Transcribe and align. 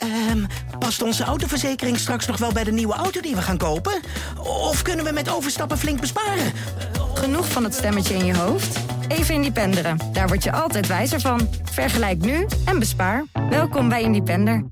Ehm, 0.00 0.44
past 0.78 1.02
onze 1.02 1.24
autoverzekering 1.24 1.98
straks 1.98 2.26
nog 2.26 2.38
wel 2.38 2.52
bij 2.52 2.64
de 2.64 2.72
nieuwe 2.72 2.94
auto 2.94 3.20
die 3.20 3.34
we 3.34 3.42
gaan 3.42 3.58
kopen? 3.58 4.00
Of 4.38 4.82
kunnen 4.82 5.04
we 5.04 5.12
met 5.12 5.30
overstappen 5.30 5.78
flink 5.78 6.00
besparen? 6.00 6.52
Genoeg 7.14 7.48
van 7.48 7.64
het 7.64 7.74
stemmetje 7.74 8.14
in 8.14 8.24
je 8.24 8.36
hoofd? 8.36 8.80
Even 9.08 9.34
Independeren. 9.34 9.98
Daar 10.12 10.28
word 10.28 10.44
je 10.44 10.52
altijd 10.52 10.86
wijzer 10.86 11.20
van. 11.20 11.48
Vergelijk 11.62 12.18
nu 12.18 12.46
en 12.64 12.78
bespaar. 12.78 13.24
Welkom 13.50 13.88
bij 13.88 14.02
Independer. 14.02 14.64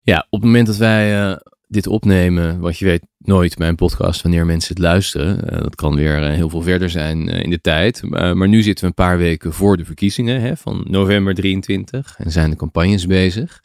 Ja, 0.00 0.26
op 0.30 0.40
het 0.40 0.48
moment 0.48 0.66
dat 0.66 0.76
wij 0.76 1.30
uh, 1.30 1.36
dit 1.66 1.86
opnemen, 1.86 2.60
wat 2.60 2.78
je 2.78 2.84
weet 2.84 3.06
nooit 3.18 3.58
mijn 3.58 3.74
podcast 3.74 4.22
wanneer 4.22 4.46
mensen 4.46 4.74
het 4.74 4.82
luisteren. 4.82 5.54
Uh, 5.54 5.60
dat 5.60 5.74
kan 5.74 5.94
weer 5.94 6.22
uh, 6.22 6.34
heel 6.34 6.48
veel 6.48 6.62
verder 6.62 6.90
zijn 6.90 7.28
in 7.28 7.50
de 7.50 7.60
tijd. 7.60 8.02
maar 8.10 8.48
nu 8.48 8.62
zitten 8.62 8.84
we 8.84 8.90
een 8.90 9.04
paar 9.06 9.18
weken 9.18 9.52
voor 9.52 9.76
de 9.76 9.84
verkiezingen 9.84 10.40
hè, 10.40 10.56
van 10.56 10.84
november 10.88 11.34
23 11.34 12.14
en 12.18 12.30
zijn 12.30 12.50
de 12.50 12.56
campagnes 12.56 13.06
bezig. 13.06 13.60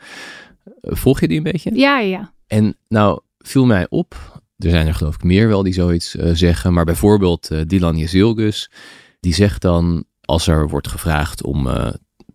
Volg 0.81 1.19
je 1.19 1.27
die 1.27 1.37
een 1.37 1.43
beetje? 1.43 1.75
Ja, 1.75 1.99
ja. 1.99 2.33
En 2.47 2.77
nou 2.87 3.19
viel 3.37 3.65
mij 3.65 3.85
op, 3.89 4.41
er 4.57 4.69
zijn 4.69 4.87
er 4.87 4.93
geloof 4.93 5.15
ik 5.15 5.23
meer 5.23 5.47
wel 5.47 5.63
die 5.63 5.73
zoiets 5.73 6.09
zeggen, 6.33 6.73
maar 6.73 6.85
bijvoorbeeld 6.85 7.69
Dylan 7.69 7.97
Jezilgus, 7.97 8.71
die 9.19 9.33
zegt 9.33 9.61
dan 9.61 10.03
als 10.21 10.47
er 10.47 10.69
wordt 10.69 10.87
gevraagd 10.87 11.43
om 11.43 11.67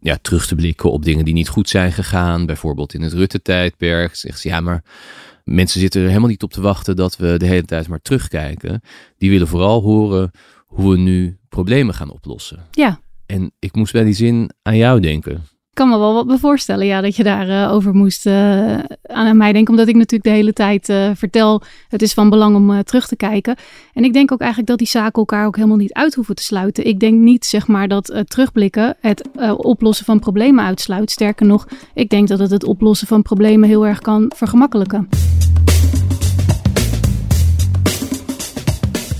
ja, 0.01 0.19
terug 0.23 0.47
te 0.47 0.55
blikken 0.55 0.93
op 0.93 1.05
dingen 1.05 1.25
die 1.25 1.35
niet 1.35 1.49
goed 1.49 1.69
zijn 1.69 1.93
gegaan. 1.93 2.47
Bijvoorbeeld 2.47 2.95
in 2.95 3.03
het 3.03 3.13
Rutte-tijdperk. 3.13 4.15
Zegt 4.15 4.41
ze, 4.41 4.49
ja, 4.49 4.61
maar 4.61 4.85
mensen 5.45 5.81
zitten 5.81 6.01
er 6.01 6.09
helemaal 6.09 6.29
niet 6.29 6.43
op 6.43 6.53
te 6.53 6.61
wachten 6.61 6.97
dat 6.97 7.17
we 7.17 7.37
de 7.39 7.47
hele 7.47 7.65
tijd 7.65 7.89
maar 7.89 8.01
terugkijken. 8.01 8.81
Die 9.19 9.31
willen 9.31 9.49
vooral 9.49 9.83
horen 9.83 10.31
hoe 10.67 10.91
we 10.93 10.99
nu 10.99 11.39
problemen 11.49 11.95
gaan 11.95 12.11
oplossen. 12.11 12.67
Ja. 12.71 13.01
En 13.27 13.53
ik 13.59 13.75
moest 13.75 13.93
bij 13.93 14.05
die 14.05 14.15
zin 14.15 14.51
aan 14.63 14.77
jou 14.77 15.01
denken 15.01 15.43
kan 15.79 15.89
me 15.89 15.99
wel 15.99 16.15
wat 16.15 16.27
me 16.27 16.39
voorstellen, 16.39 16.87
ja, 16.87 17.01
dat 17.01 17.17
je 17.17 17.23
daarover 17.23 17.69
uh, 17.69 17.73
over 17.73 17.95
moest 17.95 18.27
uh, 18.27 18.79
aan 19.07 19.37
mij 19.37 19.53
denken. 19.53 19.71
Omdat 19.71 19.89
ik 19.89 19.95
natuurlijk 19.95 20.25
de 20.25 20.31
hele 20.31 20.53
tijd 20.53 20.89
uh, 20.89 21.11
vertel, 21.15 21.63
het 21.89 22.03
is 22.03 22.13
van 22.13 22.31
belang 22.31 22.57
om 22.57 22.83
terug 22.83 23.07
te 23.07 23.17
kijken. 23.17 23.57
En 23.95 24.05
ik 24.05 24.13
denk 24.13 24.33
ook 24.33 24.39
eigenlijk 24.39 24.71
dat 24.71 24.79
die 24.79 24.87
zaken 24.87 25.13
elkaar 25.13 25.47
ook 25.47 25.57
helemaal 25.57 25.77
niet 25.77 25.93
uit 25.93 26.15
hoeven 26.15 26.35
te 26.35 26.43
sluiten. 26.43 26.87
Ik 26.87 27.01
denk 27.01 27.21
niet, 27.21 27.47
zeg 27.47 27.67
maar, 27.67 27.89
dat 27.89 28.23
terugblikken 28.25 28.97
het 29.01 29.29
oplossen 29.57 30.05
van 30.05 30.19
problemen 30.19 30.65
uitsluit. 30.65 31.11
Sterker 31.11 31.47
nog, 31.47 31.69
ik 31.95 32.11
denk 32.11 32.29
dat 32.29 32.39
het 32.39 32.51
het 32.51 32.65
oplossen 32.65 33.07
van 33.07 33.23
problemen 33.23 33.69
heel 33.69 33.87
erg 33.87 33.99
kan 33.99 34.33
vergemakkelijken. 34.37 35.09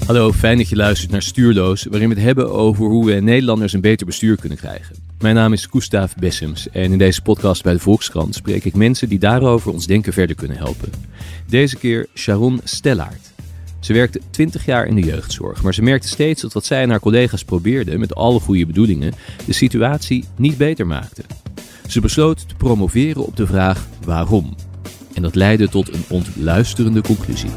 Hallo, 0.07 0.33
fijn 0.33 0.59
dat 0.59 0.69
je 0.69 0.77
luistert 0.77 1.11
naar 1.11 1.23
Stuurloos, 1.23 1.85
waarin 1.85 2.09
we 2.09 2.15
het 2.15 2.25
hebben 2.25 2.53
over 2.53 2.87
hoe 2.87 3.05
we 3.07 3.13
Nederlanders 3.13 3.73
een 3.73 3.81
beter 3.81 4.07
bestuur 4.07 4.37
kunnen 4.37 4.59
krijgen. 4.59 5.08
Mijn 5.21 5.35
naam 5.35 5.53
is 5.53 5.67
Gustav 5.67 6.13
Bessems 6.15 6.69
en 6.69 6.93
in 6.93 6.99
deze 6.99 7.23
podcast 7.23 7.63
bij 7.63 7.73
de 7.73 7.79
Volkskrant 7.79 8.35
spreek 8.35 8.65
ik 8.65 8.75
mensen 8.75 9.09
die 9.09 9.19
daarover 9.19 9.73
ons 9.73 9.87
denken 9.87 10.13
verder 10.13 10.37
kunnen 10.37 10.57
helpen. 10.57 10.93
Deze 11.47 11.77
keer 11.77 12.07
Sharon 12.15 12.61
Stellaert. 12.65 13.33
Ze 13.81 13.93
werkte 13.93 14.21
20 14.31 14.65
jaar 14.65 14.87
in 14.87 14.95
de 14.95 15.01
jeugdzorg, 15.01 15.63
maar 15.63 15.75
ze 15.75 15.83
merkte 15.83 16.09
steeds 16.09 16.43
dat 16.43 16.53
wat 16.53 16.65
zij 16.65 16.83
en 16.83 16.91
haar 16.91 17.01
collega's 17.01 17.45
probeerden 17.45 18.01
met 18.01 18.15
alle 18.15 18.41
goede 18.41 18.67
bedoelingen 18.67 19.15
de 19.47 19.53
situatie 19.53 20.25
niet 20.37 20.57
beter 20.57 20.87
maakte. 20.87 21.23
Ze 21.87 22.01
besloot 22.01 22.49
te 22.49 22.55
promoveren 22.55 23.27
op 23.27 23.37
de 23.37 23.47
vraag 23.47 23.87
waarom. 24.05 24.55
En 25.15 25.23
dat 25.23 25.35
leidde 25.35 25.69
tot 25.69 25.95
een 25.95 26.05
ontluisterende 26.09 27.01
conclusie. 27.01 27.51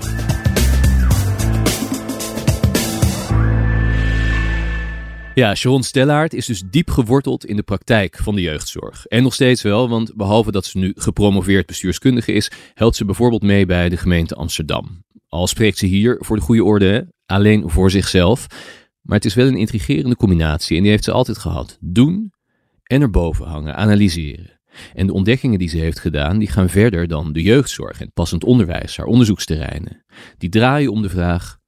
Ja, 5.42 5.56
Sharon 5.56 5.84
Stellaert 5.84 6.34
is 6.34 6.46
dus 6.46 6.64
diep 6.66 6.90
geworteld 6.90 7.46
in 7.46 7.56
de 7.56 7.64
praktijk 7.64 8.18
van 8.18 8.36
de 8.36 8.42
jeugdzorg. 8.42 9.06
En 9.06 9.24
nog 9.24 9.34
steeds 9.34 9.62
wel, 9.62 9.90
want 9.90 10.16
behalve 10.16 10.52
dat 10.52 10.66
ze 10.66 10.78
nu 10.78 10.94
gepromoveerd 10.96 11.66
bestuurskundige 11.66 12.32
is, 12.32 12.52
helpt 12.74 12.96
ze 12.96 13.06
bijvoorbeeld 13.06 13.44
mee 13.44 13.66
bij 13.66 13.90
de 13.90 13.98
gemeente 13.98 14.36
Amsterdam. 14.36 15.04
Al 15.28 15.48
spreekt 15.48 15.78
ze 15.78 15.86
hier 15.86 16.18
voor 16.20 16.36
de 16.36 16.42
goede 16.42 16.64
orde 16.64 17.08
alleen 17.26 17.70
voor 17.70 17.92
zichzelf. 17.92 18.48
Maar 19.02 19.16
het 19.16 19.26
is 19.26 19.34
wel 19.34 19.48
een 19.48 19.58
intrigerende 19.58 20.16
combinatie 20.16 20.78
en 20.78 20.82
die 20.82 20.92
heeft 20.92 21.04
ze 21.04 21.12
altijd 21.12 21.38
gehad. 21.38 21.78
Doen 21.80 22.34
en 22.84 23.02
erboven 23.02 23.46
hangen, 23.46 23.76
analyseren. 23.76 24.60
En 24.94 25.08
de 25.08 25.14
ontdekkingen 25.14 25.60
die 25.60 25.70
ze 25.70 25.78
heeft 25.78 26.00
gedaan, 26.00 26.40
die 26.40 26.48
gaan 26.48 26.70
verder 26.70 27.08
dan 27.08 27.34
de 27.34 27.42
jeugdzorg 27.42 28.02
en 28.02 28.14
passend 28.14 28.44
onderwijs, 28.44 28.98
haar 28.98 29.06
onderzoeksterreinen. 29.06 30.06
Die 30.38 30.50
draaien 30.50 30.92
om 30.92 31.02
de 31.02 31.10
vraag, 31.10 31.60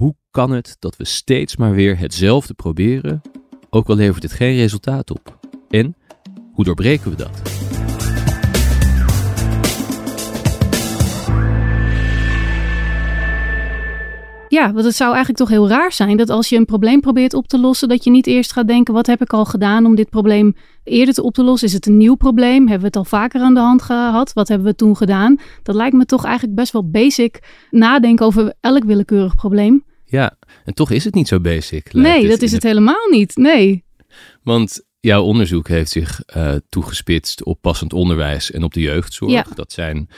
hoe 0.00 0.14
kan 0.30 0.50
het 0.50 0.76
dat 0.78 0.96
we 0.96 1.04
steeds 1.04 1.56
maar 1.56 1.72
weer 1.72 1.98
hetzelfde 1.98 2.54
proberen, 2.54 3.20
ook 3.70 3.88
al 3.88 3.94
levert 3.94 4.22
het 4.22 4.32
geen 4.32 4.56
resultaat 4.56 5.10
op? 5.10 5.38
En 5.68 5.96
hoe 6.52 6.64
doorbreken 6.64 7.10
we 7.10 7.16
dat? 7.16 7.42
Ja, 14.48 14.72
want 14.72 14.84
het 14.84 14.94
zou 14.94 15.08
eigenlijk 15.08 15.38
toch 15.38 15.48
heel 15.48 15.68
raar 15.68 15.92
zijn 15.92 16.16
dat 16.16 16.30
als 16.30 16.48
je 16.48 16.56
een 16.56 16.64
probleem 16.64 17.00
probeert 17.00 17.34
op 17.34 17.48
te 17.48 17.58
lossen, 17.58 17.88
dat 17.88 18.04
je 18.04 18.10
niet 18.10 18.26
eerst 18.26 18.52
gaat 18.52 18.68
denken: 18.68 18.94
wat 18.94 19.06
heb 19.06 19.20
ik 19.20 19.32
al 19.32 19.44
gedaan 19.44 19.86
om 19.86 19.94
dit 19.94 20.10
probleem 20.10 20.56
eerder 20.84 21.14
te 21.14 21.22
op 21.22 21.34
te 21.34 21.44
lossen? 21.44 21.68
Is 21.68 21.74
het 21.74 21.86
een 21.86 21.96
nieuw 21.96 22.14
probleem? 22.14 22.60
Hebben 22.60 22.80
we 22.80 22.86
het 22.86 22.96
al 22.96 23.04
vaker 23.04 23.40
aan 23.40 23.54
de 23.54 23.60
hand 23.60 23.82
gehad? 23.82 24.32
Wat 24.32 24.48
hebben 24.48 24.66
we 24.66 24.74
toen 24.74 24.96
gedaan? 24.96 25.38
Dat 25.62 25.74
lijkt 25.74 25.96
me 25.96 26.04
toch 26.04 26.24
eigenlijk 26.24 26.54
best 26.54 26.72
wel 26.72 26.90
basic 26.90 27.66
nadenken 27.70 28.26
over 28.26 28.54
elk 28.60 28.84
willekeurig 28.84 29.34
probleem. 29.34 29.88
Ja, 30.10 30.36
en 30.64 30.74
toch 30.74 30.90
is 30.90 31.04
het 31.04 31.14
niet 31.14 31.28
zo 31.28 31.40
basic. 31.40 31.92
Nee, 31.92 32.28
dat 32.28 32.42
is 32.42 32.52
het 32.52 32.62
helemaal 32.62 33.08
niet. 33.10 33.36
Nee. 33.36 33.84
Want 34.42 34.82
jouw 35.00 35.22
onderzoek 35.22 35.68
heeft 35.68 35.90
zich 35.90 36.22
uh, 36.36 36.54
toegespitst 36.68 37.44
op 37.44 37.60
passend 37.60 37.92
onderwijs 37.92 38.50
en 38.50 38.62
op 38.62 38.74
de 38.74 38.80
jeugdzorg. 38.80 39.32
Ja. 39.32 39.46
Dat 39.54 39.72
zijn 39.72 40.08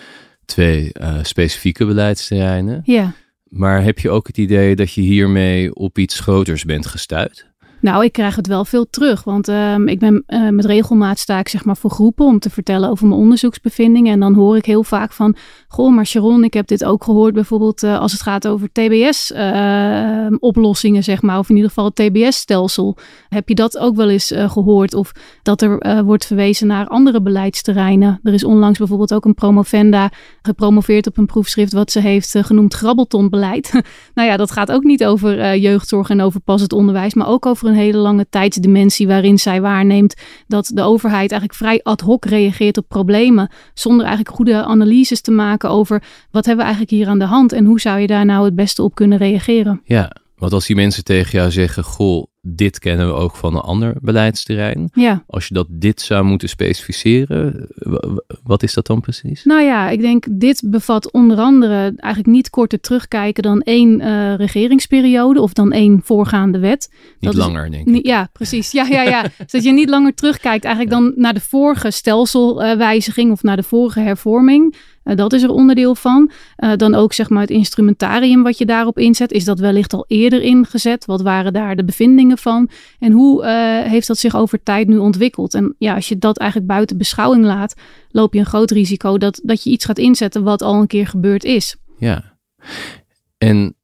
twee 0.45 0.91
uh, 1.01 1.19
specifieke 1.23 1.85
beleidsterreinen. 1.85 2.81
Ja. 2.85 3.15
Maar 3.45 3.83
heb 3.83 3.99
je 3.99 4.11
ook 4.11 4.27
het 4.27 4.39
idee 4.39 4.77
dat 4.77 4.93
je 4.93 5.01
hiermee 5.01 5.75
op 5.75 5.99
iets 5.99 6.21
groters 6.21 6.65
bent 6.65 6.87
gestuurd? 6.87 7.52
Nou, 7.83 8.05
ik 8.05 8.13
krijg 8.13 8.37
het 8.37 8.47
wel 8.47 8.65
veel 8.65 8.91
terug. 8.91 9.25
Want 9.25 9.49
um, 9.49 9.89
ik 9.89 9.99
ben 9.99 10.25
uh, 10.27 10.49
met 10.49 10.65
regelmaat 10.65 11.19
sta 11.19 11.39
ik 11.39 11.49
zeg 11.49 11.65
maar 11.65 11.77
voor 11.77 11.91
groepen 11.91 12.27
om 12.27 12.39
te 12.39 12.51
vertellen 12.51 12.91
over 12.91 13.07
mijn 13.07 13.21
onderzoeksbevindingen. 13.21 14.13
En 14.13 14.21
dan 14.21 14.35
hoor 14.35 14.57
ik 14.57 14.65
heel 14.65 14.85
vaak 14.85 15.13
van, 15.13 15.37
goh, 15.69 15.95
maar 15.95 16.07
Sharon, 16.07 16.45
ik 16.45 16.55
heb 16.55 16.67
dit 16.67 16.85
ook 16.85 17.05
gehoord 17.05 17.35
bijvoorbeeld 17.35 17.83
uh, 17.83 17.99
als 17.99 18.13
het 18.13 18.23
gaat 18.23 18.49
over 18.49 18.73
TBS-oplossingen, 18.73 20.99
uh, 20.99 21.05
zeg 21.05 21.23
maar. 21.23 21.39
Of 21.39 21.49
in 21.49 21.55
ieder 21.55 21.71
geval 21.71 21.85
het 21.85 21.95
TBS-stelsel. 21.95 22.97
Heb 23.29 23.49
je 23.49 23.55
dat 23.55 23.79
ook 23.79 23.97
wel 23.97 24.11
eens 24.11 24.33
gehoord? 24.37 24.95
Of 24.95 25.13
dat 25.43 25.63
er 25.63 26.05
wordt 26.05 26.27
verwezen 26.27 26.67
naar 26.67 26.87
andere 26.87 27.23
beleidsterreinen. 27.23 28.21
Er 28.23 28.33
is 28.33 28.45
onlangs 28.45 28.79
bijvoorbeeld 28.79 29.15
ook 29.15 29.25
een 29.25 29.35
promovenda 29.35 30.11
gepromoveerd 30.43 31.07
op 31.07 31.19
een 31.19 31.27
proefschrift 31.27 31.73
wat 31.73 31.91
ze 31.91 32.01
heeft 32.01 32.37
genoemd 32.41 32.75
grabbeltonbeleid. 32.75 33.81
nou 34.15 34.29
ja, 34.29 34.37
dat 34.37 34.51
gaat 34.51 34.73
ook 34.73 34.83
niet 34.83 35.05
over 35.05 35.57
jeugdzorg 35.57 36.11
en 36.11 36.21
over 36.21 36.41
passend 36.41 36.73
onderwijs, 36.73 37.15
maar 37.15 37.29
ook 37.29 37.47
over 37.47 37.69
een 37.69 37.75
hele 37.75 37.99
lange 37.99 38.27
tijdsdimensie 38.31 39.07
waarin 39.07 39.39
zij 39.39 39.61
waarneemt 39.61 40.15
dat 40.47 40.71
de 40.75 40.83
overheid 40.83 41.31
eigenlijk 41.31 41.55
vrij 41.55 41.81
ad 41.83 42.01
hoc 42.01 42.25
reageert 42.25 42.77
op 42.77 42.89
problemen, 42.89 43.51
zonder 43.75 44.07
eigenlijk 44.07 44.37
goede 44.37 44.65
analyses 44.65 45.21
te 45.21 45.31
maken 45.31 45.71
over 45.71 46.03
wat 46.31 46.47
hebben 46.47 46.65
we 46.65 46.71
eigenlijk 46.73 46.91
hier 46.91 47.09
aan 47.09 47.19
de 47.19 47.25
hand 47.25 47.53
en 47.53 47.65
hoe 47.65 47.81
zou 47.81 48.01
je 48.01 48.07
daar 48.07 48.25
nou 48.25 48.45
het 48.45 48.55
beste 48.55 48.83
op 48.83 48.95
kunnen 48.95 49.19
reageren. 49.19 49.81
Ja, 49.85 50.11
want 50.37 50.53
als 50.53 50.67
die 50.67 50.77
mensen 50.77 51.05
tegen 51.05 51.39
jou 51.39 51.51
zeggen, 51.51 51.85
goh, 51.85 52.27
dit 52.45 52.79
kennen 52.79 53.07
we 53.07 53.13
ook 53.13 53.37
van 53.37 53.55
een 53.55 53.61
ander 53.61 53.95
beleidsterrein. 54.01 54.91
Ja. 54.95 55.25
Als 55.27 55.49
je 55.49 55.55
dat 55.55 55.67
dit 55.71 56.01
zou 56.01 56.25
moeten 56.25 56.49
specificeren, 56.49 57.69
wat 58.43 58.63
is 58.63 58.75
dat 58.75 58.87
dan 58.87 59.01
precies? 59.01 59.45
Nou 59.45 59.63
ja, 59.63 59.89
ik 59.89 60.01
denk 60.01 60.27
dit 60.31 60.63
bevat 60.67 61.13
onder 61.13 61.39
andere 61.39 61.93
eigenlijk 61.97 62.27
niet 62.27 62.51
korter 62.51 62.81
terugkijken 62.81 63.43
dan 63.43 63.61
één 63.61 64.01
uh, 64.01 64.35
regeringsperiode 64.35 65.41
of 65.41 65.53
dan 65.53 65.73
één 65.73 66.01
voorgaande 66.05 66.59
wet. 66.59 66.91
Niet 66.93 67.33
dat 67.33 67.35
langer, 67.35 67.65
is, 67.65 67.71
denk 67.71 67.97
ik. 67.97 68.07
Ja, 68.07 68.29
precies. 68.33 68.71
Ja, 68.71 68.87
ja, 68.87 69.03
ja. 69.03 69.23
Zodat 69.47 69.67
je 69.67 69.73
niet 69.73 69.89
langer 69.89 70.15
terugkijkt 70.15 70.65
eigenlijk 70.65 70.95
dan 70.95 71.13
naar 71.17 71.35
de 71.35 71.41
vorige 71.41 71.91
stelselwijziging 71.91 73.31
of 73.31 73.43
naar 73.43 73.57
de 73.57 73.63
vorige 73.63 74.01
hervorming. 74.01 74.77
Uh, 75.05 75.17
dat 75.17 75.33
is 75.33 75.43
er 75.43 75.51
onderdeel 75.51 75.95
van. 75.95 76.31
Uh, 76.57 76.73
dan 76.77 76.95
ook 76.95 77.13
zeg 77.13 77.29
maar 77.29 77.41
het 77.41 77.51
instrumentarium 77.51 78.43
wat 78.43 78.59
je 78.59 78.67
daarop 78.67 78.99
inzet. 78.99 79.33
Is 79.33 79.45
dat 79.45 79.59
wellicht 79.59 79.93
al 79.93 80.05
eerder 80.09 80.43
ingezet? 80.43 81.05
Wat 81.05 81.23
waren 81.23 81.53
daar 81.53 81.77
de 81.77 81.85
bevindingen 81.85 82.39
van? 82.39 82.71
En 82.99 83.13
hoe 83.13 83.43
uh, 83.43 83.91
heeft 83.91 84.07
dat 84.07 84.19
zich 84.19 84.37
over 84.37 84.63
tijd 84.63 84.89
nu 84.89 84.99
ontwikkeld? 84.99 85.55
En 85.55 85.75
ja, 85.79 85.95
als 85.95 86.09
je 86.09 86.19
dat 86.19 86.39
eigenlijk 86.39 86.71
buiten 86.71 86.99
beschouwing 86.99 87.45
laat, 87.45 87.75
loop 88.11 88.35
je 88.35 88.39
een 88.39 88.47
groot 88.47 88.71
risico 88.71 89.19
dat, 89.19 89.41
dat 89.45 89.65
je 89.65 89.71
iets 89.71 89.85
gaat 89.85 89.99
inzetten 89.99 90.43
wat 90.43 90.63
al 90.63 90.75
een 90.81 90.87
keer 90.87 91.07
gebeurd 91.07 91.45
is. 91.45 91.77
Ja. 91.99 92.37
En 93.39 93.77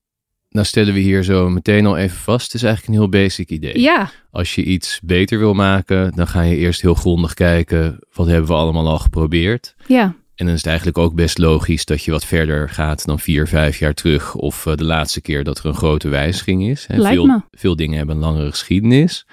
nou 0.48 0.66
stellen 0.66 0.94
we 0.94 1.00
hier 1.00 1.22
zo 1.22 1.48
meteen 1.48 1.86
al 1.86 1.96
even 1.96 2.16
vast. 2.16 2.44
Het 2.44 2.54
is 2.54 2.62
eigenlijk 2.62 2.94
een 2.94 3.00
heel 3.00 3.22
basic 3.22 3.50
idee. 3.50 3.80
Ja. 3.80 4.10
Als 4.30 4.54
je 4.54 4.64
iets 4.64 5.00
beter 5.04 5.38
wil 5.38 5.54
maken, 5.54 6.12
dan 6.14 6.26
ga 6.26 6.42
je 6.42 6.56
eerst 6.56 6.80
heel 6.80 6.94
grondig 6.94 7.34
kijken. 7.34 7.98
Wat 8.12 8.26
hebben 8.26 8.46
we 8.46 8.56
allemaal 8.56 8.88
al 8.88 8.98
geprobeerd? 8.98 9.74
Ja. 9.86 10.14
En 10.38 10.44
dan 10.44 10.54
is 10.54 10.60
het 10.60 10.66
eigenlijk 10.66 10.98
ook 10.98 11.14
best 11.14 11.38
logisch 11.38 11.84
dat 11.84 12.02
je 12.02 12.10
wat 12.10 12.24
verder 12.24 12.68
gaat 12.68 13.04
dan 13.04 13.18
vier, 13.18 13.48
vijf 13.48 13.78
jaar 13.78 13.94
terug. 13.94 14.34
Of 14.34 14.66
uh, 14.66 14.74
de 14.74 14.84
laatste 14.84 15.20
keer 15.20 15.44
dat 15.44 15.58
er 15.58 15.66
een 15.66 15.74
grote 15.74 16.08
wijziging 16.08 16.68
is. 16.68 16.86
Lijkt 16.88 17.06
veel, 17.06 17.26
me. 17.26 17.40
veel 17.50 17.76
dingen 17.76 17.96
hebben 17.96 18.14
een 18.14 18.22
langere 18.22 18.50
geschiedenis. 18.50 19.26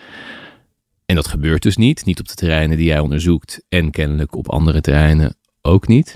En 1.05 1.15
dat 1.15 1.27
gebeurt 1.27 1.63
dus 1.63 1.77
niet. 1.77 2.05
Niet 2.05 2.19
op 2.19 2.27
de 2.27 2.35
terreinen 2.35 2.77
die 2.77 2.85
jij 2.85 2.99
onderzoekt. 2.99 3.65
En 3.69 3.91
kennelijk 3.91 4.35
op 4.35 4.49
andere 4.49 4.81
terreinen 4.81 5.37
ook 5.61 5.87
niet. 5.87 6.15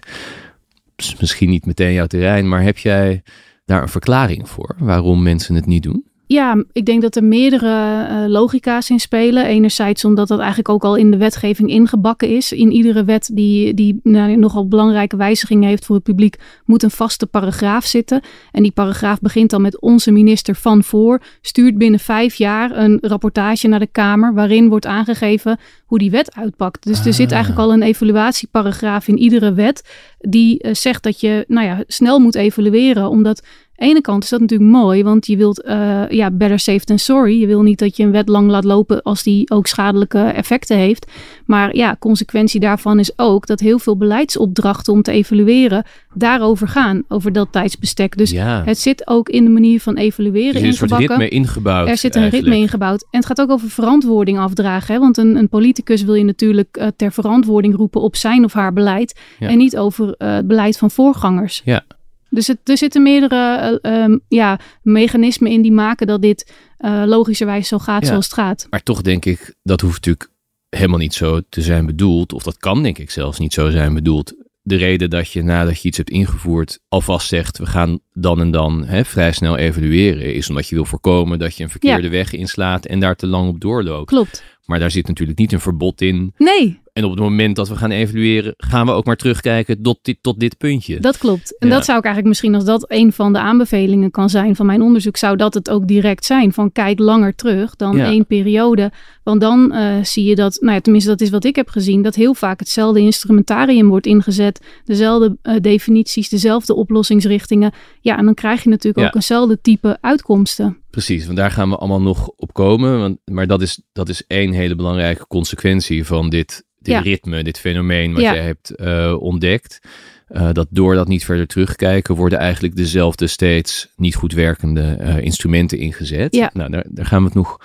Dus 0.95 1.15
misschien 1.19 1.49
niet 1.49 1.65
meteen 1.65 1.93
jouw 1.93 2.07
terrein, 2.07 2.47
maar 2.47 2.63
heb 2.63 2.77
jij 2.77 3.23
daar 3.65 3.81
een 3.81 3.89
verklaring 3.89 4.49
voor 4.49 4.75
waarom 4.79 5.23
mensen 5.23 5.55
het 5.55 5.65
niet 5.65 5.83
doen? 5.83 6.08
Ja, 6.31 6.63
ik 6.71 6.85
denk 6.85 7.01
dat 7.01 7.15
er 7.15 7.23
meerdere 7.23 8.07
uh, 8.09 8.27
logica's 8.27 8.89
in 8.89 8.99
spelen. 8.99 9.45
Enerzijds 9.45 10.05
omdat 10.05 10.27
dat 10.27 10.39
eigenlijk 10.39 10.69
ook 10.69 10.83
al 10.83 10.95
in 10.95 11.11
de 11.11 11.17
wetgeving 11.17 11.69
ingebakken 11.69 12.29
is. 12.35 12.51
In 12.51 12.71
iedere 12.71 13.03
wet 13.03 13.29
die, 13.33 13.73
die 13.73 13.99
nou, 14.03 14.35
nogal 14.35 14.67
belangrijke 14.67 15.15
wijzigingen 15.15 15.69
heeft 15.69 15.85
voor 15.85 15.95
het 15.95 16.03
publiek, 16.03 16.35
moet 16.65 16.83
een 16.83 16.91
vaste 16.91 17.27
paragraaf 17.27 17.85
zitten. 17.85 18.21
En 18.51 18.63
die 18.63 18.71
paragraaf 18.71 19.19
begint 19.19 19.49
dan 19.49 19.61
met 19.61 19.79
onze 19.79 20.11
minister 20.11 20.55
van 20.55 20.83
voor, 20.83 21.21
stuurt 21.41 21.77
binnen 21.77 21.99
vijf 21.99 22.35
jaar 22.35 22.77
een 22.77 22.97
rapportage 23.01 23.67
naar 23.67 23.79
de 23.79 23.87
Kamer 23.91 24.33
waarin 24.33 24.69
wordt 24.69 24.85
aangegeven 24.85 25.59
hoe 25.85 25.99
die 25.99 26.11
wet 26.11 26.35
uitpakt. 26.35 26.85
Dus 26.85 27.05
er 27.05 27.13
zit 27.13 27.31
eigenlijk 27.31 27.61
al 27.61 27.73
een 27.73 27.83
evaluatieparagraaf 27.83 29.07
in 29.07 29.17
iedere 29.17 29.53
wet 29.53 29.89
die 30.19 30.63
uh, 30.63 30.73
zegt 30.73 31.03
dat 31.03 31.19
je 31.19 31.45
nou 31.47 31.65
ja, 31.65 31.83
snel 31.87 32.19
moet 32.19 32.35
evalueren, 32.35 33.09
omdat 33.09 33.43
ene 33.79 34.01
kant 34.01 34.23
is 34.23 34.29
dat 34.29 34.39
natuurlijk 34.39 34.71
mooi, 34.71 35.03
want 35.03 35.27
je 35.27 35.37
wilt 35.37 35.65
uh, 35.65 36.09
ja, 36.09 36.31
better 36.31 36.59
safe 36.59 36.85
than 36.85 36.99
sorry. 36.99 37.39
Je 37.39 37.47
wil 37.47 37.61
niet 37.61 37.79
dat 37.79 37.97
je 37.97 38.03
een 38.03 38.11
wet 38.11 38.29
lang 38.29 38.49
laat 38.49 38.63
lopen 38.63 39.01
als 39.01 39.23
die 39.23 39.49
ook 39.51 39.67
schadelijke 39.67 40.19
effecten 40.19 40.77
heeft. 40.77 41.11
Maar 41.45 41.75
ja, 41.75 41.95
consequentie 41.99 42.59
daarvan 42.59 42.99
is 42.99 43.11
ook 43.15 43.47
dat 43.47 43.59
heel 43.59 43.79
veel 43.79 43.97
beleidsopdrachten 43.97 44.93
om 44.93 45.01
te 45.01 45.11
evalueren 45.11 45.83
daarover 46.13 46.67
gaan, 46.67 47.03
over 47.07 47.31
dat 47.31 47.51
tijdsbestek. 47.51 48.17
Dus 48.17 48.31
ja. 48.31 48.63
het 48.65 48.77
zit 48.77 49.07
ook 49.07 49.29
in 49.29 49.43
de 49.43 49.49
manier 49.49 49.79
van 49.79 49.97
evalueren 49.97 50.61
er 50.61 50.67
is 50.67 50.81
een 50.81 50.97
ritme 50.97 51.29
ingebouwd. 51.29 51.87
Er 51.87 51.97
zit 51.97 52.15
een 52.15 52.21
eigenlijk. 52.21 52.49
ritme 52.49 52.65
ingebouwd. 52.65 53.01
En 53.01 53.19
het 53.19 53.25
gaat 53.25 53.41
ook 53.41 53.51
over 53.51 53.69
verantwoording 53.69 54.39
afdragen. 54.39 54.93
Hè? 54.93 54.99
Want 54.99 55.17
een, 55.17 55.35
een 55.35 55.49
politicus 55.49 56.03
wil 56.03 56.13
je 56.13 56.23
natuurlijk 56.23 56.77
uh, 56.79 56.87
ter 56.95 57.11
verantwoording 57.11 57.75
roepen 57.75 58.01
op 58.01 58.15
zijn 58.15 58.43
of 58.43 58.53
haar 58.53 58.73
beleid. 58.73 59.19
Ja. 59.39 59.47
En 59.47 59.57
niet 59.57 59.77
over 59.77 60.15
uh, 60.17 60.33
het 60.33 60.47
beleid 60.47 60.77
van 60.77 60.91
voorgangers. 60.91 61.61
Ja. 61.65 61.83
Dus 62.29 62.47
het, 62.47 62.57
er 62.63 62.77
zitten 62.77 63.01
meerdere 63.01 63.79
uh, 63.81 64.03
um, 64.03 64.21
ja, 64.27 64.59
mechanismen 64.81 65.51
in 65.51 65.61
die 65.61 65.71
maken 65.71 66.07
dat 66.07 66.21
dit 66.21 66.53
uh, 66.79 67.03
logischerwijs 67.05 67.67
zo 67.67 67.77
gaat 67.77 68.01
Ja. 68.01 68.07
zoals 68.07 68.25
het 68.25 68.33
gaat. 68.33 68.67
Maar 68.69 68.83
toch 68.83 69.01
denk 69.01 69.25
ik, 69.25 69.53
dat 69.63 69.81
hoeft 69.81 69.95
natuurlijk 70.05 70.29
helemaal 70.69 70.97
niet 70.97 71.13
zo 71.13 71.41
te 71.49 71.61
zijn 71.61 71.85
bedoeld. 71.85 72.33
Of 72.33 72.43
dat 72.43 72.57
kan 72.57 72.83
denk 72.83 72.97
ik 72.97 73.11
zelfs 73.11 73.39
niet 73.39 73.53
zo 73.53 73.69
zijn 73.69 73.93
bedoeld. 73.93 74.33
De 74.61 74.75
reden 74.75 75.09
dat 75.09 75.31
je 75.31 75.43
nadat 75.43 75.81
je 75.81 75.87
iets 75.87 75.97
hebt 75.97 76.09
ingevoerd 76.09 76.79
alvast 76.87 77.27
zegt, 77.27 77.57
we 77.57 77.65
gaan 77.65 77.99
dan 78.13 78.39
en 78.39 78.51
dan 78.51 78.85
hè, 78.85 79.05
vrij 79.05 79.31
snel 79.31 79.57
evalueren, 79.57 80.33
is 80.33 80.49
omdat 80.49 80.67
je 80.67 80.75
wil 80.75 80.85
voorkomen 80.85 81.39
dat 81.39 81.55
je 81.55 81.63
een 81.63 81.69
verkeerde 81.69 82.09
weg 82.09 82.33
inslaat 82.33 82.85
en 82.85 82.99
daar 82.99 83.15
te 83.15 83.27
lang 83.27 83.49
op 83.49 83.59
doorloopt. 83.59 84.07
Klopt. 84.07 84.43
Maar 84.65 84.79
daar 84.79 84.91
zit 84.91 85.07
natuurlijk 85.07 85.39
niet 85.39 85.51
een 85.51 85.59
verbod 85.59 86.01
in. 86.01 86.33
Nee, 86.37 86.79
En 86.99 87.05
op 87.05 87.11
het 87.11 87.19
moment 87.19 87.55
dat 87.55 87.69
we 87.69 87.75
gaan 87.75 87.91
evalueren, 87.91 88.53
gaan 88.57 88.85
we 88.85 88.91
ook 88.91 89.05
maar 89.05 89.15
terugkijken 89.15 89.81
tot 89.81 89.99
dit, 90.01 90.17
tot 90.21 90.39
dit 90.39 90.57
puntje. 90.57 90.99
dat 90.99 91.17
klopt. 91.17 91.57
En 91.57 91.67
Ja. 91.67 91.73
dat 91.73 91.85
zou 91.85 91.97
ik 91.97 92.03
eigenlijk 92.03 92.25
misschien 92.27 92.55
als 92.55 92.65
dat 92.65 92.85
een 92.91 93.13
van 93.13 93.33
de 93.33 93.39
aanbevelingen 93.39 94.11
kan 94.11 94.29
zijn 94.29 94.55
van 94.55 94.65
mijn 94.65 94.81
onderzoek, 94.81 95.17
zou 95.17 95.37
dat 95.37 95.53
het 95.53 95.69
ook 95.69 95.87
direct 95.87 96.25
zijn. 96.25 96.53
Van 96.53 96.71
kijk 96.71 96.99
langer 96.99 97.35
terug 97.35 97.75
dan 97.75 97.95
Ja. 97.97 98.05
één 98.05 98.25
periode. 98.25 98.91
Want 99.23 99.41
dan 99.41 99.71
uh, 99.73 100.03
zie 100.03 100.23
je 100.23 100.35
dat, 100.35 100.57
nou 100.61 100.73
ja, 100.73 100.81
tenminste 100.81 101.09
dat 101.09 101.21
is 101.21 101.29
wat 101.29 101.43
ik 101.43 101.55
heb 101.55 101.69
gezien, 101.69 102.01
dat 102.01 102.15
heel 102.15 102.33
vaak 102.33 102.59
hetzelfde 102.59 102.99
instrumentarium 102.99 103.87
wordt 103.87 104.05
ingezet. 104.05 104.65
Dezelfde 104.85 105.37
uh, 105.43 105.55
definities, 105.61 106.29
dezelfde 106.29 106.73
oplossingsrichtingen. 106.75 107.71
Ja, 108.01 108.17
en 108.17 108.25
dan 108.25 108.33
krijg 108.33 108.63
je 108.63 108.69
natuurlijk 108.69 108.99
Ja. 108.99 109.07
ook 109.07 109.15
eenzelfde 109.15 109.61
type 109.61 109.97
uitkomsten. 110.01 110.77
Precies, 110.89 111.25
want 111.25 111.37
daar 111.37 111.51
gaan 111.51 111.69
we 111.69 111.75
allemaal 111.77 112.01
nog 112.01 112.27
op 112.35 112.53
komen. 112.53 112.99
Want, 112.99 113.17
maar 113.25 113.47
dat 113.47 113.61
is, 113.61 113.81
dat 113.91 114.09
is 114.09 114.23
één 114.27 114.51
hele 114.51 114.75
belangrijke 114.75 115.27
consequentie 115.27 116.05
van 116.05 116.29
dit, 116.29 116.63
dit 116.89 117.03
Ja. 117.05 117.11
ritme, 117.11 117.43
dit 117.43 117.59
fenomeen 117.59 118.13
wat 118.13 118.21
Ja. 118.21 118.33
je 118.33 118.39
hebt 118.39 118.69
eh, 118.69 119.15
ontdekt. 119.19 119.79
Eh, 120.27 120.49
dat 120.51 120.67
door 120.69 120.95
dat 120.95 121.07
niet 121.07 121.25
verder 121.25 121.47
terugkijken, 121.47 122.15
worden 122.15 122.39
eigenlijk 122.39 122.75
dezelfde 122.75 123.27
steeds 123.27 123.93
niet 123.95 124.15
goed 124.15 124.33
werkende 124.33 124.81
eh, 124.81 125.19
instrumenten 125.19 125.77
ingezet. 125.77 126.35
Ja. 126.35 126.49
Nou, 126.53 126.71
daar, 126.71 126.85
daar 126.89 127.05
gaan 127.05 127.19
we 127.19 127.25
het 127.25 127.35
nog 127.35 127.61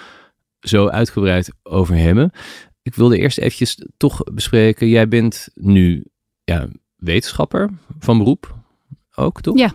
zo 0.61 0.89
uitgebreid 0.89 1.53
over 1.63 1.97
hebben. 1.97 2.31
Ik 2.83 2.95
wilde 2.95 3.19
eerst 3.19 3.39
eventjes 3.39 3.87
toch 3.97 4.23
bespreken. 4.35 4.89
Jij 4.89 5.09
bent 5.09 5.49
nu 5.55 6.05
ja, 6.45 6.69
wetenschapper 6.97 7.71
van 7.99 8.19
beroep 8.19 8.55
ook, 9.15 9.41
toch? 9.41 9.59
Ja. 9.59 9.73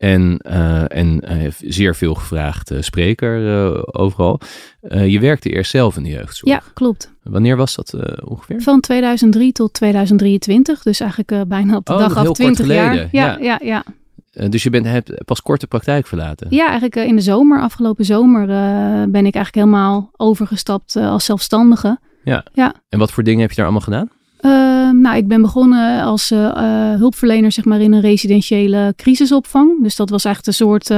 En, 0.00 0.40
uh, 0.46 0.96
en 0.96 1.22
uh, 1.32 1.50
zeer 1.60 1.96
veel 1.96 2.14
gevraagd 2.14 2.72
spreker 2.78 3.40
uh, 3.40 3.82
overal. 3.92 4.40
je 4.88 5.20
werkte 5.20 5.50
eerst 5.50 5.70
zelf 5.70 5.96
in 5.96 6.02
de 6.02 6.08
jeugdzorg. 6.08 6.52
Ja, 6.52 6.62
klopt. 6.74 7.12
Wanneer 7.22 7.56
was 7.56 7.74
dat 7.74 7.94
ongeveer? 8.24 8.62
Van 8.62 8.80
2003 8.80 9.52
tot 9.52 9.72
2023. 9.72 10.82
Dus 10.82 11.00
eigenlijk 11.00 11.48
bijna 11.48 11.76
op 11.76 11.86
de 11.86 11.92
oh, 11.92 11.98
dag 11.98 12.16
af 12.16 12.32
20 12.32 12.66
jaar. 12.66 12.94
Ja, 12.94 13.08
ja, 13.12 13.38
ja. 13.40 13.84
ja. 14.32 14.48
dus 14.48 14.62
je 14.62 14.70
bent, 14.70 14.86
hebt 14.86 15.24
pas 15.24 15.42
korte 15.42 15.66
praktijk 15.66 16.06
verlaten? 16.06 16.46
Ja, 16.50 16.64
eigenlijk 16.64 16.96
in 16.96 17.16
de 17.16 17.22
zomer, 17.22 17.60
afgelopen 17.60 18.04
zomer, 18.04 18.46
ben 19.10 19.26
ik 19.26 19.34
eigenlijk 19.34 19.54
helemaal 19.54 20.10
overgestapt 20.16 20.96
als 20.96 21.24
zelfstandige. 21.24 21.98
Ja. 22.24 22.44
ja. 22.52 22.74
En 22.88 22.98
wat 22.98 23.12
voor 23.12 23.22
dingen 23.22 23.40
heb 23.40 23.50
je 23.50 23.56
daar 23.56 23.64
allemaal 23.64 23.84
gedaan? 23.84 24.08
Uh, 24.40 24.69
nou, 24.92 25.16
ik 25.16 25.28
ben 25.28 25.42
begonnen 25.42 26.02
als 26.02 26.30
uh, 26.30 26.38
uh, 26.38 26.94
hulpverlener 26.94 27.52
zeg 27.52 27.64
maar, 27.64 27.80
in 27.80 27.92
een 27.92 28.00
residentiële 28.00 28.92
crisisopvang. 28.96 29.82
Dus 29.82 29.96
dat 29.96 30.10
was 30.10 30.24
echt 30.24 30.46
een 30.46 30.52
soort 30.52 30.88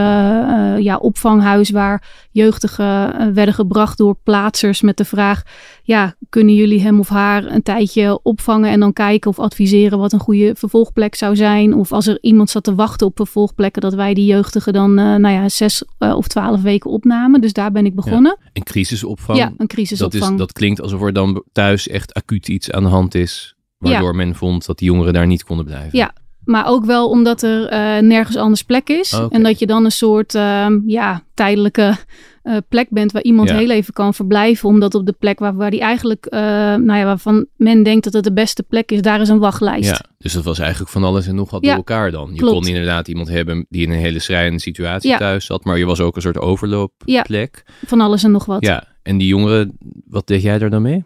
ja, 0.81 0.97
opvanghuis 0.97 1.71
waar 1.71 2.29
jeugdigen 2.31 3.35
werden 3.35 3.55
gebracht 3.55 3.99
door 3.99 4.17
plaatsers 4.23 4.81
met 4.81 4.97
de 4.97 5.05
vraag: 5.05 5.43
ja, 5.83 6.15
kunnen 6.29 6.55
jullie 6.55 6.81
hem 6.81 6.99
of 6.99 7.09
haar 7.09 7.45
een 7.45 7.63
tijdje 7.63 8.21
opvangen 8.23 8.71
en 8.71 8.81
dan 8.81 8.93
kijken 8.93 9.31
of 9.31 9.39
adviseren 9.39 9.99
wat 9.99 10.13
een 10.13 10.21
goede 10.21 10.55
vervolgplek 10.57 11.15
zou 11.15 11.37
zijn? 11.37 11.75
Of 11.75 11.93
als 11.93 12.07
er 12.07 12.19
iemand 12.21 12.51
zat 12.51 12.65
te 12.65 12.75
wachten 12.75 13.07
op 13.07 13.17
vervolgplekken, 13.17 13.83
dat 13.83 13.95
wij 13.95 14.15
die 14.15 14.27
jeugdigen 14.27 14.73
dan 14.73 14.95
nou 14.95 15.29
ja, 15.29 15.49
zes 15.49 15.85
of 15.99 16.27
twaalf 16.27 16.63
weken 16.63 16.91
opnamen. 16.91 17.41
Dus 17.41 17.53
daar 17.53 17.73
ben 17.73 17.87
ik 17.87 17.95
begonnen. 17.95 18.37
Ja, 18.41 18.51
een 18.53 18.63
crisisopvang? 18.63 19.39
Ja, 19.39 19.53
een 19.57 19.67
crisisopvang. 19.67 20.23
Dat, 20.23 20.33
is, 20.33 20.39
dat 20.39 20.53
klinkt 20.53 20.81
alsof 20.81 21.03
er 21.03 21.13
dan 21.13 21.43
thuis 21.53 21.89
echt 21.89 22.15
acuut 22.15 22.49
iets 22.49 22.71
aan 22.71 22.83
de 22.83 22.89
hand 22.89 23.15
is. 23.15 23.55
Waardoor 23.83 24.11
ja. 24.11 24.17
men 24.17 24.35
vond 24.35 24.67
dat 24.67 24.79
die 24.79 24.89
jongeren 24.89 25.13
daar 25.13 25.27
niet 25.27 25.45
konden 25.45 25.65
blijven. 25.67 25.99
Ja, 25.99 26.13
maar 26.45 26.67
ook 26.67 26.85
wel 26.85 27.09
omdat 27.09 27.43
er 27.43 27.73
uh, 27.73 28.09
nergens 28.09 28.37
anders 28.37 28.63
plek 28.63 28.89
is. 28.89 29.15
Okay. 29.15 29.29
En 29.29 29.43
dat 29.43 29.59
je 29.59 29.67
dan 29.67 29.85
een 29.85 29.93
soort 29.93 30.35
uh, 30.35 30.67
ja, 30.87 31.23
tijdelijke 31.35 31.97
uh, 32.45 32.57
plek 32.69 32.87
bent 32.91 33.13
waar 33.13 33.23
iemand 33.23 33.49
Ja. 33.49 33.57
heel 33.57 33.71
even 33.71 33.93
kan 33.93 34.15
verblijven. 34.15 34.69
Omdat 34.69 34.95
op 34.95 35.07
de 35.07 35.15
plek 35.19 35.39
waar, 35.39 35.55
waar 35.55 35.71
die 35.71 35.81
eigenlijk, 35.81 36.27
eh, 36.27 36.41
nou 36.75 36.95
ja, 36.99 37.05
waarvan 37.05 37.47
men 37.57 37.83
denkt 37.83 38.05
dat 38.05 38.13
het 38.13 38.25
de 38.25 38.33
beste 38.33 38.63
plek 38.63 38.91
is, 38.91 39.03
daar 39.03 39.21
is 39.21 39.29
een 39.29 39.39
wachtlijst. 39.39 39.91
Ja, 39.91 40.01
dus 40.19 40.33
dat 40.33 40.45
was 40.45 40.59
eigenlijk 40.59 40.91
van 40.91 41.05
alles 41.05 41.27
en 41.27 41.35
nog 41.35 41.51
wat 41.51 41.63
Ja, 41.63 41.69
door 41.69 41.77
elkaar 41.77 42.11
dan. 42.11 42.31
Je 42.33 42.39
klopt. 42.39 42.55
kon 42.55 42.67
inderdaad 42.67 43.09
iemand 43.09 43.29
hebben 43.29 43.67
die 43.69 43.83
in 43.87 43.91
een 43.91 43.99
hele 43.99 44.19
schrijnende 44.19 44.61
situatie 44.61 45.11
Ja. 45.11 45.19
thuis 45.19 45.47
zat. 45.47 45.65
Maar 45.65 45.79
je 45.79 45.87
was 45.87 46.01
ook 46.01 46.17
een 46.17 46.23
soort 46.23 46.39
overloopplek. 46.39 47.63
Van 47.87 48.01
alles 48.01 48.25
en 48.25 48.31
nog 48.31 48.45
wat. 48.45 48.65
Ja, 48.65 48.85
en 49.03 49.19
die 49.19 49.29
jongeren, 49.29 49.77
wat 50.07 50.27
deed 50.27 50.43
jij 50.43 50.59
daar 50.59 50.71
dan 50.71 50.83
mee? 50.83 51.05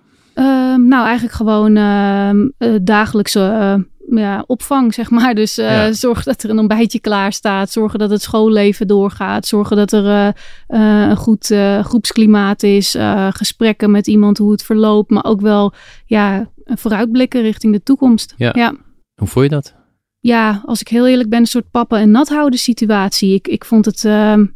Ehm, 0.76 0.88
nou, 0.88 1.04
eigenlijk 1.04 1.34
gewoon 1.36 1.76
ehm, 1.76 2.48
eh, 2.58 2.74
dagelijkse 2.82 3.40
eh, 3.40 3.74
ja, 4.18 4.44
opvang, 4.46 4.94
zeg 4.94 5.10
maar. 5.10 5.34
Dus 5.34 5.58
eh, 5.58 5.66
Ja. 5.70 5.92
zorg 5.92 6.22
dat 6.24 6.42
er 6.42 6.50
een 6.50 6.58
ontbijtje 6.58 7.00
klaar 7.00 7.32
staat. 7.32 7.70
Zorgen 7.70 7.98
dat 7.98 8.10
het 8.10 8.22
schoolleven 8.22 8.86
doorgaat. 8.86 9.46
Zorgen 9.46 9.76
dat 9.76 9.92
er 9.92 10.06
eh, 10.06 10.28
eh, 10.66 11.08
een 11.10 11.16
goed 11.16 11.50
eh, 11.50 11.84
groepsklimaat 11.84 12.62
is. 12.62 12.94
eh, 12.94 13.28
gesprekken 13.30 13.90
met 13.90 14.06
iemand 14.06 14.38
hoe 14.38 14.50
het 14.52 14.62
verloopt. 14.62 15.10
Maar 15.10 15.24
ook 15.24 15.40
wel 15.40 15.72
ja, 16.06 16.50
vooruitblikken 16.64 17.42
richting 17.42 17.72
de 17.72 17.82
toekomst. 17.82 18.34
Ja. 18.36 18.50
ja. 18.56 18.74
Hoe 19.14 19.28
vond 19.28 19.44
je 19.44 19.50
dat? 19.50 19.74
Ja, 20.20 20.62
als 20.66 20.80
ik 20.80 20.88
heel 20.88 21.06
eerlijk 21.08 21.28
ben, 21.28 21.38
een 21.40 21.46
soort 21.46 21.70
papa 21.70 21.98
en 21.98 22.10
nat 22.10 22.28
houden 22.28 22.58
situatie. 22.58 23.34
Ik, 23.34 23.48
ik 23.48 23.64
vond 23.64 23.84
het, 23.84 24.04
ehm, 24.04 24.46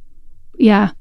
ja, 0.53 0.93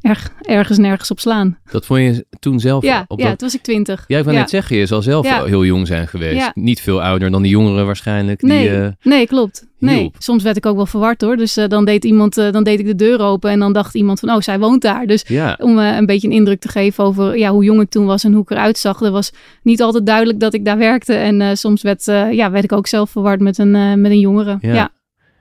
erg, 0.00 0.32
ergens 0.40 0.78
nergens 0.78 1.10
op 1.10 1.20
slaan. 1.20 1.58
Dat 1.70 1.86
vond 1.86 2.00
je 2.00 2.26
toen 2.38 2.60
zelf 2.60 2.82
Ja, 2.84 3.04
op 3.08 3.18
ja 3.18 3.28
dat... 3.28 3.38
toen 3.38 3.48
was 3.48 3.56
ik 3.56 3.62
twintig. 3.62 4.04
Ja, 4.06 4.18
ik 4.18 4.24
wil 4.24 4.32
ja. 4.32 4.38
net 4.38 4.50
zeggen, 4.50 4.76
je 4.76 4.86
zal 4.86 5.02
zelf 5.02 5.26
Ja. 5.26 5.44
heel 5.44 5.64
jong 5.64 5.86
zijn 5.86 6.08
geweest. 6.08 6.50
Niet 6.54 6.80
veel 6.80 7.02
ouder 7.02 7.30
dan 7.30 7.42
die 7.42 7.50
jongeren 7.50 7.86
waarschijnlijk. 7.86 8.42
Nee, 8.42 8.68
Die, 8.68 8.78
eh, 8.80 8.88
nee, 9.02 9.26
klopt. 9.26 9.68
Nee, 9.78 9.98
hielp. 9.98 10.16
soms 10.18 10.42
werd 10.42 10.56
ik 10.56 10.66
ook 10.66 10.76
wel 10.76 10.86
verward 10.86 11.20
hoor. 11.20 11.36
Dus 11.36 11.56
eh, 11.56 11.68
dan 11.68 11.84
deed 11.84 12.04
iemand, 12.04 12.38
eh, 12.38 12.52
dan 12.52 12.64
deed 12.64 12.78
ik 12.78 12.86
de 12.86 12.94
deur 12.94 13.20
open 13.20 13.50
en 13.50 13.58
dan 13.58 13.72
dacht 13.72 13.94
iemand 13.94 14.20
van, 14.20 14.30
oh, 14.30 14.40
zij 14.40 14.58
woont 14.58 14.82
daar. 14.82 15.06
Dus 15.06 15.24
om 15.58 15.78
eh, 15.78 15.96
een 15.96 16.06
beetje 16.06 16.28
een 16.28 16.34
indruk 16.34 16.60
te 16.60 16.68
geven 16.68 17.04
over 17.04 17.38
ja, 17.38 17.50
hoe 17.50 17.64
jong 17.64 17.80
ik 17.80 17.90
toen 17.90 18.06
was 18.06 18.24
en 18.24 18.32
hoe 18.32 18.42
ik 18.42 18.50
eruit 18.50 18.78
zag. 18.78 19.00
Er 19.00 19.10
was 19.10 19.32
niet 19.62 19.82
altijd 19.82 20.06
duidelijk 20.06 20.40
dat 20.40 20.54
ik 20.54 20.64
daar 20.64 20.78
werkte. 20.78 21.14
En 21.14 21.40
eh, 21.40 21.54
soms 21.54 21.82
werd, 21.82 22.08
eh, 22.08 22.32
ja, 22.32 22.50
werd 22.50 22.64
ik 22.64 22.72
ook 22.72 22.86
zelf 22.86 23.10
verward 23.10 23.40
met 23.40 23.58
een, 23.58 23.74
eh, 23.74 23.94
met 23.94 24.10
een 24.10 24.18
jongere. 24.20 24.58
Ja. 24.60 24.74
ja. 24.74 24.90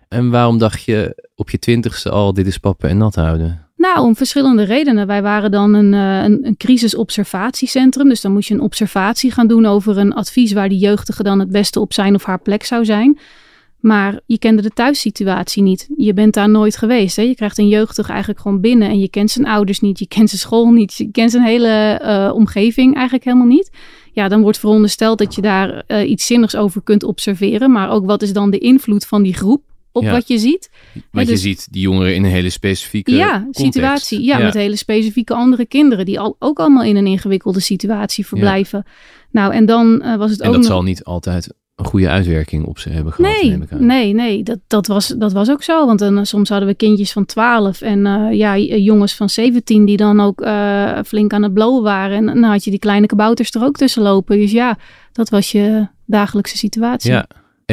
En 0.08 0.30
waarom 0.30 0.58
dacht 0.58 0.84
je 0.84 1.28
op 1.36 1.50
je 1.50 1.60
twintigste 1.60 2.10
al, 2.10 2.34
dit 2.34 2.48
is 2.48 2.58
pappen 2.58 2.90
en 2.90 2.98
nat 2.98 3.16
houden? 3.16 3.69
Nou, 3.80 4.00
om 4.00 4.16
verschillende 4.16 4.64
redenen. 4.64 5.08
Wij 5.08 5.22
waren 5.22 5.52
dan 5.52 5.74
een, 5.74 5.94
eh, 5.94 6.24
een, 6.24 6.46
een 6.46 6.58
crisisobservatiecentrum. 6.58 8.10
Dus 8.10 8.22
dan 8.22 8.32
moest 8.32 8.48
je 8.48 8.54
een 8.54 8.62
observatie 8.62 9.32
gaan 9.32 9.48
doen 9.48 9.66
over 9.66 9.98
een 9.98 10.14
advies 10.14 10.52
waar 10.52 10.70
die 10.70 10.78
jeugdige 10.78 11.24
dan 11.24 11.40
het 11.40 11.52
beste 11.52 11.80
op 11.80 11.94
zijn 11.94 12.16
of 12.16 12.24
haar 12.24 12.40
plek 12.40 12.64
zou 12.64 12.86
zijn. 12.86 13.20
Maar 13.80 14.20
je 14.26 14.40
kende 14.40 14.62
de 14.62 14.70
thuissituatie 14.70 15.64
niet. 15.64 15.90
Je 15.98 16.14
bent 16.14 16.34
daar 16.34 16.50
nooit 16.50 16.78
geweest. 16.78 17.16
Hè? 17.16 17.22
Je 17.22 17.36
krijgt 17.36 17.58
een 17.58 17.68
jeugdige 17.68 18.10
eigenlijk 18.10 18.42
gewoon 18.42 18.62
binnen 18.62 18.90
en 18.90 19.00
je 19.00 19.10
kent 19.10 19.32
zijn 19.32 19.48
ouders 19.48 19.80
niet, 19.80 20.00
je 20.00 20.08
kent 20.08 20.30
zijn 20.30 20.42
school 20.42 20.72
niet, 20.72 20.94
je 20.94 21.12
kent 21.12 21.32
zijn 21.32 21.44
hele 21.44 22.02
uh, 22.04 22.36
omgeving 22.36 22.96
eigenlijk 22.96 23.26
helemaal 23.26 23.48
niet. 23.48 23.72
ja, 24.12 24.28
dan 24.28 24.42
wordt 24.42 24.60
verondersteld 24.60 25.18
dat 25.18 25.36
je 25.36 25.42
daar 25.42 25.84
eh, 25.88 26.10
iets 26.10 26.26
zinnigs 26.26 26.56
over 26.56 26.82
kunt 26.82 27.04
observeren. 27.04 27.72
Maar 27.72 27.90
ook 27.90 28.06
wat 28.06 28.22
is 28.22 28.34
dan 28.34 28.50
de 28.50 28.58
invloed 28.58 29.06
van 29.06 29.24
die 29.24 29.34
groep 29.34 29.69
op 29.92 30.04
Ja. 30.04 30.12
wat 30.12 30.28
je 30.28 30.38
ziet? 30.38 30.70
Want 31.12 31.28
dus- 31.28 31.42
je 31.42 31.48
ziet 31.48 31.68
die 31.72 31.82
jongeren 31.82 32.16
in 32.16 32.24
een 32.24 32.32
hele 32.32 32.50
specifieke 32.50 33.12
ja, 33.12 33.48
situatie. 33.52 34.24
Ja, 34.24 34.38
met 34.38 34.54
hele 34.54 34.76
specifieke 34.76 35.34
andere 35.34 35.66
kinderen 35.66 36.06
die 36.06 36.20
al, 36.20 36.36
ook 36.40 36.60
allemaal 36.60 36.84
in 36.84 36.96
een 36.96 37.08
ingewikkelde 37.08 37.60
situatie 37.60 38.28
verblijven. 38.28 38.86
Nou, 39.32 39.54
en 39.54 39.66
dan 39.66 40.02
eh, 40.02 40.16
was 40.16 40.32
het 40.32 40.42
En 40.42 40.48
ook 40.48 40.54
dat 40.54 40.62
nog... 40.62 40.72
zal 40.72 40.84
niet 40.84 41.04
altijd 41.04 41.54
een 41.76 41.86
goede 41.86 42.10
uitwerking 42.10 42.66
op 42.66 42.80
ze 42.80 42.90
hebben 42.90 43.14
gehad, 43.14 43.32
Nee, 43.32 43.58
nee, 43.78 44.14
nee, 44.14 44.44
dat, 44.44 44.60
dat, 44.68 44.88
was, 44.88 45.08
dat 45.08 45.34
was 45.34 45.50
ook 45.50 45.64
zo. 45.64 45.86
Want 45.86 46.00
dan, 46.00 46.18
eh, 46.18 46.24
soms 46.24 46.50
hadden 46.50 46.68
we 46.68 46.76
kindjes 46.76 47.12
van 47.12 47.26
12 47.26 47.82
en 47.82 48.06
eh, 48.06 48.38
ja, 48.38 48.58
jongens 48.58 49.16
van 49.16 49.30
17 49.30 49.86
die 49.86 49.98
dan 49.98 50.20
ook 50.20 50.48
flink 51.06 51.34
aan 51.34 51.44
het 51.44 51.54
blowen 51.54 51.84
waren. 51.84 52.18
En 52.18 52.26
dan 52.26 52.44
had 52.44 52.64
je 52.64 52.70
die 52.70 52.80
kleine 52.80 53.06
kabouters 53.06 53.52
er 53.52 53.64
ook 53.64 53.76
tussen 53.76 54.02
lopen. 54.02 54.38
Dus 54.38 54.52
ja, 54.52 54.78
dat 55.12 55.30
was 55.30 55.52
je 55.52 55.88
dagelijkse 56.06 56.58
situatie. 56.58 57.12
Ja, 57.12 57.28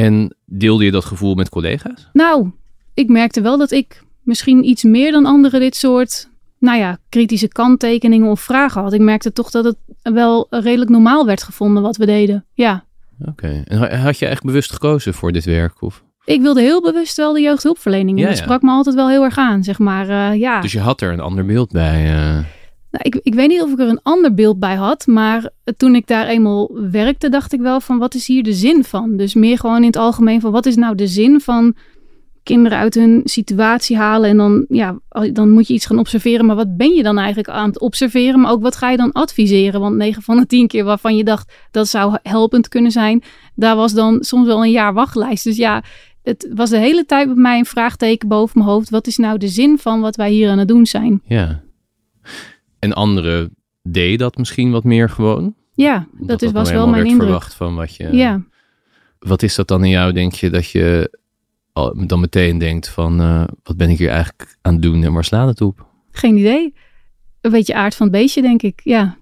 en 0.04 0.34
deelde 0.44 0.84
je 0.84 0.90
dat 0.90 1.04
gevoel 1.04 1.34
met 1.34 1.48
collega's? 1.48 2.08
Nou, 2.12 2.50
ik 2.94 3.08
merkte 3.08 3.40
wel 3.40 3.58
dat 3.58 3.70
ik 3.70 4.02
misschien 4.22 4.64
iets 4.68 4.82
meer 4.82 5.12
dan 5.12 5.26
anderen 5.26 5.60
dit 5.60 5.76
soort, 5.76 6.28
nou 6.58 6.78
ja, 6.78 6.98
kritische 7.08 7.48
kanttekeningen 7.48 8.30
of 8.30 8.40
vragen 8.40 8.82
had. 8.82 8.92
Ik 8.92 9.00
merkte 9.00 9.32
toch 9.32 9.50
dat 9.50 9.64
het 9.64 9.76
wel 10.02 10.46
redelijk 10.50 10.90
normaal 10.90 11.26
werd 11.26 11.42
gevonden 11.42 11.82
wat 11.82 11.96
we 11.96 12.06
deden. 12.06 12.44
Ja. 12.54 12.84
Oké. 13.28 13.62
En 13.66 13.78
ha- 13.78 13.96
had 13.96 14.18
je 14.18 14.26
echt 14.26 14.42
bewust 14.42 14.72
gekozen 14.72 15.14
voor 15.14 15.32
dit 15.32 15.44
werk? 15.44 15.82
Of? 15.82 16.04
Ik 16.24 16.40
wilde 16.40 16.60
heel 16.60 16.82
bewust 16.82 17.16
wel 17.16 17.32
de 17.32 17.40
jeugdhulpverlening. 17.40 18.16
En 18.16 18.22
Ja, 18.22 18.28
dat 18.28 18.38
ja. 18.38 18.42
sprak 18.44 18.62
me 18.62 18.70
altijd 18.70 18.94
wel 18.94 19.08
heel 19.08 19.22
erg 19.24 19.38
aan, 19.38 19.64
zeg 19.64 19.78
maar. 19.78 20.08
eh, 20.08 20.38
ja. 20.40 20.60
Dus 20.60 20.72
je 20.72 20.80
had 20.80 21.00
er 21.00 21.12
een 21.12 21.20
ander 21.20 21.46
beeld 21.46 21.70
bij. 21.72 22.04
eh. 22.14 22.38
Nou, 22.96 23.08
ik, 23.08 23.20
ik 23.22 23.34
weet 23.34 23.48
niet 23.48 23.62
of 23.62 23.72
ik 23.72 23.78
er 23.78 23.88
een 23.88 24.02
ander 24.02 24.34
beeld 24.34 24.58
bij 24.58 24.74
had, 24.74 25.06
maar 25.06 25.50
toen 25.76 25.94
ik 25.94 26.06
daar 26.06 26.26
eenmaal 26.26 26.70
werkte, 26.90 27.28
dacht 27.28 27.52
ik 27.52 27.60
wel 27.60 27.80
van 27.80 27.98
wat 27.98 28.14
is 28.14 28.26
hier 28.26 28.42
de 28.42 28.52
zin 28.52 28.84
van? 28.84 29.16
Dus 29.16 29.34
meer 29.34 29.58
gewoon 29.58 29.80
in 29.80 29.86
het 29.86 29.96
algemeen 29.96 30.40
van 30.40 30.52
wat 30.52 30.66
is 30.66 30.76
nou 30.76 30.94
de 30.94 31.06
zin 31.06 31.40
van 31.40 31.74
kinderen 32.42 32.78
uit 32.78 32.94
hun 32.94 33.20
situatie 33.24 33.96
halen 33.96 34.30
en 34.30 34.36
dan, 34.36 34.64
ja, 34.68 34.98
dan 35.32 35.50
moet 35.50 35.66
je 35.68 35.74
iets 35.74 35.86
gaan 35.86 35.98
observeren. 35.98 36.46
Maar 36.46 36.56
wat 36.56 36.76
ben 36.76 36.94
je 36.94 37.02
dan 37.02 37.18
eigenlijk 37.18 37.48
aan 37.48 37.68
het 37.68 37.80
observeren? 37.80 38.40
Maar 38.40 38.50
ook 38.50 38.62
wat 38.62 38.76
ga 38.76 38.90
je 38.90 38.96
dan 38.96 39.12
adviseren? 39.12 39.80
Want 39.80 39.96
9 39.96 40.22
van 40.22 40.36
de 40.36 40.46
10 40.46 40.66
keer 40.66 40.84
waarvan 40.84 41.16
je 41.16 41.24
dacht 41.24 41.52
dat 41.70 41.88
zou 41.88 42.18
helpend 42.22 42.68
kunnen 42.68 42.90
zijn, 42.90 43.22
daar 43.54 43.76
was 43.76 43.92
dan 43.92 44.24
soms 44.24 44.46
wel 44.46 44.64
een 44.64 44.70
jaar 44.70 44.94
wachtlijst. 44.94 45.44
Dus 45.44 45.56
ja, 45.56 45.82
het 46.22 46.48
was 46.54 46.70
de 46.70 46.78
hele 46.78 47.04
tijd 47.04 47.26
bij 47.26 47.36
mij 47.36 47.58
een 47.58 47.66
vraagteken 47.66 48.28
boven 48.28 48.58
mijn 48.58 48.70
hoofd. 48.70 48.90
Wat 48.90 49.06
is 49.06 49.16
nou 49.16 49.38
de 49.38 49.48
zin 49.48 49.78
van 49.78 50.00
wat 50.00 50.16
wij 50.16 50.30
hier 50.30 50.50
aan 50.50 50.58
het 50.58 50.68
doen 50.68 50.86
zijn? 50.86 51.22
Ja. 51.24 51.64
En 52.78 52.92
anderen 52.92 53.54
deden 53.82 54.18
dat 54.18 54.36
misschien 54.36 54.70
wat 54.70 54.84
meer 54.84 55.10
gewoon? 55.10 55.54
Ja, 55.72 56.06
dat 56.12 56.42
is, 56.42 56.52
was 56.52 56.70
wel 56.70 56.88
mijn 56.88 57.04
indruk. 57.06 57.22
verwacht 57.22 57.54
van 57.54 57.74
wat 57.74 57.94
je... 57.96 58.08
Ja. 58.12 58.42
Wat 59.18 59.42
is 59.42 59.54
dat 59.54 59.68
dan 59.68 59.84
in 59.84 59.90
jou, 59.90 60.12
denk 60.12 60.32
je, 60.32 60.50
dat 60.50 60.70
je 60.70 61.18
dan 62.06 62.20
meteen 62.20 62.58
denkt 62.58 62.88
van... 62.88 63.20
eh, 63.20 63.44
wat 63.62 63.76
ben 63.76 63.90
ik 63.90 63.98
hier 63.98 64.08
eigenlijk 64.08 64.56
aan 64.62 64.72
het 64.72 64.82
doen 64.82 65.04
en 65.04 65.12
waar 65.12 65.24
slaat 65.24 65.48
het 65.48 65.60
op? 65.60 65.86
Geen 66.10 66.36
idee. 66.36 66.74
Een 67.40 67.50
beetje 67.50 67.74
aard 67.74 67.94
van 67.94 68.06
het 68.06 68.16
beestje, 68.16 68.42
denk 68.42 68.62
ik. 68.62 68.80
Ja. 68.84 69.16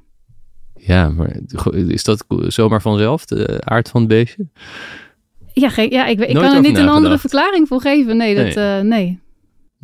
Ja, 0.77 1.09
maar 1.09 1.37
is 1.73 2.05
dat 2.05 2.25
zomaar 2.47 2.83
vanzelf, 2.83 3.25
de 3.25 3.61
aard 3.65 3.89
van 3.89 4.01
het 4.01 4.09
beestje? 4.11 4.47
Ja, 5.53 5.69
geen, 5.69 5.91
ja 5.91 6.07
ik, 6.07 6.19
weet- 6.19 6.29
ik 6.29 6.35
kan 6.35 6.55
er 6.55 6.61
niet 6.61 6.79
een 6.79 6.89
andere 6.89 7.19
verklaring 7.19 7.69
voor 7.69 7.81
geven. 7.81 8.17
Nee, 8.17 8.35
dat, 8.35 8.55
Nee. 8.55 8.83
nee. 8.83 9.21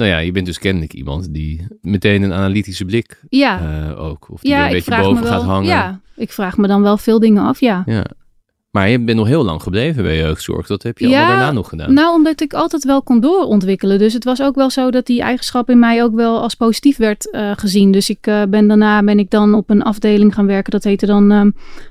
Nou 0.00 0.12
ja, 0.12 0.18
je 0.18 0.32
bent 0.32 0.46
dus 0.46 0.58
kennelijk 0.58 0.92
iemand 0.92 1.34
die 1.34 1.66
meteen 1.80 2.22
een 2.22 2.32
analytische 2.32 2.84
blik 2.84 3.20
Ja, 3.28 3.60
eh, 3.60 4.04
ook. 4.04 4.30
Of 4.30 4.40
die 4.40 4.50
ja 4.50 4.58
er 4.58 4.66
een 4.66 4.72
beetje 4.72 4.96
boven 4.96 5.22
wel. 5.22 5.32
gaat 5.32 5.42
hangen. 5.42 5.68
Ja, 5.68 6.00
ik 6.16 6.32
vraag 6.32 6.56
me 6.56 6.66
dan 6.66 6.82
wel 6.82 6.96
veel 6.96 7.18
dingen 7.18 7.42
af, 7.42 7.60
ja. 7.60 7.82
Ja. 7.86 8.04
Maar 8.70 8.88
je 8.88 9.00
bent 9.00 9.18
nog 9.18 9.26
heel 9.26 9.44
lang 9.44 9.62
gebleven 9.62 10.02
bij 10.02 10.16
jeugdzorg. 10.16 10.66
Dat 10.66 10.82
heb 10.82 10.98
je 10.98 11.08
Ja, 11.08 11.18
allemaal 11.18 11.36
daarna 11.36 11.52
nog 11.52 11.68
gedaan. 11.68 11.94
Nou, 11.94 12.14
omdat 12.14 12.40
ik 12.40 12.52
altijd 12.52 12.84
wel 12.84 13.02
kon 13.02 13.20
doorontwikkelen. 13.20 13.98
Dus 13.98 14.12
het 14.12 14.24
was 14.24 14.42
ook 14.42 14.54
wel 14.54 14.70
zo 14.70 14.90
dat 14.90 15.06
die 15.06 15.20
eigenschap 15.20 15.70
in 15.70 15.78
mij 15.78 16.02
ook 16.02 16.14
wel 16.14 16.40
als 16.40 16.54
positief 16.54 16.96
werd 16.96 17.30
eh, 17.30 17.50
gezien. 17.56 17.92
Dus 17.92 18.10
ik 18.10 18.26
eh, 18.26 18.42
ben 18.48 18.68
daarna 18.68 19.02
ben 19.02 19.18
ik 19.18 19.30
dan 19.30 19.54
op 19.54 19.70
een 19.70 19.82
afdeling 19.82 20.34
gaan 20.34 20.46
werken. 20.46 20.70
Dat 20.70 20.84
heette 20.84 21.06
dan 21.06 21.30
ehm 21.30 21.50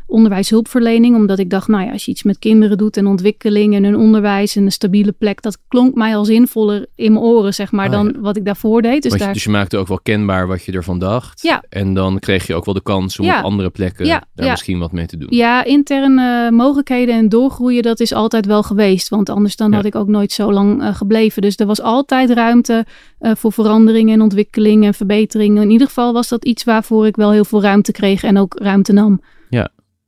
onderwijshulpverlening. 0.09 1.15
Omdat 1.15 1.39
ik 1.39 1.49
dacht, 1.49 1.67
nou 1.67 1.85
ja, 1.85 1.91
als 1.91 2.05
je 2.05 2.11
iets 2.11 2.23
met 2.23 2.39
kinderen 2.39 2.77
doet 2.77 2.97
en 2.97 3.07
ontwikkeling 3.07 3.75
en 3.75 3.83
hun 3.83 3.95
onderwijs 3.97 4.55
en 4.55 4.63
een 4.65 4.71
stabiele 4.71 5.11
plek. 5.11 5.41
Dat 5.41 5.57
klonk 5.67 5.95
mij 5.95 6.15
al 6.15 6.25
zinvoller 6.25 6.85
in 6.95 7.13
mijn 7.13 7.25
oren, 7.25 7.53
zeg 7.53 7.71
maar, 7.71 7.85
Ah, 7.85 7.91
dan 7.91 8.05
ja. 8.13 8.19
wat 8.19 8.37
ik 8.37 8.45
daarvoor 8.45 8.81
deed. 8.81 9.03
Dus 9.03 9.11
je- 9.13 9.17
daar... 9.17 9.33
dus 9.33 9.43
je 9.43 9.49
maakte 9.49 9.77
ook 9.77 9.87
wel 9.87 9.99
kenbaar 10.03 10.47
wat 10.47 10.63
je 10.63 10.71
ervan 10.71 10.99
dacht. 10.99 11.41
Ja. 11.41 11.63
En 11.69 11.93
dan 11.93 12.19
kreeg 12.19 12.47
je 12.47 12.55
ook 12.55 12.65
wel 12.65 12.73
de 12.73 12.81
kans 12.81 13.19
om 13.19 13.25
Ja. 13.25 13.37
op 13.37 13.43
andere 13.43 13.69
plekken 13.69 14.05
Ja, 14.05 14.23
daar 14.35 14.49
misschien 14.49 14.79
wat 14.79 14.91
mee 14.91 15.05
te 15.05 15.17
doen. 15.17 15.27
Ja, 15.31 15.63
interne 15.63 16.51
mogelijkheden 16.51 17.15
en 17.15 17.29
doorgroeien, 17.29 17.83
dat 17.83 17.99
is 17.99 18.13
altijd 18.13 18.45
wel 18.45 18.63
geweest. 18.63 19.09
Want 19.09 19.29
anders 19.29 19.55
dan 19.55 19.69
Ja. 19.69 19.75
had 19.75 19.85
ik 19.85 19.95
ook 19.95 20.07
nooit 20.07 20.31
zo 20.31 20.53
lang 20.53 20.81
eh, 20.81 20.95
gebleven. 20.95 21.41
Dus 21.41 21.55
er 21.55 21.65
was 21.65 21.81
altijd 21.81 22.29
ruimte 22.29 22.85
eh, 23.19 23.31
voor 23.35 23.53
verandering 23.53 24.11
en 24.11 24.21
ontwikkeling 24.21 24.85
en 24.85 24.93
verbetering. 24.93 25.61
In 25.61 25.69
ieder 25.69 25.87
geval 25.87 26.13
was 26.13 26.27
dat 26.27 26.45
iets 26.45 26.63
waarvoor 26.63 27.07
ik 27.07 27.15
wel 27.15 27.31
heel 27.31 27.45
veel 27.45 27.61
ruimte 27.61 27.91
kreeg 27.91 28.23
en 28.23 28.37
ook 28.37 28.59
ruimte 28.59 28.93
nam. 28.93 29.21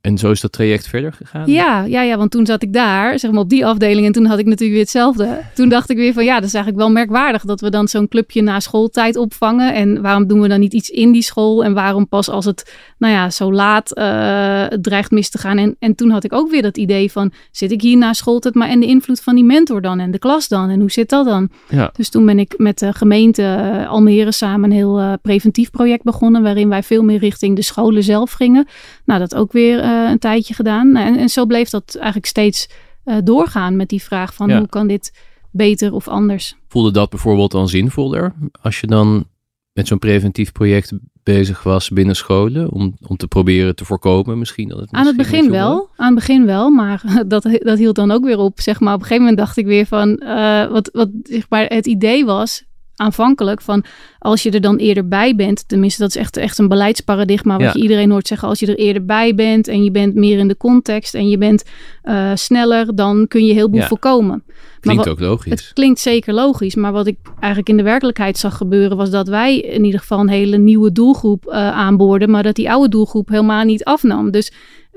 En 0.02 0.18
zo 0.18 0.30
is 0.30 0.40
dat 0.40 0.52
traject 0.52 0.88
verder 0.88 1.12
gegaan? 1.12 1.50
Ja, 1.50 1.84
ja, 1.84 2.02
ja, 2.02 2.16
want 2.16 2.30
toen 2.30 2.46
zat 2.46 2.62
ik 2.62 2.72
daar, 2.72 3.18
zeg 3.18 3.30
maar 3.30 3.40
op 3.40 3.48
die 3.48 3.66
afdeling. 3.66 4.06
En 4.06 4.12
toen 4.12 4.24
had 4.24 4.38
ik 4.38 4.44
natuurlijk 4.44 4.70
weer 4.70 4.80
hetzelfde. 4.80 5.40
Toen 5.54 5.68
dacht 5.68 5.90
ik 5.90 5.96
weer 5.96 6.12
van 6.12 6.24
ja, 6.24 6.34
dat 6.34 6.44
is 6.44 6.54
eigenlijk 6.54 6.84
wel 6.84 6.92
merkwaardig 6.92 7.42
dat 7.42 7.60
we 7.60 7.70
dan 7.70 7.88
zo'n 7.88 8.08
clubje 8.08 8.42
na 8.42 8.60
schooltijd 8.60 9.16
opvangen. 9.16 9.74
En 9.74 10.02
waarom 10.02 10.26
doen 10.26 10.40
we 10.40 10.48
dan 10.48 10.60
niet 10.60 10.72
iets 10.72 10.90
in 10.90 11.12
die 11.12 11.22
school? 11.22 11.64
En 11.64 11.74
waarom 11.74 12.08
pas 12.08 12.28
als 12.28 12.44
het, 12.44 12.72
nou 12.98 13.12
ja, 13.12 13.30
zo 13.30 13.52
laat 13.52 13.94
eh, 13.94 14.64
dreigt 14.66 15.10
mis 15.10 15.30
te 15.30 15.38
gaan? 15.38 15.58
En, 15.58 15.76
en 15.78 15.94
toen 15.94 16.10
had 16.10 16.24
ik 16.24 16.32
ook 16.32 16.50
weer 16.50 16.62
dat 16.62 16.76
idee 16.76 17.12
van, 17.12 17.32
zit 17.50 17.72
ik 17.72 17.82
hier 17.82 17.96
na 17.96 18.12
schooltijd? 18.12 18.54
Maar 18.54 18.68
en 18.68 18.80
de 18.80 18.86
invloed 18.86 19.20
van 19.20 19.34
die 19.34 19.44
mentor 19.44 19.80
dan 19.80 20.00
en 20.00 20.10
de 20.10 20.18
klas 20.18 20.48
dan? 20.48 20.70
En 20.70 20.80
hoe 20.80 20.90
zit 20.90 21.08
dat 21.08 21.24
dan? 21.24 21.48
Ja. 21.68 21.90
Dus 21.96 22.08
toen 22.08 22.26
ben 22.26 22.38
ik 22.38 22.54
met 22.56 22.78
de 22.78 22.92
gemeente 22.92 23.42
eh, 23.42 23.88
Almere 23.90 24.32
samen 24.32 24.70
een 24.70 24.76
heel 24.76 24.98
eh, 24.98 25.12
preventief 25.22 25.70
project 25.70 26.02
begonnen. 26.02 26.42
Waarin 26.42 26.68
wij 26.68 26.82
veel 26.82 27.02
meer 27.02 27.18
richting 27.18 27.56
de 27.56 27.62
scholen 27.62 28.02
zelf 28.02 28.32
gingen. 28.32 28.66
Nou, 29.04 29.20
dat 29.20 29.34
ook 29.34 29.52
weer 29.52 29.90
een 29.92 30.18
tijdje 30.18 30.54
gedaan. 30.54 30.92
Nou, 30.92 31.06
en, 31.06 31.16
en 31.18 31.28
zo 31.28 31.46
bleef 31.46 31.68
dat 31.68 31.94
eigenlijk 31.94 32.26
steeds 32.26 32.68
eh, 33.04 33.16
doorgaan 33.24 33.76
met 33.76 33.88
die 33.88 34.02
vraag 34.02 34.34
van 34.34 34.48
Ja. 34.48 34.58
hoe 34.58 34.68
kan 34.68 34.86
dit 34.86 35.12
beter 35.50 35.92
of 35.92 36.08
anders? 36.08 36.56
Voelde 36.68 36.90
dat 36.90 37.10
bijvoorbeeld 37.10 37.50
dan 37.50 37.68
zinvoller? 37.68 38.34
Als 38.62 38.80
je 38.80 38.86
dan 38.86 39.26
met 39.72 39.86
zo'n 39.86 39.98
preventief 39.98 40.52
project 40.52 40.92
bezig 41.22 41.62
was 41.62 41.88
binnen 41.88 42.16
scholen? 42.16 42.70
Om, 42.70 42.96
om 43.06 43.16
te 43.16 43.28
proberen 43.28 43.76
te 43.76 43.84
voorkomen 43.84 44.38
misschien? 44.38 44.68
Dat 44.68 44.80
het 44.80 44.90
Aan 44.90 45.06
het 45.06 45.16
begin 45.16 45.50
wel, 45.50 45.88
aan 45.96 46.06
het 46.06 46.14
begin 46.14 46.46
wel, 46.46 46.70
maar 46.70 47.02
dat, 47.26 47.42
dat 47.62 47.78
hield 47.78 47.96
dan 47.96 48.10
ook 48.10 48.24
weer 48.24 48.38
op. 48.38 48.60
Zeg 48.60 48.80
maar. 48.80 48.94
Op 48.94 49.00
een 49.00 49.06
gegeven 49.06 49.24
moment 49.24 49.40
dacht 49.40 49.56
ik 49.56 49.66
weer 49.66 49.86
van, 49.86 50.16
eh, 50.18 50.70
wat, 50.70 50.90
wat 50.92 51.08
zeg 51.22 51.46
maar, 51.48 51.66
het 51.66 51.86
idee 51.86 52.24
was 52.24 52.64
aanvankelijk 52.96 53.60
van 53.60 53.84
als 54.18 54.42
je 54.42 54.50
er 54.50 54.60
dan 54.60 54.76
eerder 54.76 55.08
bij 55.08 55.34
bent, 55.36 55.68
tenminste 55.68 56.00
dat 56.02 56.08
is 56.10 56.16
echt, 56.16 56.36
echt 56.36 56.58
een 56.58 56.68
beleidsparadigma 56.68 57.52
wat 57.56 57.62
Ja. 57.66 57.72
je 57.74 57.82
iedereen 57.82 58.10
hoort 58.10 58.26
zeggen, 58.26 58.48
als 58.48 58.60
je 58.60 58.66
er 58.66 58.78
eerder 58.78 59.04
bij 59.04 59.34
bent 59.34 59.68
en 59.68 59.84
je 59.84 59.90
bent 59.90 60.14
meer 60.14 60.38
in 60.38 60.48
de 60.48 60.56
context 60.56 61.14
en 61.14 61.28
je 61.28 61.38
bent 61.38 61.64
eh, 62.02 62.30
sneller, 62.34 62.94
dan 62.94 63.28
kun 63.28 63.44
je 63.44 63.52
heel 63.52 63.68
veel 63.68 63.78
Ja. 63.78 63.86
voorkomen. 63.86 64.44
Klinkt 64.80 65.04
wat- 65.04 65.12
ook 65.14 65.20
logisch. 65.20 65.50
Het 65.50 65.70
klinkt 65.72 66.00
zeker 66.00 66.34
logisch, 66.34 66.74
maar 66.74 66.92
wat 66.92 67.06
ik 67.06 67.16
eigenlijk 67.34 67.68
in 67.68 67.76
de 67.76 67.82
werkelijkheid 67.82 68.38
zag 68.38 68.56
gebeuren, 68.56 68.96
was 68.96 69.10
dat 69.10 69.28
wij 69.28 69.58
in 69.58 69.84
ieder 69.84 70.00
geval 70.00 70.18
een 70.20 70.28
hele 70.28 70.58
nieuwe 70.58 70.92
doelgroep 70.92 71.46
eh 71.46 71.56
aanboorden, 71.70 72.30
maar 72.30 72.42
dat 72.42 72.54
die 72.54 72.70
oude 72.70 72.88
doelgroep 72.88 73.28
helemaal 73.28 73.64
niet 73.64 73.84
afnam. 73.84 74.30
Dus 74.30 74.52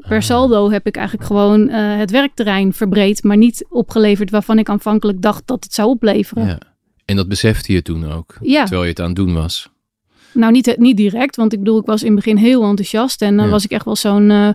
per 0.08 0.24
saldo 0.24 0.70
heb 0.72 0.88
ik 0.88 0.96
eigenlijk 0.96 1.28
gewoon 1.28 1.70
eh, 1.70 1.98
het 1.98 2.12
werkterrein 2.12 2.74
verbreed, 2.74 3.24
maar 3.24 3.38
niet 3.38 3.66
opgeleverd 3.70 4.30
waarvan 4.30 4.60
ik 4.60 4.70
aanvankelijk 4.70 5.22
dacht 5.22 5.42
dat 5.48 5.64
het 5.64 5.74
zou 5.74 5.90
opleveren. 5.90 6.46
Ja. 6.48 6.58
En 7.06 7.16
dat 7.16 7.28
besefte 7.28 7.74
je 7.74 7.82
toen 7.82 8.12
ook, 8.12 8.36
Ja. 8.42 8.62
terwijl 8.62 8.84
je 8.84 8.90
het 8.90 9.00
aan 9.00 9.06
het 9.08 9.16
doen 9.16 9.34
was. 9.34 9.70
Nou, 10.34 10.52
niet, 10.52 10.76
niet 10.78 10.98
direct, 10.98 11.36
want 11.36 11.54
ik 11.54 11.60
bedoel, 11.60 11.80
ik 11.80 11.86
was 11.86 12.02
in 12.02 12.08
het 12.08 12.16
begin 12.16 12.38
heel 12.38 12.64
enthousiast 12.64 13.22
en 13.22 13.36
dan 13.36 13.46
Ja. 13.46 13.52
was 13.52 13.64
ik 13.64 13.72
echt 13.72 13.86
wel 13.86 13.96
zo'n 13.96 14.32
eh, 14.32 14.50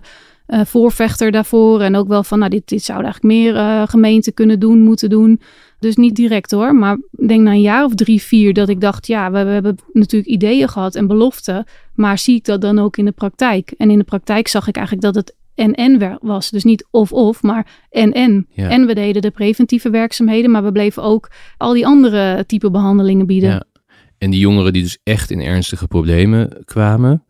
eh, 0.45 0.65
voorvechter 0.65 1.31
daarvoor. 1.31 1.81
En 1.81 1.95
ook 1.95 2.07
wel 2.07 2.23
van, 2.23 2.39
nou, 2.39 2.51
dit, 2.51 2.67
dit 2.67 2.83
zouden 2.83 3.05
eigenlijk 3.11 3.35
meer 3.35 3.55
eh, 3.55 3.87
gemeenten 3.87 4.33
kunnen 4.33 4.59
doen, 4.59 4.79
moeten 4.83 5.09
doen. 5.09 5.41
Dus 5.79 5.95
niet 5.95 6.15
direct 6.15 6.51
hoor, 6.51 6.75
maar 6.75 6.97
ik 7.17 7.27
denk 7.27 7.41
na 7.41 7.51
een 7.51 7.61
jaar 7.61 7.83
of 7.85 7.95
drie, 7.95 8.21
vier 8.21 8.53
dat 8.53 8.69
ik 8.69 8.81
dacht, 8.81 9.07
ja, 9.07 9.31
we, 9.31 9.43
we 9.43 9.49
hebben 9.49 9.77
natuurlijk 9.93 10.31
ideeën 10.31 10.69
gehad 10.69 10.95
en 10.95 11.07
beloften, 11.07 11.65
maar 11.95 12.17
zie 12.17 12.35
ik 12.35 12.45
dat 12.45 12.61
dan 12.61 12.79
ook 12.79 12.97
in 12.97 13.05
de 13.05 13.11
praktijk? 13.11 13.73
En 13.77 13.89
in 13.91 13.97
de 13.97 14.03
praktijk 14.03 14.47
zag 14.47 14.67
ik 14.67 14.75
eigenlijk 14.75 15.05
dat 15.05 15.15
het 15.15 15.35
en-en 15.55 16.17
was. 16.21 16.49
Dus 16.49 16.63
niet 16.63 16.87
of-of, 16.91 17.41
maar 17.43 17.67
en-en. 17.89 18.47
Ja. 18.49 18.69
En 18.69 18.85
we 18.85 18.93
deden 18.93 19.21
de 19.21 19.31
preventieve 19.31 19.89
werkzaamheden, 19.89 20.51
maar 20.51 20.63
we 20.63 20.71
bleven 20.71 21.03
ook 21.03 21.31
al 21.57 21.73
die 21.73 21.85
andere 21.85 22.45
type 22.45 22.71
behandelingen 22.71 23.25
bieden. 23.25 23.49
Ja. 23.49 23.63
En 24.17 24.29
die 24.31 24.39
jongeren 24.39 24.73
die 24.73 24.81
dus 24.83 24.99
echt 25.03 25.31
in 25.31 25.39
ernstige 25.41 25.87
problemen 25.87 26.61
kwamen. 26.65 27.23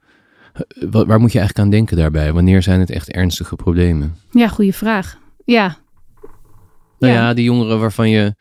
eh, 0.53 0.61
wa- 0.89 1.05
Waar 1.05 1.19
moet 1.19 1.31
je 1.31 1.37
eigenlijk 1.39 1.67
aan 1.67 1.73
denken 1.73 1.97
daarbij? 1.97 2.33
Wanneer 2.33 2.61
zijn 2.61 2.79
het 2.79 2.89
echt 2.89 3.09
ernstige 3.11 3.55
problemen? 3.55 4.15
Ja, 4.31 4.47
goede 4.47 4.73
vraag. 4.73 5.17
Ja, 5.45 5.77
Nou 6.99 7.13
Ja. 7.13 7.19
ja, 7.19 7.33
die 7.33 7.43
jongeren 7.43 7.79
waarvan 7.79 8.09
je 8.09 8.35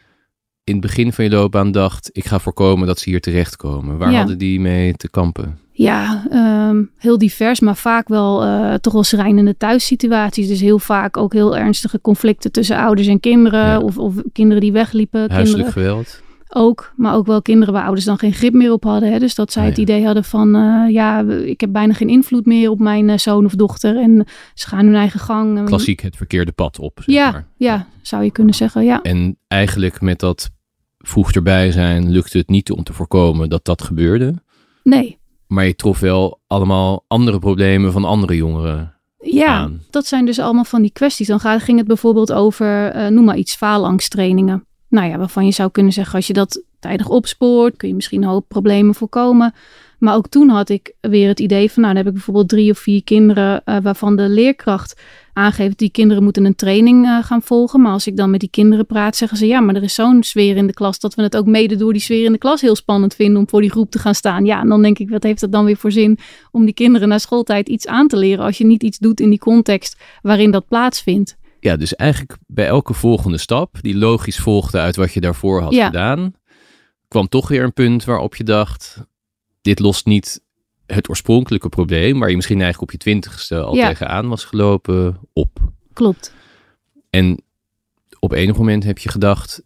in 0.65 0.73
het 0.73 0.81
begin 0.81 1.13
van 1.13 1.25
je 1.25 1.31
loopbaan 1.31 1.73
dacht... 1.73 2.11
ik 2.13 2.25
ga 2.27 2.39
voorkomen 2.39 2.87
dat 2.87 2.99
ze 2.99 3.11
hier 3.11 3.21
terechtkomen. 3.21 3.99
Waar 3.99 4.11
Ja. 4.13 4.19
hadden 4.19 4.39
die 4.39 4.61
mee 4.61 4.93
te 4.95 5.11
kampen? 5.11 5.59
Ja, 5.83 6.25
ehm, 6.31 6.83
heel 6.99 7.19
divers, 7.19 7.61
maar 7.61 7.77
vaak 7.77 8.09
wel 8.09 8.45
uh, 8.47 8.75
toch 8.75 8.93
wel 8.93 9.03
schrijnende 9.03 9.57
thuissituaties. 9.57 10.49
Dus 10.49 10.61
heel 10.61 10.79
vaak 10.79 11.17
ook 11.17 11.33
heel 11.33 11.57
ernstige 11.57 12.01
conflicten 12.01 12.53
tussen 12.53 12.77
ouders 12.77 13.07
en 13.07 13.21
kinderen. 13.21 13.83
Of, 13.83 13.99
of 13.99 14.15
kinderen 14.33 14.61
die 14.63 14.73
wegliepen. 14.73 15.31
Huiselijk 15.31 15.65
kinderen. 15.73 15.73
geweld. 15.73 16.23
Ook, 16.49 16.93
maar 16.97 17.15
ook 17.15 17.27
wel 17.27 17.43
kinderen 17.43 17.75
waar 17.75 17.85
ouders 17.85 18.05
dan 18.05 18.19
geen 18.19 18.33
grip 18.33 18.53
meer 18.53 18.73
op 18.73 18.85
hadden. 18.85 19.13
Hè? 19.13 19.19
Dus 19.19 19.35
dat 19.35 19.53
zij 19.53 19.63
Oh, 19.63 19.69
het 19.69 19.79
idee 19.79 20.05
hadden 20.05 20.25
van, 20.25 20.55
eh, 20.55 20.93
ja, 20.93 21.21
ik 21.29 21.61
heb 21.61 21.73
bijna 21.73 21.93
geen 21.93 22.09
invloed 22.09 22.47
meer 22.47 22.71
op 22.71 22.79
mijn 22.79 23.09
eh, 23.11 23.19
zoon 23.19 23.45
of 23.45 23.55
dochter. 23.55 23.97
En 23.97 24.27
ze 24.55 24.67
gaan 24.67 24.85
hun 24.87 24.95
eigen 24.95 25.21
gang. 25.21 25.65
Klassiek 25.65 26.01
het 26.01 26.17
verkeerde 26.17 26.53
pad 26.53 26.79
op. 26.79 27.01
Zeg 27.05 27.15
Ja, 27.15 27.31
maar. 27.31 27.47
ja, 27.57 27.87
zou 28.03 28.25
je 28.25 28.31
kunnen 28.31 28.55
zeggen, 28.55 28.85
ja. 28.85 29.03
En 29.03 29.37
eigenlijk 29.49 30.01
met 30.01 30.19
dat 30.19 30.51
vroeg 30.99 31.33
erbij 31.33 31.73
zijn 31.73 32.11
lukte 32.11 32.39
het 32.39 32.49
niet 32.49 32.71
om 32.71 32.83
te 32.83 32.93
voorkomen 32.93 33.49
dat 33.49 33.65
dat 33.65 33.83
gebeurde. 33.83 34.35
Nee, 34.83 35.19
Maar 35.51 35.67
je 35.67 35.75
trof 35.75 36.01
wel 36.01 36.41
allemaal 36.47 37.05
andere 37.09 37.39
problemen 37.39 37.93
van 37.93 38.05
andere 38.05 38.37
jongeren 38.37 38.95
ja, 39.21 39.47
aan. 39.47 39.83
dat 39.91 40.07
zijn 40.07 40.25
dus 40.25 40.39
allemaal 40.39 40.65
van 40.65 40.83
die 40.83 40.93
kwesties. 40.93 41.27
Dan 41.27 41.41
gaat, 41.41 41.63
ging 41.63 41.79
het 41.79 41.87
bijvoorbeeld 41.87 42.33
over, 42.33 42.91
eh, 42.91 43.07
noem 43.07 43.25
maar 43.25 43.37
iets, 43.37 43.57
faalangsttrainingen. 43.57 44.65
Nou 44.89 45.09
ja, 45.09 45.19
waarvan 45.19 45.45
je 45.45 45.53
zou 45.53 45.71
kunnen 45.71 45.93
zeggen, 45.93 46.15
als 46.15 46.27
je 46.27 46.33
dat 46.33 46.63
tijdig 46.79 47.09
opspoort, 47.09 47.77
kun 47.77 47.89
je 47.89 47.95
misschien 47.95 48.23
een 48.23 48.29
hoop 48.29 48.49
problemen 48.49 48.95
voorkomen. 48.95 49.55
Maar 50.01 50.15
ook 50.15 50.29
toen 50.29 50.49
had 50.49 50.69
ik 50.69 50.93
weer 51.01 51.29
het 51.29 51.41
idee 51.41 51.71
van, 51.71 51.83
nou, 51.83 51.95
dan 51.95 52.03
heb 52.05 52.07
ik 52.13 52.19
bijvoorbeeld 52.19 52.49
drie 52.49 52.71
of 52.71 52.79
vier 52.79 53.05
kinderen 53.05 53.65
eh, 53.65 53.77
waarvan 53.83 54.17
de 54.17 54.29
leerkracht 54.29 55.01
aangeeft, 55.33 55.79
die 55.79 55.91
kinderen 55.91 56.23
moeten 56.23 56.45
een 56.45 56.55
training 56.55 57.07
eh, 57.07 57.25
gaan 57.25 57.43
volgen. 57.43 57.81
Maar 57.81 57.93
als 57.93 58.07
ik 58.07 58.17
dan 58.17 58.31
met 58.31 58.41
die 58.41 58.51
kinderen 58.51 58.87
praat, 58.87 59.17
zeggen 59.17 59.39
ze, 59.39 59.47
ja, 59.47 59.61
maar 59.61 59.75
er 59.75 59.83
is 59.83 59.95
zo'n 59.95 60.23
sfeer 60.23 60.57
in 60.57 60.67
de 60.67 60.73
klas 60.73 60.99
dat 60.99 61.15
we 61.15 61.23
het 61.23 61.37
ook 61.37 61.47
mede 61.47 61.77
door 61.77 61.93
die 61.93 62.03
sfeer 62.03 62.25
in 62.25 62.33
de 62.33 62.39
klas 62.39 62.61
heel 62.61 62.77
spannend 62.77 63.15
vinden 63.15 63.37
om 63.41 63.49
voor 63.49 63.61
die 63.61 63.71
groep 63.71 63.91
te 63.91 63.99
gaan 63.99 64.15
staan. 64.15 64.45
Ja, 64.45 64.61
en 64.61 64.69
dan 64.69 64.83
denk 64.83 64.99
ik, 64.99 65.11
wat 65.11 65.23
heeft 65.23 65.41
het 65.41 65.53
dan 65.53 65.65
weer 65.65 65.77
voor 65.77 65.93
zin 65.93 66.19
om 66.51 66.65
die 66.65 66.75
kinderen 66.75 67.09
na 67.09 67.19
schooltijd 67.19 67.69
iets 67.69 67.87
aan 67.87 68.09
te 68.09 68.17
leren 68.17 68.45
als 68.45 68.59
je 68.59 68.65
niet 68.67 68.83
iets 68.83 68.99
doet 68.99 69.21
in 69.21 69.31
die 69.31 69.39
context 69.39 69.97
waarin 70.23 70.51
dat 70.51 70.69
plaatsvindt? 70.69 71.37
Ja, 71.61 71.77
dus 71.77 71.97
eigenlijk 71.97 72.37
bij 72.47 72.67
elke 72.67 72.95
volgende 72.95 73.39
stap, 73.39 73.77
die 73.81 73.97
logisch 73.97 74.39
volgde 74.39 74.79
uit 74.79 74.97
wat 74.97 75.13
je 75.13 75.21
daarvoor 75.21 75.61
had 75.63 75.75
Ja. 75.75 75.87
gedaan, 75.87 76.33
kwam 77.09 77.29
toch 77.29 77.49
weer 77.49 77.63
een 77.63 77.73
punt 77.73 78.05
waarop 78.05 78.37
je 78.37 78.45
dacht, 78.45 79.05
dit 79.61 79.79
lost 79.79 80.07
niet 80.07 80.41
het 80.87 81.09
oorspronkelijke 81.09 81.69
probleem, 81.69 82.19
waar 82.19 82.31
je 82.31 82.37
misschien 82.37 82.61
eigenlijk 82.61 82.93
op 82.93 82.99
je 82.99 83.05
twintigste 83.05 83.61
al 83.63 83.75
Ja. 83.75 83.89
tegenaan 83.89 84.29
was 84.29 84.45
gelopen, 84.45 85.19
op. 85.33 85.59
Klopt. 85.93 86.35
En 87.11 87.43
op 88.19 88.33
enig 88.33 88.57
moment 88.57 88.85
heb 88.85 88.99
je 88.99 89.09
gedacht, 89.09 89.63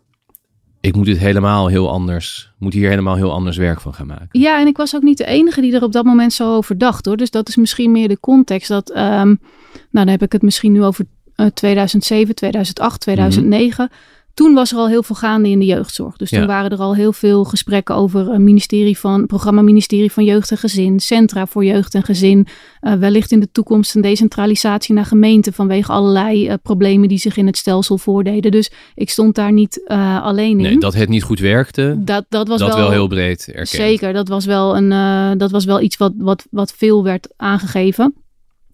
ik 0.80 0.94
moet 0.96 1.06
dit 1.06 1.18
helemaal 1.18 1.66
heel 1.66 1.90
anders, 1.90 2.52
moet 2.58 2.72
hier 2.72 2.88
helemaal 2.88 3.16
heel 3.16 3.32
anders 3.32 3.56
werk 3.56 3.80
van 3.80 3.94
gaan 3.94 4.06
maken. 4.06 4.40
Ja, 4.40 4.60
en 4.60 4.66
ik 4.66 4.76
was 4.76 4.94
ook 4.94 5.02
niet 5.02 5.18
de 5.18 5.26
enige 5.26 5.60
die 5.60 5.74
er 5.74 5.82
op 5.82 5.92
dat 5.92 6.04
moment 6.04 6.32
zo 6.32 6.56
over 6.56 6.78
dacht 6.78 7.04
hoor. 7.06 7.16
Dus 7.16 7.30
dat 7.30 7.48
is 7.48 7.56
misschien 7.56 7.92
meer 7.92 8.08
de 8.08 8.20
context. 8.20 8.68
Dat, 8.68 8.90
ehm, 8.90 9.26
nou, 9.26 9.36
dan 9.90 10.08
heb 10.08 10.22
ik 10.22 10.32
het 10.32 10.42
misschien 10.42 10.72
nu 10.72 10.82
over 10.84 11.06
eh, 11.34 11.46
2007, 11.46 12.34
2008, 12.34 13.00
2009. 13.00 13.90
Toen 14.34 14.54
was 14.54 14.72
er 14.72 14.78
al 14.78 14.88
heel 14.88 15.02
veel 15.02 15.16
gaande 15.16 15.48
in 15.48 15.58
de 15.58 15.64
jeugdzorg. 15.64 16.16
Dus 16.16 16.30
toen 16.30 16.46
waren 16.46 16.70
er 16.70 16.78
al 16.78 16.94
heel 16.94 17.12
veel 17.12 17.44
gesprekken 17.44 17.94
over 17.94 18.28
een 18.28 18.44
ministerie 18.44 18.98
van, 18.98 19.26
programma 19.26 19.62
ministerie 19.62 20.12
van 20.12 20.24
Jeugd 20.24 20.50
en 20.50 20.56
Gezin, 20.56 21.00
centra 21.00 21.46
voor 21.46 21.64
jeugd 21.64 21.94
en 21.94 22.02
gezin. 22.02 22.46
eh, 22.80 22.92
wellicht 22.92 23.32
in 23.32 23.40
de 23.40 23.48
toekomst 23.52 23.94
een 23.94 24.02
decentralisatie 24.02 24.94
naar 24.94 25.04
gemeenten 25.04 25.52
vanwege 25.52 25.92
allerlei 25.92 26.48
eh, 26.48 26.54
problemen 26.62 27.08
die 27.08 27.18
zich 27.18 27.36
in 27.36 27.46
het 27.46 27.56
stelsel 27.56 27.98
voordeden. 27.98 28.50
Dus 28.50 28.70
ik 28.94 29.10
stond 29.10 29.34
daar 29.34 29.52
niet 29.52 29.86
eh, 29.86 30.22
alleen 30.22 30.58
in. 30.58 30.62
Nee, 30.62 30.78
dat 30.78 30.94
het 30.94 31.08
niet 31.08 31.22
goed 31.22 31.38
werkte, 31.40 31.96
dat, 31.98 32.24
dat 32.28 32.48
was 32.48 32.58
dat 32.58 32.68
wel, 32.68 32.78
wel 32.78 32.90
heel 32.90 33.06
breed 33.08 33.46
erkend. 33.46 33.68
Zeker, 33.68 34.12
dat 34.12 34.28
was 34.28 34.44
wel, 34.44 34.76
een, 34.76 34.92
eh, 34.92 35.30
dat 35.38 35.50
was 35.50 35.64
wel 35.64 35.80
iets 35.80 35.96
wat, 35.96 36.12
wat, 36.16 36.46
wat 36.50 36.72
veel 36.76 37.04
werd 37.04 37.28
aangegeven. 37.36 38.14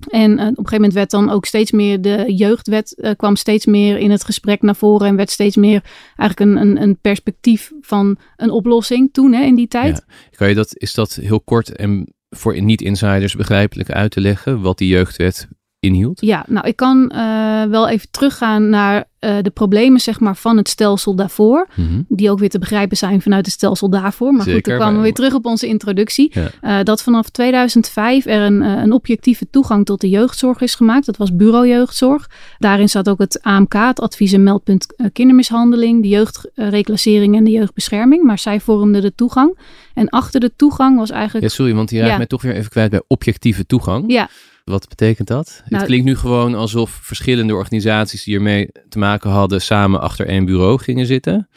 En 0.09 0.31
eh, 0.31 0.47
op 0.47 0.49
een 0.49 0.55
gegeven 0.55 0.75
moment 0.75 0.93
werd 0.93 1.11
dan 1.11 1.31
ook 1.31 1.47
steeds 1.47 1.71
meer 1.71 2.01
de 2.01 2.35
jeugdwet 2.35 2.95
eh, 2.95 3.11
kwam 3.17 3.37
steeds 3.37 3.67
meer 3.67 3.99
in 3.99 4.11
het 4.11 4.25
gesprek 4.25 4.63
naar 4.63 4.77
voren 4.77 5.07
en 5.07 5.17
werd 5.17 5.31
steeds 5.31 5.57
meer 5.57 5.83
eigenlijk 6.17 6.51
een, 6.51 6.67
een, 6.67 6.83
een 6.83 6.99
perspectief 7.01 7.73
van 7.81 8.19
een 8.37 8.51
oplossing 8.51 9.13
toen 9.13 9.33
hè, 9.33 9.45
in 9.45 9.55
die 9.55 9.69
tijd. 9.69 10.05
Kan 10.31 10.49
je 10.49 10.55
dat, 10.55 10.73
is 10.77 10.95
dat 10.95 11.15
heel 11.15 11.41
kort 11.41 11.77
en 11.77 12.15
voor 12.31 12.63
niet-insiders 12.63 13.35
begrijpelijk 13.35 13.91
uit 13.91 14.11
te 14.11 14.21
leggen, 14.21 14.61
wat 14.61 14.79
die 14.79 14.89
jeugdwet 14.89 15.49
inhield? 15.81 16.21
Ja, 16.21 16.45
nou 16.49 16.67
ik 16.67 16.77
kan 16.77 17.11
eh, 17.11 17.65
wel 17.65 17.89
even 17.89 18.09
teruggaan 18.11 18.69
naar 18.69 19.05
eh, 19.19 19.37
de 19.43 19.51
problemen 19.51 20.01
zeg 20.01 20.21
maar, 20.21 20.37
van 20.37 20.57
het 20.57 20.69
stelsel 20.69 21.15
daarvoor. 21.15 21.69
Mhm. 21.75 22.03
Die 22.09 22.31
ook 22.31 22.39
weer 22.39 22.49
te 22.49 22.59
begrijpen 22.59 22.97
zijn 22.97 23.23
vanuit 23.23 23.47
het 23.47 23.55
stelsel 23.55 23.91
daarvoor. 23.91 24.33
Maar 24.33 24.47
goed, 24.47 24.65
dan 24.65 24.77
kwamen 24.77 24.97
we 24.97 25.03
weer 25.03 25.15
terug 25.15 25.35
op 25.35 25.47
onze 25.47 25.67
introductie. 25.67 26.31
Ja. 26.35 26.51
Eh, 26.61 26.85
dat 26.85 27.03
vanaf 27.03 27.29
2005 27.29 28.27
er 28.27 28.41
een, 28.43 28.61
een 28.61 28.93
objectieve 28.93 29.51
toegang 29.51 29.85
tot 29.85 30.01
de 30.01 30.09
jeugdzorg 30.09 30.61
is 30.61 30.75
gemaakt. 30.75 31.07
Dat 31.07 31.17
was 31.17 31.37
bureau 31.37 31.69
jeugdzorg. 31.69 32.31
Daarin 32.59 32.89
zat 32.89 33.09
ook 33.09 33.19
het 33.19 33.43
AMK, 33.43 33.73
het 33.73 34.01
advies- 34.01 34.33
en 34.33 34.43
meldpunt 34.43 34.87
kindermishandeling, 35.13 36.03
de 36.03 36.09
jeugdreclassering 36.09 37.37
en 37.37 37.45
de 37.45 37.51
jeugdbescherming. 37.51 38.23
Maar 38.25 38.39
zij 38.39 38.61
vormden 38.61 39.03
de 39.03 39.15
toegang. 39.15 39.59
En 39.95 40.09
achter 40.09 40.41
de 40.41 40.53
toegang 40.57 40.99
was 40.99 41.11
eigenlijk... 41.11 41.45
Ja, 41.45 41.51
sorry, 41.51 41.75
want 41.75 41.91
je 41.91 41.99
raakt 41.99 42.11
Ja. 42.11 42.17
mij 42.17 42.27
toch 42.27 42.43
weer 42.43 42.55
even 42.55 42.71
kwijt 42.71 42.91
bij 42.91 43.03
objectieve 43.07 43.67
toegang. 43.67 44.05
Ja, 44.13 44.29
Wat 44.71 44.89
betekent 44.89 45.29
dat? 45.29 45.63
Nou- 45.65 45.77
het 45.77 45.85
klinkt 45.85 46.07
nu 46.07 46.17
gewoon 46.17 46.55
alsof 46.55 46.91
verschillende 47.03 47.55
organisaties 47.55 48.25
die 48.25 48.35
ermee 48.35 48.69
te 48.89 48.99
maken 48.99 49.31
hadden 49.31 49.61
samen 49.61 50.01
achter 50.01 50.27
één 50.27 50.45
bureau 50.45 50.79
gingen 50.79 51.07
zitten. 51.07 51.49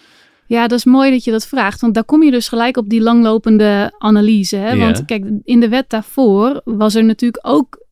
Ja, 0.45 0.67
dat 0.67 0.78
is 0.78 0.86
mooi 0.86 1.12
dat 1.12 1.23
je 1.23 1.32
dat 1.32 1.47
vraagt. 1.47 1.82
Want 1.82 1.93
daar 1.93 2.04
kom 2.04 2.23
je 2.23 2.32
dus 2.32 2.47
gelijk 2.47 2.78
op 2.78 2.89
die 2.89 3.02
langlopende 3.02 3.93
analyse. 3.97 4.56
Hè? 4.56 4.71
Ja. 4.71 4.78
Want 4.78 5.06
kijk, 5.06 5.26
in 5.43 5.60
de 5.60 5.69
wet 5.69 5.89
daarvoor 5.89 6.62
was 6.63 6.95
er 6.95 7.04
natuurlijk 7.04 7.47
ook 7.47 7.83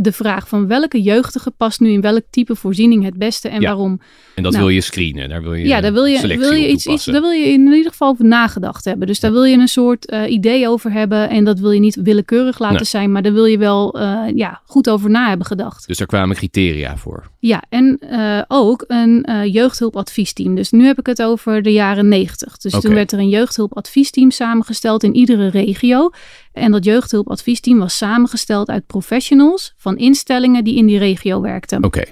de 0.00 0.12
vraag 0.12 0.48
van 0.48 0.66
welke 0.66 1.02
jeugdige 1.02 1.50
past 1.50 1.80
nu 1.80 1.90
in 1.90 2.00
welk 2.00 2.22
type 2.30 2.56
voorziening 2.56 3.04
het 3.04 3.16
beste 3.18 3.48
en 3.48 3.60
Ja. 3.60 3.66
waarom. 3.66 4.00
En 4.34 4.42
dat 4.42 4.52
Nou. 4.52 4.64
wil 4.64 4.74
je 4.74 4.80
screenen. 4.80 5.28
Daar 5.28 5.42
wil 5.42 5.54
je 5.54 5.66
Ja, 5.66 5.80
daar 5.80 5.92
wil 5.92 6.04
je, 6.04 6.36
wil 6.38 6.52
je 6.52 6.68
iets, 6.68 6.86
iets, 6.86 7.04
daar 7.04 7.20
wil 7.20 7.30
je 7.30 7.44
in 7.46 7.66
ieder 7.72 7.90
geval 7.90 8.08
over 8.08 8.24
nagedacht 8.24 8.84
hebben. 8.84 9.06
Dus 9.06 9.20
daar 9.20 9.32
wil 9.32 9.44
je 9.44 9.56
een 9.56 9.68
soort 9.68 10.06
eh, 10.06 10.30
idee 10.30 10.68
over 10.68 10.92
hebben. 10.92 11.28
En 11.28 11.44
dat 11.44 11.58
wil 11.58 11.70
je 11.70 11.80
niet 11.80 11.94
willekeurig 12.02 12.58
laten 12.58 12.76
Nee. 12.76 12.84
zijn, 12.84 13.12
maar 13.12 13.22
daar 13.22 13.32
wil 13.32 13.44
je 13.44 13.58
wel 13.58 13.98
eh, 14.00 14.22
ja, 14.34 14.60
goed 14.64 14.90
over 14.90 15.10
na 15.10 15.28
hebben 15.28 15.46
gedacht. 15.46 15.86
Dus 15.86 15.98
daar 15.98 16.06
kwamen 16.06 16.36
criteria 16.36 16.96
voor. 16.96 17.30
Ja, 17.38 17.62
en 17.68 17.98
eh, 17.98 18.42
ook 18.48 18.84
een 18.86 19.26
jeugdhulpadviesteam. 19.50 20.54
Dus 20.54 20.70
nu 20.70 20.84
heb 20.86 20.98
ik 20.98 21.06
het 21.06 21.22
over 21.22 21.62
de 21.62 21.72
jaren 21.72 22.08
90. 22.08 22.56
Dus 22.56 22.72
toen 22.80 22.94
werd 22.94 23.12
er 23.12 23.18
een 23.18 23.28
jeugdhulpadviesteam 23.28 24.30
samengesteld 24.30 25.02
in 25.02 25.14
iedere 25.14 25.48
regio. 25.48 26.10
En 26.52 26.72
dat 26.72 26.84
jeugdhulpadviesteam 26.84 27.78
was 27.78 27.96
samengesteld 27.96 28.68
uit 28.68 28.86
professionals 28.86 29.72
van 29.76 29.96
instellingen 29.96 30.64
die 30.64 30.76
in 30.76 30.86
die 30.86 30.98
regio 30.98 31.40
werkten. 31.40 31.84
Oké, 31.84 32.02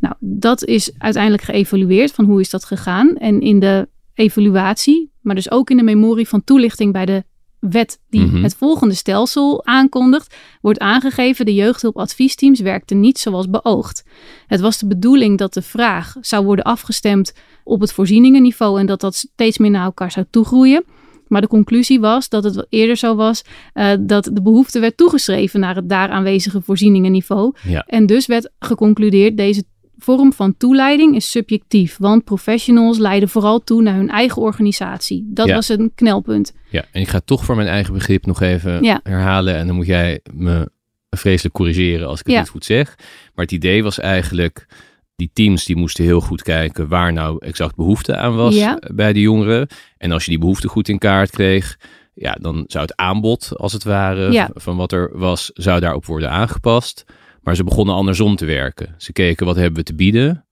Nou, 0.00 0.14
dat 0.20 0.64
is 0.64 0.92
uiteindelijk 0.98 1.42
geëvalueerd 1.42 2.12
van 2.12 2.24
hoe 2.24 2.40
is 2.40 2.50
dat 2.50 2.64
gegaan. 2.64 3.16
En 3.16 3.40
in 3.40 3.58
de 3.58 3.88
evaluatie, 4.14 5.12
maar 5.20 5.34
dus 5.34 5.50
ook 5.50 5.70
in 5.70 5.76
de 5.76 5.82
memorie 5.82 6.28
van 6.28 6.44
toelichting 6.44 6.92
bij 6.92 7.06
de 7.06 7.24
wet 7.58 8.00
die 8.10 8.20
Mhm. 8.26 8.42
het 8.42 8.54
volgende 8.54 8.94
stelsel 8.94 9.66
aankondigt, 9.66 10.36
wordt 10.60 10.78
aangegeven 10.78 11.44
de 11.44 11.54
jeugdhulpadviesteams 11.54 12.60
werkten 12.60 13.00
niet 13.00 13.18
zoals 13.18 13.50
beoogd. 13.50 14.04
Het 14.46 14.60
was 14.60 14.78
de 14.78 14.86
bedoeling 14.86 15.38
dat 15.38 15.54
de 15.54 15.62
vraag 15.62 16.16
zou 16.20 16.44
worden 16.44 16.64
afgestemd 16.64 17.32
op 17.64 17.80
het 17.80 17.92
voorzieningenniveau 17.92 18.80
en 18.80 18.86
dat 18.86 19.00
dat 19.00 19.14
steeds 19.14 19.58
meer 19.58 19.70
naar 19.70 19.84
elkaar 19.84 20.10
zou 20.10 20.26
toegroeien. 20.30 20.84
Maar 21.32 21.40
de 21.40 21.46
conclusie 21.48 22.00
was 22.00 22.28
dat 22.28 22.44
het 22.44 22.54
wel 22.54 22.66
eerder 22.68 22.96
zo 22.96 23.14
was 23.14 23.42
eh, 23.72 23.92
dat 24.00 24.24
de 24.24 24.42
behoefte 24.42 24.80
werd 24.80 24.96
toegeschreven 24.96 25.60
naar 25.60 25.74
het 25.74 25.88
daar 25.88 26.08
aanwezige 26.08 26.60
voorzieningenniveau. 26.62 27.54
ja. 27.62 27.84
En 27.86 28.06
dus 28.06 28.26
werd 28.26 28.50
geconcludeerd, 28.58 29.36
deze 29.36 29.64
vorm 29.98 30.32
van 30.32 30.56
toeleiding 30.56 31.14
is 31.16 31.30
subjectief, 31.30 31.96
want 31.98 32.24
professionals 32.24 32.98
leiden 32.98 33.28
vooral 33.28 33.64
toe 33.64 33.82
naar 33.82 33.94
hun 33.94 34.08
eigen 34.10 34.42
organisatie. 34.42 35.26
Dat 35.30 35.46
Ja. 35.46 35.54
was 35.54 35.68
een 35.68 35.92
knelpunt. 35.94 36.52
ja. 36.70 36.84
En 36.92 37.00
ik 37.00 37.08
ga 37.08 37.20
toch 37.24 37.44
voor 37.44 37.56
mijn 37.56 37.68
eigen 37.68 37.94
begrip 37.94 38.26
nog 38.26 38.40
even 38.40 38.82
Ja. 38.82 39.00
herhalen. 39.02 39.56
En 39.56 39.66
dan 39.66 39.76
moet 39.76 39.86
jij 39.86 40.20
me 40.32 40.70
vreselijk 41.10 41.54
corrigeren 41.54 42.06
als 42.08 42.18
ik 42.20 42.26
het 42.26 42.34
Ja. 42.34 42.40
niet 42.40 42.48
goed 42.50 42.64
zeg. 42.64 42.94
Maar 43.34 43.44
het 43.44 43.52
idee 43.54 43.82
was 43.82 43.98
eigenlijk, 43.98 44.66
die 45.16 45.30
teams 45.32 45.64
die 45.64 45.76
moesten 45.76 46.04
heel 46.04 46.20
goed 46.20 46.42
kijken 46.42 46.88
waar 46.88 47.12
nou 47.12 47.36
exact 47.46 47.76
behoefte 47.76 48.16
aan 48.16 48.36
was 48.36 48.54
Ja. 48.54 48.78
bij 48.94 49.12
de 49.12 49.20
jongeren. 49.20 49.66
En 49.98 50.12
als 50.12 50.24
je 50.24 50.30
die 50.30 50.40
behoefte 50.40 50.68
goed 50.68 50.88
in 50.88 50.98
kaart 50.98 51.30
kreeg, 51.30 51.76
ja, 52.14 52.32
dan 52.40 52.64
zou 52.66 52.84
het 52.84 52.96
aanbod, 52.96 53.52
als 53.56 53.72
het 53.72 53.84
ware, 53.84 54.30
Ja. 54.32 54.50
van 54.54 54.76
wat 54.76 54.92
er 54.92 55.10
was, 55.18 55.50
zou 55.54 55.80
daarop 55.80 56.06
worden 56.06 56.30
aangepast. 56.30 57.04
Maar 57.42 57.56
ze 57.56 57.64
begonnen 57.64 57.94
andersom 57.94 58.36
te 58.36 58.44
werken. 58.44 58.94
Ze 58.98 59.12
keken 59.12 59.46
wat 59.46 59.56
hebben 59.56 59.74
we 59.78 59.82
te 59.82 59.94
bieden. 59.94 60.44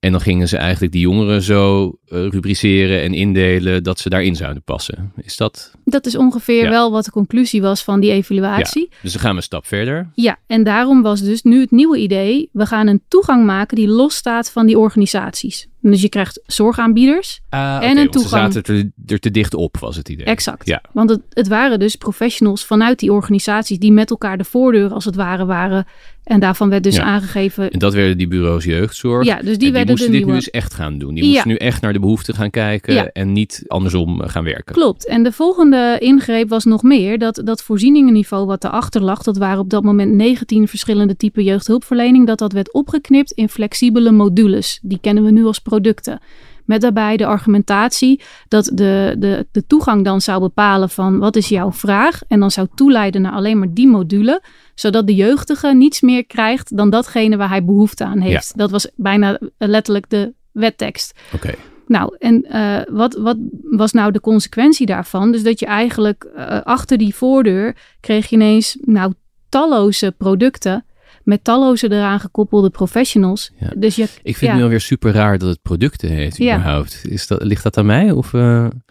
En 0.00 0.10
dan 0.12 0.20
gingen 0.20 0.48
ze 0.48 0.56
eigenlijk 0.56 0.92
die 0.92 1.00
jongeren 1.00 1.42
zo 1.42 1.84
eh, 2.06 2.28
rubriceren 2.28 3.02
en 3.02 3.14
indelen 3.14 3.82
dat 3.82 3.98
ze 3.98 4.08
daarin 4.08 4.36
zouden 4.36 4.62
passen. 4.62 5.12
Is 5.16 5.36
dat? 5.36 5.72
Dat 5.84 6.06
is 6.06 6.16
ongeveer 6.16 6.62
Ja. 6.62 6.70
wel 6.70 6.90
wat 6.90 7.04
de 7.04 7.10
conclusie 7.10 7.62
was 7.62 7.84
van 7.84 8.00
die 8.00 8.10
evaluatie. 8.10 8.88
Dus 9.02 9.12
dan 9.12 9.20
gaan 9.20 9.30
we 9.30 9.36
een 9.36 9.42
stap 9.42 9.66
verder. 9.66 10.10
Ja, 10.14 10.38
en 10.46 10.64
daarom 10.64 11.02
was 11.02 11.22
dus 11.22 11.42
nu 11.42 11.60
het 11.60 11.70
nieuwe 11.70 11.98
idee, 11.98 12.48
we 12.52 12.66
gaan 12.66 12.86
een 12.86 13.02
toegang 13.08 13.44
maken 13.46 13.76
die 13.76 13.88
losstaat 13.88 14.50
van 14.50 14.66
die 14.66 14.78
organisaties. 14.78 15.67
Dus 15.80 16.02
je 16.02 16.08
krijgt 16.08 16.40
zorgaanbieders. 16.46 17.40
Ah, 17.48 17.60
En 17.82 17.88
een 17.90 17.94
want 17.96 18.12
ze 18.14 18.20
toegang. 18.20 18.52
zaten 18.52 18.74
er, 18.76 18.90
er 19.06 19.18
te 19.18 19.30
dicht 19.30 19.54
op, 19.54 19.76
was 19.80 19.96
het 19.96 20.08
idee. 20.08 20.26
Exact. 20.26 20.66
Ja. 20.66 20.82
Want 20.92 21.10
het, 21.10 21.20
het 21.32 21.48
waren 21.48 21.78
dus 21.78 21.96
professionals 21.96 22.64
vanuit 22.64 22.98
die 22.98 23.12
organisaties 23.12 23.78
die 23.78 23.92
met 23.92 24.10
elkaar 24.10 24.38
de 24.38 24.44
voordeur 24.44 24.90
als 24.92 25.04
het 25.04 25.14
ware 25.14 25.44
waren. 25.46 25.86
En 26.24 26.40
daarvan 26.40 26.68
werd 26.68 26.82
dus 26.82 26.96
Ja. 26.96 27.02
aangegeven. 27.02 27.70
En 27.70 27.78
dat 27.78 27.94
werden 27.94 28.18
die 28.18 28.28
bureaus 28.28 28.64
jeugdzorg. 28.64 29.26
Ja, 29.26 29.36
dus 29.36 29.44
die 29.46 29.56
die 29.58 29.72
werden 29.72 29.90
moesten 29.90 30.12
dit 30.12 30.26
nu 30.26 30.32
dus 30.32 30.50
echt 30.50 30.74
gaan 30.74 30.98
doen. 30.98 31.14
Die 31.14 31.24
Ja. 31.24 31.30
moesten 31.30 31.48
nu 31.48 31.56
echt 31.56 31.80
naar 31.82 31.92
de 31.92 31.98
behoeften 32.00 32.34
gaan 32.34 32.50
kijken 32.50 32.94
Ja. 32.94 33.10
en 33.12 33.32
niet 33.32 33.64
andersom 33.66 34.20
gaan 34.20 34.44
werken. 34.44 34.74
Klopt. 34.74 35.06
En 35.06 35.22
de 35.22 35.32
volgende 35.32 35.96
ingreep 35.98 36.48
was 36.48 36.64
nog 36.64 36.82
meer 36.82 37.18
dat 37.18 37.40
dat 37.44 37.62
voorzieningenniveau 37.62 38.46
wat 38.46 38.64
erachter 38.64 39.02
lag, 39.02 39.22
dat 39.22 39.36
waren 39.36 39.58
op 39.58 39.70
dat 39.70 39.82
moment 39.82 40.12
19 40.14 40.68
verschillende 40.68 41.16
typen 41.16 41.42
jeugdhulpverlening, 41.44 42.26
dat 42.26 42.38
dat 42.38 42.52
werd 42.52 42.72
opgeknipt 42.72 43.32
in 43.32 43.48
flexibele 43.48 44.10
modules. 44.10 44.78
Die 44.82 44.98
kennen 45.00 45.24
we 45.24 45.30
nu 45.30 45.44
als 45.44 45.58
producten. 45.68 46.20
Met 46.64 46.80
daarbij 46.80 47.16
de 47.16 47.26
argumentatie 47.26 48.22
dat 48.48 48.70
de, 48.74 49.16
de, 49.18 49.46
de 49.52 49.66
toegang 49.66 50.04
dan 50.04 50.20
zou 50.20 50.40
bepalen 50.40 50.90
van 50.90 51.18
wat 51.18 51.36
is 51.36 51.48
jouw 51.48 51.72
vraag. 51.72 52.20
En 52.28 52.40
dan 52.40 52.50
zou 52.50 52.66
toeleiden 52.74 53.22
naar 53.22 53.32
alleen 53.32 53.58
maar 53.58 53.72
die 53.72 53.88
module. 53.88 54.42
Zodat 54.74 55.06
de 55.06 55.14
jeugdige 55.14 55.74
niets 55.74 56.00
meer 56.00 56.26
krijgt 56.26 56.76
dan 56.76 56.90
datgene 56.90 57.36
waar 57.36 57.48
hij 57.48 57.64
behoefte 57.64 58.04
aan 58.04 58.20
heeft. 58.20 58.58
Dat 58.58 58.70
was 58.70 58.90
bijna 58.96 59.38
letterlijk 59.58 60.10
de 60.10 60.32
wettekst. 60.52 61.20
Oké. 61.34 61.54
Nou, 61.86 62.16
en 62.18 62.42
eh, 62.44 62.80
wat, 62.90 63.14
wat 63.14 63.36
was 63.62 63.92
nou 63.92 64.12
de 64.12 64.20
consequentie 64.20 64.86
daarvan? 64.86 65.32
Dus 65.32 65.42
dat 65.42 65.60
je 65.60 65.66
eigenlijk 65.66 66.24
eh, 66.24 66.60
achter 66.62 66.98
die 66.98 67.14
voordeur 67.14 67.76
kreeg 68.00 68.28
je 68.28 68.36
ineens 68.36 68.76
nou 68.80 69.12
talloze 69.48 70.14
producten 70.18 70.84
met 71.28 71.44
talloze 71.44 71.92
eraan 71.92 72.20
gekoppelde 72.20 72.70
professionals. 72.70 73.50
Ja. 73.60 73.70
Dus 73.76 73.96
je, 73.96 74.02
Ik 74.02 74.10
vind 74.22 74.40
ja, 74.40 74.46
het 74.46 74.56
nu 74.56 74.62
alweer 74.62 74.80
super 74.80 75.12
raar 75.12 75.38
dat 75.38 75.48
het 75.48 75.62
producten 75.62 76.08
heet 76.10 76.36
Ja. 76.36 76.54
überhaupt. 76.56 77.00
Is 77.08 77.26
dat, 77.26 77.42
ligt 77.42 77.62
dat 77.62 77.76
aan 77.76 77.86
mij? 77.86 78.10
Of, 78.10 78.34
eh, 78.34 78.40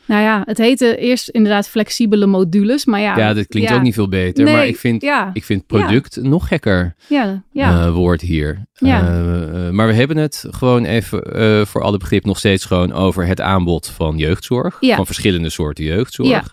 nou 0.05 0.21
ja, 0.21 0.41
het 0.45 0.57
heette 0.57 0.97
eerst 0.97 1.29
inderdaad 1.29 1.69
flexibele 1.69 2.25
modules, 2.25 2.85
maar 2.85 2.99
ja. 2.99 3.17
ja, 3.17 3.33
dat 3.33 3.47
klinkt 3.47 3.73
ook 3.73 3.81
niet 3.81 3.93
veel 3.93 4.09
beter. 4.09 4.43
Nee, 4.43 4.53
maar 4.53 4.67
ik 4.67 4.77
vind, 4.77 5.01
ja. 5.01 5.29
ik 5.33 5.43
vind 5.43 5.65
product 5.65 6.21
nog 6.21 6.47
gekker 6.47 6.95
Ja, 7.07 7.43
ja. 7.51 7.85
eh, 7.85 7.93
woord 7.93 8.21
hier. 8.21 8.65
Ja. 8.73 8.99
Eh, 9.01 9.69
maar 9.69 9.87
we 9.87 9.93
hebben 9.93 10.17
het 10.17 10.45
gewoon 10.49 10.85
even 10.85 11.67
voor 11.67 11.81
alle 11.81 11.97
begrip 11.97 12.25
nog 12.25 12.37
steeds 12.37 12.65
gewoon 12.65 12.93
over 12.93 13.25
het 13.25 13.41
aanbod 13.41 13.87
van 13.87 14.17
jeugdzorg. 14.17 14.77
Ja. 14.79 14.95
Van 14.95 15.05
verschillende 15.05 15.49
soorten 15.49 15.83
jeugdzorg. 15.83 16.29
Ja. 16.29 16.43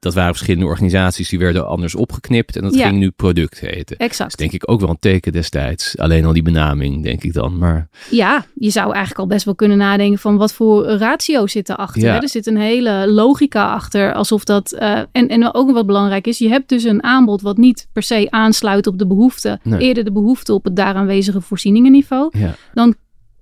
Dat 0.00 0.14
waren 0.14 0.34
verschillende 0.34 0.66
organisaties 0.66 1.28
die 1.28 1.38
werden 1.38 1.66
anders 1.66 1.94
opgeknipt. 1.94 2.56
En 2.56 2.62
dat 2.62 2.74
Ja. 2.74 2.86
ging 2.88 2.98
nu 2.98 3.10
product 3.10 3.60
heten. 3.60 3.84
Dat 3.84 4.00
is 4.00 4.06
exact. 4.06 4.38
denk 4.38 4.52
ik 4.52 4.70
ook 4.70 4.80
wel 4.80 4.88
een 4.88 4.98
teken 5.00 5.32
destijds. 5.32 5.98
Alleen 5.98 6.24
al 6.24 6.32
die 6.32 6.42
benaming, 6.42 7.02
denk 7.02 7.22
ik 7.22 7.32
dan. 7.32 7.58
Maar 7.58 7.88
Ja, 8.10 8.44
je 8.54 8.70
zou 8.70 8.86
eigenlijk 8.90 9.18
al 9.18 9.26
best 9.26 9.44
wel 9.44 9.54
kunnen 9.54 9.78
nadenken 9.78 10.18
van 10.18 10.36
wat 10.36 10.52
voor 10.52 10.84
ratio 10.86 11.46
zit 11.46 11.68
erachter. 11.68 12.02
Ja. 12.02 12.12
Hè? 12.14 12.18
Er 12.20 12.28
zit 12.28 12.46
een 12.46 12.56
hele 12.56 13.06
logica 13.10 13.72
achter, 13.72 14.14
alsof 14.14 14.44
dat... 14.44 14.72
eh, 14.72 15.00
en, 15.12 15.28
en 15.28 15.54
ook 15.54 15.70
wat 15.72 15.86
belangrijk 15.86 16.26
is, 16.26 16.38
je 16.38 16.48
hebt 16.48 16.68
dus 16.68 16.84
een 16.84 17.02
aanbod 17.02 17.42
wat 17.42 17.56
niet 17.56 17.88
per 17.92 18.02
se 18.02 18.26
aansluit 18.30 18.86
op 18.86 18.98
de 18.98 19.06
behoefte. 19.06 19.58
Nee. 19.62 19.80
Eerder 19.80 20.04
de 20.04 20.12
behoefte 20.12 20.52
op 20.54 20.64
het 20.64 20.76
daar 20.76 20.94
aanwezige 20.94 21.40
voorzieningenniveau. 21.40 22.38
ja, 22.38 22.54
Dan 22.74 22.94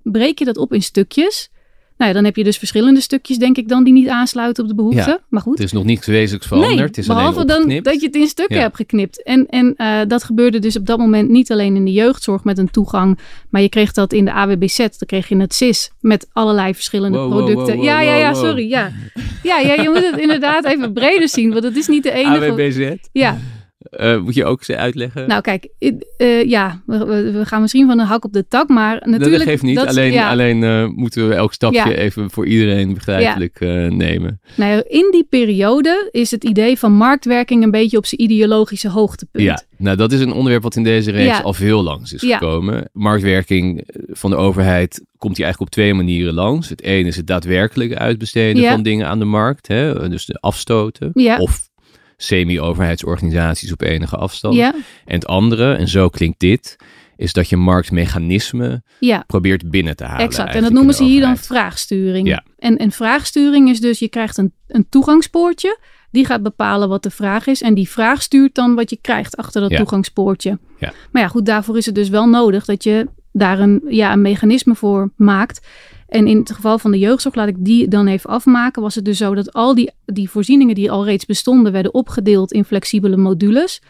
breek 0.03 0.39
je 0.39 0.45
dat 0.45 0.57
op 0.57 0.73
in 0.73 0.83
stukjes. 0.83 1.51
Nou 1.99 2.11
ja, 2.11 2.17
dan 2.17 2.25
heb 2.25 2.37
je 2.37 2.45
dus 2.45 2.59
verschillende 2.59 3.01
stukjes, 3.01 3.39
denk 3.39 3.57
ik 3.57 3.69
dan, 3.69 3.85
die 3.85 3.93
niet 3.93 4.09
aansluiten 4.09 4.63
op 4.63 4.69
de 4.69 4.75
behoefte. 4.77 5.11
Ja. 5.11 5.19
Maar 5.29 5.41
goed, 5.43 5.59
er 5.59 5.65
is 5.65 5.73
nog 5.73 5.85
niets 5.85 6.07
wezenlijks 6.07 6.47
veranderd. 6.47 6.75
Nee, 6.77 6.85
het 6.87 6.99
is 6.99 7.07
behalve 7.07 7.45
dan 7.45 7.69
dat 7.83 8.01
je 8.01 8.07
het 8.07 8.15
in 8.17 8.27
stukken 8.27 8.57
Ja. 8.57 8.63
hebt 8.63 8.77
geknipt. 8.77 9.23
En, 9.23 9.47
en 9.47 9.75
eh, 9.77 9.99
dat 10.09 10.25
gebeurde 10.25 10.59
dus 10.59 10.77
op 10.77 10.87
dat 10.87 10.99
moment 10.99 11.29
niet 11.29 11.53
alleen 11.53 11.77
in 11.77 11.85
de 11.85 11.93
jeugdzorg 11.93 12.45
met 12.45 12.59
een 12.59 12.71
toegang. 12.71 13.19
Maar 13.51 13.63
je 13.63 13.69
kreeg 13.69 13.93
dat 13.93 14.13
in 14.13 14.25
de 14.25 14.33
AWBZ. 14.33 14.77
Dan 14.77 14.89
kreeg 15.07 15.29
je 15.29 15.37
het 15.37 15.55
CIS 15.55 15.91
met 16.01 16.29
allerlei 16.33 16.75
verschillende 16.75 17.19
Wow, 17.19 17.31
producten. 17.31 17.75
wow, 17.77 17.85
ja, 17.85 17.97
wow, 17.99 18.05
ja, 18.09 18.15
ja, 18.15 18.35
sorry. 18.35 18.69
Ja. 18.69 18.93
Ja, 19.43 19.59
ja, 19.59 19.83
je 19.83 19.89
moet 19.89 20.11
het 20.11 20.21
inderdaad 20.21 20.65
even 20.65 20.93
breder 20.93 21.29
zien. 21.29 21.53
Want 21.53 21.65
het 21.65 21.77
is 21.77 21.87
niet 21.87 22.03
de 22.03 22.13
enige... 22.23 22.51
AWBZ. 22.51 22.91
Ja, 23.13 23.39
Eh, 23.91 24.21
moet 24.21 24.35
je 24.35 24.45
ook 24.45 24.65
ze 24.65 24.77
uitleggen? 24.77 25.29
nou 25.29 25.41
kijk. 25.41 25.69
eh, 26.17 26.45
ja, 26.45 26.83
we, 26.87 27.41
gaan 27.45 27.61
misschien 27.61 27.87
van 27.87 27.99
een 27.99 28.07
hak 28.07 28.25
op 28.25 28.33
de 28.33 28.49
tak. 28.49 28.69
Maar 28.69 29.03
natuurlijk... 29.05 29.33
dat 29.33 29.43
geeft 29.43 29.63
niet. 29.63 29.77
dat- 29.77 29.87
alleen 29.89 30.13
ja. 30.13 30.31
alleen 30.31 30.63
eh, 30.63 30.87
moeten 30.87 31.29
we 31.29 31.35
elk 31.35 31.53
stapje 31.53 31.79
Ja. 31.79 31.91
even 31.91 32.31
voor 32.31 32.47
iedereen 32.47 32.95
begrijpelijk 32.95 33.61
nemen. 33.91 34.41
Nou 34.57 34.83
in 34.87 35.09
die 35.11 35.25
periode 35.25 36.09
is 36.11 36.31
het 36.31 36.45
idee 36.45 36.79
van 36.79 36.93
marktwerking 36.93 37.63
een 37.65 37.71
beetje 37.71 37.97
op 37.97 38.07
zijn 38.07 38.21
ideologische 38.21 38.89
hoogtepunt. 38.89 39.45
Ja, 39.45 39.63
nou 39.77 39.97
dat 39.97 40.13
is 40.13 40.21
een 40.21 40.33
onderwerp 40.33 40.63
wat 40.63 40.77
in 40.77 40.85
deze 40.85 41.11
reeks 41.11 41.43
al 41.43 41.53
veel 41.53 41.83
langs 41.83 42.13
is 42.13 42.23
gekomen. 42.23 42.89
Marktwerking 42.93 43.89
van 44.09 44.31
de 44.31 44.37
overheid 44.37 45.05
komt 45.17 45.37
hier 45.37 45.45
eigenlijk 45.45 45.75
op 45.75 45.81
twee 45.83 45.95
manieren 45.95 46.35
langs. 46.35 46.69
Het 46.69 46.83
ene 46.83 47.09
is 47.09 47.17
het 47.17 47.27
daadwerkelijk 47.27 47.95
uitbesteden 47.95 48.71
van 48.71 48.83
dingen 48.83 49.07
aan 49.07 49.19
de 49.19 49.25
markt. 49.25 49.67
Hè? 49.69 50.09
Dus 50.09 50.27
de 50.27 50.39
afstoten. 50.41 51.11
Ja. 51.15 51.39
Of 51.39 51.68
semi-overheidsorganisaties 52.19 53.73
op 53.73 53.83
enige 53.83 54.17
afstand. 54.17 54.55
Ja, 54.55 54.75
En 55.05 55.15
het 55.15 55.27
andere, 55.27 55.75
en 55.75 55.89
zo 55.89 56.09
klinkt 56.09 56.41
dit, 56.41 56.77
is 57.17 57.33
dat 57.33 57.49
je 57.49 57.57
marktmechanismen 57.57 58.85
ja. 59.01 59.25
probeert 59.27 59.71
binnen 59.71 59.97
te 59.97 60.05
halen. 60.05 60.27
Exact. 60.27 60.55
En 60.55 60.63
dat 60.63 60.73
noemen 60.73 60.95
ze 60.95 61.05
hier 61.05 61.21
dan 61.21 61.37
vraagsturing. 61.37 62.29
Ja. 62.29 62.45
En, 62.59 62.77
en 62.77 62.91
vraagsturing 62.93 63.69
is 63.69 63.81
dus, 63.81 63.99
je 63.99 64.09
krijgt 64.09 64.37
een, 64.37 64.53
een 64.67 64.87
toegangspoortje. 64.89 65.79
Die 66.11 66.25
gaat 66.25 66.43
bepalen 66.43 66.89
wat 66.89 67.03
de 67.03 67.11
vraag 67.11 67.47
is. 67.47 67.63
En 67.63 67.75
die 67.75 67.89
vraag 67.89 68.23
stuurt 68.23 68.55
dan 68.55 68.75
wat 68.75 68.91
je 68.91 68.99
krijgt 69.01 69.37
achter 69.37 69.61
dat 69.61 69.71
Ja. 69.71 69.77
toegangspoortje. 69.77 70.59
Ja. 70.79 70.93
Maar 71.11 71.23
ja, 71.23 71.29
goed, 71.29 71.47
daarvoor 71.47 71.77
is 71.77 71.87
het 71.87 71.95
dus 71.95 72.09
wel 72.09 72.29
nodig 72.29 72.65
dat 72.65 72.85
je 72.85 73.07
daar 73.33 73.59
een, 73.59 73.83
ja, 73.89 74.13
een 74.13 74.21
mechanisme 74.21 74.75
voor 74.75 75.13
maakt. 75.17 75.67
En 76.09 76.27
in 76.27 76.37
het 76.37 76.53
geval 76.53 76.79
van 76.79 76.91
de 76.91 76.99
jeugdzorg, 76.99 77.35
laat 77.35 77.49
ik 77.49 77.65
die 77.65 77.89
dan 77.89 78.07
even 78.07 78.31
afmaken, 78.31 78.83
was 78.83 78.95
het 78.95 79.05
dus 79.05 79.19
zo 79.19 79.35
dat 79.35 79.53
al 79.53 79.75
die, 79.75 79.91
die 80.05 80.31
voorzieningen 80.31 80.75
die 80.75 80.91
al 80.91 81.05
reeds 81.05 81.27
bestonden, 81.27 81.73
werden 81.73 81.95
opgedeeld 81.95 82.53
in 82.53 82.65
flexibele 82.65 83.17
modules. 83.17 83.83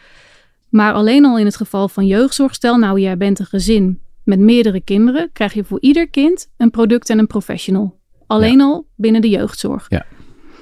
Maar 0.69 0.93
alleen 0.93 1.25
al 1.25 1.37
in 1.37 1.45
het 1.45 1.55
geval 1.55 1.89
van 1.89 2.05
jeugdzorg, 2.05 2.53
stel 2.53 2.77
nou 2.77 2.99
jij 2.99 3.17
bent 3.17 3.39
een 3.39 3.45
gezin 3.45 3.99
met 4.23 4.39
meerdere 4.39 4.81
kinderen, 4.81 5.29
krijg 5.33 5.53
je 5.53 5.63
voor 5.63 5.81
ieder 5.81 6.09
kind 6.09 6.49
een 6.57 6.71
product 6.71 7.09
en 7.09 7.19
een 7.19 7.27
professional. 7.27 7.99
Alleen 8.27 8.61
al 8.61 8.87
binnen 8.95 9.21
de 9.21 9.29
jeugdzorg. 9.29 9.85
Ja. 9.89 10.05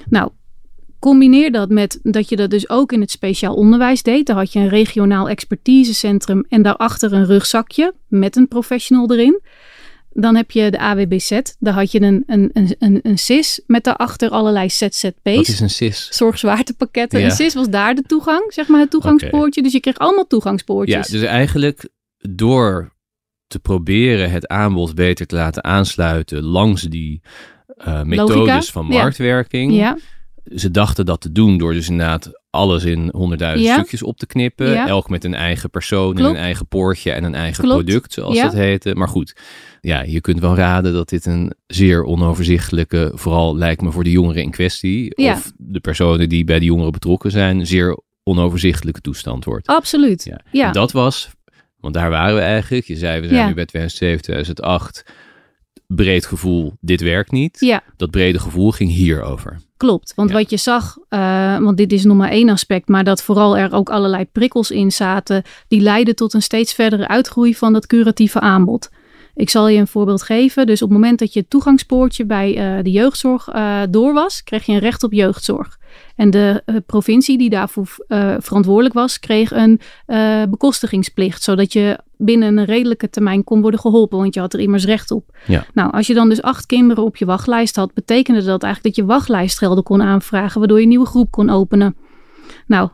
Nou, 0.09 0.31
combineer 0.99 1.51
dat 1.51 1.69
met 1.69 1.99
dat 2.03 2.29
je 2.29 2.35
dat 2.35 2.49
dus 2.49 2.69
ook 2.69 2.91
in 2.91 3.01
het 3.01 3.11
speciaal 3.11 3.55
onderwijs 3.55 4.03
deed. 4.03 4.25
Daar 4.25 4.35
had 4.35 4.53
je 4.53 4.59
een 4.59 4.69
regionaal 4.69 5.29
expertisecentrum 5.29 6.45
en 6.49 6.61
daarachter 6.61 7.13
een 7.13 7.25
rugzakje 7.25 7.93
met 8.07 8.35
een 8.35 8.47
professional 8.47 9.11
erin. 9.11 9.41
Dan 10.19 10.36
heb 10.36 10.51
je 10.51 10.71
de 10.71 10.80
AWBZ, 10.80 11.39
daar 11.60 11.73
had 11.73 11.91
je 11.91 12.01
een, 12.01 12.23
een, 12.27 12.49
een, 12.53 12.75
een, 12.80 12.99
een 13.03 13.17
SIS 13.17 13.62
met 13.67 13.84
daarachter 13.84 14.30
allerlei 14.30 14.69
ZZP's 14.69 15.12
Wat 15.23 15.47
is 15.47 15.60
een 15.60 15.69
SIS? 15.69 16.08
zorgzwaartepakketten. 16.12 17.19
Ja. 17.19 17.25
En 17.25 17.32
CIS 17.32 17.53
was 17.53 17.69
daar 17.69 17.95
de 17.95 18.01
toegang, 18.01 18.53
zeg 18.53 18.67
maar 18.67 18.80
het 18.80 18.89
toegangspoortje. 18.89 19.62
Dus 19.62 19.71
je 19.71 19.80
kreeg 19.80 19.97
allemaal 19.97 20.19
Ja, 20.19 20.27
toegangspoortjes. 20.27 21.08
dus 21.08 21.21
eigenlijk 21.21 21.89
door 22.30 22.93
te 23.47 23.60
proberen 23.60 24.32
het 24.32 24.47
aanbod 24.47 24.95
beter 24.95 25.25
te 25.25 25.36
laten 25.36 25.63
aansluiten 25.63 26.43
langs 26.43 26.82
die 26.82 27.21
eh, 27.77 28.01
methodes 28.03 28.36
Logica, 28.36 28.62
van 28.62 28.88
ja. 28.89 29.01
marktwerking. 29.01 29.73
ja, 29.73 29.97
Ze 30.56 30.71
dachten 30.71 31.06
dat 31.06 31.21
te 31.21 31.32
doen 31.32 31.58
door 31.58 31.73
dus 31.73 31.89
inderdaad 31.89 32.32
alles 32.49 32.84
in 32.84 33.10
honderdduizend 33.13 33.67
Ja. 33.67 33.73
stukjes 33.77 34.03
op 34.03 34.17
te 34.17 34.25
knippen. 34.25 34.69
Ja. 34.69 34.88
Elk 34.88 35.10
met 35.10 35.23
een 35.23 35.34
eigen 35.34 35.69
persoon 35.69 36.17
en 36.17 36.23
een 36.25 36.36
eigen 36.36 36.67
poortje 36.67 37.12
en 37.12 37.23
een 37.23 37.36
eigen 37.36 37.63
Klopt. 37.63 37.84
product, 37.84 38.13
zoals 38.13 38.36
Ja. 38.36 38.43
dat 38.43 38.53
heette. 38.53 38.95
Maar 38.95 39.08
goed, 39.08 39.36
ja, 39.88 40.02
je 40.04 40.21
kunt 40.21 40.39
wel 40.39 40.56
raden 40.56 40.93
dat 40.93 41.10
dit 41.10 41.26
een 41.26 41.54
zeer 41.67 42.04
onoverzichtelijke, 42.04 43.12
vooral 43.13 43.58
lijkt 43.58 43.82
me 43.82 43.91
voor 43.91 44.04
de 44.04 44.12
jongeren 44.12 44.41
in 44.41 44.52
kwestie, 44.52 45.21
Ja. 45.21 45.34
of 45.34 45.52
de 45.58 45.80
personen 45.80 46.30
die 46.30 46.43
bij 46.43 46.60
de 46.60 46.65
jongeren 46.65 46.91
betrokken 46.91 47.32
zijn, 47.32 47.65
zeer 47.67 48.00
onoverzichtelijke 48.23 49.02
toestand 49.02 49.45
wordt. 49.45 49.67
absoluut. 49.67 50.32
Ja. 50.52 50.71
Dat 50.71 50.91
was, 50.91 51.30
want 51.80 51.93
daar 51.93 52.10
waren 52.10 52.36
we 52.36 52.41
eigenlijk. 52.41 52.86
Je 52.86 52.95
zei, 52.95 53.21
we 53.21 53.28
zijn 53.28 53.39
Ja. 53.39 53.47
nu 53.47 53.54
bij 53.54 53.65
2007, 53.65 54.21
2008. 54.23 55.06
Breed 55.88 56.26
gevoel, 56.26 56.73
dit 56.80 57.02
werkt 57.02 57.32
niet. 57.32 57.60
ja. 57.60 57.84
Dat 57.97 58.12
brede 58.12 58.39
gevoel 58.39 58.71
ging 58.71 58.91
hierover. 58.91 59.62
Klopt, 59.78 60.13
want 60.15 60.30
Ja. 60.30 60.36
wat 60.36 60.50
je 60.50 60.58
zag, 60.58 60.97
eh, 61.10 61.58
want 61.60 61.78
dit 61.78 61.91
is 61.91 62.04
nog 62.04 62.17
maar 62.17 62.30
één 62.30 62.50
aspect, 62.50 62.88
maar 62.88 63.04
dat 63.04 63.23
vooral 63.23 63.58
er 63.58 63.73
ook 63.73 63.89
allerlei 63.89 64.26
prikkels 64.26 64.71
in 64.71 64.91
zaten, 64.91 65.43
die 65.67 65.82
leidden 65.82 66.15
tot 66.15 66.34
een 66.34 66.41
steeds 66.41 66.73
verdere 66.73 67.08
uitgroei 67.08 67.56
van 67.56 67.73
dat 67.73 67.88
curatieve 67.88 68.39
aanbod. 68.39 68.89
Ik 69.38 69.50
zal 69.50 69.67
je 69.67 69.80
een 69.80 69.88
voorbeeld 69.88 70.23
geven. 70.23 70.65
Dus 70.65 70.82
op 70.82 70.89
het 70.89 70.97
moment 70.97 71.19
dat 71.19 71.34
je 71.34 71.39
het 71.39 71.50
toegangspoortje 71.50 72.26
bij 72.26 72.58
eh, 72.58 72.84
de 72.84 72.91
jeugdzorg 72.91 73.47
eh, 73.47 73.82
door 73.89 74.13
was, 74.13 74.43
kreeg 74.43 74.65
je 74.65 74.71
een 74.71 74.80
recht 74.80 75.04
op 75.04 75.13
jeugdzorg. 75.13 75.78
En 76.15 76.30
de 76.30 76.62
eh, 76.65 76.76
provincie 76.86 77.38
die 77.38 77.50
daarvoor 77.50 77.95
verantwoordelijk 78.39 78.93
was, 78.93 79.19
kreeg 79.19 79.52
een 79.52 79.80
bekostigingsplicht, 80.50 81.43
zodat 81.43 81.73
je 81.73 82.00
binnen 82.17 82.58
een 82.58 82.65
redelijke 82.65 83.10
termijn 83.10 83.43
kon 83.43 83.62
worden 83.62 83.80
geholpen, 83.80 84.17
want 84.17 84.34
je 84.34 84.39
had 84.39 84.54
er 84.54 84.60
immers 84.60 84.86
recht 84.86 85.12
op. 85.12 85.38
Ja. 85.45 85.65
Nou, 85.73 85.91
als 85.91 86.08
je 86.08 86.13
dan 86.13 86.30
dus 86.30 86.41
acht 86.41 86.65
kinderen 86.65 87.04
op 87.04 87.17
je 87.17 87.26
wachtlijst 87.26 87.76
had, 87.76 87.93
betekende 87.93 88.43
dat 88.43 88.63
eigenlijk 88.63 88.95
dat 88.95 89.06
je 89.06 89.12
wachtlijstgelden 89.12 89.84
kon 89.84 90.02
aanvragen, 90.02 90.60
waardoor 90.60 90.78
je 90.78 90.84
een 90.84 90.89
nieuwe 90.89 91.06
groep 91.06 91.32
kon 91.32 91.50
openen. 91.50 91.95
Nou, 92.67 92.89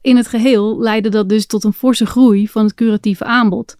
in 0.00 0.16
het 0.16 0.28
geheel 0.28 0.80
leidde 0.80 1.08
dat 1.08 1.28
dus 1.28 1.46
tot 1.46 1.64
een 1.64 1.72
forse 1.72 2.06
groei 2.06 2.48
van 2.48 2.64
het 2.64 2.74
curatieve 2.74 3.24
aanbod. 3.24 3.76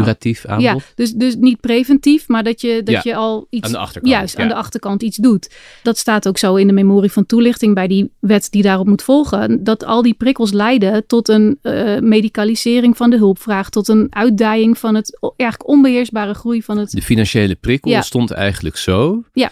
Curatief 0.00 0.46
aanbod? 0.46 0.64
Ja, 0.64 0.76
dus, 0.94 1.12
dus 1.12 1.36
niet 1.36 1.60
preventief, 1.60 2.28
maar 2.28 2.42
dat 2.42 2.60
je, 2.60 2.82
dat 2.82 2.94
Ja, 2.94 3.00
je 3.04 3.14
al 3.16 3.46
iets... 3.50 3.66
aan 3.66 3.72
de 3.72 3.78
achterkant, 3.78 4.12
Juist, 4.12 4.38
aan 4.38 4.48
de 4.48 4.54
achterkant 4.54 5.02
iets 5.02 5.16
doet. 5.16 5.54
Dat 5.82 5.98
staat 5.98 6.28
ook 6.28 6.38
zo 6.38 6.54
in 6.54 6.66
de 6.66 6.72
memorie 6.72 7.12
van 7.12 7.26
toelichting 7.26 7.74
bij 7.74 7.86
die 7.88 8.12
wet 8.20 8.50
die 8.50 8.62
daarop 8.62 8.86
moet 8.86 9.02
volgen. 9.02 9.64
Dat 9.64 9.84
al 9.84 10.02
die 10.02 10.14
prikkels 10.14 10.52
leiden 10.52 11.06
tot 11.06 11.28
een 11.28 11.58
eh, 11.62 11.98
medicalisering 11.98 12.96
van 12.96 13.10
de 13.10 13.16
hulpvraag. 13.16 13.70
Tot 13.70 13.88
een 13.88 14.06
uitdijing 14.10 14.78
van 14.78 14.94
het 14.94 15.18
eigenlijk 15.36 15.68
onbeheersbare 15.70 16.34
groei 16.34 16.62
van 16.62 16.78
het... 16.78 16.90
De 16.90 17.02
financiële 17.02 17.54
prikkel 17.54 17.90
Ja. 17.90 18.02
stond 18.02 18.30
eigenlijk 18.30 18.76
zo 18.76 19.22
Ja. 19.32 19.50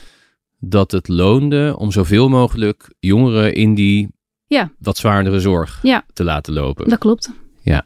dat 0.58 0.90
het 0.90 1.08
loonde 1.08 1.74
om 1.78 1.92
zoveel 1.92 2.28
mogelijk 2.28 2.94
jongeren 2.98 3.54
in 3.54 3.74
die 3.74 4.08
Ja. 4.46 4.70
wat 4.78 4.96
zwaardere 4.96 5.40
zorg 5.40 5.78
Ja. 5.82 6.04
te 6.12 6.24
laten 6.24 6.52
lopen. 6.52 6.88
Dat 6.88 6.98
klopt. 6.98 7.30
Ja. 7.62 7.84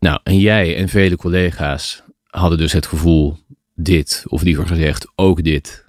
Nou, 0.00 0.20
en 0.22 0.38
jij 0.38 0.76
en 0.76 0.88
vele 0.88 1.16
collega's 1.16 2.02
hadden 2.24 2.58
dus 2.58 2.72
het 2.72 2.86
gevoel, 2.86 3.36
dit, 3.74 4.24
of 4.28 4.42
liever 4.42 4.66
gezegd, 4.66 5.06
ook 5.14 5.44
dit, 5.44 5.84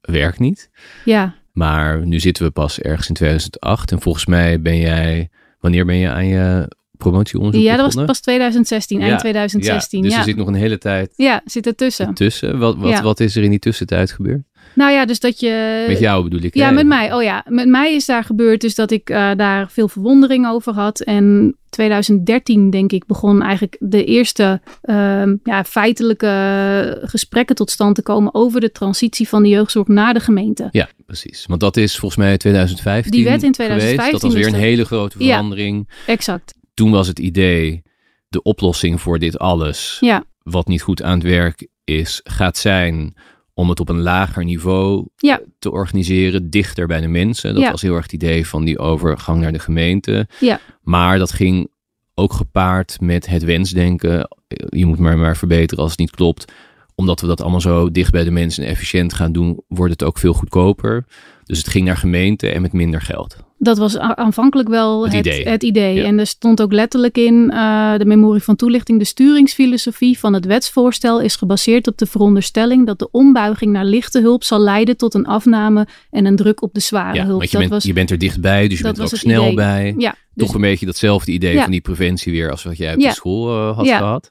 werkt 0.00 0.38
niet. 0.38 0.70
Ja, 1.04 1.34
Maar 1.52 2.06
nu 2.06 2.20
zitten 2.20 2.44
we 2.44 2.50
pas 2.50 2.80
ergens 2.80 3.08
in 3.08 3.14
2008 3.14 3.92
en 3.92 4.00
volgens 4.00 4.26
mij 4.26 4.60
ben 4.60 4.76
jij, 4.78 5.28
wanneer 5.60 5.84
ben 5.84 5.96
je 5.96 6.08
aan 6.08 6.26
je 6.26 6.68
promotieonderzoek 7.00 7.62
ja 7.62 7.76
dat 7.76 7.94
was 7.94 8.04
pas 8.04 8.20
2016, 8.20 9.00
eind 9.00 9.12
Ja, 9.12 9.18
2016. 9.18 9.98
Ja, 9.98 10.04
dus 10.04 10.12
Ja, 10.12 10.18
er 10.18 10.24
zit 10.24 10.36
nog 10.36 10.46
een 10.46 10.54
hele 10.54 10.78
tijd 10.78 11.12
ja 11.16 11.42
zit 11.44 11.66
ertussen. 11.66 12.14
tussen. 12.14 12.58
Wat, 12.58 12.76
wat, 12.76 13.00
wat 13.00 13.20
is 13.20 13.36
er 13.36 13.42
in 13.42 13.50
die 13.50 13.58
tussentijd 13.58 14.12
gebeurd? 14.12 14.42
Nou 14.74 14.92
ja, 14.92 15.04
dus 15.06 15.20
dat 15.20 15.40
je... 15.40 15.84
Met 15.88 15.98
jou 15.98 16.22
bedoel 16.22 16.40
ik. 16.42 16.54
Ja, 16.54 16.66
hè? 16.68 16.72
met 16.72 16.86
mij. 16.86 17.12
Oh 17.14 17.22
ja, 17.22 17.44
met 17.48 17.68
mij 17.68 17.94
is 17.94 18.06
daar 18.06 18.24
gebeurd 18.24 18.60
dus 18.60 18.74
dat 18.74 18.90
ik 18.90 19.10
eh, 19.10 19.30
daar 19.36 19.70
veel 19.70 19.88
verwondering 19.88 20.46
over 20.48 20.72
had. 20.74 21.00
En 21.00 21.54
2013, 21.68 22.70
denk 22.70 22.92
ik, 22.92 23.06
begon 23.06 23.42
eigenlijk 23.42 23.76
de 23.80 24.04
eerste 24.04 24.60
ehm, 24.82 25.36
ja, 25.44 25.64
feitelijke 25.64 26.98
gesprekken 27.02 27.56
tot 27.56 27.70
stand 27.70 27.94
te 27.94 28.02
komen 28.02 28.34
over 28.34 28.60
de 28.60 28.72
transitie 28.72 29.28
van 29.28 29.42
de 29.42 29.48
jeugdzorg 29.48 29.88
naar 29.88 30.14
de 30.14 30.20
gemeente. 30.20 30.68
Ja, 30.70 30.88
precies. 31.06 31.44
Want 31.46 31.60
dat 31.60 31.76
is 31.76 31.96
volgens 31.98 32.20
mij 32.20 32.36
2015 32.36 33.12
Die 33.12 33.24
wet 33.24 33.42
in 33.42 33.54
geweest. 33.54 33.56
2015 33.78 34.12
Dat 34.12 34.22
was 34.22 34.34
weer 34.34 34.46
een 34.46 34.52
dat. 34.52 34.60
hele 34.60 34.84
grote 34.84 35.24
Ja. 35.24 35.34
verandering. 35.34 35.88
Exact. 36.06 36.54
Toen 36.74 36.90
was 36.90 37.06
het 37.08 37.18
idee, 37.18 37.82
de 38.28 38.42
oplossing 38.42 39.00
voor 39.00 39.18
dit 39.18 39.38
alles, 39.38 39.96
Ja, 40.00 40.24
wat 40.42 40.66
niet 40.66 40.82
goed 40.82 41.02
aan 41.02 41.18
het 41.18 41.22
werk 41.28 41.66
is, 41.84 42.20
gaat 42.24 42.56
zijn 42.56 43.14
om 43.60 43.68
het 43.68 43.80
op 43.80 43.88
een 43.88 44.00
lager 44.02 44.44
niveau 44.44 45.06
Ja. 45.16 45.40
te 45.58 45.70
organiseren, 45.70 46.50
dichter 46.50 46.86
bij 46.86 47.00
de 47.00 47.08
mensen. 47.08 47.54
Dat 47.54 47.62
Ja. 47.62 47.70
was 47.70 47.82
heel 47.82 47.94
erg 47.94 48.02
het 48.02 48.12
idee 48.12 48.46
van 48.46 48.64
die 48.64 48.78
overgang 48.78 49.40
naar 49.40 49.52
de 49.52 49.58
gemeente. 49.58 50.28
Ja. 50.40 50.60
Maar 50.82 51.18
dat 51.18 51.32
ging 51.32 51.68
ook 52.14 52.32
gepaard 52.32 53.00
met 53.00 53.26
het 53.26 53.44
wensdenken. 53.44 54.28
Je 54.68 54.86
moet 54.86 54.98
maar, 54.98 55.18
maar 55.18 55.36
verbeteren 55.36 55.82
als 55.82 55.90
het 55.90 56.00
niet 56.00 56.10
klopt. 56.10 56.52
Omdat 56.94 57.20
we 57.20 57.26
dat 57.26 57.40
allemaal 57.40 57.60
zo 57.60 57.90
dicht 57.90 58.12
bij 58.12 58.24
de 58.24 58.30
mensen 58.30 58.64
en 58.64 58.70
efficiënt 58.70 59.12
gaan 59.14 59.32
doen, 59.32 59.60
wordt 59.68 59.92
het 59.92 60.04
ook 60.04 60.18
veel 60.18 60.32
goedkoper. 60.32 61.04
Dus 61.50 61.58
het 61.58 61.68
ging 61.68 61.84
naar 61.86 61.96
gemeente 61.96 62.48
en 62.48 62.62
met 62.62 62.72
minder 62.72 63.00
geld. 63.00 63.36
dat 63.58 63.78
was 63.78 63.98
aanvankelijk 63.98 64.68
wel 64.68 65.04
Het 65.04 65.12
het, 65.12 65.26
idee. 65.26 65.48
het 65.48 65.62
idee. 65.62 65.94
Ja. 65.94 66.04
En 66.04 66.18
er 66.18 66.26
stond 66.26 66.62
ook 66.62 66.72
letterlijk 66.72 67.16
in 67.18 67.50
eh, 67.50 67.94
de 67.98 68.04
memorie 68.04 68.42
van 68.42 68.56
toelichting. 68.56 68.98
De 68.98 69.04
sturingsfilosofie 69.04 70.18
van 70.18 70.32
het 70.32 70.44
wetsvoorstel 70.44 71.20
is 71.20 71.36
gebaseerd 71.36 71.86
op 71.86 71.98
de 71.98 72.06
veronderstelling 72.06 72.86
dat 72.86 72.98
de 72.98 73.10
ombuiging 73.10 73.72
naar 73.72 73.84
lichte 73.84 74.20
hulp 74.20 74.44
zal 74.44 74.58
leiden 74.60 74.96
tot 74.96 75.14
een 75.14 75.26
afname 75.26 75.86
en 76.10 76.24
een 76.24 76.36
druk 76.36 76.62
op 76.62 76.74
de 76.74 76.80
zware 76.80 77.14
Ja, 77.16 77.24
hulp. 77.24 77.38
want 77.38 77.50
je, 77.50 77.58
dat 77.58 77.60
bent, 77.60 77.72
was, 77.72 77.84
je 77.84 77.92
bent 77.92 78.10
er 78.10 78.18
dichtbij, 78.18 78.68
dus 78.68 78.78
je 78.78 78.84
bent 78.84 78.98
er 78.98 79.04
ook 79.04 79.16
snel 79.16 79.42
idee. 79.42 79.54
bij. 79.54 79.94
ja, 79.98 80.14
dus, 80.34 80.46
Toch 80.46 80.54
een 80.54 80.60
beetje 80.60 80.86
datzelfde 80.86 81.32
idee 81.32 81.58
van 81.60 81.70
die 81.70 81.80
preventie 81.80 82.32
weer 82.32 82.50
als 82.50 82.62
wat 82.62 82.76
jij 82.76 82.94
op 82.94 83.00
de 83.00 83.10
school 83.12 83.48
eh, 83.68 83.76
had 83.76 83.86
Ja. 83.86 83.96
gehad. 83.98 84.28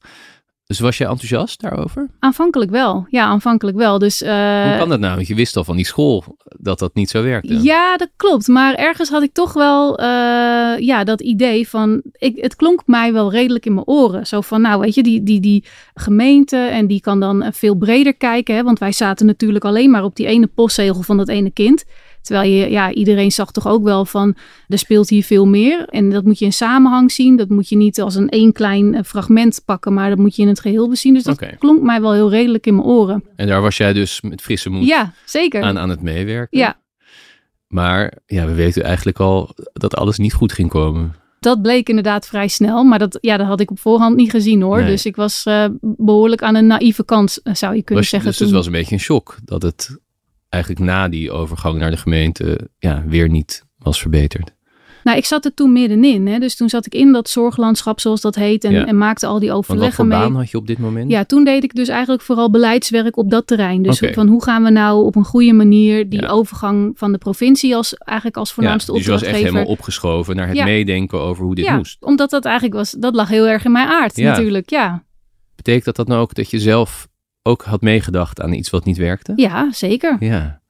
Dus 0.69 0.79
was 0.79 0.97
jij 0.97 1.07
enthousiast 1.07 1.61
daarover? 1.61 2.09
aanvankelijk 2.19 2.71
wel. 2.71 3.05
Ja, 3.09 3.23
aanvankelijk 3.23 3.77
wel. 3.77 3.99
Dus, 3.99 4.21
eh, 4.21 4.63
Hoe 4.63 4.77
kan 4.77 4.89
dat 4.89 4.99
nou? 4.99 5.15
Want 5.15 5.27
je 5.27 5.35
wist 5.35 5.55
al 5.55 5.63
van 5.63 5.75
die 5.75 5.85
school 5.85 6.23
dat 6.57 6.79
dat 6.79 6.93
niet 6.93 7.09
zo 7.09 7.23
werkte. 7.23 7.61
Ja, 7.61 7.97
dat 7.97 8.09
klopt. 8.15 8.47
Maar 8.47 8.73
ergens 8.75 9.09
had 9.09 9.23
ik 9.23 9.33
toch 9.33 9.53
wel 9.53 9.97
eh, 9.97 10.05
ja, 10.79 11.03
dat 11.03 11.21
idee 11.21 11.69
van. 11.69 12.01
Ik, 12.11 12.37
het 12.41 12.55
klonk 12.55 12.81
mij 12.85 13.13
wel 13.13 13.31
redelijk 13.31 13.65
in 13.65 13.73
mijn 13.73 13.87
oren. 13.87 14.27
Zo 14.27 14.41
van, 14.41 14.61
nou 14.61 14.79
weet 14.79 14.95
je, 14.95 15.03
die, 15.03 15.23
die, 15.23 15.39
die 15.39 15.63
gemeente 15.93 16.57
en 16.57 16.87
die 16.87 17.01
kan 17.01 17.19
dan 17.19 17.45
veel 17.51 17.75
breder 17.75 18.13
kijken. 18.13 18.55
Hè, 18.55 18.63
want 18.63 18.79
wij 18.79 18.91
zaten 18.91 19.25
natuurlijk 19.25 19.65
alleen 19.65 19.89
maar 19.89 20.03
op 20.03 20.15
die 20.15 20.25
ene 20.25 20.47
postzegel 20.47 21.01
van 21.01 21.17
dat 21.17 21.27
ene 21.27 21.51
kind. 21.51 21.85
Terwijl 22.21 22.49
je, 22.49 22.69
ja, 22.69 22.91
iedereen 22.91 23.31
zag 23.31 23.51
toch 23.51 23.67
ook 23.67 23.83
wel 23.83 24.05
van, 24.05 24.35
er 24.67 24.77
speelt 24.77 25.09
hier 25.09 25.23
veel 25.23 25.45
meer. 25.45 25.85
En 25.85 26.09
dat 26.09 26.23
moet 26.23 26.39
je 26.39 26.45
in 26.45 26.53
samenhang 26.53 27.11
zien. 27.11 27.35
Dat 27.37 27.49
moet 27.49 27.69
je 27.69 27.75
niet 27.75 28.01
als 28.01 28.15
een 28.15 28.29
één 28.29 28.51
klein 28.53 28.95
eh, 28.95 29.03
fragment 29.03 29.61
pakken, 29.65 29.93
maar 29.93 30.09
dat 30.09 30.17
moet 30.17 30.35
je 30.35 30.41
in 30.41 30.47
het 30.47 30.59
geheel 30.59 30.89
bezien. 30.89 31.13
Dus 31.13 31.23
dat 31.23 31.45
klonk 31.57 31.81
mij 31.81 32.01
wel 32.01 32.13
heel 32.13 32.29
redelijk 32.29 32.65
in 32.65 32.75
mijn 32.75 32.87
oren. 32.87 33.23
En 33.35 33.47
daar 33.47 33.61
was 33.61 33.77
jij 33.77 33.93
dus 33.93 34.21
met 34.21 34.41
frisse 34.41 34.69
moed 34.69 34.87
Ja, 34.87 35.13
zeker. 35.25 35.61
aan, 35.61 35.77
aan 35.77 35.89
het 35.89 36.01
meewerken. 36.01 36.59
Ja. 36.59 36.79
Maar 37.67 38.13
ja, 38.25 38.45
we 38.45 38.53
weten 38.53 38.83
eigenlijk 38.83 39.19
al 39.19 39.55
dat 39.73 39.95
alles 39.95 40.17
niet 40.17 40.33
goed 40.33 40.53
ging 40.53 40.69
komen. 40.69 41.15
Dat 41.39 41.61
bleek 41.61 41.89
inderdaad 41.89 42.27
vrij 42.27 42.47
snel, 42.47 42.83
maar 42.83 42.99
dat, 42.99 43.17
ja, 43.21 43.37
dat 43.37 43.47
had 43.47 43.59
ik 43.59 43.71
op 43.71 43.79
voorhand 43.79 44.15
niet 44.15 44.31
gezien 44.31 44.61
hoor. 44.61 44.77
Nee. 44.77 44.87
Dus 44.87 45.05
ik 45.05 45.15
was 45.15 45.43
eh, 45.45 45.65
behoorlijk 45.81 46.41
aan 46.41 46.55
een 46.55 46.67
naïeve 46.67 47.05
kant, 47.05 47.39
eh, 47.43 47.53
zou 47.53 47.75
je 47.75 47.83
kunnen 47.83 48.03
Was 48.03 48.11
zeggen. 48.11 48.29
dus 48.29 48.39
het 48.39 48.51
was 48.51 48.65
een 48.65 48.71
beetje 48.71 48.93
een 48.95 49.01
shock 49.01 49.37
dat 49.45 49.61
het 49.61 49.97
eigenlijk 50.49 50.83
na 50.83 51.07
die 51.09 51.31
overgang 51.31 51.77
naar 51.79 51.91
de 51.91 51.97
gemeente 51.97 52.69
ja, 52.77 53.03
weer 53.07 53.29
niet 53.29 53.63
was 53.77 53.99
verbeterd. 54.01 54.57
Nou, 55.03 55.17
ik 55.17 55.25
zat 55.25 55.45
er 55.45 55.53
toen 55.53 55.71
middenin. 55.73 56.27
Hè? 56.27 56.39
Dus 56.39 56.55
toen 56.55 56.69
zat 56.69 56.85
ik 56.85 56.93
in 56.93 57.11
dat 57.11 57.29
zorglandschap, 57.29 57.99
zoals 57.99 58.21
dat 58.21 58.35
heet, 58.35 58.63
en, 58.63 58.71
Ja. 58.71 58.85
en 58.85 58.97
maakte 58.97 59.25
al 59.27 59.39
die 59.39 59.49
Want 59.51 59.65
wat 59.67 59.75
overleggen 59.75 60.05
voor 60.05 60.17
mee. 60.17 60.19
baan 60.29 60.35
had 60.35 60.49
je 60.51 60.57
op 60.57 60.67
dit 60.67 60.77
moment? 60.79 61.11
Ja, 61.11 61.23
toen 61.25 61.43
deed 61.43 61.63
ik 61.63 61.73
dus 61.75 61.87
eigenlijk 61.87 62.21
vooral 62.21 62.49
beleidswerk 62.51 63.17
op 63.17 63.29
dat 63.31 63.47
terrein. 63.47 63.81
Dus 63.81 63.99
van 64.11 64.27
hoe 64.27 64.43
gaan 64.43 64.63
we 64.63 64.69
nou 64.69 65.05
op 65.05 65.15
een 65.15 65.23
goede 65.23 65.53
manier 65.53 66.09
die 66.09 66.21
Ja. 66.21 66.27
overgang 66.27 66.91
van 66.97 67.11
de 67.11 67.17
provincie 67.17 67.75
als 67.75 67.93
eigenlijk 67.93 68.37
als 68.37 68.53
voornaamste 68.53 68.91
dus 68.93 69.05
je 69.05 69.11
was 69.11 69.21
echt 69.21 69.27
opdrachtgever. 69.29 69.57
helemaal 69.59 69.77
opgeschoven 69.77 70.35
naar 70.35 70.47
het 70.47 70.57
Ja. 70.57 70.63
meedenken 70.65 71.19
over 71.19 71.43
hoe 71.45 71.55
dit 71.55 71.65
ja, 71.65 71.75
moest. 71.77 71.97
omdat 72.05 72.29
dat 72.29 72.45
eigenlijk 72.45 72.75
was, 72.75 72.91
dat 72.91 73.15
lag 73.15 73.29
heel 73.29 73.47
erg 73.47 73.65
in 73.65 73.71
mijn 73.71 73.87
aard 73.87 74.15
Ja. 74.15 74.29
natuurlijk. 74.29 74.69
Ja. 74.69 75.03
Betekent 75.55 75.85
dat 75.85 75.95
dat 75.95 76.07
nou 76.07 76.21
ook 76.21 76.33
dat 76.33 76.49
je 76.49 76.59
zelf 76.59 77.07
ook 77.49 77.63
had 77.63 77.81
meegedacht 77.81 78.41
aan 78.41 78.53
iets 78.53 78.69
wat 78.69 78.85
niet 78.85 78.97
werkte? 78.97 79.33
ja, 79.35 79.71
zeker. 79.71 80.15
Ja. 80.19 80.61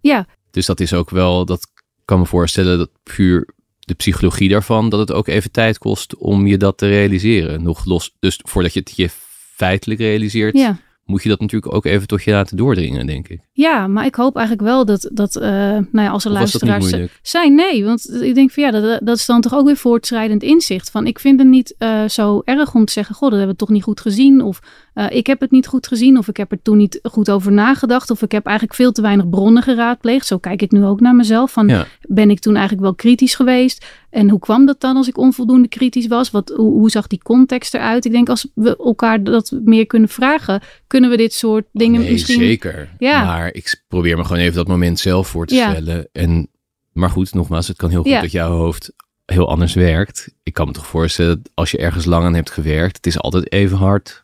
Ja. 0.00 0.26
Dus 0.50 0.66
dat 0.66 0.80
is 0.80 0.92
ook 0.92 1.10
wel, 1.10 1.44
dat 1.44 1.66
kan 2.04 2.18
me 2.18 2.26
voorstellen 2.26 2.78
dat 2.78 2.90
puur 3.02 3.48
de 3.78 3.94
psychologie 3.94 4.48
daarvan, 4.48 4.88
dat 4.88 5.00
het 5.00 5.12
ook 5.12 5.26
even 5.26 5.50
tijd 5.50 5.78
kost 5.78 6.16
om 6.16 6.46
je 6.46 6.56
dat 6.56 6.78
te 6.78 6.88
realiseren. 6.88 7.62
Nog 7.62 7.84
los, 7.84 8.16
dus 8.18 8.40
voordat 8.42 8.72
je 8.72 8.80
het 8.80 8.92
je 8.96 9.08
feitelijk 9.54 10.00
realiseert, 10.00 10.56
Ja. 10.56 10.78
moet 11.04 11.22
je 11.22 11.28
dat 11.28 11.40
natuurlijk 11.40 11.74
ook 11.74 11.84
even 11.84 12.06
tot 12.06 12.22
je 12.22 12.30
laten 12.30 12.56
doordringen, 12.56 13.06
denk 13.06 13.28
ik. 13.28 13.40
Ja, 13.58 13.86
maar 13.86 14.06
ik 14.06 14.14
hoop 14.14 14.36
eigenlijk 14.36 14.66
wel 14.66 14.84
dat, 14.84 15.10
dat 15.12 15.36
eh, 15.36 15.50
nou 15.50 15.86
ja, 15.92 16.08
als 16.08 16.24
er 16.24 16.30
luisteraars 16.30 16.84
moeilijk? 16.84 17.18
zijn, 17.22 17.54
nee. 17.54 17.84
Want 17.84 18.22
ik 18.22 18.34
denk 18.34 18.50
van 18.50 18.62
ja, 18.62 18.70
dat, 18.70 19.00
dat 19.02 19.16
is 19.16 19.26
dan 19.26 19.40
toch 19.40 19.54
ook 19.54 19.66
weer 19.66 19.76
voortschrijdend 19.76 20.42
inzicht. 20.42 20.90
Van 20.90 21.06
ik 21.06 21.18
vind 21.18 21.38
het 21.38 21.48
niet 21.48 21.74
eh, 21.78 22.04
zo 22.08 22.42
erg 22.44 22.74
om 22.74 22.84
te 22.84 22.92
zeggen, 22.92 23.14
god, 23.14 23.30
dat 23.30 23.38
hebben 23.38 23.56
we 23.56 23.64
toch 23.64 23.74
niet 23.74 23.82
goed 23.82 24.00
gezien. 24.00 24.42
Of 24.42 24.60
eh, 24.94 25.06
ik 25.10 25.26
heb 25.26 25.40
het 25.40 25.50
niet 25.50 25.66
goed 25.66 25.86
gezien. 25.86 26.18
Of 26.18 26.28
ik 26.28 26.36
heb 26.36 26.52
er 26.52 26.62
toen 26.62 26.76
niet 26.76 27.00
goed 27.02 27.30
over 27.30 27.52
nagedacht. 27.52 28.10
Of 28.10 28.22
ik 28.22 28.32
heb 28.32 28.46
eigenlijk 28.46 28.76
veel 28.76 28.92
te 28.92 29.02
weinig 29.02 29.28
bronnen 29.28 29.62
geraadpleegd. 29.62 30.26
Zo 30.26 30.38
kijk 30.38 30.62
ik 30.62 30.70
nu 30.70 30.84
ook 30.84 31.00
naar 31.00 31.14
mezelf. 31.14 31.52
Van 31.52 31.68
Ja. 31.68 31.86
ben 32.00 32.30
ik 32.30 32.38
toen 32.38 32.54
eigenlijk 32.54 32.84
wel 32.84 32.94
kritisch 32.94 33.34
geweest? 33.34 33.86
En 34.10 34.30
hoe 34.30 34.38
kwam 34.38 34.66
dat 34.66 34.80
dan 34.80 34.96
als 34.96 35.08
ik 35.08 35.18
onvoldoende 35.18 35.68
kritisch 35.68 36.06
was? 36.06 36.30
Wat, 36.30 36.52
hoe, 36.56 36.72
hoe 36.72 36.90
zag 36.90 37.06
die 37.06 37.22
context 37.22 37.74
eruit? 37.74 38.04
Ik 38.04 38.12
denk 38.12 38.28
als 38.28 38.46
we 38.54 38.76
elkaar 38.76 39.22
dat 39.22 39.52
meer 39.64 39.86
kunnen 39.86 40.08
vragen, 40.08 40.60
kunnen 40.86 41.10
we 41.10 41.16
dit 41.16 41.32
soort 41.32 41.64
dingen 41.72 42.00
nee, 42.00 42.12
misschien... 42.12 42.40
zeker. 42.40 42.88
Ja. 42.98 43.24
Maar 43.24 43.47
ik 43.52 43.82
probeer 43.88 44.16
me 44.16 44.24
gewoon 44.24 44.42
even 44.42 44.54
dat 44.56 44.68
moment 44.68 44.98
zelf 44.98 45.28
voor 45.28 45.46
te 45.46 45.54
Ja. 45.54 45.70
stellen. 45.70 46.08
En, 46.12 46.48
maar 46.92 47.10
goed, 47.10 47.34
nogmaals, 47.34 47.68
het 47.68 47.76
kan 47.76 47.90
heel 47.90 48.02
goed 48.02 48.10
Ja. 48.10 48.20
dat 48.20 48.32
jouw 48.32 48.50
hoofd 48.50 48.92
heel 49.24 49.48
anders 49.48 49.74
werkt. 49.74 50.34
Ik 50.42 50.52
kan 50.52 50.66
me 50.66 50.72
toch 50.72 50.86
voorstellen, 50.86 51.36
dat 51.42 51.50
als 51.54 51.70
je 51.70 51.78
ergens 51.78 52.04
lang 52.04 52.24
aan 52.24 52.34
hebt 52.34 52.50
gewerkt, 52.50 52.96
het 52.96 53.06
is 53.06 53.18
altijd 53.18 53.52
even 53.52 53.76
hard 53.76 54.22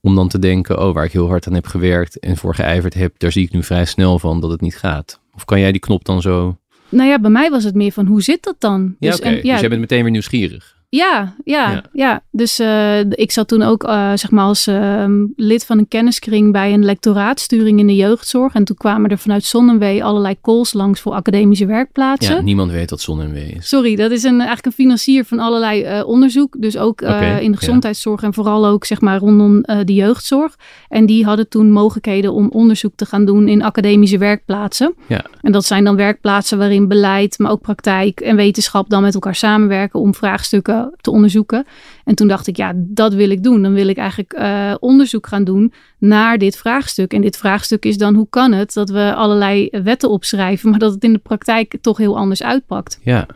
om 0.00 0.14
dan 0.14 0.28
te 0.28 0.38
denken, 0.38 0.78
oh, 0.82 0.94
waar 0.94 1.04
ik 1.04 1.12
heel 1.12 1.28
hard 1.28 1.46
aan 1.46 1.54
heb 1.54 1.66
gewerkt 1.66 2.18
en 2.18 2.36
voor 2.36 2.54
geijverd 2.54 2.94
heb, 2.94 3.18
daar 3.18 3.32
zie 3.32 3.44
ik 3.44 3.52
nu 3.52 3.62
vrij 3.62 3.84
snel 3.84 4.18
van 4.18 4.40
dat 4.40 4.50
het 4.50 4.60
niet 4.60 4.76
gaat. 4.76 5.20
Of 5.34 5.44
kan 5.44 5.60
jij 5.60 5.72
die 5.72 5.80
knop 5.80 6.04
dan 6.04 6.22
zo... 6.22 6.56
Nou 6.88 7.08
ja, 7.08 7.18
bij 7.20 7.30
mij 7.30 7.50
was 7.50 7.64
het 7.64 7.74
meer 7.74 7.92
van 7.92 8.06
hoe 8.06 8.22
zit 8.22 8.42
dat 8.42 8.56
dan? 8.58 8.96
Ja, 8.98 9.10
Dus, 9.10 9.18
oké. 9.18 9.28
en, 9.28 9.34
Dus 9.34 9.42
ja, 9.44 9.60
jij 9.60 9.68
bent 9.68 9.80
meteen 9.80 10.02
weer 10.02 10.10
nieuwsgierig. 10.10 10.75
Ja, 10.96 11.34
ja, 11.44 11.70
Ja. 11.70 11.82
ja. 11.92 12.22
Dus 12.30 12.58
eh, 12.58 13.00
ik 13.00 13.32
zat 13.32 13.48
toen 13.48 13.62
ook 13.62 13.84
eh, 13.84 14.10
zeg 14.14 14.30
maar 14.30 14.44
als 14.44 14.66
ehm, 14.66 15.26
lid 15.36 15.64
van 15.64 15.78
een 15.78 15.88
kenniskring 15.88 16.52
bij 16.52 16.72
een 16.72 16.84
lectoraatsturing 16.84 17.78
in 17.78 17.86
de 17.86 17.96
jeugdzorg. 17.96 18.54
En 18.54 18.64
toen 18.64 18.76
kwamen 18.76 19.10
er 19.10 19.18
vanuit 19.18 19.44
Zonnewee 19.44 20.04
allerlei 20.04 20.36
calls 20.42 20.72
langs 20.72 21.00
voor 21.00 21.12
academische 21.12 21.66
werkplaatsen. 21.66 22.34
Ja, 22.34 22.40
niemand 22.40 22.70
weet 22.70 22.90
wat 22.90 23.00
zon 23.00 23.20
en 23.20 23.32
wee 23.32 23.52
is. 23.52 23.68
Sorry, 23.68 23.96
dat 23.96 24.10
is 24.10 24.22
een, 24.22 24.36
eigenlijk 24.36 24.66
een 24.66 24.72
financier 24.72 25.24
van 25.24 25.38
allerlei 25.38 25.82
eh, 25.82 26.06
onderzoek. 26.06 26.56
Dus 26.60 26.76
ook 26.76 27.00
in 27.00 27.08
de 27.08 27.44
ja. 27.50 27.54
gezondheidszorg 27.54 28.22
en 28.22 28.34
vooral 28.34 28.66
ook 28.66 28.84
zeg 28.84 29.00
maar 29.00 29.18
rondom 29.18 29.60
de 29.62 29.94
jeugdzorg. 29.94 30.56
En 30.88 31.06
die 31.06 31.24
hadden 31.24 31.48
toen 31.48 31.70
mogelijkheden 31.70 32.32
om 32.32 32.48
onderzoek 32.50 32.92
te 32.96 33.06
gaan 33.06 33.24
doen 33.24 33.48
in 33.48 33.62
academische 33.62 34.18
werkplaatsen. 34.18 34.94
Ja. 35.06 35.24
En 35.42 35.52
dat 35.52 35.64
zijn 35.64 35.84
dan 35.84 35.96
werkplaatsen 35.96 36.58
waarin 36.58 36.88
beleid, 36.88 37.38
maar 37.38 37.50
ook 37.50 37.60
praktijk 37.60 38.20
en 38.20 38.36
wetenschap 38.36 38.90
dan 38.90 39.02
met 39.02 39.14
elkaar 39.14 39.34
samenwerken 39.34 40.00
om 40.00 40.14
vraagstukken 40.14 40.85
te 41.00 41.10
onderzoeken. 41.10 41.66
En 42.04 42.14
toen 42.14 42.28
dacht 42.28 42.46
ik, 42.46 42.56
ja, 42.56 42.72
dat 42.76 43.14
wil 43.14 43.30
ik 43.30 43.42
doen. 43.42 43.62
Dan 43.62 43.72
wil 43.72 43.88
ik 43.88 43.96
eigenlijk 43.96 44.34
uh, 44.38 44.74
onderzoek 44.78 45.26
gaan 45.26 45.44
doen 45.44 45.72
naar 45.98 46.38
dit 46.38 46.56
vraagstuk. 46.56 47.12
En 47.12 47.20
dit 47.20 47.36
vraagstuk 47.36 47.84
is 47.84 47.98
dan, 47.98 48.14
hoe 48.14 48.26
kan 48.30 48.52
het 48.52 48.72
dat 48.72 48.90
we 48.90 49.14
allerlei 49.14 49.68
wetten 49.82 50.10
opschrijven, 50.10 50.70
maar 50.70 50.78
dat 50.78 50.94
het 50.94 51.04
in 51.04 51.12
de 51.12 51.18
praktijk 51.18 51.76
toch 51.80 51.96
heel 51.96 52.16
anders 52.16 52.42
uitpakt? 52.42 52.98
Ja. 53.02 53.26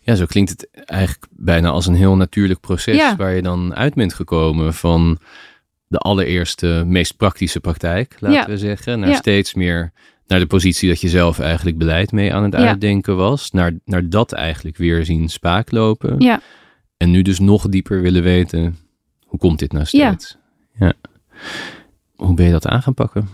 Ja, 0.00 0.14
zo 0.14 0.24
klinkt 0.26 0.50
het 0.50 0.68
eigenlijk 0.84 1.26
bijna 1.30 1.68
als 1.68 1.86
een 1.86 1.94
heel 1.94 2.16
natuurlijk 2.16 2.60
proces 2.60 2.96
Ja. 2.96 3.16
waar 3.16 3.34
je 3.34 3.42
dan 3.42 3.74
uit 3.74 3.94
bent 3.94 4.14
gekomen 4.14 4.74
van 4.74 5.18
de 5.86 5.98
allereerste, 5.98 6.82
meest 6.86 7.16
praktische 7.16 7.60
praktijk, 7.60 8.16
laten 8.18 8.38
Ja. 8.38 8.46
we 8.46 8.58
zeggen, 8.58 9.00
naar 9.00 9.08
Ja. 9.08 9.14
steeds 9.14 9.54
meer 9.54 9.92
naar 10.26 10.38
de 10.38 10.46
positie 10.46 10.88
dat 10.88 11.00
je 11.00 11.08
zelf 11.08 11.38
eigenlijk 11.38 11.78
beleid 11.78 12.12
mee 12.12 12.34
aan 12.34 12.42
het 12.42 12.54
uitdenken 12.54 13.16
was, 13.16 13.50
naar, 13.50 13.72
naar 13.84 14.08
dat 14.08 14.32
eigenlijk 14.32 14.76
weer 14.76 15.04
zien 15.04 15.28
spaak 15.28 15.70
lopen. 15.70 16.14
Ja. 16.18 16.40
En 16.98 17.10
nu 17.10 17.22
dus 17.22 17.38
nog 17.38 17.68
dieper 17.68 18.00
willen 18.00 18.22
weten, 18.22 18.76
hoe 19.26 19.38
komt 19.38 19.58
dit 19.58 19.72
nou 19.72 19.84
Ja. 19.90 20.08
steeds? 20.08 20.36
Ja. 20.78 20.92
Hoe 22.16 22.34
ben 22.34 22.46
je 22.46 22.52
dat 22.52 22.66
aan 22.66 22.82
gaan 22.82 22.94
pakken? 22.94 23.28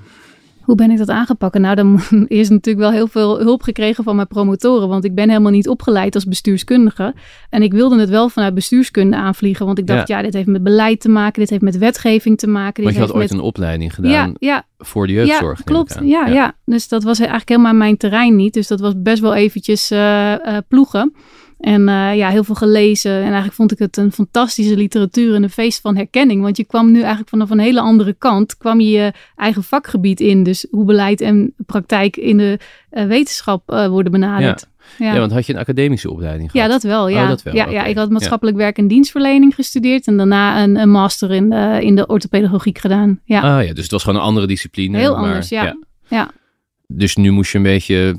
Hoe 0.62 0.74
ben 0.74 0.90
ik 0.90 0.98
dat 0.98 1.08
aangepakt? 1.08 1.58
Nou, 1.58 1.74
dan 1.74 2.00
is 2.28 2.48
natuurlijk 2.48 2.84
wel 2.84 2.92
heel 2.92 3.06
veel 3.06 3.38
hulp 3.38 3.62
gekregen 3.62 4.04
van 4.04 4.16
mijn 4.16 4.28
promotoren. 4.28 4.88
Want 4.88 5.04
ik 5.04 5.14
ben 5.14 5.28
helemaal 5.28 5.52
niet 5.52 5.68
opgeleid 5.68 6.14
als 6.14 6.24
bestuurskundige. 6.24 7.14
En 7.50 7.62
ik 7.62 7.72
wilde 7.72 7.98
het 8.00 8.08
wel 8.08 8.28
vanuit 8.28 8.54
bestuurskunde 8.54 9.16
aanvliegen. 9.16 9.66
Want 9.66 9.78
ik 9.78 9.86
dacht, 9.86 10.08
ja, 10.08 10.22
dit 10.22 10.34
heeft 10.34 10.46
met 10.46 10.62
beleid 10.62 11.00
te 11.00 11.08
maken. 11.08 11.40
Dit 11.40 11.50
heeft 11.50 11.62
met 11.62 11.78
wetgeving 11.78 12.38
te 12.38 12.46
maken. 12.46 12.74
Dit 12.74 12.84
Want 12.84 12.94
je 12.96 13.00
had 13.00 13.12
ooit 13.12 13.30
een 13.30 13.40
opleiding 13.40 13.94
gedaan 13.94 14.10
Ja, 14.12 14.32
ja, 14.38 14.66
voor 14.78 15.06
de 15.06 15.12
jeugdzorg. 15.12 15.58
ja 15.58 15.64
klopt. 15.64 15.98
Ja, 16.02 16.26
ja. 16.26 16.54
dus 16.64 16.88
dat 16.88 17.02
was 17.02 17.18
eigenlijk 17.18 17.48
helemaal 17.48 17.74
mijn 17.74 17.96
terrein 17.96 18.36
niet. 18.36 18.54
Dus 18.54 18.66
dat 18.66 18.80
was 18.80 18.92
best 18.96 19.20
wel 19.20 19.34
eventjes 19.34 19.90
eh, 19.90 20.32
eh, 20.56 20.62
ploegen. 20.68 21.14
En 21.64 21.88
eh, 21.88 22.16
ja, 22.16 22.28
heel 22.28 22.44
veel 22.44 22.54
gelezen. 22.54 23.12
En 23.12 23.22
eigenlijk 23.22 23.54
vond 23.54 23.72
ik 23.72 23.78
het 23.78 23.96
een 23.96 24.12
fantastische 24.12 24.76
literatuur 24.76 25.34
en 25.34 25.42
een 25.42 25.50
feest 25.50 25.80
van 25.80 25.96
herkenning. 25.96 26.42
Want 26.42 26.56
je 26.56 26.64
kwam 26.64 26.90
nu 26.90 26.98
eigenlijk 27.00 27.28
vanaf 27.28 27.50
een 27.50 27.58
hele 27.58 27.80
andere 27.80 28.12
kant. 28.18 28.56
kwam 28.56 28.80
je 28.80 28.90
je 28.90 29.12
eigen 29.36 29.62
vakgebied 29.62 30.20
in. 30.20 30.42
Dus 30.42 30.66
hoe 30.70 30.84
beleid 30.84 31.20
en 31.20 31.54
praktijk 31.66 32.16
in 32.16 32.36
de 32.36 32.58
eh, 32.90 33.06
wetenschap 33.06 33.70
eh, 33.70 33.86
worden 33.86 34.12
benaderd. 34.12 34.60
Ja. 34.98 35.12
Ja, 35.12 35.18
want 35.18 35.32
had 35.32 35.46
je 35.46 35.52
een 35.52 35.58
academische 35.58 36.10
opleiding 36.10 36.52
Ja, 36.52 36.64
gehad? 36.64 36.82
dat 36.82 36.90
wel. 36.90 37.08
Ja, 37.08 37.22
Oh, 37.22 37.28
dat 37.28 37.42
wel, 37.42 37.54
ja, 37.54 37.68
ja 37.70 37.84
ik 37.84 37.96
had 37.96 38.10
maatschappelijk 38.10 38.56
werk 38.56 38.78
en 38.78 38.88
dienstverlening 38.88 39.54
gestudeerd. 39.54 40.06
En 40.06 40.16
daarna 40.16 40.62
een, 40.62 40.76
een 40.76 40.90
master 40.90 41.30
in 41.30 41.50
de, 41.50 41.78
in 41.80 41.94
de 41.96 42.06
orthopedagogiek 42.06 42.78
gedaan. 42.78 43.20
Ja, 43.24 43.40
Ah 43.58 43.66
ja, 43.66 43.72
dus 43.72 43.82
het 43.82 43.90
was 43.92 44.02
gewoon 44.02 44.18
een 44.20 44.24
andere 44.26 44.46
discipline. 44.46 44.98
heel 44.98 45.14
maar- 45.14 45.24
anders. 45.24 45.48
Ja. 45.48 45.76
Ja. 46.08 46.30
Dus 46.86 47.16
nu 47.16 47.30
moest 47.30 47.52
je 47.52 47.58
een 47.58 47.64
beetje 47.64 48.18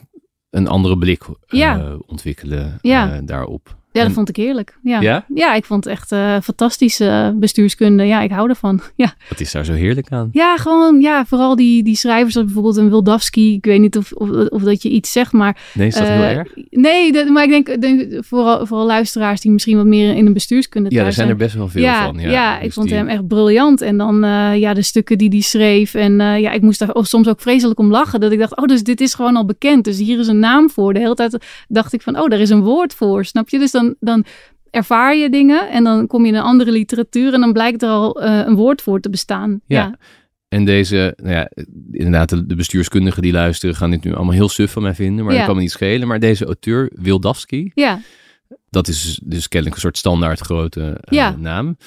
een 0.55 0.67
andere 0.67 0.97
blik 0.97 1.23
eh, 1.23 1.59
Ja. 1.59 1.97
ontwikkelen 2.05 2.77
Ja. 2.81 3.13
eh, 3.13 3.19
daarop. 3.25 3.75
Ja, 3.95 4.01
dat 4.01 4.09
En- 4.09 4.15
vond 4.15 4.29
ik 4.29 4.35
heerlijk. 4.35 4.77
Ja, 4.83 5.01
Ja? 5.01 5.25
ja? 5.33 5.53
ik 5.53 5.65
vond 5.65 5.83
het 5.83 5.93
echt 5.93 6.11
eh 6.11 6.35
fantastische 6.43 7.07
eh, 7.07 7.29
bestuurskunde. 7.39 8.03
Ja, 8.03 8.21
ik 8.21 8.31
hou 8.31 8.49
ervan. 8.49 8.81
Ja, 8.95 9.13
Wat 9.29 9.39
is 9.39 9.51
daar 9.51 9.65
zo 9.65 9.73
heerlijk 9.73 10.09
aan? 10.11 10.29
ja 10.31 10.57
gewoon 10.57 11.01
ja, 11.01 11.25
vooral 11.25 11.55
die, 11.55 11.83
die 11.83 11.95
schrijvers, 11.95 12.33
zoals 12.33 12.47
bijvoorbeeld 12.47 12.77
een 12.77 12.89
Wildavsky. 12.89 13.39
Ik 13.53 13.65
weet 13.65 13.79
niet 13.79 13.97
of, 13.97 14.11
of, 14.11 14.29
of 14.29 14.61
dat 14.61 14.81
je 14.83 14.89
iets 14.89 15.11
zegt, 15.11 15.31
maar... 15.31 15.57
Nee, 15.73 15.87
is 15.87 15.93
dat 15.95 16.07
heel 16.07 16.21
eh, 16.21 16.37
erg? 16.37 16.47
Nee, 16.69 17.11
dat- 17.11 17.27
maar 17.29 17.43
ik 17.43 17.49
denk, 17.49 17.81
denk 17.81 18.25
vooral, 18.25 18.65
vooral 18.65 18.85
luisteraars 18.85 19.41
die 19.41 19.51
misschien 19.51 19.77
wat 19.77 19.85
meer 19.85 20.15
in 20.15 20.25
de 20.25 20.31
bestuurskunde 20.31 20.89
Ja, 20.95 21.05
er 21.05 21.13
zijn 21.13 21.29
er 21.29 21.35
best 21.35 21.55
wel 21.55 21.67
veel 21.67 21.81
ja, 21.81 22.05
van. 22.05 22.19
Ja, 22.19 22.29
Ja, 22.29 22.57
ik 22.57 22.63
Dus 22.63 22.73
vond 22.73 22.87
die- 22.87 22.97
hem 22.97 23.07
echt 23.07 23.27
briljant. 23.27 23.81
En 23.81 23.97
dan 23.97 24.19
ja, 24.59 24.73
de 24.73 24.81
stukken 24.81 25.17
die 25.17 25.29
hij 25.29 25.39
schreef. 25.41 25.93
En 25.93 26.13
ja, 26.19 26.51
ik 26.51 26.61
moest 26.61 26.79
daar 26.79 26.89
soms 27.01 27.27
ook 27.27 27.41
vreselijk 27.41 27.79
om 27.79 27.91
lachen. 27.91 28.19
Dat 28.19 28.31
ik 28.31 28.39
dacht, 28.39 28.57
oh, 28.57 28.65
dus 28.65 28.83
dit 28.83 29.01
is 29.01 29.13
gewoon 29.13 29.35
al 29.35 29.45
bekend. 29.45 29.83
Dus 29.83 29.97
hier 29.97 30.19
is 30.19 30.27
een 30.27 30.39
naam 30.39 30.69
voor. 30.69 30.93
De 30.93 30.99
hele 30.99 31.13
tijd 31.15 31.37
dacht 31.67 31.93
ik 31.93 32.01
van, 32.01 32.19
oh, 32.19 32.27
daar 32.29 32.39
is 32.39 32.49
een 32.49 32.61
woord 32.61 32.93
voor. 32.93 33.25
Snap 33.25 33.49
je? 33.49 33.59
Dus 33.59 33.71
dan, 33.71 33.84
dan 33.99 34.25
ervaar 34.69 35.15
je 35.15 35.29
dingen 35.29 35.69
en 35.69 35.83
dan 35.83 36.07
kom 36.07 36.21
je 36.25 36.31
in 36.31 36.37
een 36.37 36.41
andere 36.43 36.71
literatuur. 36.71 37.33
En 37.33 37.39
dan 37.39 37.53
blijkt 37.53 37.81
er 37.83 37.89
al 37.89 38.21
eh, 38.21 38.41
een 38.45 38.55
woord 38.55 38.81
voor 38.81 38.99
te 38.99 39.09
bestaan. 39.09 39.61
Ja. 39.65 39.77
Ja, 39.77 39.97
En 40.47 40.65
deze, 40.65 41.13
nou 41.23 41.35
ja, 41.35 41.49
inderdaad, 41.91 42.29
de, 42.49 42.55
bestuurskundigen 42.55 43.21
die 43.21 43.31
luisteren 43.31 43.75
gaan 43.75 43.91
dit 43.91 44.03
nu 44.03 44.13
allemaal 44.15 44.33
heel 44.33 44.49
suf 44.49 44.71
van 44.71 44.81
mij 44.81 44.95
vinden, 44.95 45.23
maar 45.25 45.33
Ja. 45.33 45.37
dat 45.37 45.47
kan 45.47 45.55
me 45.55 45.61
niet 45.61 45.71
schelen. 45.71 46.07
Maar 46.07 46.19
deze 46.19 46.45
auteur, 46.45 46.91
Wildavsky, 46.95 47.71
ja. 47.73 47.99
dat 48.69 48.87
is 48.87 49.19
dus 49.23 49.47
kennelijk 49.47 49.75
een 49.75 49.81
soort 49.81 49.97
standaard 49.97 50.39
grote 50.39 50.81
eh, 51.01 51.17
Ja. 51.17 51.35
naam. 51.37 51.77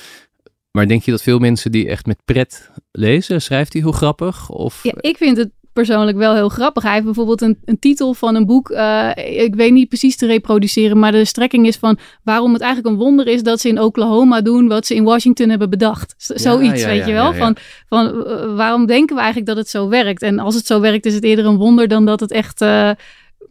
Maar 0.71 0.89
denk 0.89 1.03
je 1.03 1.11
dat 1.11 1.23
veel 1.23 1.39
mensen 1.39 1.73
die 1.73 1.89
echt 1.89 2.07
met 2.07 2.19
pret 2.25 2.71
lezen, 2.93 3.43
schrijft 3.43 3.73
hij 3.73 3.83
heel 3.83 3.93
grappig? 3.93 4.51
Of, 4.51 4.83
Ja, 4.83 4.93
ik 5.01 5.17
vind 5.17 5.37
het 5.37 5.51
persoonlijk 5.85 6.17
wel 6.17 6.35
heel 6.35 6.49
grappig. 6.49 6.83
Hij 6.83 6.93
heeft 6.93 7.05
bijvoorbeeld 7.05 7.41
een, 7.41 7.59
een 7.65 7.79
titel 7.79 8.15
van 8.15 8.35
een 8.35 8.47
boek. 8.47 8.71
eh, 8.71 9.11
ik 9.45 9.55
weet 9.55 9.73
niet 9.73 9.89
precies 9.89 10.17
te 10.17 10.27
reproduceren, 10.27 10.99
maar 10.99 11.13
de 11.13 11.25
strekking 11.25 11.67
is 11.67 11.77
van 11.77 11.99
waarom 12.23 12.53
het 12.53 12.63
eigenlijk 12.63 12.95
een 12.95 13.01
wonder 13.01 13.27
is 13.27 13.43
dat 13.43 13.61
ze 13.61 13.69
in 13.69 13.81
Oklahoma 13.81 14.41
doen 14.41 14.69
wat 14.69 14.87
ze 14.87 14.95
in 14.95 15.05
Washington 15.05 15.49
hebben 15.49 15.71
bedacht. 15.71 16.15
Z- 16.17 16.31
Zoiets, 16.31 16.81
ja, 16.81 16.87
weet 16.89 17.07
je 17.07 17.13
wel? 17.13 17.33
Van, 17.39 17.57
van 17.89 18.25
eh, 18.27 18.55
waarom 18.57 18.87
denken 18.87 19.15
we 19.17 19.21
eigenlijk 19.23 19.49
dat 19.51 19.57
het 19.57 19.69
zo 19.69 19.89
werkt? 19.89 20.23
En 20.23 20.39
als 20.39 20.55
het 20.55 20.67
zo 20.67 20.81
werkt, 20.81 21.07
is 21.07 21.15
het 21.15 21.25
eerder 21.25 21.45
een 21.45 21.57
wonder 21.57 21.89
dan 21.89 22.05
dat 22.05 22.21
het 22.21 22.31
echt 22.31 22.61
eh, 22.61 22.91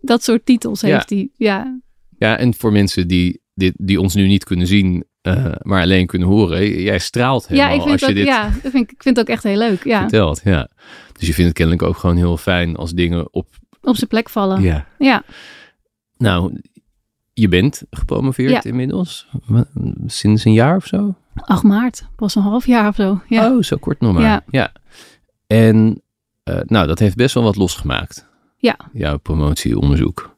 dat 0.02 0.24
soort 0.24 0.46
titels 0.46 0.82
heeft. 0.82 1.10
Die, 1.10 1.32
ja, 1.36 1.80
Ja, 2.18 2.38
en 2.38 2.54
voor 2.54 2.72
mensen 2.72 3.08
die, 3.08 3.42
dit, 3.54 3.74
die 3.78 4.00
ons 4.02 4.16
nu 4.16 4.28
niet 4.28 4.44
kunnen 4.44 4.68
zien, 4.68 5.04
eh, 5.28 5.52
maar 5.62 5.82
alleen 5.82 6.08
kunnen 6.08 6.28
horen, 6.28 6.82
jij 6.82 7.00
straalt 7.00 7.48
helemaal 7.48 7.70
ja, 7.70 7.76
ik 7.76 7.82
vind, 7.82 7.92
als 7.92 8.02
je 8.02 8.08
ook, 8.08 8.16
dit 8.16 8.26
ja, 8.26 8.48
ik 8.48 8.72
vind, 8.72 8.92
ik 8.92 9.04
vind 9.04 9.18
het 9.18 9.20
ook 9.20 9.34
echt 9.34 9.44
heel 9.44 9.58
leuk. 9.58 9.84
Ja, 9.84 10.00
vertelt. 10.00 10.42
Ja. 10.44 10.70
Dus 11.12 11.28
je 11.28 11.34
vindt 11.34 11.50
het 11.50 11.54
kennelijk 11.54 11.84
ook 11.84 11.98
gewoon 11.98 12.16
heel 12.16 12.38
fijn 12.38 12.76
als 12.76 12.94
dingen 12.94 13.34
op... 13.34 13.48
op 13.82 13.96
zijn 13.96 14.10
plek 14.10 14.30
vallen. 14.30 14.62
Ja. 14.62 14.86
ja. 14.98 15.24
Nou, 16.18 16.62
je 17.34 17.48
bent 17.48 17.84
gepromoveerd 17.90 18.52
Ja. 18.52 18.63
inmiddels, 18.63 19.28
sinds 20.06 20.46
een 20.46 20.54
jaar 20.54 20.76
of 20.76 20.86
zo? 20.86 21.16
8 21.36 21.63
maart, 21.63 22.08
pas 22.16 22.36
een 22.36 22.42
half 22.42 22.66
jaar 22.66 22.88
of 22.88 22.96
zo. 22.96 23.22
Ja. 23.28 23.52
Oh, 23.52 23.63
zo 23.63 23.78
kort 23.78 24.00
nog 24.00 24.13
maar. 24.13 24.24
Ja. 24.24 24.44
ja. 24.50 24.72
En 25.48 26.02
eh, 26.44 26.60
nou, 26.66 26.88
dat 26.88 27.00
heeft 27.00 27.16
best 27.16 27.34
wel 27.34 27.44
wat 27.44 27.56
losgemaakt. 27.56 28.28
Ja. 28.58 28.78
Jouw 28.94 29.18
promotieonderzoek. 29.18 30.36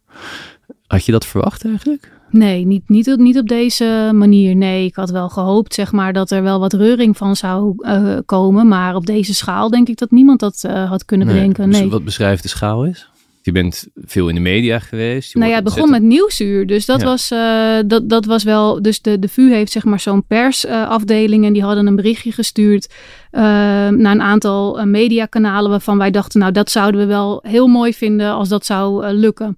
Had 0.88 1.06
je 1.06 1.12
dat 1.12 1.26
verwacht 1.26 1.66
eigenlijk? 1.66 2.19
Nee, 2.32 2.66
niet, 2.66 2.90
niet, 2.90 3.12
op- 3.12 3.20
niet 3.20 3.38
op 3.38 3.48
deze 3.48 4.10
manier. 4.14 4.56
Nee, 4.56 4.86
ik 4.86 4.96
had 4.96 5.10
wel 5.10 5.30
gehoopt 5.30 5.74
zeg 5.74 5.92
maar, 5.92 6.14
dat 6.14 6.32
er 6.32 6.44
wel 6.44 6.60
wat 6.60 6.74
reuring 6.74 7.18
van 7.18 7.36
zou 7.36 7.74
eh, 7.78 8.18
komen. 8.26 8.68
Maar 8.68 8.96
op 8.96 9.06
deze 9.06 9.34
schaal 9.34 9.70
denk 9.70 9.88
ik 9.88 9.98
dat 9.98 10.12
niemand 10.12 10.40
dat 10.40 10.64
eh, 10.64 10.90
had 10.90 11.06
kunnen 11.06 11.28
bedenken. 11.28 11.70
Dus 11.70 11.80
Nee. 11.80 11.90
wat 11.90 12.04
beschrijft 12.04 12.44
de 12.44 12.50
schaal 12.50 12.86
is? 12.86 13.10
Je 13.42 13.52
bent 13.52 13.88
veel 13.96 14.30
in 14.30 14.36
de 14.36 14.42
media 14.42 14.80
geweest. 14.80 15.36
Nou 15.36 15.50
ja, 15.50 15.56
het 15.56 15.64
begon 15.64 15.90
met 15.90 16.02
nieuwsuur. 16.02 16.68
Dus 16.68 16.86
dat, 16.86 17.00
Ja. 17.00 17.06
was, 17.06 17.32
eh, 17.32 17.78
dat, 17.88 18.10
dat 18.10 18.26
was 18.26 18.44
wel. 18.44 18.82
Dus 18.82 19.02
de, 19.02 19.20
de 19.20 19.28
VU 19.28 19.52
heeft 19.52 19.72
zeg 19.72 19.84
maar 19.84 20.00
zo'n 20.00 20.26
persafdeling. 20.28 21.46
en 21.46 21.54
die 21.54 21.64
hadden 21.64 21.88
een 21.88 21.96
berichtje 21.96 22.32
gestuurd 22.32 22.94
naar 23.32 23.92
een 24.12 24.22
aantal 24.22 24.86
mediakanalen. 24.86 25.70
waarvan 25.70 25.98
wij 25.98 26.12
dachten, 26.12 26.40
nou, 26.40 26.52
dat 26.52 26.72
zouden 26.72 27.02
we 27.02 27.08
wel 27.08 27.44
heel 27.48 27.68
mooi 27.68 27.94
vinden 27.94 28.32
als 28.32 28.50
dat 28.50 28.66
zou 28.66 29.08
lukken. 29.14 29.58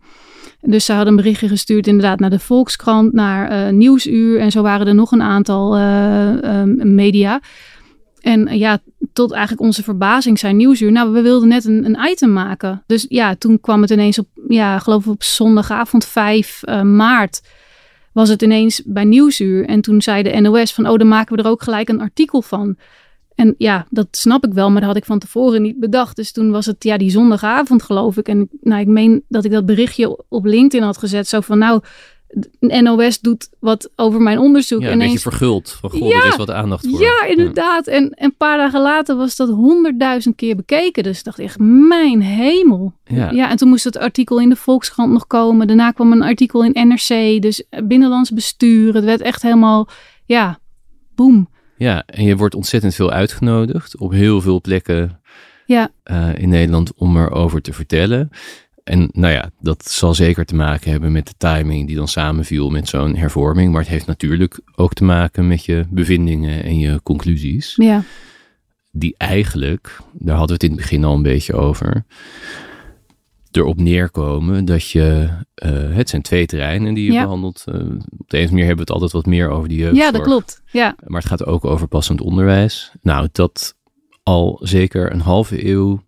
Dus 0.61 0.85
ze 0.85 0.93
hadden 0.93 1.15
berichtje 1.15 1.47
gestuurd 1.47 1.87
inderdaad 1.87 2.19
naar 2.19 2.29
de 2.29 2.39
Volkskrant, 2.39 3.13
naar 3.13 3.49
eh, 3.49 3.73
Nieuwsuur. 3.73 4.39
En 4.39 4.51
zo 4.51 4.61
waren 4.61 4.87
er 4.87 4.95
nog 4.95 5.11
een 5.11 5.21
aantal 5.21 5.75
eh, 5.75 6.61
eh, 6.61 6.67
media. 6.83 7.41
En 8.21 8.57
ja, 8.57 8.79
tot 9.13 9.31
eigenlijk 9.31 9.61
onze 9.61 9.83
verbazing 9.83 10.39
zijn 10.39 10.55
Nieuwsuur. 10.55 10.91
Nou, 10.91 11.11
we 11.11 11.21
wilden 11.21 11.47
net 11.47 11.65
een, 11.65 11.85
een 11.85 12.09
item 12.11 12.33
maken. 12.33 12.83
Dus 12.87 13.05
ja, 13.09 13.35
toen 13.35 13.59
kwam 13.59 13.81
het 13.81 13.91
ineens 13.91 14.19
op, 14.19 14.27
ja, 14.47 14.79
geloof 14.79 15.05
ik 15.05 15.11
op 15.11 15.23
zondagavond 15.23 16.05
5 16.05 16.63
eh, 16.63 16.81
maart. 16.81 17.41
Was 18.13 18.29
het 18.29 18.41
ineens 18.41 18.81
bij 18.85 19.03
Nieuwsuur. 19.03 19.65
En 19.65 19.81
toen 19.81 20.01
zei 20.01 20.23
de 20.23 20.39
NOS 20.39 20.73
van, 20.73 20.87
oh, 20.87 20.97
dan 20.97 21.07
maken 21.07 21.35
we 21.35 21.43
er 21.43 21.49
ook 21.49 21.63
gelijk 21.63 21.89
een 21.89 22.01
artikel 22.01 22.41
van. 22.41 22.77
En 23.35 23.55
ja, 23.57 23.85
dat 23.89 24.07
snap 24.11 24.45
ik 24.45 24.53
wel, 24.53 24.69
maar 24.69 24.79
dat 24.81 24.89
had 24.89 24.97
ik 24.97 25.05
van 25.05 25.19
tevoren 25.19 25.61
niet 25.61 25.79
bedacht. 25.79 26.15
Dus 26.15 26.31
toen 26.31 26.51
was 26.51 26.65
het 26.65 26.83
ja, 26.83 26.97
die 26.97 27.09
zondagavond, 27.11 27.83
geloof 27.83 28.17
ik. 28.17 28.27
En 28.27 28.49
nou, 28.61 28.81
ik 28.81 28.87
meen 28.87 29.23
dat 29.27 29.45
ik 29.45 29.51
dat 29.51 29.65
berichtje 29.65 30.23
op 30.29 30.45
LinkedIn 30.45 30.85
had 30.85 30.97
gezet. 30.97 31.27
Zo 31.27 31.39
van, 31.41 31.57
nou, 31.57 31.81
NOS 32.59 33.19
doet 33.19 33.49
wat 33.59 33.89
over 33.95 34.21
mijn 34.21 34.39
onderzoek. 34.39 34.81
Ja, 34.81 34.87
en 34.87 34.93
een 34.93 34.99
beetje 34.99 35.19
verguld. 35.19 35.69
Van, 35.69 35.89
goh, 35.89 36.09
Ja. 36.09 36.21
er 36.21 36.27
is 36.27 36.35
wat 36.35 36.51
aandacht 36.51 36.87
voor. 36.89 37.01
ja, 37.01 37.25
inderdaad. 37.25 37.87
En 37.87 38.09
en 38.09 38.23
een 38.25 38.35
paar 38.37 38.57
dagen 38.57 38.81
later 38.81 39.15
was 39.15 39.35
dat 39.35 39.49
honderdduizend 39.49 40.35
keer 40.35 40.55
bekeken. 40.55 41.03
Dus 41.03 41.17
ik 41.17 41.23
dacht 41.23 41.39
echt, 41.39 41.59
mijn 41.59 42.21
hemel. 42.21 42.93
Ja. 43.05 43.49
en 43.49 43.57
toen 43.57 43.69
moest 43.69 43.83
het 43.83 43.97
artikel 43.97 44.39
in 44.39 44.49
de 44.49 44.55
Volkskrant 44.55 45.11
nog 45.11 45.27
komen. 45.27 45.67
Daarna 45.67 45.91
kwam 45.91 46.11
een 46.11 46.21
artikel 46.21 46.63
in 46.63 46.87
NRC. 46.87 47.41
Dus 47.41 47.63
Binnenlands 47.83 48.31
Bestuur. 48.31 48.93
Het 48.93 49.03
werd 49.03 49.21
echt 49.21 49.41
helemaal, 49.41 49.87
ja, 50.25 50.59
boem. 51.15 51.49
Ja, 51.81 52.03
en 52.05 52.23
je 52.23 52.35
wordt 52.35 52.55
ontzettend 52.55 52.95
veel 52.95 53.11
uitgenodigd 53.11 53.97
op 53.97 54.11
heel 54.11 54.41
veel 54.41 54.61
plekken 54.61 55.19
Ja, 55.65 55.89
eh, 56.03 56.29
in 56.35 56.49
Nederland 56.49 56.93
om 56.93 57.17
erover 57.17 57.61
te 57.61 57.73
vertellen. 57.73 58.29
En 58.83 59.09
nou 59.13 59.33
ja, 59.33 59.51
dat 59.59 59.85
zal 59.85 60.13
zeker 60.13 60.45
te 60.45 60.55
maken 60.55 60.91
hebben 60.91 61.11
met 61.11 61.27
de 61.27 61.33
timing 61.37 61.87
die 61.87 61.95
dan 61.95 62.07
samenviel 62.07 62.69
met 62.69 62.87
zo'n 62.87 63.15
hervorming. 63.15 63.71
Maar 63.71 63.81
het 63.81 63.89
heeft 63.89 64.05
natuurlijk 64.05 64.59
ook 64.75 64.93
te 64.93 65.03
maken 65.03 65.47
met 65.47 65.65
je 65.65 65.85
bevindingen 65.89 66.63
en 66.63 66.79
je 66.79 66.99
conclusies. 67.03 67.73
ja, 67.75 68.03
Die 68.91 69.15
eigenlijk, 69.17 69.99
daar 70.13 70.37
hadden 70.37 70.57
we 70.57 70.63
het 70.63 70.71
in 70.71 70.77
het 70.77 70.81
begin 70.81 71.03
al 71.03 71.15
een 71.15 71.21
beetje 71.21 71.53
over, 71.53 72.05
erop 73.51 73.79
neerkomen 73.79 74.65
dat 74.65 74.89
je, 74.89 75.29
eh, 75.53 75.71
het 75.95 76.09
zijn 76.09 76.21
twee 76.21 76.45
terreinen 76.45 76.93
die 76.93 77.05
je 77.05 77.11
Ja. 77.11 77.21
behandelt. 77.23 77.63
Eh, 77.65 77.75
op 78.17 78.29
de 78.29 78.37
een 78.39 78.49
manier 78.49 78.65
hebben 78.65 78.75
we 78.75 78.81
het 78.81 78.91
altijd 78.91 79.11
wat 79.11 79.25
meer 79.25 79.49
over 79.49 79.69
de 79.69 79.75
jeugdzorg. 79.75 80.03
Ja, 80.05 80.11
dat 80.11 80.21
klopt. 80.21 80.61
Ja, 80.71 80.95
Maar 81.05 81.19
het 81.21 81.29
gaat 81.29 81.45
ook 81.45 81.65
over 81.65 81.87
passend 81.87 82.21
onderwijs. 82.21 82.91
Nou, 83.01 83.27
dat 83.31 83.75
al 84.23 84.59
zeker 84.63 85.11
een 85.11 85.19
halve 85.21 85.67
eeuw 85.67 86.01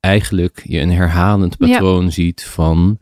eigenlijk 0.00 0.62
je 0.64 0.78
een 0.80 0.90
herhalend 0.92 1.56
Ja. 1.58 1.66
patroon 1.66 2.12
ziet 2.12 2.44
van 2.44 2.98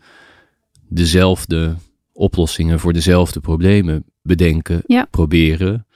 dezelfde 0.89 1.75
oplossingen 2.13 2.81
voor 2.81 2.93
dezelfde 2.93 3.41
problemen 3.41 4.05
bedenken, 4.23 4.83
Ja. 4.87 5.07
proberen, 5.11 5.87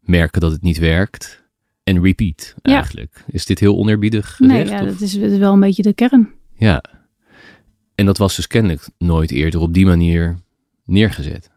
merken 0.00 0.40
dat 0.40 0.52
het 0.52 0.62
niet 0.62 0.78
werkt 0.78 1.44
en 1.84 2.02
repeat 2.02 2.54
Ja. 2.62 2.74
eigenlijk. 2.74 3.24
Is 3.26 3.46
dit 3.46 3.58
heel 3.58 3.76
oneerbiedig 3.76 4.38
nee, 4.38 4.50
gezegd? 4.60 4.70
ja, 4.70 4.86
of- 4.86 4.92
dat 4.92 5.00
is, 5.00 5.12
dat 5.20 5.30
is 5.30 5.38
wel 5.38 5.52
een 5.52 5.60
beetje 5.60 5.82
de 5.82 5.92
kern. 5.94 6.28
ja. 6.56 6.82
En 8.00 8.06
dat 8.06 8.18
was 8.18 8.36
dus 8.36 8.46
kennelijk 8.46 8.88
nooit 8.98 9.30
eerder 9.30 9.60
op 9.60 9.74
die 9.74 9.86
manier 9.86 10.38
neergezet. 10.84 11.50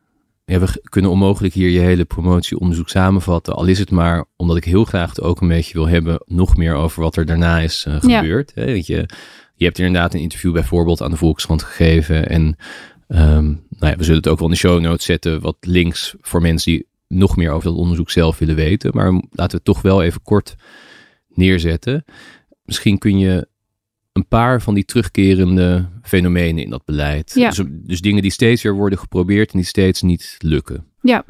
Ja, 0.45 0.59
we 0.59 0.81
kunnen 0.83 1.11
onmogelijk 1.11 1.53
hier 1.53 1.69
je 1.69 1.79
hele 1.79 2.05
promotieonderzoek 2.05 2.89
samenvatten. 2.89 3.53
Al 3.53 3.65
is 3.65 3.79
het 3.79 3.91
maar 3.91 4.25
omdat 4.35 4.57
ik 4.57 4.63
heel 4.63 4.85
graag 4.85 5.09
het 5.09 5.21
ook 5.21 5.41
een 5.41 5.47
beetje 5.47 5.73
wil 5.73 5.87
hebben. 5.87 6.23
nog 6.25 6.57
meer 6.57 6.73
over 6.73 7.01
wat 7.01 7.15
er 7.15 7.25
daarna 7.25 7.59
is 7.59 7.85
eh, 7.87 7.97
Ja. 8.01 8.19
gebeurd. 8.19 8.51
Je, 8.55 9.05
je 9.55 9.65
hebt 9.65 9.79
inderdaad 9.79 10.13
een 10.13 10.19
interview 10.19 10.53
bijvoorbeeld 10.53 11.01
aan 11.01 11.11
de 11.11 11.17
Volkskrant 11.17 11.63
gegeven. 11.63 12.29
En 12.29 12.55
ehm, 13.07 13.45
nou 13.45 13.91
ja, 13.91 13.95
we 13.95 14.03
zullen 14.03 14.21
het 14.21 14.27
ook 14.27 14.37
wel 14.39 14.47
in 14.47 14.53
de 14.53 14.59
show 14.59 14.81
notes 14.81 15.05
zetten. 15.05 15.41
Wat 15.41 15.57
links 15.59 16.15
voor 16.21 16.41
mensen 16.41 16.71
die 16.71 16.87
nog 17.07 17.35
meer 17.35 17.51
over 17.51 17.69
dat 17.69 17.77
onderzoek 17.77 18.11
zelf 18.11 18.37
willen 18.37 18.55
weten. 18.55 18.91
Maar 18.93 19.11
laten 19.11 19.29
we 19.31 19.55
het 19.55 19.63
toch 19.63 19.81
wel 19.81 20.03
even 20.03 20.21
kort 20.23 20.55
neerzetten. 21.33 22.05
Misschien 22.63 22.97
kun 22.97 23.17
je 23.17 23.47
een 24.13 24.27
paar 24.27 24.61
van 24.61 24.73
die 24.73 24.85
terugkerende 24.85 25.85
fenomenen 26.01 26.63
in 26.63 26.69
dat 26.69 26.85
beleid. 26.85 27.31
Ja. 27.35 27.49
Dus, 27.49 27.63
dus 27.71 28.01
dingen 28.01 28.21
die 28.21 28.31
steeds 28.31 28.61
weer 28.61 28.73
worden 28.73 28.99
geprobeerd 28.99 29.51
en 29.51 29.57
die 29.57 29.67
steeds 29.67 30.01
niet 30.01 30.35
lukken. 30.39 30.85
Ja. 31.01 31.25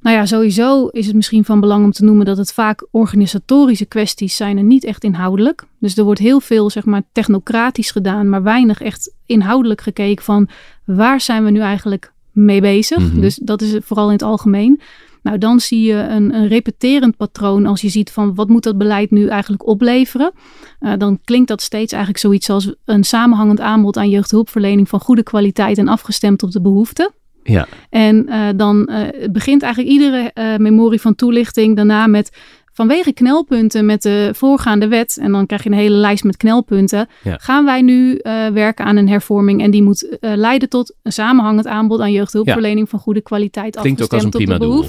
Nou 0.00 0.16
ja, 0.16 0.26
sowieso 0.26 0.86
is 0.86 1.06
het 1.06 1.14
misschien 1.14 1.44
van 1.44 1.60
belang 1.60 1.84
om 1.84 1.90
te 1.90 2.04
noemen 2.04 2.26
dat 2.26 2.36
het 2.36 2.52
vaak 2.52 2.86
organisatorische 2.90 3.86
kwesties 3.86 4.36
zijn 4.36 4.58
en 4.58 4.66
niet 4.66 4.84
echt 4.84 5.04
inhoudelijk. 5.04 5.64
Dus 5.78 5.96
er 5.96 6.04
wordt 6.04 6.20
heel 6.20 6.40
veel, 6.40 6.70
zeg 6.70 6.84
maar, 6.84 7.02
technocratisch 7.12 7.90
gedaan, 7.90 8.28
maar 8.28 8.42
weinig 8.42 8.80
echt 8.80 9.14
inhoudelijk 9.26 9.80
gekeken 9.80 10.24
van 10.24 10.48
waar 10.84 11.20
zijn 11.20 11.44
we 11.44 11.50
nu 11.50 11.60
eigenlijk 11.60 12.12
mee 12.32 12.60
bezig. 12.60 12.98
Mhm. 12.98 13.20
Dus 13.20 13.36
dat 13.42 13.62
is 13.62 13.76
vooral 13.82 14.06
in 14.06 14.12
het 14.12 14.22
algemeen. 14.22 14.80
Nou, 15.22 15.38
dan 15.38 15.60
zie 15.60 15.82
je 15.82 15.94
een, 15.94 16.34
een 16.34 16.48
repeterend 16.48 17.16
patroon 17.16 17.66
als 17.66 17.80
je 17.80 17.88
ziet 17.88 18.10
van 18.10 18.34
wat 18.34 18.48
moet 18.48 18.62
dat 18.62 18.78
beleid 18.78 19.10
nu 19.10 19.26
eigenlijk 19.26 19.66
opleveren. 19.66 20.32
Uh, 20.80 20.92
dan 20.98 21.20
klinkt 21.24 21.48
dat 21.48 21.62
steeds 21.62 21.92
eigenlijk 21.92 22.22
zoiets 22.22 22.50
als 22.50 22.74
een 22.84 23.04
samenhangend 23.04 23.60
aanbod 23.60 23.96
aan 23.96 24.10
jeugdhulpverlening 24.10 24.88
van 24.88 25.00
goede 25.00 25.22
kwaliteit 25.22 25.78
en 25.78 25.88
afgestemd 25.88 26.42
op 26.42 26.50
de 26.50 26.60
behoeften. 26.60 27.12
Ja. 27.42 27.66
En 27.90 28.26
uh, 28.28 28.48
dan 28.56 28.90
uh, 28.90 29.28
begint 29.32 29.62
eigenlijk 29.62 29.92
iedere 29.92 30.30
uh, 30.34 30.56
memorie 30.56 31.00
van 31.00 31.14
toelichting 31.14 31.76
daarna 31.76 32.06
met 32.06 32.36
vanwege 32.80 33.12
knelpunten 33.12 33.86
met 33.86 34.02
de 34.02 34.30
voorgaande 34.34 34.88
wet, 34.88 35.18
en 35.20 35.32
dan 35.32 35.46
krijg 35.46 35.62
je 35.62 35.70
een 35.70 35.76
hele 35.76 35.96
lijst 35.96 36.24
met 36.24 36.36
knelpunten, 36.36 37.08
Ja. 37.22 37.36
gaan 37.40 37.64
wij 37.64 37.82
nu 37.82 38.20
uh, 38.22 38.46
werken 38.46 38.84
aan 38.84 38.96
een 38.96 39.08
hervorming 39.08 39.62
en 39.62 39.70
die 39.70 39.82
moet 39.82 40.04
uh, 40.04 40.32
leiden 40.34 40.68
tot 40.68 40.94
een 41.02 41.12
samenhangend 41.12 41.66
aanbod 41.66 42.00
aan 42.00 42.12
jeugdhulpverlening 42.12 42.88
van 42.88 42.98
goede 42.98 43.20
kwaliteit 43.20 43.76
Klinkt 43.76 44.02
ook 44.02 44.12
als 44.12 44.22
een 44.22 44.28
afgestemd 44.28 44.58
prima 44.58 44.72
doel. 44.72 44.84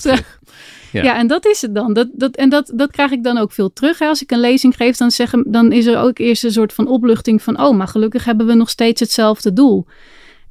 Ja. 0.92 1.04
Ja. 1.04 1.18
en 1.18 1.28
dat 1.28 1.46
is 1.46 1.62
het 1.62 1.76
dan. 1.76 1.94
Dat, 1.94 2.08
dat, 2.14 2.36
en 2.36 2.50
dat, 2.50 2.72
dat 2.76 2.92
krijg 2.92 3.12
ik 3.12 3.24
dan 3.24 3.38
ook 3.38 3.52
veel 3.52 3.74
terug. 3.74 4.00
Hè. 4.00 4.08
Als 4.08 4.22
ik 4.22 4.32
een 4.32 4.40
lezing 4.40 4.76
geef, 4.76 4.98
dan, 4.98 5.12
zeggen, 5.12 5.44
dan 5.48 5.72
is 5.72 5.86
er 5.86 5.98
ook 5.98 6.18
eerst 6.18 6.44
een 6.44 6.52
soort 6.52 6.74
van 6.74 6.88
opluchting 6.88 7.42
van... 7.42 7.62
oh, 7.62 7.76
maar 7.78 7.88
gelukkig 7.88 8.26
hebben 8.26 8.46
we 8.46 8.54
nog 8.54 8.70
steeds 8.70 9.00
hetzelfde 9.00 9.54
doel. 9.54 9.86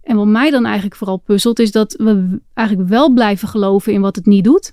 En 0.03 0.17
wat 0.17 0.27
mij 0.27 0.51
dan 0.51 0.65
eigenlijk 0.65 0.97
vooral 0.97 1.17
puzzelt... 1.17 1.59
is 1.59 1.73
dat 1.73 1.95
we 1.99 2.41
eigenlijk 2.55 2.89
wel 2.89 3.13
blijven 3.13 3.49
geloven 3.49 3.93
in 3.93 4.01
wat 4.01 4.17
het 4.17 4.27
niet 4.27 4.45
doet. 4.45 4.73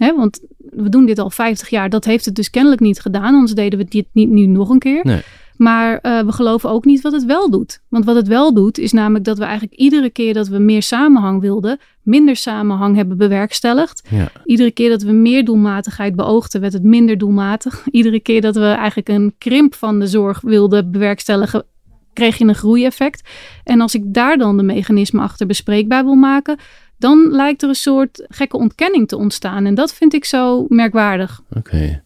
Hè, 0.00 0.14
want 0.16 0.40
we 0.58 0.88
doen 0.88 1.06
dit 1.06 1.18
al 1.18 1.30
50 1.30 1.68
jaar. 1.68 1.90
Dat 1.90 2.04
heeft 2.04 2.24
het 2.24 2.34
dus 2.34 2.50
kennelijk 2.50 2.80
niet 2.80 3.00
gedaan. 3.00 3.34
Anders 3.34 3.52
deden 3.52 3.78
we 3.78 3.84
dit 3.84 4.06
niet 4.12 4.30
nu 4.30 4.46
nog 4.46 4.68
een 4.68 4.78
keer. 4.78 5.00
Nee. 5.04 5.22
Maar 5.56 5.98
uh, 6.02 6.20
we 6.20 6.32
geloven 6.32 6.70
ook 6.70 6.84
niet 6.84 7.00
wat 7.00 7.12
het 7.12 7.24
wel 7.24 7.50
doet. 7.50 7.80
Want 7.88 8.04
wat 8.04 8.16
het 8.16 8.28
wel 8.28 8.54
doet, 8.54 8.78
is 8.78 8.92
namelijk 8.92 9.24
dat 9.24 9.38
we 9.38 9.44
eigenlijk 9.44 9.74
iedere 9.74 10.10
keer 10.10 10.34
dat 10.34 10.48
we 10.48 10.58
meer 10.58 10.82
samenhang 10.82 11.40
wilden, 11.40 11.78
minder 12.02 12.36
samenhang 12.36 12.96
hebben 12.96 13.16
bewerkstelligd. 13.16 14.08
Ja. 14.10 14.28
Iedere 14.44 14.70
keer 14.70 14.88
dat 14.88 15.02
we 15.02 15.12
meer 15.12 15.44
doelmatigheid 15.44 16.16
beoogden, 16.16 16.60
werd 16.60 16.72
het 16.72 16.82
minder 16.82 17.18
doelmatig. 17.18 17.84
Iedere 17.90 18.20
keer 18.20 18.40
dat 18.40 18.54
we 18.54 18.64
eigenlijk 18.64 19.08
een 19.08 19.34
krimp 19.38 19.74
van 19.74 19.98
de 19.98 20.06
zorg 20.06 20.40
wilden 20.40 20.90
bewerkstelligen, 20.90 21.64
kreeg 22.12 22.36
je 22.36 22.44
een 22.44 22.54
groeieffect. 22.54 23.28
En 23.64 23.80
als 23.80 23.94
ik 23.94 24.02
daar 24.06 24.38
dan 24.38 24.56
de 24.56 24.62
mechanismen 24.62 25.22
achter 25.22 25.46
bespreekbaar 25.46 26.04
wil 26.04 26.14
maken, 26.14 26.58
dan 27.00 27.28
lijkt 27.30 27.62
er 27.62 27.68
een 27.68 27.74
soort 27.74 28.26
gekke 28.28 28.56
ontkenning 28.56 29.08
te 29.08 29.16
ontstaan. 29.16 29.66
En 29.66 29.74
dat 29.74 29.94
vind 29.94 30.14
ik 30.14 30.24
zo 30.24 30.66
merkwaardig. 30.68 31.40
Oké. 31.50 32.02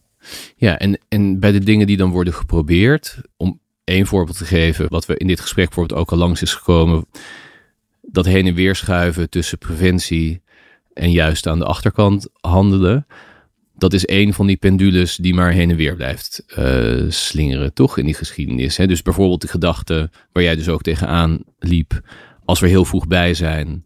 Ja, 0.57 0.79
en, 0.79 0.99
en 1.09 1.41
bij 1.41 1.53
de 1.53 1.59
dingen 1.59 1.87
die 1.87 1.97
dan 1.97 2.11
worden 2.11 2.35
geprobeerd, 2.35 3.21
om 3.37 3.61
één 3.85 4.07
voorbeeld 4.07 4.39
te 4.39 4.45
geven, 4.45 4.89
wat 4.89 5.07
we 5.07 5.17
in 5.17 5.27
dit 5.27 5.41
gesprek 5.41 5.67
bijvoorbeeld 5.67 6.01
ook 6.01 6.13
al 6.13 6.19
langs 6.19 6.43
is 6.43 6.55
gekomen, 6.55 7.07
dat 8.03 8.25
heen 8.25 8.47
en 8.47 8.55
weer 8.55 8.75
schuiven 8.75 9.31
tussen 9.31 9.59
preventie 9.59 10.43
en 10.93 11.11
juist 11.11 11.47
aan 11.47 11.59
de 11.59 11.65
achterkant 11.65 12.29
handelen. 12.41 13.07
Dat 13.77 13.93
is 13.93 14.05
één 14.05 14.33
van 14.33 14.47
die 14.47 14.57
pendules 14.57 15.17
die 15.17 15.35
maar 15.35 15.53
heen 15.53 15.71
en 15.71 15.77
weer 15.77 15.97
blijft 15.97 16.45
uh, 16.59 17.11
slingeren, 17.11 17.73
toch, 17.73 17.99
in 17.99 18.05
die 18.05 18.15
geschiedenis. 18.15 18.77
Hè? 18.77 18.87
Dus 18.87 19.03
bijvoorbeeld 19.03 19.41
de 19.41 19.49
gedachte 19.49 20.11
waar 20.33 20.43
jij 20.43 20.57
dus 20.57 20.69
ook 20.69 20.83
tegenaan 20.83 21.43
liep, 21.59 22.01
als 22.45 22.61
we 22.61 22.69
heel 22.69 22.85
vroeg 22.85 23.07
bij 23.07 23.35
zijn, 23.35 23.85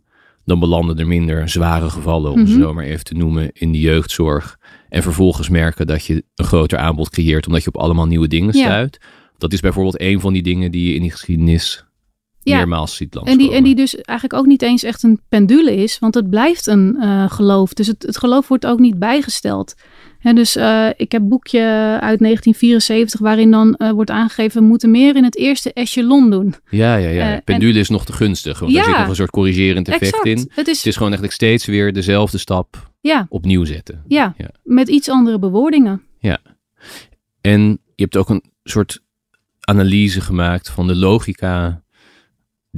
dan 0.48 0.58
belanden 0.60 0.98
er 0.98 1.06
minder 1.06 1.48
zware 1.48 1.90
gevallen, 1.90 2.32
om 2.32 2.38
Mhm. 2.40 2.48
ze 2.52 2.58
zo 2.58 2.74
maar 2.74 2.84
even 2.84 3.04
te 3.04 3.14
noemen, 3.14 3.50
in 3.52 3.72
de 3.72 3.80
jeugdzorg. 3.80 4.58
En 4.88 5.02
vervolgens 5.02 5.48
merken 5.48 5.86
dat 5.86 6.04
je 6.04 6.24
een 6.34 6.44
groter 6.44 6.78
aanbod 6.78 7.10
creëert, 7.10 7.46
omdat 7.46 7.62
je 7.62 7.68
op 7.68 7.76
allemaal 7.76 8.06
nieuwe 8.06 8.28
dingen 8.28 8.56
Ja. 8.56 8.64
stuit. 8.64 9.00
Dat 9.38 9.52
is 9.52 9.60
bijvoorbeeld 9.60 10.00
een 10.00 10.20
van 10.20 10.32
die 10.32 10.42
dingen 10.42 10.70
die 10.70 10.88
je 10.88 10.94
in 10.94 11.00
die 11.02 11.10
geschiedenis 11.10 11.84
Ja. 12.48 12.56
meermaals 12.56 12.96
ziet 12.96 13.16
En 13.16 13.38
die, 13.38 13.52
en 13.54 13.64
die 13.64 13.74
dus 13.74 13.94
eigenlijk 13.96 14.40
ook 14.40 14.46
niet 14.46 14.62
eens 14.62 14.82
echt 14.82 15.02
een 15.02 15.20
pendule 15.28 15.74
is, 15.74 15.98
want 15.98 16.14
het 16.14 16.30
blijft 16.30 16.66
een 16.66 16.96
eh, 17.00 17.30
geloof. 17.30 17.72
Dus 17.72 17.86
het, 17.86 18.02
het 18.02 18.18
geloof 18.18 18.48
wordt 18.48 18.66
ook 18.66 18.78
niet 18.78 18.98
bijgesteld. 18.98 19.74
Hè, 20.18 20.32
dus 20.32 20.56
eh, 20.56 20.88
ik 20.96 21.12
heb 21.12 21.22
een 21.22 21.28
boekje 21.28 21.60
uit 22.00 22.18
1974 22.18 23.20
waarin 23.20 23.50
dan 23.50 23.74
eh, 23.74 23.90
wordt 23.90 24.10
aangegeven... 24.10 24.60
we 24.60 24.66
moeten 24.66 24.90
meer 24.90 25.16
in 25.16 25.24
het 25.24 25.36
eerste 25.36 25.72
echelon 25.72 26.30
doen. 26.30 26.54
Ja, 26.70 26.96
ja, 26.96 27.08
ja. 27.08 27.32
En- 27.32 27.44
Pendule 27.44 27.78
is 27.78 27.88
nog 27.88 28.04
te 28.04 28.12
gunstig, 28.12 28.58
want 28.58 28.72
Ja. 28.72 28.76
daar 28.78 28.88
zit 28.88 28.98
nog 28.98 29.08
een 29.08 29.14
soort 29.14 29.30
corrigerend 29.30 29.88
effect 29.88 30.04
exact. 30.04 30.26
in. 30.26 30.50
Het 30.54 30.68
is, 30.68 30.76
Het 30.76 30.86
is 30.86 30.92
gewoon 30.96 31.12
eigenlijk 31.12 31.32
steeds 31.32 31.66
weer 31.66 31.92
dezelfde 31.92 32.38
stap 32.38 32.90
ja, 33.00 33.26
opnieuw 33.28 33.64
zetten. 33.64 34.02
ja, 34.06 34.34
Ja. 34.38 34.50
met 34.62 34.88
iets 34.88 35.08
andere 35.08 35.38
bewoordingen. 35.38 36.02
En 37.40 37.62
je 37.94 38.02
hebt 38.02 38.16
ook 38.16 38.28
een 38.28 38.42
soort 38.62 39.02
analyse 39.60 40.20
gemaakt 40.20 40.70
van 40.70 40.86
de 40.86 40.96
logica 40.96 41.82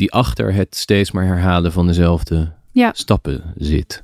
die 0.00 0.12
achter 0.12 0.54
het 0.54 0.76
steeds 0.76 1.10
maar 1.10 1.26
herhalen 1.26 1.72
van 1.72 1.86
dezelfde 1.86 2.52
Ja. 2.72 2.90
stappen 2.94 3.42
zit. 3.56 4.02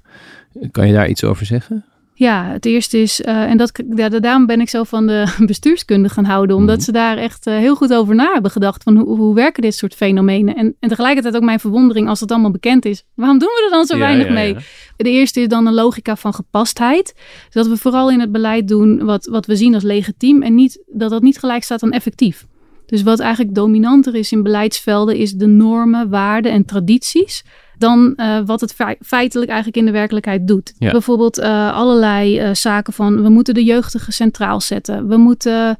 Kan 0.70 0.86
je 0.86 0.92
daar 0.92 1.08
iets 1.08 1.24
over 1.24 1.46
zeggen? 1.46 1.84
Ja, 2.14 2.44
het 2.44 2.64
eerste 2.66 2.98
is, 2.98 3.22
eh, 3.22 3.42
en 3.42 3.56
dat, 3.56 3.82
ja, 3.96 4.08
daarom 4.08 4.46
ben 4.46 4.60
ik 4.60 4.68
zo 4.68 4.82
van 4.84 5.06
de 5.06 5.34
bestuurskunde 5.46 6.08
gaan 6.08 6.24
houden, 6.24 6.56
omdat 6.56 6.76
Mhm. 6.76 6.84
ze 6.84 6.92
daar 6.92 7.16
echt 7.16 7.46
eh, 7.46 7.56
heel 7.56 7.76
goed 7.76 7.94
over 7.94 8.14
na 8.14 8.32
hebben 8.32 8.50
gedacht 8.50 8.82
van 8.82 8.96
hoe, 8.96 9.16
hoe 9.16 9.34
werken 9.34 9.62
dit 9.62 9.74
soort 9.74 9.94
fenomenen. 9.94 10.56
En, 10.56 10.74
en 10.80 10.88
tegelijkertijd 10.88 11.36
ook 11.36 11.42
mijn 11.42 11.60
verwondering 11.60 12.08
als 12.08 12.20
het 12.20 12.30
allemaal 12.30 12.50
bekend 12.50 12.84
is. 12.84 13.04
Waarom 13.14 13.38
doen 13.38 13.48
we 13.48 13.62
er 13.64 13.70
dan 13.70 13.86
zo 13.86 13.94
Ja, 13.96 14.00
weinig 14.00 14.26
ja, 14.26 14.32
mee? 14.32 14.56
De 14.96 15.10
eerste 15.10 15.40
is 15.40 15.48
dan 15.48 15.66
een 15.66 15.74
logica 15.74 16.16
van 16.16 16.34
gepastheid. 16.34 17.14
Dat 17.50 17.66
we 17.66 17.76
vooral 17.76 18.10
in 18.10 18.20
het 18.20 18.32
beleid 18.32 18.68
doen 18.68 19.04
wat, 19.04 19.26
wat 19.26 19.46
we 19.46 19.56
zien 19.56 19.74
als 19.74 19.82
legitiem 19.82 20.42
en 20.42 20.54
niet, 20.54 20.82
dat 20.86 21.10
dat 21.10 21.22
niet 21.22 21.38
gelijk 21.38 21.62
staat 21.62 21.82
aan 21.82 21.90
effectief. 21.92 22.46
Dus 22.86 23.02
wat 23.02 23.20
eigenlijk 23.20 23.54
dominanter 23.54 24.14
is 24.14 24.32
in 24.32 24.42
beleidsvelden 24.42 25.16
is 25.16 25.32
de 25.32 25.46
normen, 25.46 26.08
waarden 26.10 26.52
en 26.52 26.64
tradities 26.64 27.44
dan 27.78 28.12
eh, 28.16 28.38
wat 28.46 28.60
het 28.60 28.72
fei- 28.74 28.96
feitelijk 29.00 29.48
eigenlijk 29.50 29.78
in 29.78 29.84
de 29.84 29.90
werkelijkheid 29.92 30.46
doet. 30.48 30.74
Ja. 30.78 30.90
Bijvoorbeeld 30.90 31.38
eh, 31.38 31.72
allerlei 31.72 32.38
eh, 32.38 32.54
zaken 32.54 32.92
van 32.92 33.22
we 33.22 33.28
moeten 33.28 33.54
de 33.54 33.64
jeugdigen 33.64 34.12
centraal 34.12 34.60
zetten. 34.60 35.08
We 35.08 35.16
moeten 35.16 35.78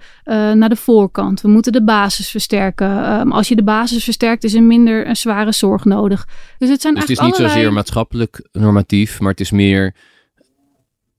naar 0.54 0.68
de 0.68 0.76
voorkant. 0.76 1.40
We 1.40 1.48
moeten 1.48 1.72
de 1.72 1.84
basis 1.84 2.28
versterken. 2.30 3.04
Ehm, 3.04 3.32
als 3.32 3.48
je 3.48 3.56
de 3.56 3.62
basis 3.64 4.04
versterkt 4.04 4.44
is 4.44 4.54
er 4.54 4.62
minder 4.62 5.08
een 5.08 5.16
zware 5.16 5.52
zorg 5.52 5.84
nodig. 5.84 6.26
Dus 6.58 6.68
het 6.68 6.80
zijn 6.80 6.94
Dus 6.94 7.02
het 7.02 7.10
is 7.12 7.18
eigenlijk 7.18 7.48
niet 7.50 7.56
zozeer 7.56 7.72
maatschappelijk 7.72 8.48
normatief, 8.52 9.20
maar 9.20 9.30
het 9.30 9.40
is 9.40 9.50
meer. 9.50 9.94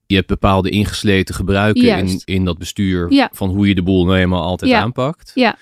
Je 0.06 0.14
hebt 0.14 0.26
bepaalde 0.28 0.70
ingesleten 0.70 1.34
gebruiken 1.34 1.82
in, 1.82 1.88
Juist. 1.88 2.22
in 2.24 2.44
dat 2.44 2.58
bestuur 2.58 3.12
Ja. 3.12 3.28
van 3.32 3.48
hoe 3.48 3.68
je 3.68 3.74
de 3.74 3.82
boel 3.82 4.04
nou 4.04 4.18
eenmaal 4.18 4.42
altijd 4.42 4.70
Ja. 4.70 4.80
aanpakt. 4.80 5.30
Ja. 5.34 5.56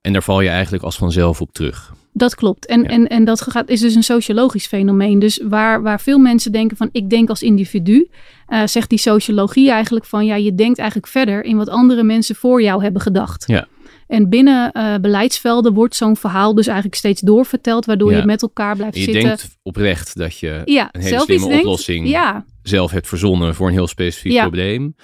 En 0.00 0.12
daar 0.12 0.22
val 0.22 0.40
je 0.40 0.48
eigenlijk 0.48 0.84
als 0.84 0.96
vanzelf 0.96 1.40
op 1.40 1.52
terug. 1.52 1.92
Dat 2.12 2.34
klopt. 2.34 2.66
En, 2.66 2.82
Ja. 2.82 2.88
en, 2.88 3.06
en 3.08 3.24
dat 3.24 3.40
gaat, 3.40 3.68
is 3.68 3.80
dus 3.80 3.94
een 3.94 4.02
sociologisch 4.02 4.66
fenomeen. 4.66 5.18
Dus 5.18 5.40
waar, 5.48 5.82
waar 5.82 6.00
veel 6.00 6.18
mensen 6.18 6.52
denken 6.52 6.76
van 6.76 6.88
ik 6.92 7.10
denk 7.10 7.28
als 7.28 7.42
individu, 7.42 8.08
eh, 8.46 8.66
zegt 8.66 8.88
die 8.88 8.98
sociologie 8.98 9.70
eigenlijk 9.70 10.04
van 10.04 10.26
ja, 10.26 10.34
je 10.34 10.54
denkt 10.54 10.78
eigenlijk 10.78 11.08
verder 11.10 11.44
in 11.44 11.56
wat 11.56 11.68
andere 11.68 12.02
mensen 12.02 12.34
voor 12.34 12.62
jou 12.62 12.82
hebben 12.82 13.00
gedacht. 13.02 13.44
Ja. 13.46 13.66
En 14.06 14.28
binnen 14.28 14.70
uh, 14.76 14.94
beleidsvelden 14.96 15.72
wordt 15.74 15.96
zo'n 15.96 16.16
verhaal 16.16 16.54
dus 16.54 16.66
eigenlijk 16.66 16.96
steeds 16.96 17.20
doorverteld, 17.20 17.84
waardoor 17.86 18.10
Ja. 18.12 18.18
je 18.18 18.24
met 18.24 18.42
elkaar 18.42 18.76
blijft 18.76 18.96
Je 18.96 19.02
zitten. 19.02 19.22
denkt 19.22 19.58
oprecht 19.62 20.16
dat 20.16 20.38
je 20.38 20.62
ja, 20.64 20.88
een 20.92 21.00
hele 21.00 21.12
zelf 21.14 21.24
slimme 21.24 21.46
denkt. 21.48 21.62
oplossing 21.64 22.08
Ja, 22.08 22.44
zelf 22.62 22.90
hebt 22.90 23.08
verzonnen 23.08 23.54
voor 23.54 23.66
een 23.66 23.72
heel 23.72 23.86
specifiek 23.86 24.40
probleem. 24.40 24.94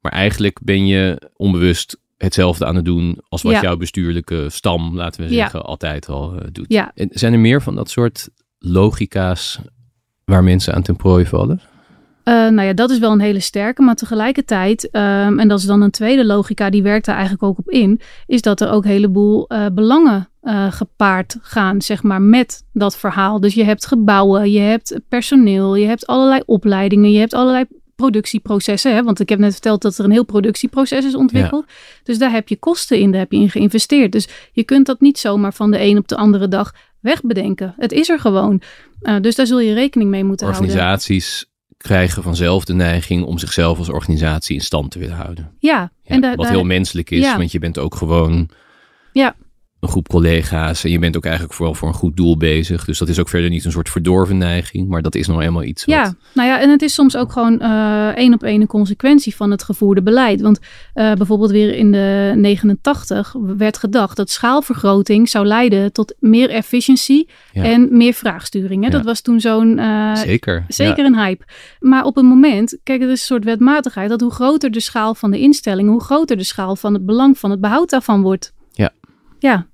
Maar 0.00 0.12
eigenlijk 0.12 0.58
ben 0.62 0.86
je 0.86 1.30
onbewust 1.36 2.00
hetzelfde 2.24 2.66
aan 2.66 2.76
het 2.76 2.84
doen 2.84 3.18
als 3.28 3.42
wat 3.42 3.52
Ja. 3.52 3.60
jouw 3.60 3.76
bestuurlijke 3.76 4.46
stam, 4.50 4.96
laten 4.96 5.20
we 5.24 5.30
Ja. 5.34 5.36
zeggen, 5.42 5.62
altijd 5.64 6.08
al 6.08 6.34
eh, 6.34 6.46
doet. 6.52 6.64
ja. 6.68 6.90
En 6.94 7.08
zijn 7.10 7.32
er 7.32 7.38
meer 7.38 7.62
van 7.62 7.74
dat 7.74 7.90
soort 7.90 8.28
logica's 8.58 9.60
waar 10.24 10.44
mensen 10.44 10.74
aan 10.74 10.82
ten 10.82 10.96
prooi 10.96 11.26
vallen? 11.26 11.60
Eh, 12.22 12.34
nou 12.34 12.62
ja, 12.62 12.72
dat 12.72 12.90
is 12.90 12.98
wel 12.98 13.12
een 13.12 13.20
hele 13.20 13.40
sterke, 13.40 13.82
maar 13.82 13.94
tegelijkertijd, 13.94 14.90
ehm, 14.90 15.38
en 15.38 15.48
dat 15.48 15.58
is 15.58 15.64
dan 15.66 15.82
een 15.82 15.90
tweede 15.90 16.24
logica, 16.26 16.70
die 16.70 16.82
werkt 16.82 17.04
daar 17.06 17.14
eigenlijk 17.14 17.44
ook 17.44 17.58
op 17.58 17.68
in, 17.70 18.00
is 18.26 18.42
dat 18.42 18.60
er 18.60 18.70
ook 18.70 18.84
een 18.84 18.90
heleboel 18.90 19.46
eh, 19.48 19.66
belangen 19.72 20.28
gepaard 20.70 21.36
gaan, 21.42 21.82
zeg 21.82 22.02
maar, 22.02 22.22
met 22.22 22.64
dat 22.72 22.96
verhaal. 22.98 23.40
Dus 23.40 23.54
je 23.54 23.64
hebt 23.64 23.86
gebouwen, 23.86 24.50
je 24.50 24.58
hebt 24.60 25.00
personeel, 25.08 25.74
je 25.74 25.86
hebt 25.86 26.06
allerlei 26.06 26.40
opleidingen, 26.46 27.10
je 27.12 27.18
hebt 27.18 27.34
allerlei 27.34 27.64
productieprocessen. 28.00 28.94
Hè? 28.94 29.02
Want 29.02 29.20
ik 29.20 29.28
heb 29.28 29.38
net 29.38 29.52
verteld 29.52 29.82
dat 29.82 29.98
er 29.98 30.04
een 30.04 30.10
heel 30.10 30.24
productieproces 30.24 31.04
is 31.04 31.14
ontwikkeld. 31.14 31.64
Dus 32.02 32.18
daar 32.18 32.30
heb 32.32 32.48
je 32.48 32.56
kosten 32.56 32.98
in, 32.98 33.10
daar 33.10 33.20
heb 33.20 33.32
je 33.32 33.38
in 33.38 33.50
geïnvesteerd. 33.50 34.12
Dus 34.12 34.28
je 34.52 34.62
kunt 34.64 34.86
dat 34.86 35.00
niet 35.00 35.18
zomaar 35.18 35.52
van 35.54 35.70
de 35.70 35.80
een 35.80 35.98
op 35.98 36.08
de 36.08 36.16
andere 36.16 36.48
dag 36.48 36.72
wegbedenken. 37.00 37.74
Het 37.78 37.92
is 37.92 38.08
er 38.08 38.20
gewoon. 38.20 38.62
Eh, 39.00 39.16
dus 39.20 39.34
daar 39.34 39.46
zul 39.46 39.60
je 39.60 39.74
rekening 39.74 40.10
mee 40.10 40.24
moeten 40.24 40.46
houden. 40.46 40.68
Organisaties 40.68 41.44
krijgen 41.76 42.22
vanzelf 42.22 42.64
de 42.64 42.74
neiging 42.74 43.24
om 43.24 43.38
zichzelf 43.38 43.78
als 43.78 43.88
organisatie 43.88 44.54
in 44.54 44.60
stand 44.62 44.90
te 44.90 44.98
willen 44.98 45.16
houden. 45.16 45.52
Ja, 45.58 45.92
Ja, 46.02 46.20
en 46.20 46.36
wat 46.36 46.48
heel 46.48 46.64
menselijk 46.64 47.10
is, 47.10 47.24
Ja. 47.24 47.36
want 47.36 47.52
je 47.52 47.58
bent 47.58 47.78
ook 47.78 47.94
gewoon 47.94 48.48
Ja. 49.12 49.34
Een 49.80 49.88
groep 49.88 50.08
collega's 50.08 50.84
en 50.84 50.90
je 50.90 50.98
bent 50.98 51.16
ook 51.16 51.24
eigenlijk 51.24 51.54
vooral 51.54 51.74
voor 51.74 51.88
een 51.88 51.94
goed 51.94 52.16
doel 52.16 52.36
bezig. 52.36 52.84
Dus 52.84 52.98
dat 52.98 53.08
is 53.08 53.18
ook 53.18 53.28
verder 53.28 53.50
niet 53.50 53.64
een 53.64 53.72
soort 53.72 53.88
verdorven 53.88 54.38
neiging, 54.38 54.88
maar 54.88 55.02
dat 55.02 55.14
is 55.14 55.26
nou 55.26 55.42
eenmaal 55.42 55.62
iets 55.62 55.84
wat... 55.84 55.94
Ja, 55.94 56.14
nou 56.34 56.48
ja, 56.48 56.60
en 56.60 56.70
het 56.70 56.82
is 56.82 56.94
soms 56.94 57.16
ook 57.16 57.32
gewoon 57.32 57.60
eh, 57.60 58.06
één 58.06 58.34
op 58.34 58.42
één 58.42 58.60
een 58.60 58.66
consequentie 58.66 59.36
van 59.36 59.50
het 59.50 59.62
gevoerde 59.62 60.02
beleid. 60.02 60.40
Want 60.40 60.58
eh, 60.94 61.12
bijvoorbeeld 61.12 61.50
weer 61.50 61.74
in 61.74 61.92
de 61.92 62.32
89 62.36 63.34
werd 63.56 63.78
gedacht 63.78 64.16
dat 64.16 64.30
schaalvergroting 64.30 65.28
zou 65.28 65.46
leiden 65.46 65.92
tot 65.92 66.14
meer 66.18 66.50
efficiëntie 66.50 67.28
Ja. 67.52 67.62
en 67.62 67.88
meer 67.96 68.12
vraagsturing. 68.12 68.82
Hè? 68.82 68.90
Ja. 68.90 68.96
Dat 68.96 69.04
was 69.04 69.20
toen 69.20 69.40
zo'n 69.40 69.78
eh, 69.78 70.14
Zeker. 70.14 70.64
Zeker 70.68 71.04
een 71.04 71.18
hype. 71.18 71.44
Maar 71.78 72.04
op 72.04 72.16
een 72.16 72.26
moment, 72.26 72.78
kijk, 72.82 73.00
het 73.00 73.10
is 73.10 73.20
een 73.20 73.26
soort 73.26 73.44
wetmatigheid, 73.44 74.08
dat 74.08 74.20
hoe 74.20 74.30
groter 74.30 74.70
de 74.70 74.80
schaal 74.80 75.14
van 75.14 75.30
de 75.30 75.38
instelling, 75.38 75.88
hoe 75.88 76.02
groter 76.02 76.36
de 76.36 76.44
schaal 76.44 76.76
van 76.76 76.94
het 76.94 77.06
belang 77.06 77.38
van 77.38 77.50
het 77.50 77.60
behoud 77.60 77.90
daarvan 77.90 78.22
wordt. 78.22 78.52
Ja. 79.40 79.66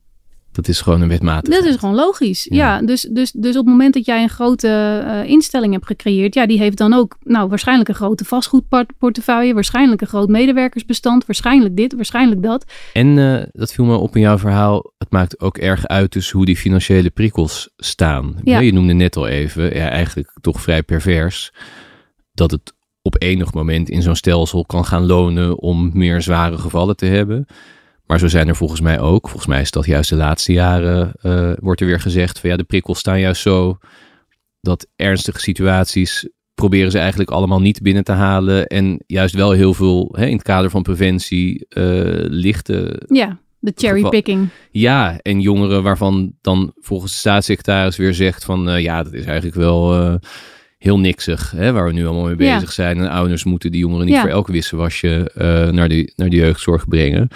Dat 0.57 0.69
is 0.69 0.81
gewoon 0.81 1.01
een 1.01 1.09
wetmatigheid. 1.09 1.65
dat 1.65 1.73
is 1.73 1.79
gewoon 1.79 1.95
logisch. 1.95 2.47
Ja. 2.51 2.57
Ja, 2.57 2.87
dus, 2.87 3.01
dus, 3.01 3.31
dus 3.33 3.57
op 3.57 3.65
het 3.65 3.75
moment 3.75 3.95
dat 3.95 4.05
jij 4.05 4.23
een 4.23 4.29
grote 4.29 4.69
eh, 5.07 5.31
instelling 5.31 5.73
hebt 5.73 5.87
gecreëerd, 5.87 6.35
ja, 6.35 6.47
die 6.47 6.59
heeft 6.59 6.79
dan 6.79 6.93
ook, 6.93 7.17
nou, 7.23 7.49
waarschijnlijk 7.49 7.89
een 7.89 7.95
grote 7.95 8.25
vastgoedportefeuille, 8.25 9.55
waarschijnlijk 9.55 10.01
een 10.01 10.07
groot 10.07 10.29
medewerkersbestand, 10.29 11.27
waarschijnlijk 11.27 11.77
dit, 11.77 11.95
waarschijnlijk 11.95 12.43
dat. 12.43 12.65
En 12.93 13.19
eh, 13.19 13.47
dat 13.53 13.73
viel 13.73 13.85
me 13.85 13.97
op 13.97 14.15
in 14.15 14.21
jouw 14.21 14.39
verhaal. 14.39 14.93
Het 14.99 15.11
maakt 15.11 15.41
ook 15.41 15.59
erg 15.59 15.87
uit 15.87 16.13
dus 16.13 16.31
hoe 16.31 16.45
die 16.45 16.57
financiële 16.57 17.11
prikkels 17.11 17.71
staan. 17.77 18.37
Ja. 18.45 18.59
Je 18.59 18.73
noemde 18.73 18.93
net 18.93 19.17
al 19.17 19.27
even, 19.27 19.75
ja, 19.75 19.89
eigenlijk 19.89 20.33
toch 20.41 20.61
vrij 20.61 20.83
pervers, 20.83 21.53
dat 22.33 22.51
het 22.51 22.75
op 23.03 23.23
enig 23.23 23.53
moment 23.53 23.89
in 23.89 24.03
zo'n 24.03 24.17
stelsel 24.17 24.65
kan 24.65 24.85
gaan 24.85 25.07
lonen 25.07 25.59
om 25.59 25.91
meer 25.95 26.23
zware 26.23 26.59
gevallen 26.59 26.97
te 26.97 27.07
hebben. 27.07 27.47
Maar 28.07 28.19
zo 28.19 28.27
zijn 28.29 28.49
er 28.49 28.57
volgens 28.57 28.81
mij 28.81 29.01
ook. 29.01 29.29
Volgens 29.29 29.47
mij 29.51 29.61
is 29.61 29.71
dat 29.71 29.87
juist 29.87 30.11
de 30.11 30.17
laatste 30.17 30.53
jaren, 30.53 31.13
eh, 31.21 31.53
wordt 31.61 31.81
er 31.81 31.87
weer 31.87 32.01
gezegd 32.01 32.39
van 32.41 32.51
ja, 32.51 32.57
de 32.57 32.65
prikkels 32.65 32.99
staan 32.99 33.21
juist 33.21 33.43
zo 33.43 33.79
dat 34.61 34.87
ernstige 34.97 35.41
situaties 35.41 36.29
proberen 36.55 36.91
ze 36.91 36.99
eigenlijk 36.99 37.31
allemaal 37.31 37.61
niet 37.61 37.83
binnen 37.83 38.05
te 38.05 38.13
halen. 38.13 38.67
En 38.67 39.03
juist 39.07 39.35
wel 39.35 39.51
heel 39.51 39.75
veel 39.75 40.09
hè, 40.17 40.27
in 40.27 40.33
het 40.33 40.43
kader 40.43 40.71
van 40.71 40.83
preventie 40.83 41.67
eh, 41.69 41.85
lichte 42.29 43.03
Ja, 43.07 43.39
de 43.59 43.73
cherrypicking. 43.75 44.49
ja, 44.71 45.19
en 45.23 45.41
jongeren 45.41 45.83
waarvan 45.83 46.33
dan 46.41 46.73
volgens 46.77 47.13
de 47.13 47.19
staatssecretaris 47.19 47.97
weer 47.97 48.15
zegt 48.15 48.45
van 48.45 48.69
eh, 48.69 48.83
ja, 48.83 49.03
dat 49.03 49.13
is 49.13 49.25
eigenlijk 49.25 49.57
wel 49.57 50.19
heel 50.79 50.99
niksig, 50.99 51.51
hè, 51.51 51.73
waar 51.73 51.87
we 51.87 51.93
nu 51.93 52.07
allemaal 52.07 52.35
mee 52.37 52.49
Ja. 52.49 52.55
bezig 52.55 52.73
zijn. 52.73 52.99
En 52.99 53.09
ouders 53.11 53.45
moeten 53.45 53.71
die 53.71 53.81
jongeren 53.81 54.07
niet 54.07 54.15
Ja. 54.15 54.21
voor 54.21 54.31
elk 54.31 54.47
wisselwasje 54.47 55.31
naar, 55.73 55.89
de, 55.89 56.13
naar 56.17 56.29
de 56.29 56.37
jeugdzorg 56.37 56.89
brengen. 56.89 57.29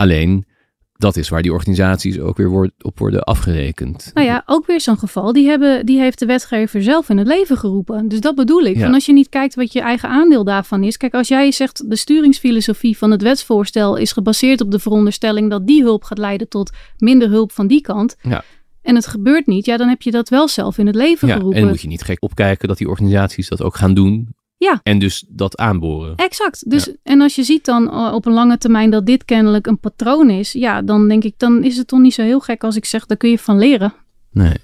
Alleen, 0.00 0.44
dat 0.92 1.16
is 1.16 1.28
waar 1.28 1.42
die 1.42 1.52
organisaties 1.52 2.18
ook 2.18 2.36
weer 2.36 2.48
wordt, 2.48 2.84
op 2.84 2.98
worden 2.98 3.22
afgerekend. 3.22 4.10
Nou 4.14 4.26
ja, 4.26 4.42
ook 4.46 4.66
weer 4.66 4.80
zo'n 4.80 4.98
geval. 4.98 5.32
Die, 5.32 5.46
hebben, 5.48 5.86
die 5.86 5.98
heeft 6.00 6.18
de 6.18 6.26
wetgever 6.26 6.82
zelf 6.82 7.08
in 7.08 7.18
het 7.18 7.26
leven 7.26 7.56
geroepen. 7.56 8.08
Dus 8.08 8.20
dat 8.20 8.34
bedoel 8.34 8.62
ik. 8.62 8.76
Ja. 8.76 8.84
Van 8.84 8.94
als 8.94 9.06
je 9.06 9.12
niet 9.12 9.28
kijkt 9.28 9.54
wat 9.54 9.72
je 9.72 9.80
eigen 9.80 10.08
aandeel 10.08 10.44
daarvan 10.44 10.84
is. 10.84 10.96
Kijk, 10.96 11.14
als 11.14 11.28
jij 11.28 11.52
zegt 11.52 11.90
de 11.90 11.96
sturingsfilosofie 11.96 12.98
van 12.98 13.10
het 13.10 13.22
wetsvoorstel 13.22 13.96
is 13.96 14.12
gebaseerd 14.12 14.60
op 14.60 14.70
de 14.70 14.78
veronderstelling 14.78 15.50
dat 15.50 15.66
die 15.66 15.82
hulp 15.82 16.02
gaat 16.04 16.18
leiden 16.18 16.48
tot 16.48 16.70
minder 16.98 17.28
hulp 17.28 17.52
van 17.52 17.66
die 17.66 17.80
kant. 17.80 18.16
Ja. 18.22 18.42
En 18.82 18.94
het 18.94 19.06
gebeurt 19.06 19.46
niet, 19.46 19.66
ja, 19.66 19.76
dan 19.76 19.88
heb 19.88 20.02
je 20.02 20.10
dat 20.10 20.28
wel 20.28 20.48
zelf 20.48 20.78
in 20.78 20.86
het 20.86 20.94
leven 20.94 21.28
Ja, 21.28 21.34
geroepen. 21.34 21.60
en 21.60 21.68
moet 21.68 21.80
je 21.80 21.88
niet 21.88 22.02
gek 22.02 22.22
opkijken 22.22 22.68
dat 22.68 22.78
die 22.78 22.88
organisaties 22.88 23.48
dat 23.48 23.62
ook 23.62 23.76
gaan 23.76 23.94
doen. 23.94 24.28
Ja. 24.60 24.80
En 24.82 24.98
dus 24.98 25.24
dat 25.28 25.56
aanboren. 25.56 26.16
Exact. 26.16 26.70
Dus, 26.70 26.92
En 27.02 27.20
als 27.20 27.34
je 27.34 27.42
ziet 27.42 27.64
dan 27.64 27.90
eh, 27.90 28.12
op 28.14 28.26
een 28.26 28.32
lange 28.32 28.58
termijn 28.58 28.90
dat 28.90 29.06
dit 29.06 29.24
kennelijk 29.24 29.66
een 29.66 29.78
patroon 29.78 30.30
is, 30.30 30.52
ja, 30.52 30.82
dan 30.82 31.08
denk 31.08 31.24
ik, 31.24 31.34
dan 31.36 31.64
is 31.64 31.76
het 31.76 31.86
toch 31.86 32.00
niet 32.00 32.14
zo 32.14 32.22
heel 32.22 32.40
gek 32.40 32.64
als 32.64 32.76
ik 32.76 32.84
zeg, 32.84 33.06
daar 33.06 33.16
kun 33.16 33.30
je 33.30 33.38
van 33.38 33.58
leren. 33.58 33.94
Nee. 34.30 34.56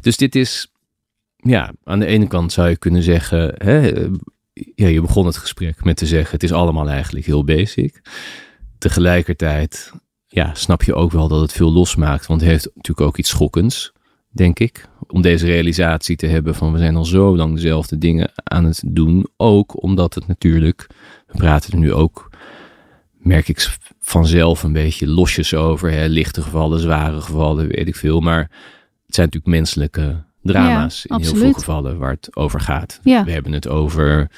Dus 0.00 0.16
dit 0.16 0.34
is, 0.34 0.72
ja, 1.36 1.72
aan 1.84 1.98
de 1.98 2.06
ene 2.06 2.26
kant 2.26 2.52
zou 2.52 2.68
je 2.68 2.76
kunnen 2.76 3.02
zeggen, 3.02 3.54
hè, 3.56 3.88
ja, 4.74 4.86
je 4.86 5.00
begon 5.00 5.26
het 5.26 5.36
gesprek 5.36 5.84
met 5.84 5.96
te 5.96 6.06
zeggen, 6.06 6.32
het 6.32 6.42
is 6.42 6.52
allemaal 6.52 6.88
eigenlijk 6.88 7.26
heel 7.26 7.44
basic. 7.44 8.02
Tegelijkertijd, 8.78 9.92
ja, 10.26 10.54
snap 10.54 10.82
je 10.82 10.94
ook 10.94 11.12
wel 11.12 11.28
dat 11.28 11.40
het 11.40 11.52
veel 11.52 11.72
losmaakt, 11.72 12.26
want 12.26 12.40
het 12.40 12.50
heeft 12.50 12.64
natuurlijk 12.74 13.06
ook 13.06 13.18
iets 13.18 13.30
schokkends, 13.30 13.92
denk 14.30 14.58
ik. 14.58 14.90
Om 15.12 15.22
deze 15.22 15.46
realisatie 15.46 16.16
te 16.16 16.26
hebben 16.26 16.54
van 16.54 16.72
we 16.72 16.78
zijn 16.78 16.96
al 16.96 17.04
zo 17.04 17.36
lang 17.36 17.54
dezelfde 17.54 17.98
dingen 17.98 18.30
aan 18.44 18.64
het 18.64 18.82
doen. 18.86 19.26
Ook 19.36 19.82
omdat 19.82 20.14
het 20.14 20.26
natuurlijk, 20.26 20.86
we 21.26 21.36
praten 21.38 21.72
er 21.72 21.78
nu 21.78 21.92
ook, 21.92 22.30
merk 23.18 23.48
ik 23.48 23.76
vanzelf 24.00 24.62
een 24.62 24.72
beetje 24.72 25.06
losjes 25.08 25.54
over. 25.54 25.90
Hè? 25.90 26.06
Lichte 26.06 26.42
gevallen, 26.42 26.80
zware 26.80 27.20
gevallen, 27.20 27.68
weet 27.68 27.88
ik 27.88 27.96
veel. 27.96 28.20
Maar 28.20 28.40
het 29.06 29.14
zijn 29.14 29.26
natuurlijk 29.26 29.56
menselijke 29.56 30.22
drama's 30.42 31.04
Ja, 31.08 31.16
in 31.16 31.22
heel 31.22 31.34
veel 31.34 31.52
gevallen 31.52 31.98
waar 31.98 32.10
het 32.10 32.36
over 32.36 32.60
gaat. 32.60 33.00
Ja. 33.02 33.24
We 33.24 33.30
hebben 33.32 33.52
het 33.52 33.68
over 33.68 34.30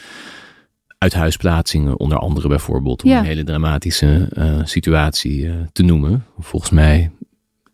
uithuisplaatsingen, 0.99 1.99
onder 1.99 2.19
andere 2.19 2.49
bijvoorbeeld, 2.49 3.03
om 3.03 3.11
Ja. 3.11 3.19
een 3.19 3.25
hele 3.25 3.45
dramatische 3.45 4.29
eh, 4.33 4.61
situatie 4.65 5.49
eh, 5.49 5.55
te 5.73 5.83
noemen. 5.83 6.25
Volgens 6.39 6.71
mij 6.71 7.11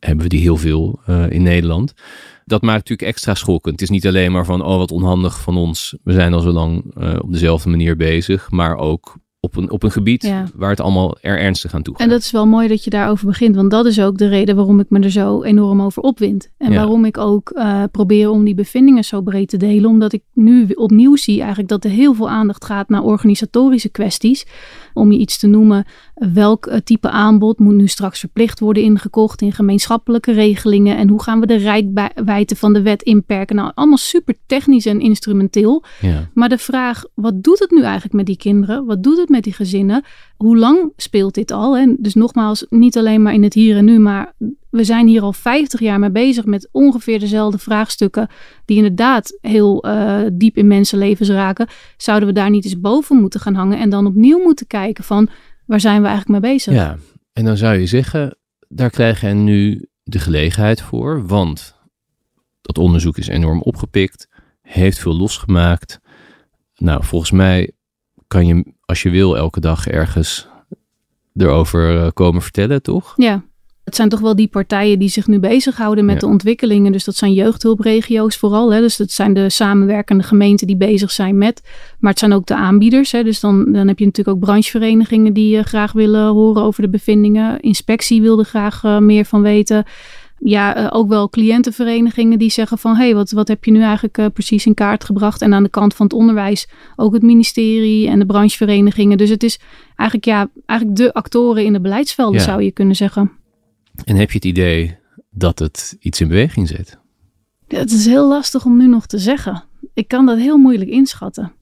hebben 0.00 0.22
we 0.22 0.28
die 0.30 0.40
heel 0.40 0.56
veel 0.56 1.00
eh, 1.06 1.30
in 1.30 1.42
Nederland. 1.42 1.92
Dat 2.50 2.62
maakt 2.62 2.78
natuurlijk 2.88 3.08
extra 3.08 3.34
schokkend. 3.34 3.72
Het 3.80 3.82
is 3.82 3.90
niet 3.90 4.06
alleen 4.06 4.32
maar 4.32 4.44
van, 4.44 4.62
oh 4.64 4.76
wat 4.76 4.90
onhandig 4.90 5.40
van 5.40 5.56
ons, 5.56 5.96
we 6.02 6.12
zijn 6.12 6.34
al 6.34 6.40
zo 6.40 6.50
lang 6.50 6.94
eh, 6.96 7.16
op 7.20 7.32
dezelfde 7.32 7.68
manier 7.70 7.96
bezig, 7.96 8.50
maar 8.50 8.76
ook 8.76 9.16
op 9.40 9.56
een, 9.56 9.70
op 9.70 9.82
een 9.82 9.90
gebied 9.90 10.22
Ja. 10.22 10.44
waar 10.54 10.70
het 10.70 10.80
allemaal 10.80 11.16
er 11.20 11.38
ernstig 11.38 11.74
aan 11.74 11.82
toe 11.82 11.94
gaat. 11.94 12.02
En 12.02 12.08
dat 12.12 12.20
is 12.20 12.30
wel 12.30 12.46
mooi 12.46 12.68
dat 12.68 12.84
je 12.84 12.90
daarover 12.90 13.26
begint, 13.26 13.56
want 13.56 13.70
dat 13.70 13.86
is 13.86 14.00
ook 14.00 14.18
de 14.18 14.28
reden 14.28 14.56
waarom 14.56 14.80
ik 14.80 14.90
me 14.90 15.00
er 15.00 15.10
zo 15.10 15.42
enorm 15.42 15.82
over 15.82 16.02
opwind. 16.02 16.50
En 16.58 16.70
Ja. 16.72 16.76
waarom 16.76 17.04
ik 17.04 17.18
ook 17.18 17.50
eh, 17.50 17.82
probeer 17.90 18.30
om 18.30 18.44
die 18.44 18.54
bevindingen 18.54 19.04
zo 19.04 19.20
breed 19.20 19.48
te 19.48 19.56
delen, 19.56 19.90
omdat 19.90 20.12
ik 20.12 20.22
nu 20.34 20.68
opnieuw 20.74 21.16
zie 21.16 21.38
eigenlijk 21.38 21.68
dat 21.68 21.84
er 21.84 21.90
heel 21.90 22.14
veel 22.14 22.28
aandacht 22.30 22.64
gaat 22.64 22.88
naar 22.88 23.02
organisatorische 23.02 23.88
kwesties. 23.88 24.46
Om 24.94 25.12
je 25.12 25.18
iets 25.18 25.38
te 25.38 25.46
noemen, 25.46 25.84
welk 26.14 26.66
eh, 26.66 26.78
type 26.78 27.10
aanbod 27.10 27.58
moet 27.58 27.74
nu 27.74 27.86
straks 27.86 28.20
verplicht 28.20 28.60
worden 28.60 28.82
ingekocht 28.82 29.42
in 29.42 29.52
gemeenschappelijke 29.52 30.32
regelingen 30.32 30.96
en 30.96 31.08
hoe 31.08 31.22
gaan 31.22 31.40
we 31.40 31.46
de 31.46 31.56
rijkwijde 31.56 32.56
van 32.56 32.72
de 32.72 32.82
wet 32.82 33.02
inperken? 33.02 33.56
Nou, 33.56 33.72
allemaal 33.74 33.96
super 33.96 34.34
technisch 34.46 34.86
en 34.86 35.00
instrumenteel. 35.00 35.84
ja. 36.00 36.28
Maar 36.34 36.48
de 36.48 36.58
vraag, 36.58 37.04
wat 37.14 37.42
doet 37.42 37.58
het 37.58 37.70
nu 37.70 37.82
eigenlijk 37.82 38.14
met 38.14 38.26
die 38.26 38.36
kinderen? 38.36 38.84
Wat 38.84 39.02
doet 39.02 39.18
het 39.18 39.28
met 39.28 39.44
die 39.44 39.52
gezinnen? 39.52 40.04
Hoe 40.36 40.56
lang 40.56 40.92
speelt 40.96 41.34
dit 41.34 41.50
al? 41.50 41.76
En 41.76 41.96
dus 41.98 42.14
nogmaals, 42.14 42.66
niet 42.68 42.98
alleen 42.98 43.22
maar 43.22 43.34
in 43.34 43.42
het 43.42 43.54
hier 43.54 43.76
en 43.76 43.84
nu, 43.84 43.98
maar 43.98 44.34
we 44.70 44.84
zijn 44.84 45.06
hier 45.06 45.22
al 45.22 45.32
50 45.32 45.80
jaar 45.80 45.98
mee 45.98 46.10
bezig 46.10 46.44
met 46.44 46.68
ongeveer 46.72 47.18
dezelfde 47.18 47.58
vraagstukken, 47.58 48.28
die 48.64 48.76
inderdaad 48.76 49.38
heel 49.40 49.82
eh, 49.82 50.20
diep 50.32 50.56
in 50.56 50.66
mensenlevens 50.66 51.28
raken. 51.28 51.68
Zouden 51.96 52.28
we 52.28 52.34
daar 52.34 52.50
niet 52.50 52.64
eens 52.64 52.80
boven 52.80 53.16
moeten 53.16 53.40
gaan 53.40 53.54
hangen 53.54 53.78
en 53.78 53.90
dan 53.90 54.06
opnieuw 54.06 54.38
moeten 54.38 54.66
kijken 54.66 55.04
van, 55.04 55.28
waar 55.66 55.80
zijn 55.80 56.02
we 56.02 56.08
eigenlijk 56.08 56.42
mee 56.42 56.52
bezig? 56.52 56.74
Ja, 56.74 56.96
en 57.32 57.44
dan 57.44 57.56
zou 57.56 57.78
je 57.78 57.86
zeggen, 57.86 58.36
daar 58.68 58.90
krijg 58.90 59.20
je 59.20 59.28
nu 59.28 59.88
de 60.02 60.18
gelegenheid 60.18 60.80
voor, 60.80 61.26
want 61.26 61.78
dat 62.60 62.78
onderzoek 62.78 63.18
is 63.18 63.28
enorm 63.28 63.62
opgepikt, 63.62 64.28
heeft 64.62 64.98
veel 64.98 65.16
losgemaakt. 65.16 66.00
Nou, 66.76 67.04
volgens 67.04 67.30
mij 67.30 67.72
kan 68.26 68.46
je, 68.46 68.74
als 68.84 69.02
je 69.02 69.10
wil, 69.10 69.36
elke 69.36 69.60
dag 69.60 69.86
ergens 69.86 70.48
erover 71.34 72.02
eh, 72.02 72.08
komen 72.14 72.42
vertellen, 72.42 72.82
toch? 72.82 73.12
Ja, 73.16 73.44
het 73.90 73.98
zijn 73.98 74.08
toch 74.08 74.20
wel 74.20 74.36
die 74.36 74.48
partijen 74.48 74.98
die 74.98 75.08
zich 75.08 75.26
nu 75.26 75.38
bezighouden 75.38 76.04
met 76.04 76.14
Ja. 76.14 76.20
de 76.20 76.26
ontwikkelingen. 76.26 76.92
Dus 76.92 77.04
dat 77.04 77.16
zijn 77.16 77.32
jeugdhulpregio's 77.32 78.36
vooral. 78.36 78.72
Hè. 78.72 78.80
Dus 78.80 78.96
dat 78.96 79.10
zijn 79.10 79.34
de 79.34 79.50
samenwerkende 79.50 80.22
gemeenten 80.22 80.66
die 80.66 80.76
bezig 80.76 81.10
zijn 81.10 81.38
met. 81.38 81.62
Maar 81.98 82.10
het 82.10 82.18
zijn 82.18 82.32
ook 82.32 82.46
de 82.46 82.54
aanbieders. 82.54 83.12
Hè. 83.12 83.22
Dus 83.24 83.40
dan, 83.40 83.72
dan 83.72 83.88
heb 83.88 83.98
je 83.98 84.04
natuurlijk 84.04 84.36
ook 84.36 84.44
brancheverenigingen 84.44 85.32
die 85.32 85.56
eh, 85.58 85.64
graag 85.64 85.92
willen 85.92 86.28
horen 86.28 86.62
over 86.62 86.82
de 86.82 86.88
bevindingen. 86.88 87.60
Inspectie 87.60 88.20
wilde 88.22 88.44
graag 88.44 88.84
eh, 88.84 88.98
meer 88.98 89.24
van 89.24 89.42
weten. 89.42 89.84
Ja, 90.44 90.76
eh, 90.76 90.86
ook 90.90 91.08
wel 91.08 91.28
cliëntenverenigingen 91.28 92.38
die 92.38 92.50
zeggen 92.50 92.78
van... 92.78 92.96
hé, 92.96 93.04
hey, 93.04 93.14
wat, 93.14 93.30
wat 93.30 93.48
heb 93.48 93.64
je 93.64 93.70
nu 93.70 93.82
eigenlijk 93.82 94.32
precies 94.32 94.66
in 94.66 94.74
kaart 94.74 95.04
gebracht? 95.04 95.42
En 95.42 95.54
aan 95.54 95.62
de 95.62 95.68
kant 95.68 95.94
van 95.94 96.06
het 96.06 96.14
onderwijs 96.14 96.68
ook 96.96 97.12
het 97.12 97.22
ministerie 97.22 98.08
en 98.08 98.18
de 98.18 98.26
brancheverenigingen. 98.26 99.18
Dus 99.18 99.30
het 99.30 99.42
is 99.42 99.60
eigenlijk, 99.96 100.24
ja, 100.28 100.50
eigenlijk 100.66 100.98
de 101.00 101.12
actoren 101.12 101.64
in 101.64 101.72
de 101.72 101.80
beleidsvelden 101.80 102.38
Ja. 102.40 102.46
zou 102.46 102.62
je 102.62 102.70
kunnen 102.70 102.96
zeggen. 102.96 103.30
En 104.04 104.16
heb 104.16 104.28
je 104.30 104.36
het 104.36 104.44
idee 104.44 104.98
dat 105.30 105.58
het 105.58 105.96
iets 106.00 106.20
in 106.20 106.28
beweging 106.28 106.68
zet? 106.68 106.98
Ja, 107.68 107.78
Het 107.78 107.92
is 107.92 108.06
heel 108.06 108.28
lastig 108.28 108.64
om 108.64 108.76
nu 108.76 108.86
nog 108.86 109.06
te 109.06 109.18
zeggen. 109.18 109.64
Ik 109.94 110.08
kan 110.08 110.26
dat 110.26 110.38
heel 110.38 110.58
moeilijk 110.58 110.90
inschatten. 110.90 111.52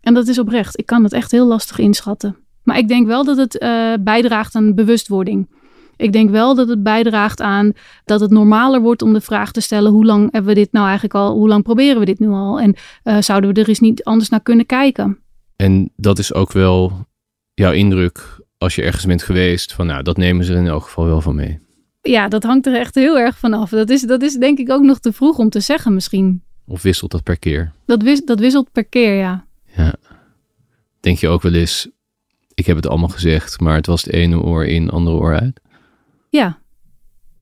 En 0.00 0.14
dat 0.14 0.28
is 0.28 0.38
oprecht. 0.38 0.78
Ik 0.78 0.86
kan 0.86 1.02
het 1.02 1.12
echt 1.12 1.30
heel 1.30 1.46
lastig 1.46 1.78
inschatten. 1.78 2.36
Maar 2.62 2.78
ik 2.78 2.88
denk 2.88 3.06
wel 3.06 3.24
dat 3.24 3.36
het 3.36 3.58
eh, 3.58 3.92
bijdraagt 4.00 4.54
aan 4.54 4.74
bewustwording. 4.74 5.48
Ik 5.96 6.12
denk 6.12 6.30
wel 6.30 6.54
dat 6.54 6.68
het 6.68 6.82
bijdraagt 6.82 7.40
aan 7.40 7.72
dat 8.04 8.20
het 8.20 8.30
normaler 8.30 8.80
wordt 8.80 9.02
om 9.02 9.12
de 9.12 9.20
vraag 9.20 9.52
te 9.52 9.60
stellen: 9.60 9.92
hoe 9.92 10.04
lang 10.04 10.32
hebben 10.32 10.54
we 10.54 10.60
dit 10.60 10.72
nou 10.72 10.84
eigenlijk 10.84 11.14
al? 11.14 11.34
Hoe 11.34 11.48
lang 11.48 11.62
proberen 11.62 11.98
we 11.98 12.04
dit 12.04 12.18
nu 12.18 12.28
al? 12.28 12.60
En 12.60 12.74
eh, 13.02 13.16
zouden 13.20 13.54
we 13.54 13.60
er 13.60 13.68
eens 13.68 13.80
niet 13.80 14.04
anders 14.04 14.28
naar 14.28 14.42
kunnen 14.42 14.66
kijken? 14.66 15.18
En 15.56 15.92
dat 15.96 16.18
is 16.18 16.34
ook 16.34 16.52
wel 16.52 16.92
jouw 17.54 17.72
indruk 17.72 18.40
als 18.58 18.74
je 18.74 18.82
ergens 18.82 19.06
bent 19.06 19.22
geweest. 19.22 19.72
Van 19.72 19.86
nou, 19.86 20.02
dat 20.02 20.16
nemen 20.16 20.44
ze 20.44 20.52
er 20.52 20.58
in 20.58 20.66
elk 20.66 20.82
geval 20.82 21.04
wel 21.04 21.20
van 21.20 21.34
mee. 21.34 21.66
Ja, 22.00 22.28
dat 22.28 22.42
hangt 22.42 22.66
er 22.66 22.74
echt 22.74 22.94
heel 22.94 23.18
erg 23.18 23.38
van 23.38 23.52
af. 23.52 23.70
Dat 23.70 23.90
is, 23.90 24.02
dat 24.02 24.22
is 24.22 24.34
denk 24.34 24.58
ik 24.58 24.70
ook 24.70 24.82
nog 24.82 24.98
te 24.98 25.12
vroeg 25.12 25.38
om 25.38 25.50
te 25.50 25.60
zeggen, 25.60 25.94
misschien. 25.94 26.42
Of 26.66 26.82
wisselt 26.82 27.10
dat 27.10 27.22
per 27.22 27.38
keer? 27.38 27.72
Dat, 27.86 28.02
wis, 28.02 28.24
dat 28.24 28.38
wisselt 28.38 28.72
per 28.72 28.84
keer, 28.84 29.14
ja. 29.14 29.46
Ja. 29.76 29.94
Denk 31.00 31.18
je 31.18 31.28
ook 31.28 31.42
wel 31.42 31.52
eens, 31.52 31.88
ik 32.54 32.66
heb 32.66 32.76
het 32.76 32.86
allemaal 32.86 33.08
gezegd, 33.08 33.60
maar 33.60 33.74
het 33.74 33.86
was 33.86 34.02
het 34.02 34.12
ene 34.12 34.40
oor 34.40 34.66
in, 34.66 34.90
andere 34.90 35.16
oor 35.16 35.38
uit? 35.38 35.60
Ja. 36.30 36.58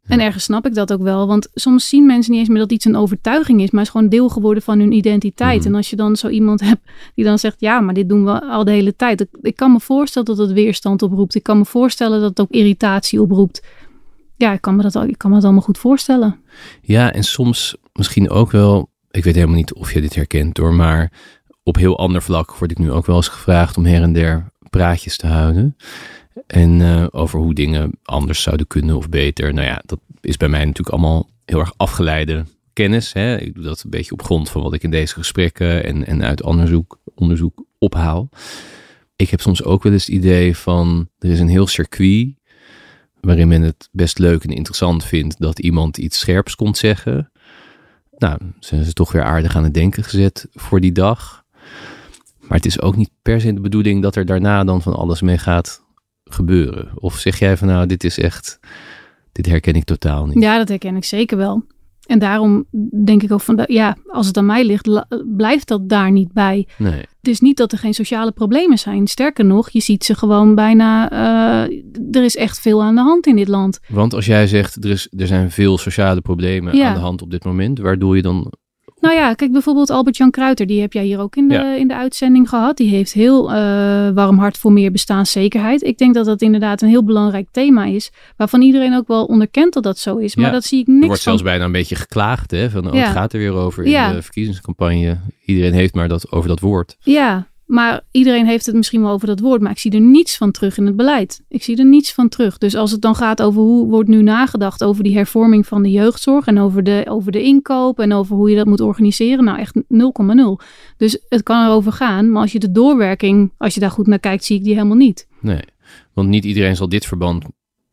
En 0.07 0.21
ergens 0.21 0.45
snap 0.45 0.67
ik 0.67 0.75
dat 0.75 0.93
ook 0.93 1.03
wel. 1.03 1.27
Want 1.27 1.49
soms 1.55 1.89
zien 1.89 2.07
mensen 2.07 2.31
niet 2.31 2.41
eens 2.41 2.49
meer 2.49 2.59
dat 2.59 2.73
iets 2.73 2.85
een 2.85 2.97
overtuiging 2.97 3.63
is, 3.63 3.71
maar 3.71 3.83
is 3.83 3.89
gewoon 3.89 4.09
deel 4.09 4.29
geworden 4.29 4.63
van 4.63 4.79
hun 4.79 4.93
identiteit. 4.93 5.59
Mhm. 5.59 5.69
En 5.69 5.75
als 5.75 5.91
je 5.91 5.97
dan 5.97 6.17
zo 6.17 6.29
iemand 6.29 6.61
hebt 6.61 6.81
die 7.15 7.25
dan 7.25 7.39
zegt, 7.39 7.61
ja, 7.61 7.81
maar 7.81 7.95
dit 7.95 8.09
doen 8.09 8.25
we 8.25 8.43
al 8.43 8.65
de 8.65 8.71
hele 8.71 8.97
tijd. 8.97 9.21
Ik, 9.21 9.29
ik 9.43 9.57
kan 9.57 9.73
me 9.73 9.81
voorstellen 9.81 10.29
dat 10.29 10.39
het 10.39 10.53
weerstand 10.53 11.03
oproept. 11.03 11.35
Ik 11.35 11.43
kan 11.43 11.59
me 11.59 11.65
voorstellen 11.65 12.21
dat 12.21 12.29
het 12.29 12.41
ook 12.41 12.51
irritatie 12.51 13.21
oproept. 13.21 13.63
Ja, 14.37 14.53
ik 14.53 14.61
kan 14.61 14.77
me 14.77 14.83
dat, 14.83 14.95
ik 15.09 15.19
kan 15.19 15.31
me 15.31 15.37
dat 15.37 15.45
allemaal 15.45 15.63
goed 15.63 15.79
voorstellen. 15.79 16.41
Ja, 16.83 17.13
en 17.13 17.25
soms 17.25 17.77
misschien 17.93 18.31
ook 18.31 18.51
wel, 18.51 18.91
ik 19.11 19.25
weet 19.25 19.35
helemaal 19.35 19.57
niet 19.57 19.75
of 19.75 19.93
je 19.93 20.01
dit 20.01 20.15
herkent 20.15 20.57
hoor, 20.57 20.75
maar 20.75 21.13
op 21.63 21.77
heel 21.77 21.99
ander 21.99 22.23
vlak 22.23 22.57
word 22.57 22.71
ik 22.71 22.79
nu 22.79 22.93
ook 22.93 23.07
wel 23.07 23.17
eens 23.17 23.29
gevraagd 23.29 23.77
om 23.77 23.85
her 23.85 24.03
en 24.03 24.13
der 24.13 24.53
praatjes 24.71 25.17
te 25.17 25.27
houden. 25.27 25.77
En 26.47 26.81
eh, 26.81 27.07
over 27.11 27.39
hoe 27.39 27.55
dingen 27.55 27.91
anders 28.03 28.43
zouden 28.43 28.67
kunnen 28.67 28.97
of 28.97 29.09
beter. 29.09 29.55
Nou 29.55 29.67
ja, 29.67 29.83
dat 29.87 29.99
is 30.21 30.37
bij 30.37 30.49
mij 30.49 30.65
natuurlijk 30.65 30.97
allemaal 30.97 31.29
heel 31.45 31.61
erg 31.61 31.73
afgeleide 31.77 32.45
kennis. 32.73 33.13
Hè? 33.13 33.37
Ik 33.37 33.55
doe 33.55 33.65
dat 33.65 33.83
een 33.83 33.91
beetje 33.91 34.13
op 34.13 34.23
grond 34.23 34.51
van 34.51 34.63
wat 34.63 34.75
ik 34.75 34.83
in 34.83 34.91
deze 34.91 35.15
gesprekken 35.15 35.85
en, 35.85 36.07
en 36.07 36.25
uit 36.25 36.43
onderzoek, 36.43 36.99
onderzoek 37.15 37.65
ophaal. 37.79 38.29
Ik 39.17 39.31
heb 39.31 39.41
soms 39.41 39.65
ook 39.65 39.83
wel 39.83 39.93
eens 39.93 40.07
het 40.07 40.15
idee 40.15 40.57
van, 40.57 41.09
er 41.19 41.31
is 41.31 41.41
een 41.41 41.49
heel 41.49 41.67
circuit 41.67 42.35
waarin 43.27 43.49
men 43.49 43.63
het 43.63 43.89
best 43.93 44.19
leuk 44.19 44.45
en 44.45 44.51
interessant 44.51 45.05
vindt 45.05 45.41
dat 45.41 45.59
iemand 45.59 45.99
iets 45.99 46.19
scherps 46.19 46.55
komt 46.55 46.77
zeggen. 46.77 47.31
Nou, 48.19 48.39
zijn 48.61 48.85
ze 48.85 48.93
toch 48.93 49.13
weer 49.13 49.23
aardig 49.23 49.57
aan 49.57 49.65
het 49.65 49.75
denken 49.75 50.05
gezet 50.05 50.47
voor 50.53 50.81
die 50.81 50.93
dag. 50.93 51.45
Maar 52.41 52.57
het 52.57 52.67
is 52.67 52.81
ook 52.81 52.97
niet 52.97 53.11
per 53.23 53.41
se 53.41 53.55
de 53.55 53.61
bedoeling 53.61 54.03
dat 54.03 54.17
er 54.17 54.27
daarna 54.27 54.65
dan 54.65 54.83
van 54.83 54.95
alles 54.95 55.21
mee 55.21 55.39
gaat 55.39 55.83
gebeuren. 56.25 56.91
Of 56.95 57.19
zeg 57.19 57.39
jij 57.39 57.57
van 57.57 57.69
nou, 57.69 57.87
dit 57.87 58.05
is 58.05 58.19
echt, 58.19 58.61
dit 59.33 59.47
herken 59.47 59.75
ik 59.75 59.85
totaal 59.85 60.27
niet. 60.27 60.43
Ja, 60.43 60.59
dat 60.59 60.69
herken 60.69 60.97
ik 60.97 61.05
zeker 61.05 61.37
wel. 61.37 61.65
En 62.07 62.19
daarom 62.19 62.65
denk 63.05 63.23
ik 63.23 63.33
ook 63.33 63.41
van, 63.41 63.63
ja, 63.67 63.97
als 64.07 64.27
het 64.27 64.37
aan 64.37 64.47
mij 64.47 64.65
ligt, 64.65 65.07
blijft 65.37 65.69
dat 65.69 65.89
daar 65.89 66.11
niet 66.13 66.33
bij. 66.33 66.67
Nee. 66.79 66.93
Het 67.01 67.35
is 67.35 67.41
niet 67.41 67.57
dat 67.57 67.73
er 67.73 67.79
geen 67.79 67.95
sociale 67.95 68.33
problemen 68.33 68.79
zijn. 68.79 69.07
Sterker 69.07 69.45
nog, 69.45 69.71
je 69.71 69.81
ziet 69.81 70.05
ze 70.05 70.15
gewoon 70.15 70.55
bijna. 70.55 71.11
eh, 71.11 71.77
er 72.11 72.25
is 72.25 72.37
echt 72.37 72.61
veel 72.61 72.83
aan 72.83 72.95
de 72.95 73.01
hand 73.01 73.27
in 73.27 73.37
dit 73.37 73.49
land. 73.49 73.81
Want 73.89 74.15
als 74.15 74.27
jij 74.27 74.47
zegt, 74.47 74.85
er, 74.85 74.91
is, 74.91 75.09
er 75.17 75.27
zijn 75.27 75.51
veel 75.51 75.79
sociale 75.79 76.21
problemen 76.21 76.77
Ja. 76.77 76.89
aan 76.89 76.95
de 76.95 77.01
hand 77.01 77.23
op 77.23 77.31
dit 77.31 77.45
moment, 77.45 77.79
waar 77.79 77.99
doe 77.99 78.17
je 78.17 78.23
dan? 78.23 78.53
Nou 79.07 79.19
ja, 79.19 79.35
kijk 79.35 79.53
bijvoorbeeld 79.53 79.91
Albert-Jan 79.91 80.31
Kruiter. 80.31 80.67
Die 80.67 80.81
heb 80.81 80.93
jij 80.93 81.05
hier 81.05 81.19
ook 81.21 81.37
in 81.37 81.49
de, 81.49 81.55
Ja. 81.55 81.75
in 81.75 81.89
de 81.89 81.95
uitzending 81.97 82.49
gehad. 82.49 82.77
Die 82.77 82.89
heeft 82.89 83.13
heel 83.13 83.53
eh, 83.53 84.11
warm 84.15 84.39
hart 84.39 84.59
voor 84.59 84.73
meer 84.73 84.91
bestaanszekerheid. 84.91 85.83
Ik 85.83 85.99
denk 85.99 86.15
dat 86.15 86.25
dat 86.27 86.43
inderdaad 86.43 86.83
een 86.83 86.89
heel 86.89 87.05
belangrijk 87.05 87.49
thema 87.51 87.85
is. 87.85 88.11
Waarvan 88.37 88.63
iedereen 88.63 88.95
ook 88.97 89.09
wel 89.09 89.25
onderkent 89.25 89.73
dat 89.75 89.83
dat 89.83 89.99
zo 89.99 90.17
is. 90.17 90.37
Maar 90.37 90.47
Ja. 90.47 90.53
dat 90.53 90.65
zie 90.65 90.81
ik 90.81 90.87
Er 90.87 90.93
niks 90.93 91.07
wordt 91.07 91.23
van. 91.23 91.33
zelfs 91.33 91.49
bijna 91.49 91.65
een 91.65 91.73
beetje 91.73 91.95
geklaagd, 91.95 92.51
hè? 92.51 92.71
Van, 92.71 92.87
oh, 92.89 92.95
Ja. 92.95 93.01
het 93.03 93.13
gaat 93.17 93.33
er 93.33 93.39
weer 93.39 93.53
over 93.53 93.85
in 93.85 93.91
Ja. 93.91 94.13
de 94.13 94.23
verkiezingscampagne. 94.23 95.17
Iedereen 95.45 95.73
heeft 95.73 95.95
maar 95.95 96.09
dat 96.09 96.33
over 96.33 96.49
dat 96.49 96.61
woord. 96.61 96.97
Ja, 97.01 97.47
maar 97.67 98.01
iedereen 98.11 98.47
heeft 98.47 98.67
het 98.67 98.75
misschien 98.75 99.03
wel 99.03 99.11
over 99.11 99.27
dat 99.27 99.41
woord. 99.41 99.61
Maar 99.61 99.71
ik 99.71 99.79
zie 99.79 99.91
er 99.91 100.01
niets 100.01 100.37
van 100.37 100.51
terug 100.51 100.79
in 100.79 100.87
het 100.87 100.97
beleid. 100.97 101.43
Ik 101.49 101.63
zie 101.63 101.77
er 101.77 101.87
niets 101.87 102.13
van 102.13 102.29
terug. 102.29 102.59
Dus 102.59 102.75
als 102.75 102.91
het 102.91 103.01
dan 103.01 103.15
gaat 103.15 103.43
over 103.43 103.61
hoe 103.61 103.87
wordt 103.87 104.09
nu 104.09 104.23
nagedacht 104.23 104.85
over 104.85 105.05
die 105.05 105.17
hervorming 105.17 105.67
van 105.67 105.83
de 105.83 105.91
jeugdzorg. 105.91 106.47
En 106.47 106.59
over 106.59 106.83
de, 106.85 107.05
over 107.09 107.33
de 107.33 107.43
inkoop 107.43 107.99
en 107.99 108.13
over 108.13 108.37
hoe 108.37 108.51
je 108.51 108.57
dat 108.57 108.67
moet 108.67 108.81
organiseren. 108.81 109.45
Nou 109.45 109.59
echt 109.59 109.77
0,0. 109.77 109.85
Dus 110.97 111.19
het 111.29 111.43
kan 111.43 111.65
erover 111.65 111.93
gaan. 111.93 112.31
Maar 112.31 112.43
als 112.43 112.53
je 112.53 112.59
de 112.59 112.73
doorwerking, 112.73 113.53
als 113.59 113.75
je 113.75 113.81
daar 113.81 113.91
goed 113.91 114.07
naar 114.07 114.19
kijkt, 114.19 114.45
zie 114.45 114.57
ik 114.57 114.65
die 114.65 114.75
helemaal 114.75 114.97
niet. 114.97 115.27
Nee, 115.41 115.63
want 116.13 116.29
niet 116.29 116.45
iedereen 116.45 116.77
zal 116.77 116.89
dit 116.89 117.07
verband, 117.07 117.45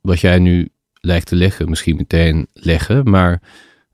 wat 0.02 0.20
jij 0.20 0.40
nu 0.40 0.70
lijkt 0.94 1.28
te 1.28 1.36
leggen, 1.36 1.70
misschien 1.70 1.96
meteen 1.96 2.48
leggen. 2.54 3.10
Maar, 3.10 3.42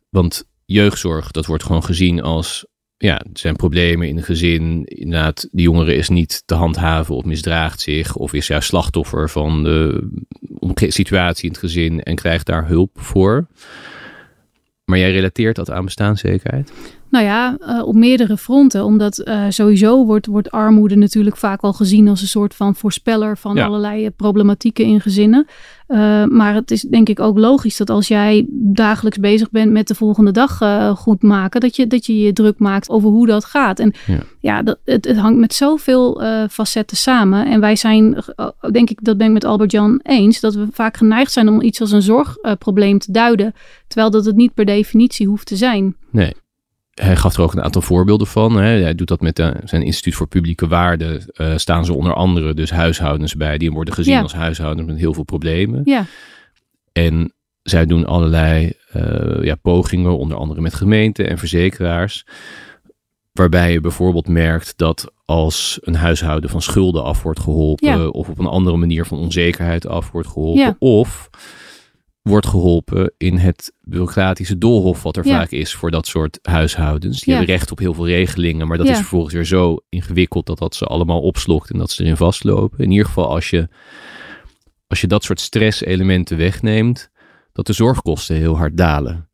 want 0.10 0.44
jeugdzorg, 0.66 1.32
dat 1.32 1.46
wordt 1.46 1.64
gewoon 1.64 1.84
gezien 1.84 2.22
als, 2.22 2.66
ja, 3.02 3.20
er 3.20 3.30
zijn 3.34 3.56
problemen 3.56 4.08
in 4.08 4.18
een 4.18 4.24
gezin. 4.24 4.86
Inderdaad, 4.86 5.48
die 5.52 5.64
jongere 5.64 5.96
is 5.96 6.10
niet 6.10 6.44
te 6.46 6.56
handhaven 6.56 7.16
of 7.16 7.24
misdraagt 7.24 7.82
zich. 7.82 8.16
Of 8.16 8.34
is 8.34 8.48
juist 8.48 8.68
slachtoffer 8.68 9.30
van 9.30 9.64
de 9.64 10.10
situatie 10.76 11.44
in 11.44 11.52
het 11.52 11.60
gezin 11.60 12.04
en 12.04 12.16
krijgt 12.16 12.46
daar 12.46 12.68
hulp 12.68 13.00
voor. 13.02 13.48
Maar 14.86 14.98
jij 14.98 15.12
relateert 15.12 15.56
dat 15.56 15.72
aan 15.72 15.86
bestaanszekerheid? 15.86 16.72
Nou 17.10 17.26
ja, 17.26 17.58
eh, 17.60 17.88
op 17.88 17.96
meerdere 17.96 18.38
fronten. 18.38 18.84
Omdat 18.86 19.18
eh, 19.18 19.46
sowieso 19.50 20.06
wordt, 20.06 20.26
wordt 20.26 20.52
armoede 20.52 20.96
natuurlijk 20.96 21.38
vaak 21.38 21.62
wel 21.62 21.74
gezien 21.74 22.08
als 22.08 22.22
een 22.22 22.28
soort 22.28 22.56
van 22.56 22.76
voorspeller 22.76 23.38
van 23.38 23.56
Ja. 23.56 23.66
allerlei 23.66 24.06
eh, 24.06 24.12
problematieken 24.16 24.86
in 24.86 25.02
gezinnen. 25.02 25.48
Maar 26.30 26.54
het 26.54 26.72
is 26.72 26.82
denk 26.82 27.10
ik 27.10 27.20
ook 27.20 27.38
logisch 27.38 27.78
dat 27.78 27.90
als 27.90 28.08
jij 28.08 28.46
dagelijks 28.74 29.20
bezig 29.20 29.52
bent 29.52 29.72
met 29.72 29.88
de 29.88 29.96
volgende 29.96 30.32
dag 30.32 30.58
goed 30.98 31.22
maken, 31.22 31.60
dat 31.62 31.76
je, 31.76 31.88
dat 31.88 32.06
je 32.06 32.20
je 32.20 32.34
druk 32.34 32.60
maakt 32.60 32.90
over 32.90 33.10
hoe 33.10 33.28
dat 33.28 33.46
gaat. 33.46 33.80
En 33.80 33.94
Ja. 34.08 34.20
ja, 34.40 34.62
dat, 34.62 34.78
het, 34.86 35.06
het 35.06 35.18
hangt 35.18 35.40
met 35.40 35.54
zoveel 35.54 36.22
facetten 36.50 36.98
samen. 36.98 37.46
En 37.46 37.60
wij 37.60 37.76
zijn, 37.76 38.16
eh, 38.36 38.48
denk 38.72 38.90
ik, 38.90 39.00
dat 39.04 39.18
ben 39.18 39.28
ik 39.28 39.34
met 39.34 39.44
Albert-Jan 39.44 40.00
eens, 40.04 40.40
dat 40.40 40.54
we 40.56 40.68
vaak 40.72 40.98
geneigd 40.98 41.32
zijn 41.32 41.50
om 41.50 41.62
iets 41.62 41.82
als 41.82 41.92
een 41.92 42.02
zorgprobleem 42.02 43.00
te 43.00 43.12
duiden. 43.12 43.54
Terwijl 43.88 44.12
dat 44.12 44.26
het 44.26 44.36
niet 44.36 44.54
per 44.54 44.66
definitie 44.66 45.28
hoeft 45.28 45.48
te 45.48 45.56
zijn. 45.56 45.96
Nee. 46.10 46.34
Hij 47.02 47.16
gaf 47.16 47.36
er 47.36 47.42
ook 47.42 47.54
een 47.54 47.64
aantal 47.64 47.82
voorbeelden 47.82 48.28
van. 48.28 48.56
Hè. 48.56 48.82
Hij 48.82 48.96
doet 48.96 49.08
dat 49.08 49.22
met 49.22 49.40
eh, 49.40 49.50
zijn 49.64 49.82
Instituut 49.84 50.16
voor 50.16 50.28
Publieke 50.28 50.68
Waarden. 50.68 51.26
eh, 51.34 51.58
staan 51.58 51.86
ze 51.86 51.94
onder 51.94 52.14
andere 52.14 52.54
dus 52.54 52.72
huishoudens 52.72 53.36
bij. 53.36 53.58
Die 53.58 53.72
worden 53.72 53.94
gezien 53.94 54.14
Ja. 54.14 54.22
als 54.22 54.34
huishoudens 54.34 54.88
met 54.88 54.98
heel 54.98 55.14
veel 55.14 55.24
problemen. 55.24 55.82
Ja, 55.86 56.06
En 56.92 57.34
zij 57.62 57.86
doen 57.86 58.06
allerlei 58.06 58.72
eh, 58.92 59.44
ja, 59.44 59.56
pogingen, 59.56 60.18
onder 60.18 60.38
andere 60.38 60.62
met 60.62 60.74
gemeenten 60.74 61.30
en 61.30 61.38
verzekeraars. 61.38 62.26
Waarbij 63.32 63.72
je 63.72 63.82
bijvoorbeeld 63.82 64.28
merkt 64.28 64.74
dat 64.78 65.12
als 65.26 65.78
een 65.82 65.96
huishouden 65.96 66.50
van 66.50 66.62
schulden 66.62 67.04
af 67.04 67.24
wordt 67.24 67.40
geholpen. 67.40 67.88
Ja. 67.88 68.08
Of 68.08 68.30
op 68.30 68.40
een 68.40 68.46
andere 68.46 68.78
manier 68.78 69.06
van 69.06 69.18
onzekerheid 69.18 69.88
af 69.88 70.12
wordt 70.12 70.28
geholpen. 70.28 70.76
Of 70.80 71.30
wordt 72.22 72.48
geholpen 72.48 73.14
in 73.18 73.38
het 73.38 73.74
bureaucratische 73.82 74.58
doolhof 74.58 75.04
wat 75.04 75.18
er 75.18 75.26
Ja. 75.28 75.38
vaak 75.38 75.50
is 75.52 75.74
voor 75.74 75.92
dat 75.92 76.08
soort 76.08 76.40
huishoudens. 76.42 77.20
Die 77.20 77.34
Ja. 77.34 77.38
hebben 77.40 77.56
recht 77.56 77.72
op 77.72 77.80
heel 77.80 77.94
veel 77.94 78.08
regelingen, 78.08 78.68
maar 78.68 78.78
dat 78.78 78.86
Ja. 78.86 78.92
is 78.92 78.98
vervolgens 79.00 79.34
weer 79.34 79.46
zo 79.46 79.78
ingewikkeld 79.90 80.46
dat 80.46 80.58
dat 80.60 80.76
ze 80.76 80.86
allemaal 80.86 81.22
opslokt 81.22 81.70
en 81.70 81.78
dat 81.80 81.92
ze 81.92 82.04
erin 82.04 82.18
vastlopen. 82.18 82.80
In 82.80 82.92
ieder 82.92 83.06
geval 83.06 83.30
als 83.30 83.50
je, 83.50 83.68
als 84.88 85.02
je 85.02 85.08
dat 85.08 85.24
soort 85.24 85.40
stresselementen 85.40 86.38
wegneemt, 86.38 87.10
dat 87.54 87.66
de 87.66 87.74
zorgkosten 87.74 88.36
heel 88.36 88.58
hard 88.58 88.78
dalen. 88.78 89.30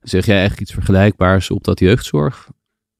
Zeg 0.00 0.26
jij 0.26 0.34
eigenlijk 0.38 0.62
iets 0.62 0.72
vergelijkbaars 0.72 1.50
op 1.50 1.64
dat 1.64 1.80
jeugdzorg? 1.80 2.48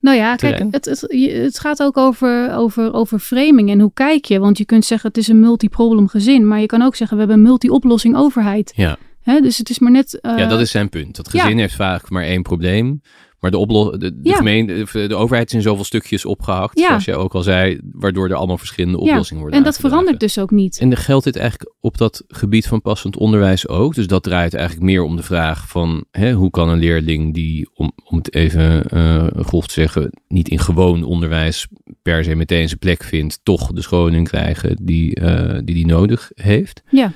Nou 0.00 0.16
ja, 0.16 0.36
kijk, 0.36 0.58
het, 0.70 0.84
het, 0.84 1.00
het 1.42 1.58
gaat 1.58 1.82
ook 1.82 1.96
over, 1.96 2.54
over, 2.54 2.92
over 2.92 3.18
framing 3.18 3.70
en 3.70 3.80
hoe 3.80 3.90
kijk 3.94 4.24
je. 4.24 4.38
Want 4.38 4.58
je 4.58 4.64
kunt 4.64 4.84
zeggen 4.84 5.08
het 5.08 5.18
is 5.18 5.28
een 5.28 5.40
multiproblem 5.40 6.08
gezin. 6.08 6.48
Maar 6.48 6.60
je 6.60 6.66
kan 6.66 6.82
ook 6.82 6.96
zeggen 6.96 7.16
we 7.16 7.22
hebben 7.22 7.42
een 7.42 7.48
multi-oplossing 7.48 8.16
overheid. 8.16 8.72
Ja. 8.76 8.96
Hè, 9.24 9.40
dus 9.40 9.58
het 9.58 9.70
is 9.70 9.78
maar 9.78 9.90
net... 9.90 10.20
eh, 10.20 10.38
ja, 10.38 10.46
dat 10.46 10.60
is 10.60 10.70
zijn 10.70 10.88
punt. 10.88 11.16
Dat 11.16 11.32
ja. 11.32 11.42
gezin 11.42 11.58
heeft 11.58 11.74
vaak 11.74 12.10
maar 12.10 12.24
één 12.24 12.42
probleem. 12.42 13.00
Maar 13.44 13.50
de, 13.52 13.96
de, 13.98 13.98
de, 13.98 14.28
Ja. 14.28 14.36
gemeente, 14.36 14.82
of 14.82 14.90
de 14.90 15.14
overheid 15.14 15.48
is 15.48 15.54
in 15.54 15.62
zoveel 15.62 15.84
stukjes 15.84 16.24
opgehakt, 16.24 16.78
Ja. 16.78 16.86
zoals 16.86 17.04
jij 17.04 17.14
ook 17.14 17.34
al 17.34 17.42
zei, 17.42 17.80
waardoor 17.92 18.28
er 18.28 18.34
allemaal 18.34 18.58
verschillende 18.58 18.98
oplossingen 18.98 19.42
worden 19.42 19.58
En 19.58 19.64
dat 19.64 19.76
verandert 19.76 20.20
dus 20.20 20.38
ook 20.38 20.50
niet. 20.50 20.78
En 20.78 20.88
dan 20.88 20.98
geldt 20.98 21.24
dit 21.24 21.36
eigenlijk 21.36 21.74
op 21.80 21.98
dat 21.98 22.24
gebied 22.28 22.66
van 22.66 22.80
passend 22.82 23.16
onderwijs 23.16 23.68
ook? 23.68 23.94
Dus 23.94 24.06
dat 24.06 24.22
draait 24.22 24.54
eigenlijk 24.54 24.84
meer 24.86 25.02
om 25.02 25.16
de 25.16 25.22
vraag 25.22 25.68
van 25.68 26.04
hè, 26.10 26.32
hoe 26.32 26.50
kan 26.50 26.68
een 26.68 26.78
leerling 26.78 27.34
die, 27.34 27.70
om, 27.74 27.92
om 28.04 28.16
het 28.16 28.34
even 28.34 28.84
eh 28.88 29.26
grof 29.36 29.66
te 29.66 29.72
zeggen, 29.72 30.10
niet 30.28 30.48
in 30.48 30.58
gewoon 30.58 31.02
onderwijs 31.02 31.66
per 32.02 32.24
se 32.24 32.34
meteen 32.34 32.66
zijn 32.68 32.78
plek 32.80 33.02
vindt, 33.02 33.40
toch 33.42 33.72
de 33.72 33.82
scholing 33.82 34.28
krijgen 34.28 34.78
die 34.82 35.14
eh, 35.14 35.60
die, 35.64 35.74
die 35.74 35.86
nodig 35.86 36.30
heeft? 36.34 36.82
Ja. 36.90 37.12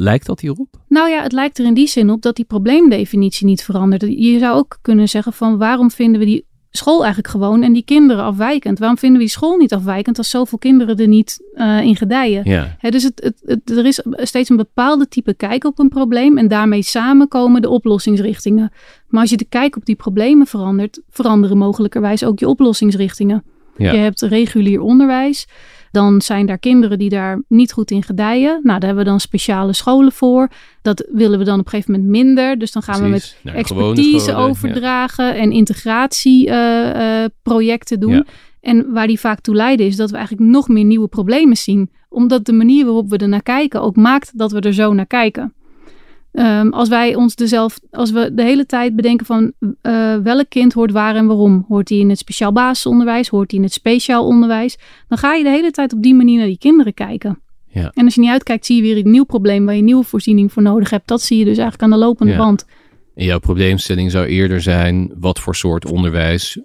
Lijkt 0.00 0.26
dat 0.26 0.40
hierop? 0.40 0.68
Nou 0.88 1.08
ja, 1.10 1.22
het 1.22 1.32
lijkt 1.32 1.58
er 1.58 1.64
in 1.64 1.74
die 1.74 1.86
zin 1.88 2.10
op 2.10 2.22
dat 2.22 2.36
die 2.36 2.44
probleemdefinitie 2.44 3.46
niet 3.46 3.64
verandert. 3.64 4.02
Je 4.02 4.38
zou 4.38 4.56
ook 4.56 4.78
kunnen 4.82 5.08
zeggen 5.08 5.32
van 5.32 5.58
waarom 5.58 5.90
vinden 5.90 6.20
we 6.20 6.26
die 6.26 6.46
school 6.70 6.98
eigenlijk 6.98 7.28
gewoon 7.28 7.62
en 7.62 7.72
die 7.72 7.84
kinderen 7.84 8.24
afwijkend? 8.24 8.78
Waarom 8.78 8.98
vinden 8.98 9.18
we 9.18 9.24
die 9.24 9.32
school 9.34 9.56
niet 9.56 9.72
afwijkend 9.74 10.18
als 10.18 10.30
zoveel 10.30 10.58
kinderen 10.58 10.96
er 10.96 11.08
niet 11.08 11.38
eh, 11.54 11.80
in 11.80 11.96
gedijen? 11.96 12.42
Ja. 12.50 12.76
Dus 12.90 13.02
het, 13.02 13.20
het, 13.22 13.42
het- 13.44 13.70
er 13.78 13.86
is 13.86 14.02
steeds 14.12 14.50
een 14.50 14.56
bepaalde 14.56 15.08
type 15.08 15.34
kijk 15.34 15.64
op 15.64 15.78
een 15.78 15.88
probleem 15.88 16.38
en 16.38 16.48
daarmee 16.48 16.82
samen 16.82 17.28
komen 17.28 17.62
de 17.62 17.68
oplossingsrichtingen. 17.68 18.72
Maar 19.08 19.20
als 19.20 19.30
je 19.30 19.36
de 19.36 19.44
kijk 19.48 19.76
op 19.76 19.84
die 19.84 19.96
problemen 19.96 20.46
verandert, 20.46 21.00
veranderen 21.10 21.58
mogelijkerwijs 21.58 22.24
ook 22.24 22.38
je 22.38 22.48
oplossingsrichtingen. 22.48 23.44
Ja. 23.78 23.92
Je 23.92 23.98
hebt 23.98 24.20
regulier 24.20 24.80
onderwijs. 24.80 25.46
Dan 25.90 26.20
zijn 26.20 26.46
daar 26.46 26.58
kinderen 26.58 26.98
die 26.98 27.08
daar 27.08 27.42
niet 27.48 27.72
goed 27.72 27.90
in 27.90 28.02
gedijen. 28.02 28.60
Nou, 28.62 28.78
daar 28.78 28.88
hebben 28.88 29.04
we 29.04 29.10
dan 29.10 29.20
speciale 29.20 29.72
scholen 29.72 30.12
voor. 30.12 30.48
Dat 30.82 31.08
willen 31.12 31.38
we 31.38 31.44
dan 31.44 31.58
op 31.58 31.64
een 31.64 31.70
gegeven 31.70 31.92
moment 31.92 32.10
minder. 32.10 32.58
Dus 32.58 32.72
dan 32.72 32.82
gaan 32.82 33.02
we 33.02 33.08
met 33.08 33.36
gewone 33.42 33.58
expertise 33.58 34.18
scholen, 34.18 34.40
ja. 34.40 34.46
overdragen 34.46 35.34
en 35.34 35.52
integratieprojecten 35.52 38.00
doen. 38.00 38.12
Ja. 38.12 38.24
En 38.60 38.92
waar 38.92 39.06
die 39.06 39.20
vaak 39.20 39.40
toe 39.40 39.54
leiden 39.54 39.86
is 39.86 39.96
dat 39.96 40.10
we 40.10 40.16
eigenlijk 40.16 40.50
nog 40.50 40.68
meer 40.68 40.84
nieuwe 40.84 41.08
problemen 41.08 41.56
zien. 41.56 41.90
Omdat 42.08 42.44
de 42.44 42.52
manier 42.52 42.84
waarop 42.84 43.10
we 43.10 43.16
er 43.16 43.28
naar 43.28 43.42
kijken 43.42 43.82
ook 43.82 43.96
maakt 43.96 44.38
dat 44.38 44.52
we 44.52 44.60
er 44.60 44.74
zo 44.74 44.92
naar 44.92 45.06
kijken. 45.06 45.52
Ehm, 46.32 46.68
als 46.68 46.88
wij 46.88 47.14
ons 47.14 47.34
dezelfde, 47.34 47.86
als 47.90 48.10
we 48.10 48.34
de 48.34 48.42
hele 48.42 48.66
tijd 48.66 48.96
bedenken 48.96 49.26
van 49.26 49.52
eh, 49.82 50.16
welk 50.16 50.48
kind 50.48 50.72
hoort 50.72 50.92
waar 50.92 51.16
en 51.16 51.26
waarom. 51.26 51.64
Hoort 51.68 51.88
hij 51.88 51.98
in 51.98 52.08
het 52.08 52.18
speciaal 52.18 52.52
basisonderwijs? 52.52 53.28
Hoort 53.28 53.50
hij 53.50 53.60
in 53.60 53.64
het 53.66 53.74
speciaal 53.74 54.26
onderwijs? 54.26 54.78
Dan 55.08 55.18
ga 55.18 55.34
je 55.34 55.42
de 55.44 55.50
hele 55.50 55.70
tijd 55.70 55.92
op 55.92 56.02
die 56.02 56.14
manier 56.14 56.38
naar 56.38 56.46
die 56.46 56.58
kinderen 56.58 56.94
kijken. 56.94 57.40
Ja. 57.66 57.90
En 57.94 58.04
als 58.04 58.14
je 58.14 58.20
niet 58.20 58.30
uitkijkt, 58.30 58.66
zie 58.66 58.76
je 58.76 58.82
weer 58.82 59.04
een 59.04 59.10
nieuw 59.10 59.24
probleem 59.24 59.64
waar 59.64 59.74
je 59.74 59.78
een 59.80 59.84
nieuwe 59.86 60.04
voorziening 60.04 60.52
voor 60.52 60.62
nodig 60.62 60.90
hebt. 60.90 61.08
Dat 61.08 61.22
zie 61.22 61.38
je 61.38 61.44
dus 61.44 61.58
eigenlijk 61.58 61.82
aan 61.82 61.98
de 61.98 62.04
lopende 62.04 62.32
Ja. 62.32 62.38
band. 62.38 62.64
En 63.14 63.24
jouw 63.24 63.38
probleemstelling 63.38 64.10
zou 64.10 64.26
eerder 64.26 64.60
zijn: 64.60 65.12
wat 65.18 65.38
voor 65.40 65.54
soort 65.56 65.86
onderwijs 65.86 66.58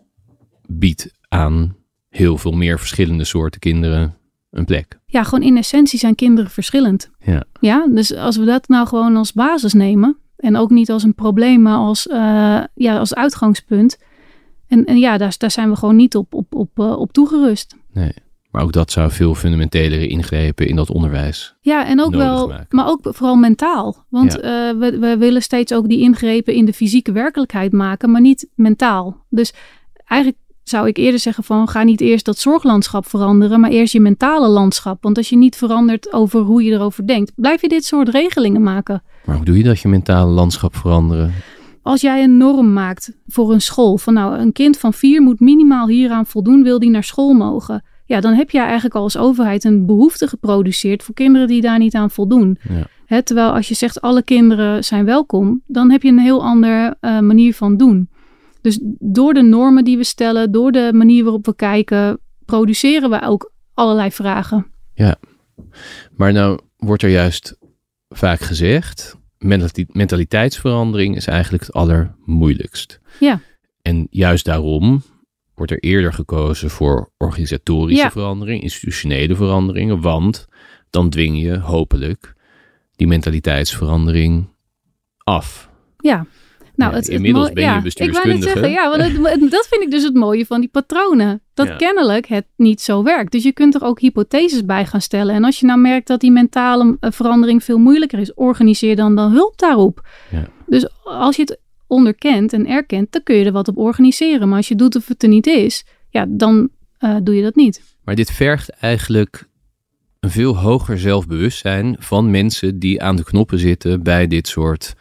biedt 0.68 1.11
aan 1.28 1.76
heel 2.09 2.38
veel 2.38 2.51
meer 2.51 2.80
verschillende 2.80 3.24
soorten 3.24 3.59
kinderen 3.59 4.18
een 4.51 4.66
plek? 4.66 4.99
Ja, 5.14 5.24
gewoon 5.24 5.43
in 5.43 5.57
essentie 5.57 5.99
zijn 5.99 6.16
kinderen 6.16 6.51
verschillend. 6.51 7.09
Ja. 7.20 7.43
Ja, 7.59 7.88
dus 7.89 8.16
als 8.16 8.38
we 8.38 8.45
dat 8.45 8.68
nou 8.68 8.88
gewoon 8.88 9.16
als 9.16 9.34
basis 9.34 9.74
nemen. 9.74 10.18
En 10.38 10.55
ook 10.55 10.70
niet 10.70 10.91
als 10.91 11.03
een 11.03 11.16
probleem, 11.16 11.61
maar 11.61 11.78
als, 11.78 12.07
eh, 12.07 12.64
ja, 12.74 12.97
als 12.97 13.16
uitgangspunt. 13.16 13.97
En, 14.68 14.86
en 14.86 14.97
ja, 14.97 15.18
daar, 15.18 15.36
daar 15.38 15.51
zijn 15.51 15.70
we 15.70 15.76
gewoon 15.76 15.95
niet 15.95 16.16
op, 16.16 16.34
op, 16.34 16.55
op, 16.55 16.80
eh, 16.80 16.99
op 16.99 17.14
toegerust. 17.14 17.76
Nee. 17.91 18.14
Maar 18.51 18.64
ook 18.64 18.72
dat 18.72 18.91
zou 18.91 19.11
veel 19.11 19.36
fundamentelere 19.36 20.07
ingrepen 20.07 20.68
in 20.68 20.76
dat 20.76 20.89
onderwijs. 20.89 21.55
Ja, 21.61 21.86
en 21.86 22.01
ook 22.01 22.16
wel, 22.16 22.47
maken. 22.47 22.66
maar 22.70 22.88
ook 22.88 22.99
vooral 23.01 23.36
mentaal. 23.36 24.05
Want 24.09 24.39
eh, 24.39 24.51
we, 24.72 24.97
we 24.99 25.18
willen 25.18 25.41
steeds 25.41 25.74
ook 25.74 25.89
die 25.89 25.99
ingrepen 25.99 26.53
in 26.53 26.66
de 26.66 26.74
fysieke 26.74 27.11
werkelijkheid 27.11 27.72
maken, 27.72 28.11
maar 28.11 28.22
niet 28.22 28.47
mentaal. 28.55 29.26
Dus 29.30 29.53
eigenlijk 30.05 30.38
zou 30.64 30.88
ik 30.88 30.97
eerder 30.97 31.20
zeggen 31.20 31.43
van 31.43 31.68
ga 31.68 31.84
niet 31.84 32.01
eerst 32.01 32.26
dat 32.26 32.38
zorglandschap 32.38 33.07
veranderen, 33.07 33.59
maar 33.59 33.70
eerst 33.70 33.93
je 33.93 33.99
mentale 33.99 34.47
landschap. 34.47 35.03
Want 35.03 35.18
als 35.18 35.30
je 35.30 35.38
niet 35.38 35.55
verandert 35.55 36.14
over 36.14 36.39
hoe 36.41 36.64
je 36.64 36.72
erover 36.72 37.07
denkt, 37.07 37.32
blijf 37.36 37.61
je 37.61 37.68
dit 37.68 37.86
soort 37.86 38.09
regelingen 38.09 38.64
maken. 38.64 39.03
Maar 39.26 39.36
hoe 39.36 39.45
doe 39.45 39.57
je 39.57 39.64
dat, 39.64 39.80
je 39.80 39.88
mentale 39.88 40.32
landschap 40.32 40.76
veranderen? 40.76 41.34
Als 41.82 42.01
jij 42.01 42.24
een 42.24 42.38
norm 42.38 42.74
maakt 42.74 43.11
voor 43.28 43.53
een 43.53 43.61
school, 43.61 43.97
van 43.97 44.14
nou 44.14 44.38
een 44.38 44.51
kind 44.51 44.78
van 44.78 44.93
vier 44.93 45.22
moet 45.22 45.39
minimaal 45.39 45.88
hieraan 45.88 46.26
voldoen, 46.26 46.64
wil 46.64 46.80
die 46.80 46.89
naar 46.89 47.03
school 47.03 47.34
mogen. 47.34 47.84
Ja, 48.05 48.20
dan 48.20 48.34
heb 48.34 48.49
je 48.49 48.59
eigenlijk 48.59 48.95
al 48.95 49.03
als 49.03 49.18
overheid 49.18 49.64
een 49.64 49.86
behoefte 49.86 50.28
geproduceerd 50.28 51.03
voor 51.03 51.16
kinderen 51.16 51.47
die 51.47 51.61
daar 51.61 51.80
niet 51.80 51.95
aan 51.95 52.09
voldoen. 52.09 52.57
Ja. 52.70 53.22
Terwijl 53.22 53.53
als 53.53 53.68
je 53.68 53.74
zegt 53.74 54.01
alle 54.01 54.24
kinderen 54.24 54.84
zijn 54.84 55.05
welkom, 55.05 55.61
dan 55.68 55.91
heb 55.91 56.03
je 56.03 56.09
een 56.09 56.20
heel 56.20 56.43
andere 56.43 56.97
eh, 56.99 57.20
manier 57.20 57.53
van 57.53 57.78
doen. 57.78 58.09
Dus 58.64 58.80
door 58.99 59.34
de 59.34 59.41
normen 59.41 59.84
die 59.84 59.97
we 59.97 60.03
stellen, 60.03 60.51
door 60.51 60.72
de 60.72 60.89
manier 60.93 61.24
waarop 61.24 61.45
we 61.45 61.55
kijken, 61.55 62.20
produceren 62.45 63.09
we 63.09 63.22
ook 63.22 63.53
allerlei 63.74 64.11
vragen. 64.11 64.66
Maar 66.16 66.34
nou 66.34 66.59
wordt 66.78 67.03
er 67.03 67.09
juist 67.09 67.57
vaak 68.09 68.39
gezegd: 68.39 69.18
mentali- 69.38 69.86
mentaliteitsverandering 69.91 71.16
is 71.16 71.28
eigenlijk 71.28 71.64
het 71.66 71.74
allermoeilijkst. 71.74 72.99
Ja. 73.20 73.39
En 73.82 74.07
juist 74.09 74.45
daarom 74.45 75.03
wordt 75.55 75.72
er 75.72 75.80
eerder 75.80 76.14
gekozen 76.14 76.70
voor 76.70 77.11
organisatorische 77.18 78.03
Ja. 78.03 78.11
verandering, 78.11 78.61
institutionele 78.64 79.36
veranderingen, 79.36 80.01
want 80.01 80.47
dan 80.89 81.09
dwing 81.09 81.41
je 81.41 81.57
hopelijk 81.59 82.34
die 82.95 83.07
mentaliteitsverandering 83.07 84.47
af. 85.18 85.70
Ja. 85.97 86.26
Nou, 86.76 86.93
het, 86.93 87.07
inmiddels 87.07 87.51
ben 87.51 87.63
je 87.63 87.69
ja, 87.69 87.76
Ik 87.76 87.82
wou 87.82 87.84
bestuurskundige. 87.84 88.38
net 88.45 88.49
zeggen, 88.53 88.71
ja, 88.71 88.89
want 88.89 89.01
het- 89.01 89.41
het- 89.41 89.51
dat 89.51 89.67
vind 89.69 89.84
ik 89.84 89.91
dus 89.91 90.03
het 90.03 90.13
mooie 90.13 90.45
van 90.45 90.59
die 90.59 90.69
patronen. 90.69 91.41
Dat 91.53 91.67
Ja. 91.67 91.76
kennelijk 91.76 92.26
het 92.28 92.45
niet 92.57 92.82
zo 92.82 93.03
werkt. 93.03 93.32
Dus 93.32 93.43
je 93.43 93.51
kunt 93.53 93.76
er 93.76 93.84
ook 93.84 93.99
hypotheses 93.99 94.65
bij 94.65 94.86
gaan 94.86 95.01
stellen. 95.01 95.36
En 95.36 95.43
als 95.43 95.59
je 95.59 95.65
nou 95.65 95.80
merkt 95.80 96.07
dat 96.07 96.19
die 96.19 96.32
mentale 96.32 96.97
eh, 96.99 97.11
verandering 97.11 97.63
veel 97.63 97.78
moeilijker 97.78 98.19
is, 98.19 98.34
organiseer 98.34 98.95
dan 98.95 99.15
dan 99.15 99.32
hulp 99.32 99.57
daarop. 99.57 100.07
Ja. 100.32 100.47
Dus 100.67 100.88
als 101.03 101.36
je 101.36 101.41
het 101.41 101.59
onderkent 101.88 102.53
en 102.53 102.67
erkent, 102.67 103.11
dan 103.11 103.24
kun 103.24 103.36
je 103.36 103.45
er 103.45 103.51
wat 103.51 103.67
op 103.67 103.78
organiseren. 103.78 104.47
Maar 104.47 104.57
als 104.57 104.67
je 104.67 104.76
doet 104.76 104.95
of 104.95 105.07
het 105.07 105.24
er 105.24 105.30
niet 105.30 105.47
is, 105.47 105.86
ja, 106.09 106.26
dan 106.30 106.69
eh, 106.97 107.15
doe 107.24 107.36
je 107.36 107.41
dat 107.43 107.55
niet. 107.55 107.82
Maar 108.03 108.15
dit 108.15 108.32
vergt 108.32 108.69
eigenlijk 108.69 109.47
een 110.19 110.30
veel 110.30 110.57
hoger 110.57 110.99
zelfbewustzijn 110.99 111.95
van 111.99 112.32
mensen 112.32 112.80
die 112.80 113.01
aan 113.01 113.15
de 113.15 113.24
knoppen 113.24 113.59
zitten 113.59 114.03
bij 114.03 114.28
dit 114.28 114.47
soort 114.47 114.93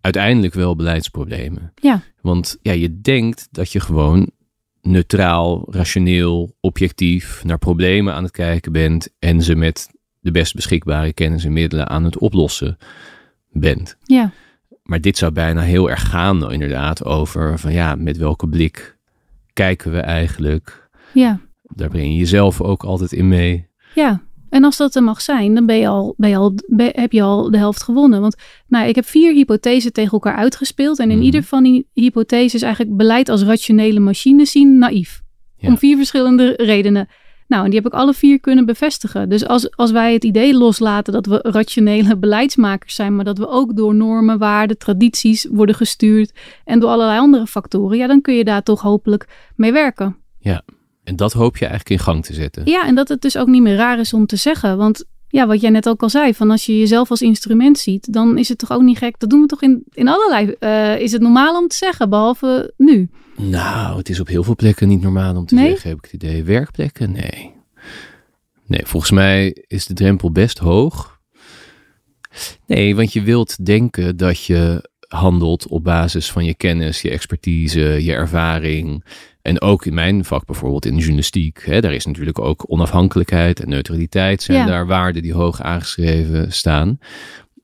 uiteindelijk 0.00 0.54
wel 0.54 0.76
beleidsproblemen. 0.76 1.72
Ja. 1.74 2.02
Want 2.20 2.58
ja, 2.62 2.72
je 2.72 3.00
denkt 3.00 3.48
dat 3.50 3.72
je 3.72 3.80
gewoon 3.80 4.30
neutraal, 4.82 5.66
rationeel, 5.70 6.56
objectief 6.60 7.44
naar 7.44 7.58
problemen 7.58 8.14
aan 8.14 8.22
het 8.22 8.32
kijken 8.32 8.72
bent 8.72 9.08
en 9.18 9.42
ze 9.42 9.54
met 9.54 9.90
de 10.20 10.30
best 10.30 10.54
beschikbare 10.54 11.12
kennis 11.12 11.44
en 11.44 11.52
middelen 11.52 11.88
aan 11.88 12.04
het 12.04 12.18
oplossen 12.18 12.78
bent. 13.50 13.96
Ja, 14.04 14.32
Maar 14.82 15.00
dit 15.00 15.16
zou 15.18 15.32
bijna 15.32 15.60
heel 15.60 15.90
erg 15.90 16.08
gaan 16.08 16.52
inderdaad 16.52 17.04
over 17.04 17.58
van 17.58 17.72
ja, 17.72 17.94
met 17.94 18.16
welke 18.16 18.48
blik 18.48 18.96
kijken 19.52 19.92
we 19.92 19.98
eigenlijk? 20.00 20.88
ja, 21.12 21.40
Daar 21.62 21.88
breng 21.88 22.06
je 22.12 22.18
jezelf 22.18 22.60
ook 22.60 22.82
altijd 22.84 23.12
in 23.12 23.28
mee. 23.28 23.66
ja. 23.94 24.26
En 24.50 24.64
als 24.64 24.76
dat 24.76 24.94
er 24.94 25.02
mag 25.02 25.20
zijn, 25.20 25.54
dan 25.54 25.66
ben 25.66 25.76
je 25.76 25.88
al, 25.88 26.14
ben 26.16 26.30
je 26.30 26.36
al, 26.36 26.54
ben- 26.66 26.92
heb 27.00 27.12
je 27.12 27.22
al 27.22 27.50
de 27.50 27.58
helft 27.58 27.82
gewonnen. 27.82 28.20
Want 28.20 28.36
nou, 28.66 28.88
ik 28.88 28.94
heb 28.94 29.04
vier 29.06 29.32
hypothesen 29.32 29.92
tegen 29.92 30.12
elkaar 30.12 30.36
uitgespeeld. 30.36 30.98
En 30.98 31.10
in 31.10 31.16
Mhm. 31.16 31.24
ieder 31.24 31.42
van 31.42 31.62
die 31.62 31.86
hypotheses 31.92 32.54
is 32.54 32.62
eigenlijk 32.62 32.96
beleid 32.96 33.28
als 33.28 33.42
rationele 33.42 34.00
machine 34.00 34.44
zien 34.44 34.78
naïef. 34.78 35.22
Ja. 35.56 35.68
Om 35.68 35.78
vier 35.78 35.96
verschillende 35.96 36.54
redenen. 36.56 37.08
Nou, 37.48 37.64
en 37.64 37.70
die 37.70 37.78
heb 37.82 37.92
ik 37.92 37.98
alle 37.98 38.14
vier 38.14 38.40
kunnen 38.40 38.66
bevestigen. 38.66 39.28
Dus 39.28 39.46
als, 39.46 39.76
als 39.76 39.90
wij 39.90 40.12
het 40.12 40.24
idee 40.24 40.54
loslaten 40.54 41.12
dat 41.12 41.26
we 41.26 41.38
rationele 41.42 42.16
beleidsmakers 42.16 42.94
zijn, 42.94 43.16
maar 43.16 43.24
dat 43.24 43.38
we 43.38 43.48
ook 43.48 43.76
door 43.76 43.94
normen, 43.94 44.38
waarden, 44.38 44.78
tradities 44.78 45.46
worden 45.50 45.74
gestuurd 45.74 46.32
en 46.64 46.80
door 46.80 46.90
allerlei 46.90 47.18
andere 47.18 47.46
factoren, 47.46 47.98
ja, 47.98 48.06
dan 48.06 48.20
kun 48.20 48.34
je 48.34 48.44
daar 48.44 48.62
toch 48.62 48.80
hopelijk 48.80 49.26
mee 49.56 49.72
werken. 49.72 50.16
En 51.08 51.16
dat 51.16 51.32
hoop 51.32 51.56
je 51.56 51.66
eigenlijk 51.66 52.00
in 52.00 52.06
gang 52.06 52.24
te 52.24 52.34
zetten. 52.34 52.62
Ja, 52.66 52.86
en 52.86 52.94
dat 52.94 53.08
het 53.08 53.20
dus 53.20 53.36
ook 53.36 53.46
niet 53.46 53.62
meer 53.62 53.76
raar 53.76 53.98
is 53.98 54.12
om 54.12 54.26
te 54.26 54.36
zeggen. 54.36 54.76
Want 54.76 55.04
ja, 55.28 55.46
wat 55.46 55.60
jij 55.60 55.70
net 55.70 55.88
ook 55.88 56.02
al 56.02 56.10
zei, 56.10 56.34
van 56.34 56.50
als 56.50 56.66
je 56.66 56.78
jezelf 56.78 57.10
als 57.10 57.22
instrument 57.22 57.78
ziet, 57.78 58.12
dan 58.12 58.38
is 58.38 58.48
het 58.48 58.58
toch 58.58 58.72
ook 58.72 58.82
niet 58.82 58.98
gek. 58.98 59.18
Dat 59.18 59.30
doen 59.30 59.40
we 59.40 59.46
toch 59.46 59.62
in, 59.62 59.82
in 59.92 60.08
allerlei. 60.08 60.54
eh, 60.58 61.00
is 61.00 61.12
het 61.12 61.22
normaal 61.22 61.56
om 61.62 61.68
te 61.68 61.76
zeggen, 61.76 62.10
behalve 62.10 62.72
nu? 62.76 63.08
Nou, 63.36 63.96
het 63.98 64.08
is 64.08 64.20
op 64.20 64.28
heel 64.28 64.42
veel 64.44 64.56
plekken 64.56 64.88
niet 64.88 65.02
normaal 65.02 65.36
om 65.36 65.46
te 65.46 65.54
Nee? 65.54 65.68
zeggen, 65.68 65.88
heb 65.88 65.98
ik 65.98 66.04
het 66.04 66.22
idee. 66.22 66.44
Werkplekken? 66.44 67.12
Nee. 67.12 67.52
Nee, 68.66 68.80
volgens 68.84 69.12
mij 69.12 69.64
is 69.66 69.86
de 69.86 69.94
drempel 69.94 70.32
best 70.32 70.58
hoog. 70.58 71.18
Nee, 72.66 72.96
want 72.96 73.12
je 73.12 73.22
wilt 73.22 73.64
denken 73.66 74.16
dat 74.16 74.44
je 74.44 74.88
handelt 75.08 75.66
op 75.66 75.84
basis 75.84 76.30
van 76.30 76.44
je 76.44 76.54
kennis, 76.54 77.02
je 77.02 77.10
expertise, 77.10 77.80
je 78.04 78.12
ervaring. 78.12 79.04
En 79.48 79.60
ook 79.60 79.86
in 79.86 79.94
mijn 79.94 80.24
vak 80.24 80.46
bijvoorbeeld 80.46 80.84
in 80.86 80.92
de 80.92 80.98
journalistiek. 80.98 81.62
Hè, 81.64 81.80
daar 81.80 81.92
is 81.92 82.06
natuurlijk 82.06 82.38
ook 82.38 82.64
onafhankelijkheid 82.66 83.60
en 83.60 83.68
neutraliteit 83.68 84.42
zijn 84.42 84.58
Ja. 84.58 84.66
daar 84.66 84.86
waarden 84.86 85.22
die 85.22 85.32
hoog 85.34 85.62
aangeschreven 85.62 86.52
staan. 86.52 86.98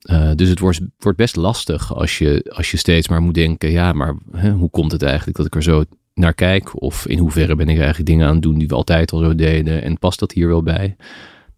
Eh, 0.01 0.31
dus 0.35 0.49
het 0.49 0.59
wordt, 0.59 0.81
wordt 0.99 1.17
best 1.17 1.35
lastig 1.35 1.95
als 1.95 2.17
je, 2.17 2.51
als 2.55 2.71
je 2.71 2.77
steeds 2.77 3.07
maar 3.07 3.21
moet 3.21 3.33
denken, 3.33 3.71
ja, 3.71 3.93
maar 3.93 4.15
hè, 4.31 4.51
hoe 4.51 4.69
komt 4.69 4.91
het 4.91 5.01
eigenlijk 5.03 5.37
dat 5.37 5.45
ik 5.45 5.55
er 5.55 5.63
zo 5.63 5.83
naar 6.13 6.33
kijk? 6.33 6.81
Of 6.81 7.07
in 7.07 7.17
hoeverre 7.17 7.55
ben 7.55 7.69
ik 7.69 7.77
eigenlijk 7.77 8.09
dingen 8.09 8.27
aan 8.27 8.33
het 8.33 8.41
doen 8.43 8.57
die 8.57 8.67
we 8.67 8.75
altijd 8.75 9.11
al 9.11 9.19
zo 9.19 9.35
deden? 9.35 9.83
En 9.83 9.99
past 9.99 10.19
dat 10.19 10.31
hier 10.31 10.47
wel 10.47 10.63
bij? 10.63 10.95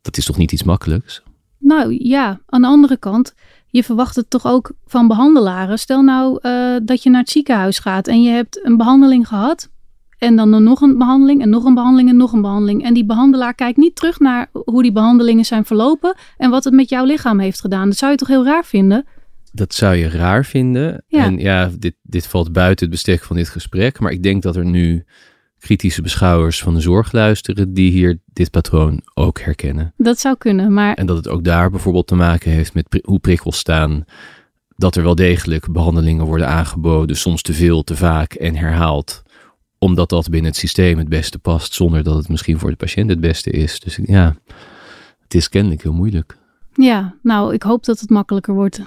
Dat 0.02 0.18
is 0.18 0.26
toch 0.26 0.38
niet 0.38 0.52
iets 0.52 0.64
makkelijks? 0.64 1.22
Nou 1.60 1.98
ja, 2.00 2.40
aan 2.46 2.62
de 2.62 2.68
andere 2.68 2.98
kant, 2.98 3.34
je 3.68 3.84
verwacht 3.84 4.16
het 4.16 4.30
toch 4.30 4.46
ook 4.46 4.72
van 4.86 5.08
behandelaren. 5.08 5.80
Stel 5.80 6.02
nou 6.02 6.40
eh, 6.42 6.76
dat 6.84 7.04
je 7.04 7.10
naar 7.10 7.22
het 7.22 7.30
ziekenhuis 7.30 7.80
gaat 7.80 8.08
en 8.08 8.22
je 8.22 8.30
hebt 8.30 8.66
een 8.66 8.78
behandeling 8.78 9.28
gehad. 9.28 9.70
En 10.18 10.36
dan 10.36 10.64
nog 10.64 10.82
een 10.82 10.98
behandeling 10.98 11.42
en 11.42 11.50
nog 11.50 11.64
een 11.64 11.74
behandeling 11.74 12.10
en 12.10 12.18
nog 12.18 12.34
een 12.34 12.42
behandeling. 12.42 12.84
En 12.84 12.94
die 12.94 13.06
behandelaar 13.06 13.54
kijkt 13.54 13.78
niet 13.78 13.96
terug 13.96 14.20
naar 14.20 14.50
hoe 14.52 14.82
die 14.82 14.92
behandelingen 14.92 15.46
zijn 15.46 15.66
verlopen 15.66 16.16
en 16.38 16.50
wat 16.50 16.64
het 16.64 16.74
met 16.74 16.90
jouw 16.90 17.06
lichaam 17.06 17.40
heeft 17.40 17.62
gedaan. 17.62 17.90
Dat 17.90 17.98
zou 17.98 18.12
je 18.12 18.18
toch 18.18 18.28
heel 18.28 18.46
raar 18.46 18.66
vinden? 18.66 19.06
Dat 19.52 19.74
zou 19.74 19.96
je 19.96 20.10
raar 20.10 20.46
vinden. 20.46 21.04
Ja. 21.08 21.24
En 21.24 21.38
ja, 21.38 21.70
dit, 21.80 21.96
dit 22.02 22.28
valt 22.28 22.52
buiten 22.52 22.86
het 22.86 22.94
bestek 22.96 23.24
van 23.24 23.36
dit 23.36 23.50
gesprek. 23.50 24.00
Maar 24.00 24.12
ik 24.12 24.24
denk 24.24 24.42
dat 24.44 24.56
er 24.56 24.66
nu 24.66 25.06
kritische 25.60 26.02
beschouwers 26.02 26.64
van 26.64 26.74
de 26.74 26.82
zorg 26.82 27.12
luisteren 27.12 27.74
die 27.74 27.92
hier 27.92 28.20
dit 28.26 28.52
patroon 28.52 29.02
ook 29.14 29.40
herkennen. 29.40 29.94
Dat 29.98 30.20
zou 30.20 30.36
kunnen, 30.38 30.74
maar 30.74 30.94
En 30.94 31.06
dat 31.06 31.18
het 31.18 31.28
ook 31.28 31.44
daar 31.44 31.70
bijvoorbeeld 31.70 32.08
te 32.08 32.16
maken 32.16 32.52
heeft 32.52 32.74
met 32.74 32.90
pri- 32.90 33.02
hoe 33.04 33.20
prikkels 33.20 33.58
staan. 33.58 34.06
Dat 34.76 34.96
er 34.96 35.04
wel 35.04 35.16
degelijk 35.16 35.72
behandelingen 35.72 36.26
worden 36.26 36.48
aangeboden, 36.48 37.18
soms 37.18 37.42
te 37.42 37.54
veel, 37.54 37.84
te 37.84 37.96
vaak 37.96 38.34
en 38.34 38.56
herhaald. 38.56 39.24
Omdat 39.80 40.10
dat 40.10 40.30
binnen 40.30 40.52
het 40.52 40.60
systeem 40.60 40.98
het 40.98 41.10
beste 41.10 41.40
past, 41.40 41.74
zonder 41.74 42.04
dat 42.04 42.16
het 42.16 42.30
misschien 42.30 42.60
voor 42.60 42.70
de 42.70 42.76
patiënt 42.76 43.10
het 43.10 43.20
beste 43.20 43.50
is. 43.50 43.80
Dus 43.80 44.00
ja, 44.04 44.36
het 45.20 45.34
is 45.34 45.50
kennelijk 45.50 45.84
heel 45.84 45.94
moeilijk. 45.94 46.38
ja, 46.74 47.16
nou, 47.24 47.54
ik 47.54 47.64
hoop 47.64 47.86
dat 47.86 48.00
het 48.00 48.10
makkelijker 48.10 48.54
wordt. 48.54 48.82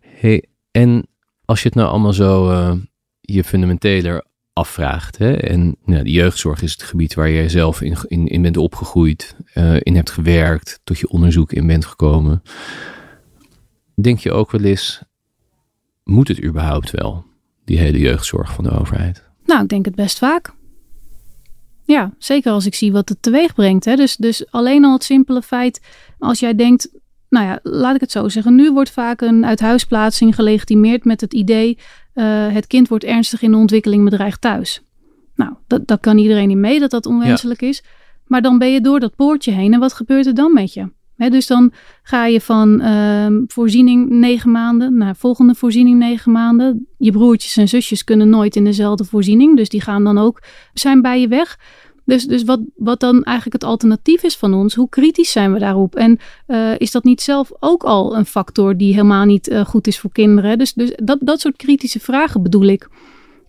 Hey, 0.00 0.44
en 0.70 1.06
als 1.44 1.62
je 1.62 1.68
het 1.68 1.76
nou 1.76 1.88
allemaal 1.88 2.12
zo 2.12 2.50
eh, 2.50 2.72
je 3.20 3.44
fundamenteler 3.44 4.24
afvraagt, 4.52 5.18
hè, 5.18 5.32
en 5.32 5.76
nou, 5.84 6.04
de 6.04 6.10
jeugdzorg 6.10 6.62
is 6.62 6.72
het 6.72 6.82
gebied 6.82 7.14
waar 7.14 7.30
jij 7.30 7.48
zelf 7.48 7.80
in, 7.80 7.96
in, 8.06 8.26
in 8.26 8.42
bent 8.42 8.56
opgegroeid, 8.56 9.36
eh, 9.52 9.76
in 9.80 9.94
hebt 9.94 10.10
gewerkt, 10.10 10.80
tot 10.84 10.98
je 10.98 11.08
onderzoek 11.08 11.52
in 11.52 11.66
bent 11.66 11.84
gekomen, 11.84 12.42
denk 13.94 14.18
je 14.18 14.32
ook 14.32 14.50
wel 14.50 14.60
eens, 14.60 15.02
moet 16.04 16.28
het 16.28 16.44
überhaupt 16.44 16.90
wel, 16.90 17.24
die 17.64 17.78
hele 17.78 17.98
jeugdzorg 17.98 18.52
van 18.52 18.64
de 18.64 18.70
overheid? 18.70 19.25
Nou, 19.46 19.62
ik 19.62 19.68
denk 19.68 19.84
het 19.84 19.94
best 19.94 20.18
vaak. 20.18 20.54
Ja, 21.84 22.12
zeker 22.18 22.52
als 22.52 22.66
ik 22.66 22.74
zie 22.74 22.92
wat 22.92 23.08
het 23.08 23.22
teweeg 23.22 23.54
brengt. 23.54 23.84
Hè. 23.84 23.96
Dus, 23.96 24.16
dus 24.16 24.50
alleen 24.50 24.84
al 24.84 24.92
het 24.92 25.04
simpele 25.04 25.42
feit, 25.42 25.80
als 26.18 26.40
jij 26.40 26.54
denkt, 26.54 26.88
nou 27.28 27.46
ja, 27.46 27.58
laat 27.62 27.94
ik 27.94 28.00
het 28.00 28.10
zo 28.10 28.28
zeggen. 28.28 28.54
Nu 28.54 28.72
wordt 28.72 28.90
vaak 28.90 29.20
een 29.20 29.46
uithuisplaatsing 29.46 30.34
gelegitimeerd 30.34 31.04
met 31.04 31.20
het 31.20 31.34
idee, 31.34 31.78
eh, 32.12 32.48
het 32.48 32.66
kind 32.66 32.88
wordt 32.88 33.04
ernstig 33.04 33.42
in 33.42 33.50
de 33.50 33.56
ontwikkeling 33.56 34.04
bedreigd 34.04 34.40
thuis. 34.40 34.82
Nou, 35.34 35.52
dat, 35.66 35.86
dat 35.86 36.00
kan 36.00 36.18
iedereen 36.18 36.48
niet 36.48 36.56
mee 36.56 36.80
dat 36.80 36.90
dat 36.90 37.06
onwenselijk 37.06 37.62
is. 37.62 37.82
Maar 38.26 38.42
dan 38.42 38.58
ben 38.58 38.72
je 38.72 38.80
door 38.80 39.00
dat 39.00 39.16
poortje 39.16 39.52
heen 39.52 39.72
en 39.72 39.80
wat 39.80 39.92
gebeurt 39.92 40.26
er 40.26 40.34
dan 40.34 40.52
met 40.52 40.72
je? 40.72 40.88
Dus 41.16 41.46
dan 41.46 41.72
ga 42.02 42.26
je 42.26 42.40
van 42.40 42.80
ehm, 42.80 43.42
voorziening 43.46 44.10
negen 44.10 44.50
maanden 44.50 44.96
naar 44.96 45.16
volgende 45.16 45.54
voorziening 45.54 45.98
negen 45.98 46.32
maanden. 46.32 46.86
Je 46.98 47.12
broertjes 47.12 47.56
en 47.56 47.68
zusjes 47.68 48.04
kunnen 48.04 48.28
nooit 48.28 48.56
in 48.56 48.64
dezelfde 48.64 49.04
voorziening, 49.04 49.56
dus 49.56 49.68
die 49.68 49.80
gaan 49.80 50.04
dan 50.04 50.18
ook 50.18 50.42
zijn 50.72 51.02
bij 51.02 51.20
je 51.20 51.28
weg. 51.28 51.58
Dus, 52.06 52.26
dus 52.26 52.44
wat, 52.44 52.60
wat 52.76 53.00
dan 53.00 53.22
eigenlijk 53.22 53.62
het 53.62 53.70
alternatief 53.70 54.22
is 54.22 54.36
van 54.36 54.54
ons, 54.54 54.74
hoe 54.74 54.88
kritisch 54.88 55.32
zijn 55.32 55.52
we 55.52 55.58
daarop? 55.58 55.94
En 55.94 56.18
eh, 56.46 56.78
is 56.78 56.90
dat 56.90 57.04
niet 57.04 57.20
zelf 57.20 57.52
ook 57.60 57.82
al 57.82 58.16
een 58.16 58.26
factor 58.26 58.76
die 58.76 58.92
helemaal 58.92 59.24
niet 59.24 59.48
eh, 59.48 59.64
goed 59.64 59.86
is 59.86 59.98
voor 59.98 60.12
kinderen? 60.12 60.58
Dus, 60.58 60.72
dus 60.72 60.92
dat, 60.96 61.18
dat 61.20 61.40
soort 61.40 61.56
kritische 61.56 62.00
vragen 62.00 62.42
bedoel 62.42 62.64
ik. 62.64 62.88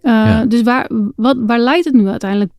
Eh, 0.01 0.13
Ja. 0.13 0.45
Dus 0.45 0.61
waar, 0.61 0.89
wat, 1.15 1.38
waar 1.39 1.59
leidt 1.59 1.86
het 1.86 1.93
nu 1.93 2.07
uiteindelijk 2.07 2.51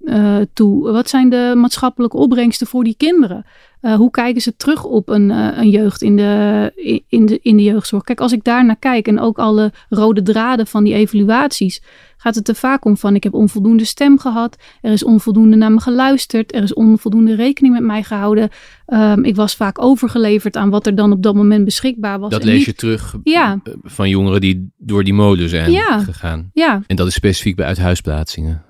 toe? 0.53 0.93
Wat 0.93 1.09
zijn 1.09 1.29
de 1.29 1.53
maatschappelijke 1.57 2.17
opbrengsten 2.17 2.67
voor 2.67 2.85
die 2.85 2.95
kinderen? 2.97 3.45
Eh, 3.81 3.95
hoe 3.95 4.11
kijken 4.11 4.41
ze 4.43 4.57
terug 4.57 4.85
op 4.85 5.09
een, 5.09 5.31
eh, 5.31 5.49
een 5.57 5.71
jeugd 5.71 6.03
in 6.03 6.17
de, 6.17 7.03
in- 7.09 7.27
de, 7.27 7.39
in 7.43 7.57
de 7.57 7.63
jeugdzorg? 7.63 8.03
Kijk, 8.03 8.21
als 8.21 8.33
ik 8.33 8.45
daar 8.45 8.65
naar 8.65 8.77
kijk 8.79 9.09
en 9.09 9.21
ook 9.21 9.39
alle 9.39 9.73
rode 9.89 10.23
draden 10.23 10.67
van 10.67 10.85
die 10.85 10.95
evaluaties, 10.95 11.83
gaat 12.17 12.35
het 12.35 12.49
er 12.49 12.55
vaak 12.55 12.85
om 12.85 12.97
van 12.97 13.15
ik 13.15 13.23
heb 13.23 13.35
onvoldoende 13.35 13.85
stem 13.85 14.19
gehad, 14.19 14.57
er 14.81 14.93
is 14.93 15.05
onvoldoende 15.05 15.57
naar 15.57 15.73
me 15.73 15.81
geluisterd, 15.81 16.55
er 16.55 16.63
is 16.63 16.75
onvoldoende 16.75 17.35
rekening 17.35 17.75
met 17.75 17.83
mij 17.83 18.03
gehouden. 18.03 18.49
Ehm, 18.87 19.25
ik 19.25 19.37
was 19.37 19.55
vaak 19.57 19.83
overgeleverd 19.83 20.57
aan 20.57 20.71
wat 20.71 20.87
er 20.87 20.95
dan 20.95 21.13
op 21.13 21.23
dat 21.23 21.35
moment 21.35 21.65
beschikbaar 21.65 22.19
was. 22.19 22.31
Dat 22.31 22.45
lees 22.45 22.57
niet- 22.57 22.65
je 22.67 22.75
terug 22.75 23.15
Ja. 23.23 23.61
eh, 23.65 23.73
van 23.83 24.09
jongeren 24.09 24.41
die 24.41 24.71
door 24.79 25.05
die 25.05 25.15
molen 25.15 25.49
zijn 25.49 25.73
Ja. 25.73 25.99
gegaan. 25.99 26.51
Ja, 26.53 26.83
En 26.87 26.97
dat 26.97 27.07
is 27.07 27.15
specifiek 27.15 27.57
bij 27.57 27.67
uithuisplaatsingen. 27.67 28.63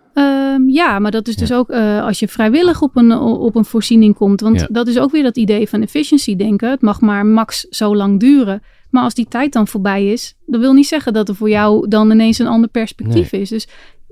Ehm, 0.58 0.68
ja, 0.68 0.98
maar 0.98 1.10
dat 1.10 1.28
is 1.28 1.36
dus 1.36 1.52
ook 1.52 1.70
eh, 1.70 2.02
als 2.02 2.18
je 2.18 2.28
vrijwillig 2.28 2.82
op 2.82 2.96
een, 2.96 3.12
op 3.18 3.54
een 3.54 3.64
voorziening 3.64 4.14
komt. 4.14 4.40
Want 4.40 4.60
Ja. 4.60 4.68
dat 4.70 4.88
is 4.88 4.98
ook 4.98 5.10
weer 5.10 5.22
dat 5.22 5.36
idee 5.36 5.68
van 5.68 5.82
efficiency 5.82 6.36
denken. 6.36 6.70
Het 6.70 6.80
mag 6.82 7.00
maar 7.00 7.26
max 7.26 7.60
zo 7.70 7.96
lang 7.96 8.20
duren. 8.20 8.62
Maar 8.90 9.02
als 9.02 9.14
die 9.14 9.28
tijd 9.28 9.52
dan 9.52 9.66
voorbij 9.68 10.06
is, 10.12 10.34
dat 10.46 10.60
wil 10.60 10.72
niet 10.72 10.86
zeggen 10.86 11.12
dat 11.12 11.28
er 11.28 11.34
voor 11.34 11.50
jou 11.50 11.88
dan 11.88 12.10
ineens 12.10 12.38
een 12.38 12.46
ander 12.46 12.70
perspectief 12.70 13.32
is. 13.32 13.48
Dus 13.48 13.68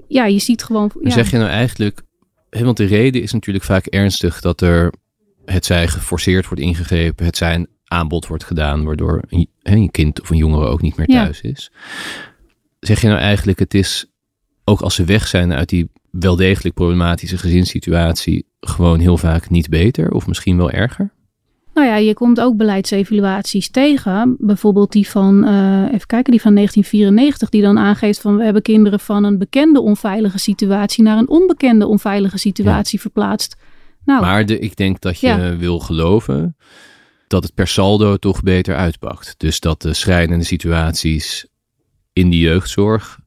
ja, 0.09 0.27
je 0.27 0.39
ziet 0.39 0.63
gewoon. 0.63 0.91
Ja, 1.01 1.11
zeg 1.11 1.31
je 1.31 1.37
nou 1.37 1.51
eigenlijk, 1.51 2.03
want 2.51 2.77
de 2.77 2.85
reden 2.85 3.23
is 3.23 3.33
natuurlijk 3.33 3.65
vaak 3.65 3.87
ernstig 3.87 4.41
dat 4.41 4.61
er 4.61 4.93
het 5.45 5.65
zij 5.65 5.89
geforceerd 5.89 6.47
wordt 6.47 6.63
ingegrepen, 6.63 7.25
het 7.27 7.37
zij 7.37 7.55
een 7.55 7.69
aanbod 7.85 8.27
wordt 8.27 8.45
gedaan, 8.45 8.85
waardoor 8.85 9.23
een, 9.63 9.91
kind 9.91 10.21
of 10.21 10.31
een 10.31 10.37
jongere 10.37 10.67
ook 10.67 10.83
niet 10.83 10.97
meer 10.97 11.11
Ja. 11.11 11.23
thuis 11.23 11.41
is. 11.41 11.71
Zeg 12.81 13.01
je 13.01 13.07
nou 13.09 13.21
eigenlijk, 13.21 13.59
het 13.59 13.75
is 13.75 14.07
ook 14.65 14.81
als 14.81 14.95
ze 14.95 15.05
weg 15.05 15.27
zijn 15.27 15.53
uit 15.53 15.69
die 15.69 15.91
wel 16.19 16.37
degelijk 16.37 16.75
problematische 16.75 17.39
gezinssituatie, 17.39 18.47
gewoon 18.61 18.99
heel 19.01 19.17
vaak 19.19 19.51
niet 19.51 19.69
beter 19.69 20.11
of 20.13 20.27
misschien 20.27 20.57
wel 20.57 20.71
erger? 20.71 21.11
Nou 21.75 21.89
ja, 21.89 21.97
je 21.97 22.15
komt 22.15 22.41
ook 22.41 22.57
beleidsevaluaties 22.57 23.71
tegen. 23.71 24.37
Bijvoorbeeld 24.39 24.93
die 24.93 25.09
van, 25.09 25.45
eh, 25.45 25.83
even 25.93 26.07
kijken, 26.07 26.31
die 26.33 26.41
van 26.41 26.53
1994, 26.55 27.49
die 27.49 27.63
dan 27.63 27.79
aangeeft 27.79 28.21
van 28.21 28.37
we 28.37 28.45
hebben 28.45 28.63
kinderen 28.63 29.01
van 29.01 29.25
een 29.25 29.39
bekende 29.39 29.81
onveilige 29.81 30.39
situatie 30.39 31.03
naar 31.05 31.19
een 31.19 31.29
onbekende 31.29 31.87
onveilige 31.87 32.39
situatie 32.39 33.01
verplaatst. 33.01 33.57
Nou, 34.05 34.21
Maar 34.21 34.47
de, 34.47 34.59
ik 34.59 34.77
denk 34.77 35.01
dat 35.01 35.21
je 35.21 35.27
Ja. 35.27 35.57
wil 35.57 35.79
geloven 35.79 36.57
dat 37.27 37.43
het 37.43 37.55
per 37.55 37.69
saldo 37.69 38.17
toch 38.17 38.43
beter 38.43 38.77
uitpakt. 38.77 39.35
Dus 39.37 39.61
dat 39.61 39.83
de 39.83 39.95
schrijnende 39.95 40.45
situaties 40.45 41.47
in 42.13 42.31
de 42.31 42.39
jeugdzorg 42.39 43.19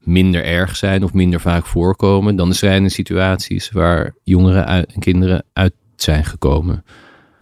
minder 0.00 0.44
erg 0.44 0.76
zijn 0.76 1.04
of 1.04 1.12
minder 1.12 1.40
vaak 1.40 1.66
voorkomen 1.66 2.36
dan 2.36 2.48
de 2.48 2.54
schrijnende 2.54 2.90
situaties 2.90 3.70
waar 3.70 4.14
jongeren 4.22 4.66
en 4.66 4.86
kinderen 4.98 5.44
uit 5.52 5.72
zijn 5.96 6.24
gekomen. 6.24 6.84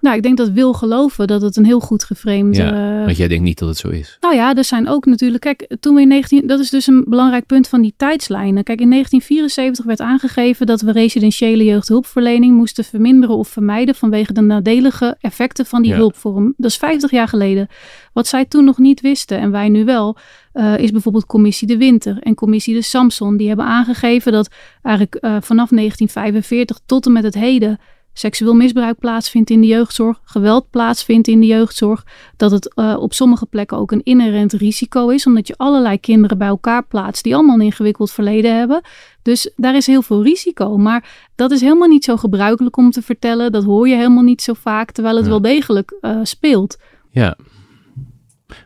Nou, 0.01 0.17
ik 0.17 0.23
denk 0.23 0.37
dat 0.37 0.49
wil 0.51 0.73
geloven 0.73 1.27
dat 1.27 1.43
het 1.43 1.57
een 1.57 1.65
heel 1.65 1.81
goed 1.81 2.05
geframed. 2.05 2.57
Ja, 2.57 2.99
eh, 2.99 3.05
Want 3.05 3.17
jij 3.17 3.29
denkt 3.29 3.45
niet 3.45 3.59
dat 3.59 3.69
het 3.69 3.79
zo 3.79 3.89
is. 3.89 4.17
nou 4.21 4.35
ja, 4.35 4.55
er 4.55 4.65
zijn 4.65 4.89
ook 4.89 5.07
natuurlijk. 5.07 5.41
Kijk, 5.43 5.77
toen 5.81 5.95
we 5.95 6.01
in 6.01 6.09
19. 6.09 6.47
Dat 6.47 6.61
is 6.61 6.71
dus 6.71 6.87
een 6.87 7.05
belangrijk 7.09 7.47
punt 7.47 7.69
van 7.69 7.81
die 7.83 7.95
tijdslijnen. 7.97 8.65
Kijk, 8.65 8.81
in 8.81 8.89
1974 8.89 9.85
werd 9.85 10.01
aangegeven 10.01 10.67
dat 10.67 10.81
we 10.81 10.93
residentiële 10.93 11.65
jeugdhulpverlening 11.65 12.57
moesten 12.57 12.85
verminderen 12.85 13.37
of 13.37 13.49
vermijden 13.49 13.95
vanwege 13.95 14.33
de 14.33 14.41
nadelige 14.41 15.17
effecten 15.21 15.67
van 15.67 15.83
die 15.83 15.91
Ja. 15.91 15.97
hulpvorm. 15.97 16.55
Dat 16.57 16.71
is 16.71 16.77
50 16.77 17.11
jaar 17.11 17.29
geleden. 17.29 17.69
Wat 18.13 18.27
zij 18.27 18.45
toen 18.45 18.65
nog 18.65 18.79
niet 18.79 19.01
wisten 19.01 19.39
en 19.39 19.51
wij 19.51 19.69
nu 19.69 19.85
wel, 19.85 20.17
eh, 20.53 20.79
is 20.79 20.91
bijvoorbeeld 20.91 21.27
Commissie 21.27 21.69
de 21.69 21.77
Winter 21.77 22.17
en 22.21 22.35
Commissie 22.35 22.75
de 22.75 22.83
Samson. 22.83 23.37
Die 23.37 23.49
hebben 23.49 23.67
aangegeven 23.67 24.33
dat 24.33 24.49
eigenlijk 24.83 25.15
eh, 25.15 25.31
vanaf 25.41 25.71
1945 25.71 26.79
tot 26.87 27.07
en 27.07 27.13
met 27.13 27.23
het 27.25 27.35
heden 27.35 27.79
seksueel 28.19 28.55
misbruik 28.55 28.99
plaatsvindt 28.99 29.51
in 29.51 29.61
de 29.61 29.67
jeugdzorg, 29.67 30.21
geweld 30.25 30.71
plaatsvindt 30.71 31.29
in 31.29 31.41
de 31.41 31.47
jeugdzorg, 31.47 32.05
dat 32.37 32.51
het 32.51 32.75
eh, 32.75 32.97
op 32.99 33.13
sommige 33.15 33.47
plekken 33.47 33.77
ook 33.77 33.93
een 33.93 34.03
inherent 34.03 34.53
risico 34.53 35.09
is, 35.09 35.27
omdat 35.27 35.47
je 35.47 35.55
allerlei 35.57 36.01
kinderen 36.01 36.39
bij 36.39 36.49
elkaar 36.49 36.87
plaatst 36.87 37.25
die 37.25 37.35
allemaal 37.35 37.55
een 37.55 37.61
ingewikkeld 37.61 38.11
verleden 38.11 38.57
hebben. 38.59 38.81
Dus 39.23 39.53
daar 39.57 39.77
is 39.77 39.87
heel 39.87 40.03
veel 40.03 40.23
risico. 40.23 40.77
Maar 40.77 41.31
dat 41.35 41.51
is 41.51 41.61
helemaal 41.61 41.89
niet 41.89 42.05
zo 42.05 42.17
gebruikelijk 42.17 42.77
om 42.77 42.91
te 42.91 43.03
vertellen. 43.03 43.53
Dat 43.53 43.65
hoor 43.65 43.89
je 43.89 43.95
helemaal 43.97 44.23
niet 44.23 44.43
zo 44.43 44.53
vaak, 44.53 44.91
terwijl 44.91 45.17
het 45.17 45.25
Ja. 45.25 45.31
wel 45.31 45.41
degelijk 45.41 45.97
eh, 46.01 46.19
speelt. 46.23 46.79
Ja. 47.11 47.37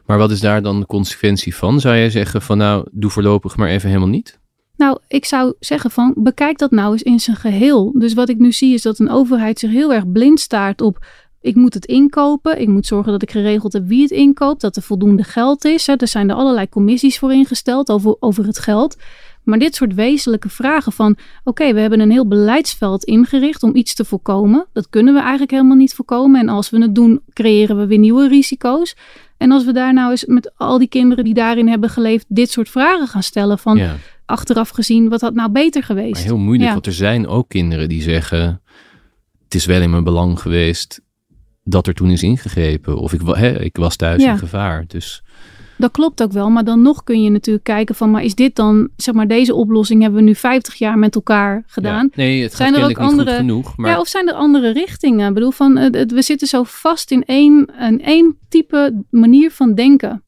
Maar 0.07 0.18
wat 0.18 0.30
is 0.30 0.40
daar 0.40 0.62
dan 0.62 0.80
de 0.80 0.86
consequentie 0.86 1.55
van? 1.57 1.80
Zou 1.80 1.96
jij 1.96 2.11
zeggen 2.11 2.42
van 2.42 2.59
nou, 2.59 2.88
doe 2.92 3.11
voorlopig 3.11 3.57
maar 3.57 3.68
even 3.68 3.88
helemaal 3.88 4.09
niet? 4.09 4.40
Nou, 4.77 4.99
ik 5.09 5.25
zou 5.25 5.55
zeggen 5.61 5.91
van 5.91 6.14
bekijk 6.16 6.59
dat 6.59 6.70
nou 6.70 6.93
eens 6.93 7.03
in 7.03 7.20
zijn 7.20 7.37
geheel. 7.37 7.93
Dus 7.95 8.14
wat 8.14 8.29
ik 8.29 8.39
nu 8.39 8.53
zie 8.53 8.75
is 8.75 8.83
dat 8.83 8.99
een 8.99 9.11
overheid 9.11 9.59
zich 9.59 9.70
heel 9.70 9.93
erg 9.93 10.12
blind 10.12 10.41
staart 10.41 10.81
op 10.81 10.99
ik 11.43 11.55
moet 11.55 11.75
het 11.75 11.87
inkopen. 11.87 12.61
Ik 12.61 12.68
moet 12.68 12.87
zorgen 12.87 13.12
dat 13.12 13.23
ik 13.23 13.31
geregeld 13.31 13.73
heb 13.73 13.87
wie 13.87 14.03
het 14.03 14.11
inkoopt. 14.11 14.61
Dat 14.61 14.77
er 14.77 14.83
voldoende 14.83 15.23
geld 15.23 15.64
is. 15.64 15.89
Er 15.89 16.09
zijn 16.09 16.31
er 16.31 16.37
allerlei 16.37 16.68
commissies 16.68 17.18
voor 17.18 17.33
ingesteld 17.33 17.91
over, 17.91 18.16
over 18.20 18.47
het 18.47 18.59
geld. 18.59 18.97
Maar 19.43 19.59
dit 19.59 19.75
soort 19.75 19.95
wezenlijke 19.95 20.49
vragen 20.49 20.93
van... 20.93 21.16
oké, 21.45 21.73
we 21.73 21.81
hebben 21.81 22.01
een 22.01 22.11
heel 22.11 22.29
beleidsveld 22.29 23.05
ingericht 23.05 23.62
om 23.62 23.77
iets 23.77 23.95
te 23.95 24.05
voorkomen. 24.05 24.66
Dat 24.73 24.89
kunnen 24.89 25.14
we 25.14 25.20
eigenlijk 25.20 25.51
helemaal 25.51 25.77
niet 25.77 25.95
voorkomen. 25.95 26.41
En 26.41 26.49
als 26.49 26.70
we 26.70 26.83
het 26.83 26.95
doen, 26.95 27.20
creëren 27.33 27.77
we 27.77 27.87
weer 27.87 27.99
nieuwe 27.99 28.29
risico's. 28.29 28.97
En 29.37 29.51
als 29.51 29.64
we 29.64 29.73
daar 29.73 29.93
nou 29.93 30.11
eens 30.11 30.25
met 30.25 30.53
al 30.57 30.79
die 30.79 30.89
kinderen 30.89 31.25
die 31.25 31.35
daarin 31.35 31.68
hebben 31.68 31.91
geleefd... 31.91 32.27
dit 32.29 32.51
soort 32.51 32.68
vragen 32.68 33.07
gaan 33.07 33.23
stellen 33.23 33.59
van... 33.59 33.81
achteraf 34.27 34.68
gezien, 34.68 35.09
wat 35.09 35.20
had 35.20 35.35
nou 35.35 35.51
beter 35.51 35.83
geweest? 35.83 36.12
Maar 36.12 36.23
heel 36.23 36.37
moeilijk, 36.39 36.66
Ja. 36.68 36.73
want 36.73 36.87
er 36.87 36.93
zijn 36.93 37.27
ook 37.27 37.49
kinderen 37.49 37.89
die 37.89 38.03
zeggen... 38.03 38.61
het 39.45 39.55
is 39.55 39.66
wel 39.66 39.81
in 39.83 39.91
mijn 39.91 40.05
belang 40.05 40.41
geweest 40.41 41.01
dat 41.64 41.87
er 41.87 41.95
toen 41.95 42.11
is 42.11 42.23
ingegrepen. 42.23 42.97
Of 42.99 43.12
ik, 43.12 43.20
hè, 43.25 43.61
ik 43.61 43.77
was 43.77 43.97
thuis 43.97 44.23
Ja. 44.23 44.33
in 44.33 44.39
gevaar. 44.39 44.85
Dus 44.87 45.23
Dat 45.79 45.91
klopt 45.91 46.23
ook 46.23 46.33
wel, 46.33 46.51
maar 46.51 46.64
dan 46.64 46.83
nog 46.83 47.05
kun 47.05 47.23
je 47.23 47.31
natuurlijk 47.31 47.64
kijken 47.64 47.95
van... 47.95 48.11
maar 48.11 48.23
is 48.25 48.35
dit 48.35 48.57
dan, 48.57 48.89
zeg 48.97 49.14
maar, 49.14 49.29
deze 49.29 49.55
oplossing 49.55 50.03
hebben 50.03 50.20
we 50.20 50.27
nu 50.27 50.35
50 50.35 50.75
jaar 50.75 50.99
met 50.99 51.14
elkaar 51.14 51.62
gedaan... 51.66 52.09
ja. 52.12 52.23
nee, 52.23 52.43
het 52.43 52.53
Zijn 52.55 52.75
er 52.75 52.83
ook 52.83 52.89
niet 52.89 52.97
andere- 52.97 53.35
genoeg. 53.37 53.77
Maar 53.77 53.91
Ja, 53.91 54.01
of 54.01 54.09
zijn 54.09 54.29
er 54.29 54.35
andere 54.35 54.73
richtingen? 54.73 55.29
Ik 55.29 55.35
bedoel, 55.35 55.51
van, 55.51 55.77
het- 55.77 56.12
we 56.12 56.23
zitten 56.23 56.49
zo 56.49 56.62
vast 56.62 57.11
in 57.11 57.25
één, 57.25 57.66
in 57.81 58.03
één 58.03 58.37
type 58.49 59.03
manier 59.11 59.51
van 59.51 59.75
denken. 59.75 60.23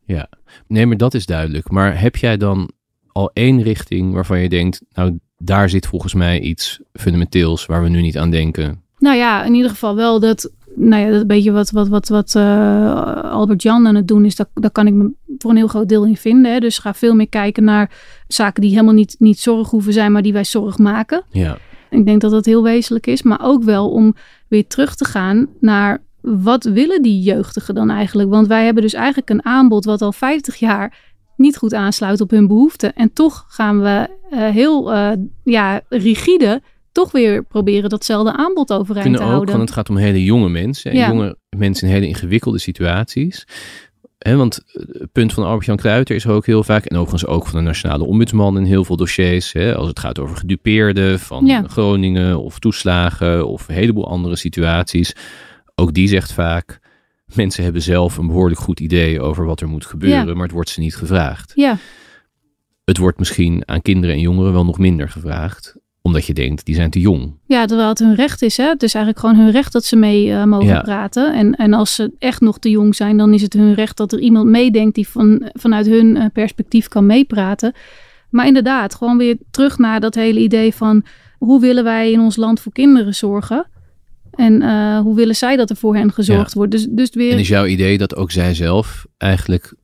Nee, 0.68 0.86
maar 0.86 0.96
dat 0.96 1.14
is 1.14 1.26
duidelijk. 1.26 1.70
Maar 1.70 2.00
heb 2.00 2.16
jij 2.16 2.36
dan 2.36 2.70
al 3.14 3.30
één 3.32 3.62
richting 3.62 4.12
waarvan 4.12 4.40
je 4.40 4.48
denkt, 4.48 4.82
nou, 4.92 5.18
daar 5.38 5.68
zit 5.68 5.86
volgens 5.86 6.14
mij 6.14 6.40
iets 6.40 6.80
fundamenteels 6.92 7.66
waar 7.66 7.82
we 7.82 7.88
nu 7.88 8.00
niet 8.00 8.18
aan 8.18 8.30
denken? 8.30 8.82
Nou 8.98 9.16
ja, 9.16 9.44
in 9.44 9.54
ieder 9.54 9.70
geval 9.70 9.96
wel 9.96 10.20
dat, 10.20 10.52
nou 10.74 11.02
ja, 11.02 11.10
dat 11.10 11.26
beetje 11.26 11.52
wat, 11.52 11.70
wat, 11.70 11.88
wat, 11.88 12.08
wat 12.08 12.34
eh, 12.34 13.32
Albert 13.32 13.62
Jan 13.62 13.86
aan 13.86 13.94
het 13.94 14.08
doen 14.08 14.24
is, 14.24 14.36
dat, 14.36 14.48
daar 14.54 14.70
kan 14.70 14.86
ik 14.86 14.92
me 14.94 15.12
voor 15.38 15.50
een 15.50 15.56
heel 15.56 15.66
groot 15.66 15.88
deel 15.88 16.06
in 16.06 16.16
vinden. 16.16 16.52
Hè. 16.52 16.58
Dus 16.58 16.78
ga 16.78 16.94
veel 16.94 17.14
meer 17.14 17.28
kijken 17.28 17.64
naar 17.64 17.90
zaken 18.28 18.62
die 18.62 18.70
helemaal 18.70 18.94
niet, 18.94 19.16
niet 19.18 19.38
zorg 19.38 19.70
hoeven 19.70 19.92
zijn, 19.92 20.12
maar 20.12 20.22
die 20.22 20.32
wij 20.32 20.44
zorg 20.44 20.78
maken. 20.78 21.24
Ja, 21.30 21.58
Ik 21.90 22.06
denk 22.06 22.20
dat 22.20 22.30
dat 22.30 22.44
heel 22.44 22.62
wezenlijk 22.62 23.06
is, 23.06 23.22
maar 23.22 23.40
ook 23.42 23.62
wel 23.62 23.90
om 23.90 24.14
weer 24.48 24.66
terug 24.66 24.94
te 24.94 25.04
gaan 25.04 25.48
naar 25.60 26.02
wat 26.20 26.64
willen 26.64 27.02
die 27.02 27.22
jeugdigen 27.22 27.74
dan 27.74 27.90
eigenlijk? 27.90 28.30
Want 28.30 28.46
wij 28.46 28.64
hebben 28.64 28.82
dus 28.82 28.94
eigenlijk 28.94 29.30
een 29.30 29.44
aanbod 29.44 29.84
wat 29.84 30.02
al 30.02 30.12
50 30.12 30.56
jaar 30.56 31.13
niet 31.36 31.56
goed 31.56 31.74
aansluit 31.74 32.20
op 32.20 32.30
hun 32.30 32.46
behoeften. 32.46 32.92
En 32.94 33.12
toch 33.12 33.44
gaan 33.48 33.80
we 33.80 34.08
eh, 34.30 34.48
heel 34.48 34.92
eh, 34.92 35.10
ja, 35.44 35.80
rigide 35.88 36.62
toch 36.92 37.12
weer 37.12 37.42
proberen 37.42 37.90
datzelfde 37.90 38.32
aanbod 38.36 38.72
overeind 38.72 39.02
kunnen 39.02 39.20
te 39.20 39.26
ook, 39.26 39.32
houden. 39.32 39.54
want 39.56 39.68
het 39.68 39.78
gaat 39.78 39.88
om 39.90 39.96
hele 39.96 40.24
jonge 40.24 40.48
mensen. 40.48 40.90
En 40.90 40.96
Ja. 40.96 41.08
jonge 41.08 41.36
mensen 41.56 41.88
in 41.88 41.94
hele 41.94 42.06
ingewikkelde 42.06 42.58
situaties. 42.58 43.46
Want 44.18 44.60
het 44.66 45.12
punt 45.12 45.32
van 45.32 45.44
Albert-Jan 45.44 45.76
Kruiter 45.76 46.14
is 46.16 46.26
ook 46.26 46.46
heel 46.46 46.64
vaak, 46.64 46.84
en 46.84 46.96
overigens 46.96 47.30
ook 47.30 47.46
van 47.46 47.58
de 47.58 47.64
Nationale 47.64 48.04
Ombudsman 48.04 48.56
in 48.56 48.64
heel 48.64 48.84
veel 48.84 48.96
dossiers, 48.96 49.56
als 49.56 49.88
het 49.88 49.98
gaat 49.98 50.18
over 50.18 50.36
gedupeerden 50.36 51.20
van 51.20 51.46
Ja. 51.46 51.62
Groningen 51.68 52.40
of 52.42 52.58
toeslagen 52.58 53.46
of 53.46 53.68
een 53.68 53.74
heleboel 53.74 54.08
andere 54.08 54.36
situaties. 54.36 55.12
Ook 55.74 55.92
die 55.94 56.08
zegt 56.08 56.32
vaak, 56.32 56.80
mensen 57.34 57.64
hebben 57.64 57.82
zelf 57.82 58.16
een 58.16 58.26
behoorlijk 58.26 58.60
goed 58.60 58.80
idee 58.80 59.20
over 59.20 59.44
wat 59.44 59.60
er 59.60 59.68
moet 59.68 59.86
gebeuren, 59.86 60.26
Ja. 60.26 60.34
maar 60.34 60.42
het 60.42 60.52
wordt 60.52 60.70
ze 60.70 60.80
niet 60.80 60.96
gevraagd. 60.96 61.52
Ja, 61.54 61.76
Het 62.84 62.98
wordt 62.98 63.18
misschien 63.18 63.62
aan 63.66 63.82
kinderen 63.82 64.14
en 64.14 64.20
jongeren 64.20 64.52
wel 64.52 64.64
nog 64.64 64.78
minder 64.78 65.08
gevraagd, 65.08 65.76
omdat 66.02 66.26
je 66.26 66.34
denkt, 66.34 66.64
die 66.64 66.74
zijn 66.74 66.90
te 66.90 67.00
jong. 67.00 67.34
ja, 67.46 67.66
terwijl 67.66 67.88
het 67.88 67.98
hun 67.98 68.14
recht 68.14 68.42
is. 68.42 68.56
Hè? 68.56 68.64
Het 68.68 68.82
is 68.82 68.94
eigenlijk 68.94 69.26
gewoon 69.26 69.44
hun 69.44 69.50
recht 69.52 69.72
dat 69.72 69.84
ze 69.84 69.96
mee 69.96 70.32
eh, 70.32 70.44
mogen 70.44 70.66
Ja. 70.66 70.80
praten. 70.80 71.34
En, 71.34 71.54
en 71.54 71.72
als 71.72 71.94
ze 71.94 72.12
echt 72.18 72.40
nog 72.40 72.58
te 72.58 72.70
jong 72.70 72.94
zijn, 72.94 73.16
dan 73.16 73.34
is 73.34 73.42
het 73.42 73.52
hun 73.52 73.74
recht 73.74 73.96
dat 73.96 74.12
er 74.12 74.18
iemand 74.18 74.46
meedenkt 74.48 74.94
die 74.94 75.08
van, 75.08 75.50
vanuit 75.52 75.86
hun 75.86 76.16
eh, 76.16 76.24
perspectief 76.32 76.88
kan 76.88 77.06
meepraten. 77.06 77.72
Maar 78.30 78.46
inderdaad, 78.46 78.94
gewoon 78.94 79.18
weer 79.18 79.36
terug 79.50 79.78
naar 79.78 80.00
dat 80.00 80.14
hele 80.14 80.40
idee 80.40 80.74
van 80.74 81.04
hoe 81.38 81.60
willen 81.60 81.84
wij 81.84 82.12
in 82.12 82.20
ons 82.20 82.36
land 82.36 82.60
voor 82.60 82.72
kinderen 82.72 83.14
zorgen? 83.14 83.66
En 84.36 84.62
eh, 84.62 84.98
hoe 84.98 85.14
willen 85.14 85.36
zij 85.36 85.56
dat 85.56 85.70
er 85.70 85.76
voor 85.76 85.96
hen 85.96 86.12
gezorgd 86.12 86.54
wordt? 86.54 86.72
Dus, 86.72 86.86
dus 86.90 87.10
weer. 87.10 87.32
En 87.32 87.38
is 87.38 87.48
jouw 87.48 87.66
idee 87.66 87.98
dat 87.98 88.16
ook 88.16 88.30
zij 88.30 88.54
zelf 88.54 89.06
eigenlijk 89.16 89.74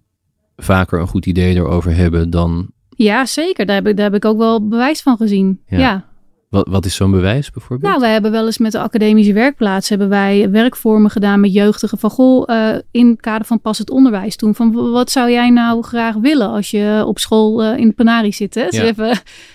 vaker 0.56 1.00
een 1.00 1.06
goed 1.06 1.26
idee 1.26 1.54
erover 1.54 1.94
hebben 1.94 2.30
dan... 2.30 2.70
Ja, 2.88 3.26
zeker. 3.26 3.66
Daar 3.66 3.76
heb, 3.76 3.86
ik, 3.86 3.96
daar 3.96 4.04
heb 4.04 4.14
ik 4.14 4.24
ook 4.24 4.38
wel 4.38 4.68
bewijs 4.68 5.02
van 5.02 5.16
gezien. 5.16 5.60
Ja. 5.66 5.78
ja. 5.78 6.09
Wat, 6.50 6.68
wat 6.68 6.84
is 6.84 6.94
zo'n 6.94 7.10
bewijs 7.10 7.50
bijvoorbeeld? 7.50 7.90
Nou, 7.90 8.00
wij 8.02 8.12
hebben 8.12 8.30
wel 8.30 8.46
eens 8.46 8.58
met 8.58 8.72
de 8.72 8.78
academische 8.80 9.32
werkplaats 9.32 9.88
hebben 9.88 10.08
wij 10.08 10.50
werkvormen 10.50 11.10
gedaan 11.10 11.40
met 11.40 11.52
jeugdigen 11.52 11.98
van 11.98 12.10
goh, 12.10 12.48
eh, 12.50 12.78
in 12.90 13.08
het 13.08 13.20
kader 13.20 13.46
van 13.46 13.60
passend 13.60 13.90
onderwijs 13.90 14.36
toen. 14.36 14.54
Van 14.54 14.90
wat 14.90 15.10
zou 15.10 15.30
jij 15.30 15.50
nou 15.50 15.82
graag 15.82 16.14
willen 16.14 16.48
als 16.48 16.70
je 16.70 17.02
op 17.06 17.18
school 17.18 17.62
eh, 17.62 17.78
in 17.78 17.88
de 17.88 17.94
penarie 17.94 18.32
zit? 18.34 18.54
Hè? 18.54 18.66
Ja. 18.70 18.82
even, 18.82 19.10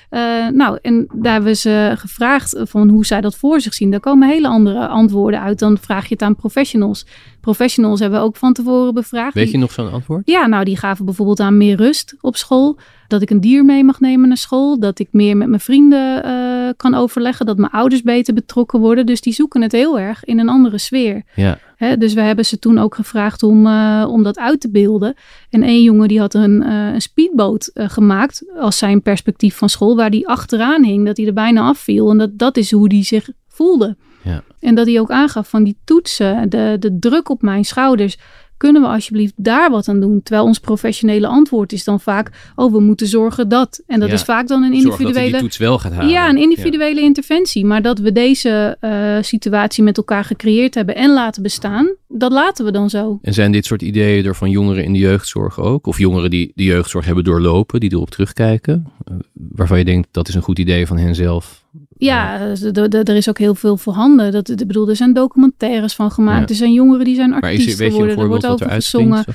eh, 0.10 0.48
nou, 0.54 0.78
en 0.82 1.08
daar 1.14 1.34
hebben 1.34 1.58
ze 1.58 1.94
gevraagd 1.96 2.60
van 2.64 2.90
hoe 2.90 3.06
zij 3.06 3.22
dat 3.22 3.36
voor 3.36 3.62
zich 3.62 3.74
zien. 3.74 3.92
Daar 3.92 4.00
komen 4.00 4.30
hele 4.30 4.48
andere 4.48 4.88
antwoorden 4.88 5.42
uit. 5.42 5.60
Dan 5.60 5.78
vraag 5.78 6.08
je 6.08 6.14
het 6.14 6.24
aan 6.24 6.36
professionals. 6.36 7.06
Professionals 7.42 8.00
hebben 8.00 8.20
we 8.20 8.26
ook 8.26 8.36
van 8.36 8.54
tevoren 8.54 8.94
bevraagd. 8.94 9.34
Weet 9.34 9.44
Die- 9.44 9.54
je 9.54 9.60
nog 9.60 9.72
zo'n 9.72 9.92
antwoord? 9.92 10.22
ja, 10.26 10.48
nou, 10.48 10.64
die 10.66 10.78
gaven 10.78 11.06
bijvoorbeeld 11.06 11.40
aan 11.40 11.58
meer 11.58 11.76
rust 11.78 12.16
op 12.22 12.36
school. 12.36 12.78
Dat 13.08 13.22
ik 13.22 13.30
een 13.30 13.42
dier 13.42 13.66
mee 13.66 13.84
mag 13.84 14.00
nemen 14.00 14.28
naar 14.28 14.38
school. 14.38 14.80
Dat 14.80 15.00
ik 15.00 15.08
meer 15.12 15.38
met 15.38 15.48
mijn 15.48 15.62
vrienden 15.62 16.24
eh, 16.68 16.74
kan 16.78 16.96
overleggen. 16.96 17.46
Dat 17.46 17.58
mijn 17.58 17.72
ouders 17.72 18.02
beter 18.02 18.34
betrokken 18.34 18.80
worden. 18.80 19.06
Dus 19.06 19.22
die 19.22 19.34
zoeken 19.34 19.62
het 19.62 19.72
heel 19.72 20.00
erg 20.00 20.24
in 20.24 20.40
een 20.40 20.50
andere 20.50 20.78
sfeer. 20.78 21.24
Ja, 21.36 21.60
Hè, 21.76 21.98
dus 21.98 22.14
we 22.14 22.22
hebben 22.22 22.46
ze 22.46 22.60
toen 22.60 22.80
ook 22.80 22.96
gevraagd 22.96 23.44
om, 23.44 23.68
eh, 23.68 24.06
om 24.10 24.24
dat 24.24 24.40
uit 24.40 24.62
te 24.62 24.72
beelden. 24.72 25.16
En 25.50 25.64
één 25.64 25.84
jongen 25.84 26.08
die 26.08 26.20
had 26.20 26.34
een, 26.34 26.64
eh, 26.64 26.94
een 26.94 27.02
speedboot 27.02 27.72
gemaakt 27.74 28.44
als 28.60 28.78
zijn 28.78 29.02
perspectief 29.02 29.56
van 29.56 29.70
school. 29.70 29.96
Waar 29.96 30.10
die 30.10 30.28
achteraan 30.28 30.84
hing, 30.84 31.06
dat 31.06 31.18
hij 31.18 31.26
er 31.26 31.34
bijna 31.34 31.62
afviel. 31.62 32.10
En 32.10 32.18
dat, 32.18 32.38
dat 32.38 32.58
is 32.58 32.72
hoe 32.72 32.88
hij 32.88 33.04
zich 33.04 33.30
voelde. 33.48 33.98
Ja. 34.24 34.44
En 34.60 34.76
dat 34.76 34.88
hij 34.88 35.00
ook 35.00 35.12
aangaf 35.12 35.50
van 35.50 35.64
die 35.64 35.78
toetsen, 35.86 36.50
de, 36.50 36.76
de 36.80 36.98
druk 37.00 37.30
op 37.30 37.42
mijn 37.42 37.66
schouders. 37.66 38.18
Kunnen 38.58 38.82
we 38.82 38.88
alsjeblieft 38.88 39.34
daar 39.36 39.70
wat 39.70 39.88
aan 39.88 40.00
doen? 40.00 40.24
Terwijl 40.24 40.46
ons 40.48 40.60
professionele 40.60 41.28
antwoord 41.28 41.72
is 41.74 41.84
dan 41.84 42.00
vaak... 42.00 42.52
oh, 42.56 42.72
we 42.72 42.80
moeten 42.80 43.08
zorgen 43.08 43.50
dat. 43.50 43.84
En 43.88 44.00
dat 44.00 44.10
Ja. 44.10 44.16
is 44.16 44.24
vaak 44.24 44.48
dan 44.48 44.64
een 44.64 44.72
dat 44.72 44.82
individuele... 44.84 45.32
die 45.32 45.40
toets 45.40 45.58
wel 45.58 45.80
gaat 45.80 45.92
halen. 45.92 46.10
Ja, 46.10 46.30
een 46.30 46.38
individuele 46.38 47.02
interventie. 47.02 47.66
Maar 47.66 47.82
dat 47.82 48.00
we 48.00 48.12
deze 48.12 48.78
eh, 48.80 49.18
situatie 49.22 49.84
met 49.84 49.98
elkaar 49.98 50.24
gecreëerd 50.24 50.76
hebben 50.76 50.96
en 50.96 51.14
laten 51.14 51.44
bestaan, 51.44 51.96
dat 52.08 52.32
laten 52.32 52.66
we 52.66 52.72
dan 52.72 52.90
zo. 52.90 53.20
En 53.22 53.34
zijn 53.34 53.52
dit 53.52 53.66
soort 53.66 53.82
ideeën 53.82 54.26
er 54.26 54.36
van 54.36 54.50
jongeren 54.50 54.84
in 54.84 54.94
de 54.94 55.00
jeugdzorg 55.00 55.60
ook? 55.60 55.88
Of 55.88 55.98
jongeren 55.98 56.30
die 56.30 56.52
de 56.56 56.64
jeugdzorg 56.64 57.06
hebben 57.06 57.24
doorlopen, 57.24 57.80
die 57.80 57.92
erop 57.94 58.10
terugkijken? 58.10 58.86
Eh, 59.04 59.14
waarvan 59.34 59.78
je 59.78 59.86
denkt, 59.86 60.08
dat 60.12 60.28
is 60.28 60.36
een 60.36 60.42
goed 60.42 60.60
idee 60.60 60.88
van 60.88 60.98
hen 60.98 61.16
zelf. 61.16 61.64
Ja, 61.98 62.38
dus 62.38 62.62
er 62.64 63.16
is 63.16 63.30
ook 63.30 63.38
heel 63.38 63.56
veel 63.56 63.78
voorhanden. 63.78 64.32
Dat, 64.32 64.50
ik 64.50 64.68
bedoel, 64.68 64.90
er 64.90 64.96
zijn 64.96 65.14
documentaires 65.14 65.96
van 65.96 66.12
gemaakt. 66.12 66.42
Ja. 66.42 66.48
Er 66.48 66.56
zijn 66.56 66.74
jongeren 66.74 67.06
die 67.06 67.16
zijn 67.16 67.30
Maar 67.30 67.42
artiest 67.42 67.68
is 67.68 67.76
weet 67.76 67.78
je 67.78 67.86
een 67.86 67.92
geworden. 67.92 68.16
Er 68.16 68.22
voorbeeld 68.22 68.42
wordt 68.42 68.64
over 68.64 68.76
gezongen. 68.76 69.26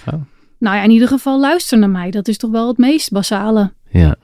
Nou 0.59 0.77
ja, 0.77 0.83
in 0.83 0.91
ieder 0.91 1.09
geval 1.09 1.41
luister 1.41 1.79
naar 1.79 1.91
mij. 1.91 2.11
Dat 2.11 2.29
is 2.29 2.37
toch 2.37 2.51
wel 2.51 2.69
het 2.69 2.79
meest 2.79 3.11
basale. 3.13 3.73
Ja. 3.91 4.17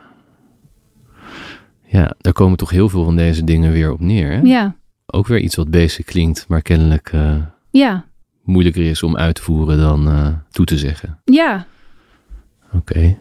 Ja, 1.87 2.15
daar 2.19 2.33
komen 2.33 2.57
toch 2.57 2.71
heel 2.71 2.89
veel 2.89 3.05
van 3.05 3.17
deze 3.17 3.45
dingen 3.45 3.73
weer 3.73 3.93
op 3.93 4.01
neer. 4.01 4.31
Hè? 4.33 4.41
Ja, 4.41 4.77
Ook 5.07 5.27
weer 5.27 5.39
iets 5.39 5.55
wat 5.57 5.71
basic 5.71 6.07
klinkt, 6.07 6.45
maar 6.49 6.63
kennelijk 6.63 7.11
eh, 7.13 7.37
ja, 7.71 8.05
moeilijker 8.43 8.85
is 8.85 9.03
om 9.03 9.17
uit 9.17 9.35
te 9.35 9.43
voeren 9.43 9.79
dan 9.79 10.09
eh, 10.09 10.29
toe 10.51 10.65
te 10.65 10.79
zeggen. 10.79 11.21
ja. 11.25 11.67
Oké. 12.73 13.19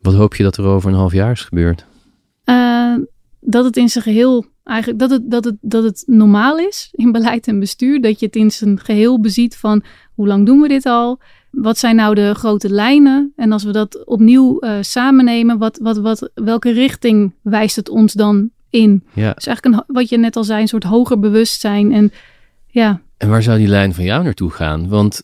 Wat 0.00 0.14
hoop 0.14 0.34
je 0.34 0.42
dat 0.42 0.56
er 0.56 0.64
over 0.64 0.90
een 0.90 0.96
half 0.96 1.12
jaar 1.12 1.30
is 1.30 1.40
gebeurd? 1.44 1.86
Eh, 2.44 2.94
dat 3.46 3.64
het 3.64 3.76
in 3.76 3.88
zijn 3.88 4.04
geheel 4.04 4.46
eigenlijk 4.64 4.98
dat 4.98 5.10
het, 5.10 5.30
dat, 5.30 5.44
het, 5.44 5.56
dat 5.60 5.84
het 5.84 6.02
normaal 6.06 6.58
is 6.58 6.88
in 6.92 7.12
beleid 7.12 7.46
en 7.46 7.60
bestuur. 7.60 8.00
Dat 8.00 8.20
je 8.20 8.26
het 8.26 8.36
in 8.36 8.50
zijn 8.50 8.80
geheel 8.80 9.20
beziet 9.20 9.56
van 9.56 9.82
hoe 10.14 10.26
lang 10.26 10.46
doen 10.46 10.60
we 10.60 10.68
dit 10.68 10.86
al? 10.86 11.20
Wat 11.50 11.78
zijn 11.78 11.96
nou 11.96 12.14
de 12.14 12.34
grote 12.34 12.70
lijnen? 12.70 13.32
En 13.36 13.52
als 13.52 13.64
we 13.64 13.72
dat 13.72 14.06
opnieuw 14.06 14.58
eh 14.58 14.76
samennemen, 14.80 15.58
wat, 15.58 15.78
wat, 15.82 15.96
wat, 15.96 16.30
welke 16.34 16.70
richting 16.70 17.34
wijst 17.42 17.76
het 17.76 17.88
ons 17.88 18.12
dan 18.12 18.50
in? 18.70 19.04
Ja. 19.12 19.32
Dus 19.32 19.46
eigenlijk 19.46 19.76
een, 19.76 19.94
wat 19.94 20.08
je 20.08 20.18
net 20.18 20.36
al 20.36 20.44
zei, 20.44 20.60
een 20.60 20.68
soort 20.68 20.84
hoger 20.84 21.18
bewustzijn. 21.18 21.92
En 21.92 22.12
ja, 22.66 23.00
En 23.16 23.28
waar 23.28 23.42
zou 23.42 23.58
die 23.58 23.68
lijn 23.68 23.94
van 23.94 24.04
jou 24.04 24.24
naartoe 24.24 24.50
gaan? 24.50 24.88
Want 24.88 25.22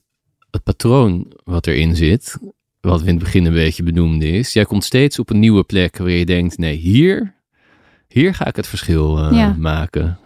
het 0.50 0.62
patroon 0.62 1.32
wat 1.44 1.66
erin 1.66 1.96
zit, 1.96 2.38
wat 2.80 3.00
we 3.00 3.06
in 3.06 3.14
het 3.14 3.24
begin 3.24 3.44
een 3.44 3.52
beetje 3.52 3.82
benoemden 3.82 4.28
is, 4.28 4.52
jij 4.52 4.64
komt 4.64 4.84
steeds 4.84 5.18
op 5.18 5.30
een 5.30 5.38
nieuwe 5.38 5.64
plek 5.64 5.98
waar 5.98 6.10
je 6.10 6.26
denkt, 6.26 6.58
nee, 6.58 6.76
hier, 6.76 7.34
hier 8.12 8.34
ga 8.34 8.46
ik 8.46 8.56
het 8.56 8.66
verschil 8.66 9.18
eh, 9.18 9.36
Ja. 9.36 9.54
maken. 9.58 10.18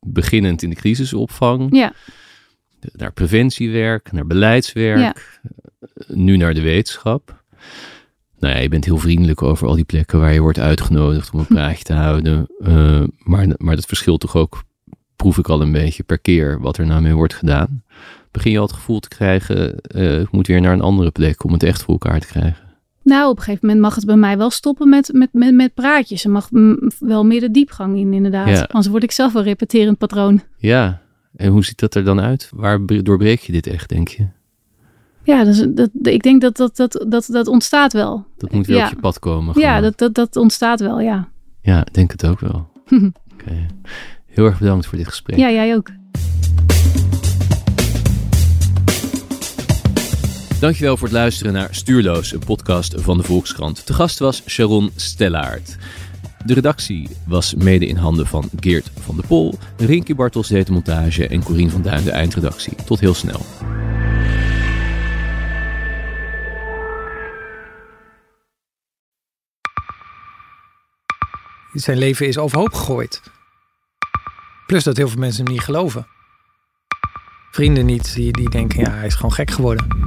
Beginnend 0.00 0.62
in 0.62 0.70
de 0.70 0.76
crisisopvang, 0.76 1.76
ja, 1.76 1.92
naar 2.92 3.12
preventiewerk, 3.12 4.12
naar 4.12 4.26
beleidswerk, 4.26 5.40
nu 6.06 6.36
naar 6.36 6.54
de 6.54 6.60
wetenschap. 6.62 7.44
Nou 8.38 8.54
ja, 8.54 8.60
je 8.60 8.68
bent 8.68 8.84
heel 8.84 8.98
vriendelijk 8.98 9.42
over 9.42 9.66
al 9.66 9.74
die 9.74 9.84
plekken 9.84 10.20
waar 10.20 10.32
je 10.32 10.40
wordt 10.40 10.58
uitgenodigd 10.58 11.30
om 11.30 11.38
een 11.38 11.46
praatje 11.56 11.84
te 11.84 11.92
houden. 11.92 12.46
eh, 12.58 13.02
maar, 13.18 13.46
maar 13.56 13.74
dat 13.76 13.86
verschilt 13.86 14.20
toch 14.20 14.36
ook 14.36 14.62
proef 15.16 15.38
ik 15.38 15.48
al 15.48 15.60
een 15.60 15.72
beetje 15.72 16.02
per 16.02 16.18
keer 16.18 16.60
wat 16.60 16.78
er 16.78 16.86
nou 16.86 17.02
mee 17.02 17.14
wordt 17.14 17.34
gedaan. 17.34 17.82
Begin 18.30 18.50
je 18.52 18.58
al 18.58 18.64
het 18.66 18.74
gevoel 18.74 19.00
te 19.00 19.08
krijgen, 19.08 19.74
uh, 19.94 20.20
ik 20.20 20.30
moet 20.30 20.46
weer 20.46 20.60
naar 20.60 20.72
een 20.72 20.80
andere 20.80 21.10
plek 21.10 21.44
om 21.44 21.52
het 21.52 21.62
echt 21.62 21.82
voor 21.82 21.92
elkaar 21.92 22.20
te 22.20 22.26
krijgen? 22.26 22.65
Nou, 23.06 23.30
op 23.30 23.36
een 23.36 23.42
gegeven 23.42 23.66
moment 23.66 23.84
mag 23.84 23.94
het 23.94 24.04
bij 24.06 24.16
mij 24.16 24.38
wel 24.38 24.50
stoppen 24.50 24.88
met, 24.88 25.12
met, 25.12 25.28
met, 25.32 25.54
met 25.54 25.74
praatjes. 25.74 26.24
Er 26.24 26.30
mag 26.30 26.48
wel 26.98 27.24
meer 27.24 27.40
de 27.40 27.50
diepgang 27.50 27.96
in, 27.96 28.12
inderdaad. 28.12 28.48
Ja. 28.48 28.62
Anders 28.62 28.86
word 28.86 29.02
ik 29.02 29.10
zelf 29.10 29.32
wel 29.32 29.42
repeterend 29.42 29.98
patroon. 29.98 30.42
Ja, 30.56 31.00
en 31.36 31.50
hoe 31.50 31.64
ziet 31.64 31.78
dat 31.78 31.94
er 31.94 32.04
dan 32.04 32.20
uit? 32.20 32.50
Waar 32.54 32.86
doorbreek 32.86 33.40
je 33.40 33.52
dit 33.52 33.66
echt, 33.66 33.88
denk 33.88 34.08
je? 34.08 34.26
Ja, 35.22 35.44
dus 35.44 35.66
dat, 35.68 35.90
ik 36.02 36.22
denk 36.22 36.40
dat 36.40 36.56
dat, 36.56 36.76
dat, 36.76 37.04
dat 37.08 37.26
dat 37.30 37.46
ontstaat 37.46 37.92
wel. 37.92 38.26
Dat 38.36 38.52
moet 38.52 38.66
weer 38.66 38.84
op 38.84 38.90
je 38.90 39.00
pad 39.00 39.18
komen. 39.18 39.54
Gewoon. 39.54 39.68
Ja, 39.68 39.80
dat, 39.80 39.98
dat, 39.98 40.14
dat 40.14 40.36
ontstaat 40.36 40.80
wel, 40.80 41.00
ja. 41.00 41.28
Ja, 41.62 41.86
ik 41.86 41.94
denk 41.94 42.10
het 42.10 42.26
ook 42.26 42.40
wel. 42.40 42.68
Oké. 43.32 43.66
Heel 44.26 44.44
erg 44.44 44.58
bedankt 44.58 44.86
voor 44.86 44.98
dit 44.98 45.06
gesprek. 45.06 45.38
Ja, 45.38 45.50
jij 45.50 45.74
ook. 45.74 45.88
Dankjewel 50.60 50.96
voor 50.96 51.08
het 51.08 51.16
luisteren 51.16 51.52
naar 51.52 51.68
Stuurloos, 51.70 52.32
een 52.32 52.44
podcast 52.44 52.94
van 52.96 53.16
de 53.16 53.22
Volkskrant. 53.22 53.86
Te 53.86 53.92
gast 53.92 54.18
was 54.18 54.42
Sharon 54.46 54.90
Stellaert. 54.94 55.76
De 56.44 56.54
redactie 56.54 57.08
was 57.26 57.54
mede 57.54 57.86
in 57.86 57.96
handen 57.96 58.26
van 58.26 58.50
Geert 58.60 58.90
van 59.00 59.16
der 59.16 59.26
Pol, 59.26 59.58
Rinky 59.76 60.14
Bartels 60.14 60.48
deed 60.48 60.66
de 60.66 60.72
montage 60.72 61.28
en 61.28 61.42
Corien 61.42 61.70
van 61.70 61.82
Duin 61.82 62.04
de 62.04 62.10
eindredactie. 62.10 62.74
Tot 62.84 63.00
heel 63.00 63.14
snel. 63.14 63.40
Zijn 71.72 71.98
leven 71.98 72.26
is 72.26 72.38
overhoop 72.38 72.74
gegooid. 72.74 73.22
Plus 74.66 74.84
dat 74.84 74.96
heel 74.96 75.08
veel 75.08 75.20
mensen 75.20 75.44
hem 75.44 75.52
niet 75.52 75.62
geloven. 75.62 76.06
Vrienden 77.50 77.86
niet, 77.86 78.14
die, 78.14 78.32
die 78.32 78.50
denken, 78.50 78.80
ja, 78.80 78.90
hij 78.90 79.06
is 79.06 79.14
gewoon 79.14 79.32
gek 79.32 79.50
geworden. 79.50 80.06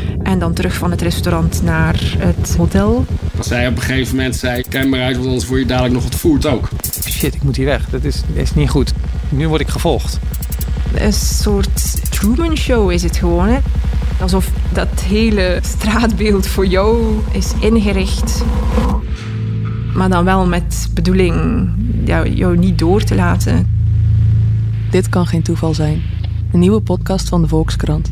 En 0.23 0.39
dan 0.39 0.53
terug 0.53 0.73
van 0.73 0.91
het 0.91 1.01
restaurant 1.01 1.61
naar 1.63 2.15
het 2.17 2.55
hotel. 2.57 3.05
Als 3.37 3.47
zij 3.47 3.67
op 3.67 3.75
een 3.75 3.81
gegeven 3.81 4.15
moment 4.15 4.35
zei, 4.35 4.63
kijk 4.69 4.87
maar 4.89 5.01
uit, 5.01 5.15
want 5.15 5.27
anders 5.27 5.47
word 5.47 5.59
je 5.59 5.65
dadelijk 5.65 5.93
nog 5.93 6.03
het 6.03 6.15
voert 6.15 6.45
ook. 6.45 6.69
Shit, 7.09 7.35
ik 7.35 7.43
moet 7.43 7.55
hier 7.55 7.65
weg. 7.65 7.89
Dat 7.89 8.03
is, 8.03 8.21
is 8.33 8.53
niet 8.53 8.69
goed. 8.69 8.93
Nu 9.29 9.47
word 9.47 9.61
ik 9.61 9.67
gevolgd. 9.67 10.19
Een 10.93 11.13
soort 11.13 12.11
Truman 12.11 12.57
Show 12.57 12.91
is 12.91 13.03
het 13.03 13.17
gewoon. 13.17 13.47
Hè? 13.47 13.57
Alsof 14.21 14.51
dat 14.73 15.01
hele 15.01 15.59
straatbeeld 15.61 16.47
voor 16.47 16.65
jou 16.65 17.17
is 17.31 17.51
ingericht. 17.59 18.43
Maar 19.93 20.09
dan 20.09 20.25
wel 20.25 20.47
met 20.47 20.89
bedoeling 20.93 21.69
jou 22.33 22.57
niet 22.57 22.79
door 22.79 23.03
te 23.03 23.15
laten. 23.15 23.67
Dit 24.91 25.09
kan 25.09 25.27
geen 25.27 25.41
toeval 25.41 25.73
zijn. 25.73 26.01
Een 26.51 26.59
nieuwe 26.59 26.81
podcast 26.81 27.29
van 27.29 27.41
de 27.41 27.47
Volkskrant. 27.47 28.11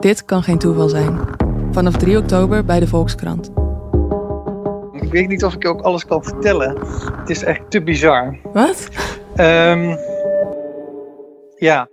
Dit 0.00 0.24
kan 0.24 0.42
geen 0.42 0.58
toeval 0.58 0.88
zijn. 0.88 1.18
Vanaf 1.72 1.96
3 1.96 2.18
oktober 2.18 2.64
bij 2.64 2.80
de 2.80 2.86
Volkskrant. 2.86 3.50
Ik 4.92 5.12
weet 5.12 5.28
niet 5.28 5.44
of 5.44 5.54
ik 5.54 5.68
ook 5.68 5.80
alles 5.80 6.06
kan 6.06 6.24
vertellen. 6.24 6.78
Het 7.16 7.30
is 7.30 7.42
echt 7.42 7.70
te 7.70 7.82
bizar. 7.82 8.38
Wat? 8.52 8.88
Um, 9.36 9.98
ja. 11.56 11.88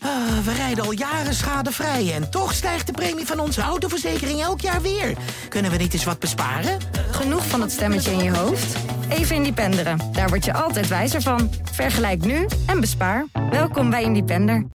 Ah, 0.00 0.38
we 0.44 0.52
rijden 0.56 0.84
al 0.84 0.92
jaren 0.92 1.34
schadevrij 1.34 2.12
en 2.14 2.30
toch 2.30 2.52
stijgt 2.52 2.86
de 2.86 2.92
premie 2.92 3.26
van 3.26 3.40
onze 3.40 3.60
autoverzekering 3.60 4.40
elk 4.40 4.60
jaar 4.60 4.82
weer. 4.82 5.16
Kunnen 5.48 5.70
we 5.70 5.76
niet 5.76 5.92
eens 5.92 6.04
wat 6.04 6.18
besparen? 6.18 6.78
Genoeg 7.10 7.46
van 7.46 7.60
het 7.60 7.72
stemmetje 7.72 8.10
in 8.10 8.24
je 8.24 8.36
hoofd? 8.36 8.76
Even 9.08 9.36
Independeren. 9.36 9.98
Daar 10.12 10.28
word 10.28 10.44
je 10.44 10.52
altijd 10.54 10.88
wijzer 10.88 11.22
van. 11.22 11.50
Vergelijk 11.72 12.24
nu 12.24 12.46
en 12.66 12.80
bespaar. 12.80 13.24
Welkom 13.50 13.90
bij 13.90 14.02
Independer. 14.02 14.64